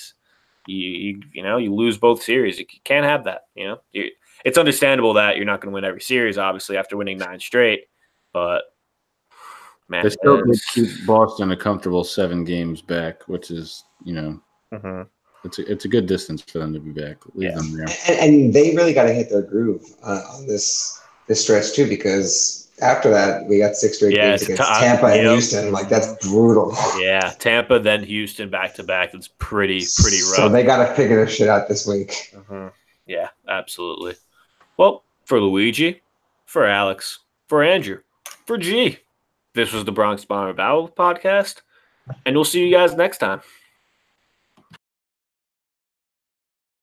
you 0.67 0.77
you, 0.77 1.21
you 1.33 1.43
know 1.43 1.57
you 1.57 1.73
lose 1.73 1.97
both 1.97 2.23
series. 2.23 2.59
You 2.59 2.65
can't 2.83 3.05
have 3.05 3.25
that. 3.25 3.41
You 3.55 3.67
know, 3.67 3.81
you, 3.91 4.09
it's 4.45 4.57
understandable 4.57 5.13
that 5.13 5.35
you're 5.35 5.45
not 5.45 5.59
going 5.59 5.71
to 5.71 5.75
win 5.75 5.85
every 5.85 6.01
series, 6.01 6.37
obviously, 6.37 6.77
after 6.77 6.95
winning 6.95 7.17
nine 7.17 7.39
straight. 7.39 7.85
But 8.31 8.63
man, 9.89 10.03
They 10.03 10.09
still 10.09 10.41
keep 10.73 11.05
Boston 11.05 11.51
a 11.51 11.57
comfortable 11.57 12.03
seven 12.03 12.43
games 12.43 12.81
back, 12.81 13.27
which 13.27 13.51
is 13.51 13.83
you 14.03 14.13
know 14.13 14.41
Mhm. 14.73 15.09
It's 15.45 15.59
a, 15.59 15.71
it's 15.71 15.85
a 15.85 15.87
good 15.87 16.05
distance 16.07 16.41
for 16.41 16.59
them 16.59 16.73
to 16.73 16.79
be 16.79 16.91
back. 16.91 17.17
Leave 17.33 17.51
Yeah. 17.51 17.55
them 17.55 17.73
there. 17.77 17.87
And, 18.07 18.19
and 18.33 18.53
they 18.53 18.75
really 18.75 18.93
got 18.93 19.03
to 19.03 19.13
hit 19.13 19.29
their 19.29 19.41
groove 19.41 19.83
uh, 20.03 20.21
on 20.33 20.47
this 20.47 20.99
this 21.27 21.41
stretch 21.43 21.73
too, 21.73 21.87
because 21.87 22.69
after 22.81 23.09
that 23.09 23.45
we 23.47 23.57
got 23.59 23.75
six 23.75 23.97
straight 23.97 24.15
Yeah, 24.15 24.29
games 24.31 24.41
against 24.43 24.61
tough. 24.61 24.79
Tampa 24.79 25.05
and 25.07 25.15
Yep. 25.23 25.31
Houston. 25.31 25.71
Like 25.71 25.89
that's 25.89 26.27
brutal. 26.27 26.75
Yeah, 26.99 27.31
Tampa, 27.39 27.79
then 27.79 28.03
Houston, 28.03 28.49
back 28.49 28.75
to 28.75 28.83
back. 28.83 29.13
It's 29.13 29.29
pretty 29.39 29.83
pretty 30.01 30.17
rough. 30.17 30.35
So 30.35 30.49
they 30.49 30.63
got 30.63 30.85
to 30.87 30.93
figure 30.93 31.15
their 31.15 31.27
shit 31.27 31.47
out 31.49 31.67
this 31.67 31.87
week. 31.87 32.33
Mhm. 32.35 32.71
Yeah, 33.07 33.29
absolutely. 33.47 34.15
Well, 34.77 35.03
for 35.25 35.39
Luigi, 35.39 36.01
for 36.45 36.65
Alex, 36.65 37.19
for 37.47 37.63
Andrew, 37.63 37.99
for 38.45 38.57
G, 38.57 38.99
this 39.53 39.71
was 39.73 39.85
the 39.85 39.91
Bronx 39.91 40.25
Bomber 40.25 40.53
Battle 40.53 40.89
podcast, 40.89 41.61
and 42.25 42.35
we'll 42.35 42.45
see 42.45 42.65
you 42.65 42.71
guys 42.75 42.93
next 42.95 43.17
time. 43.19 43.41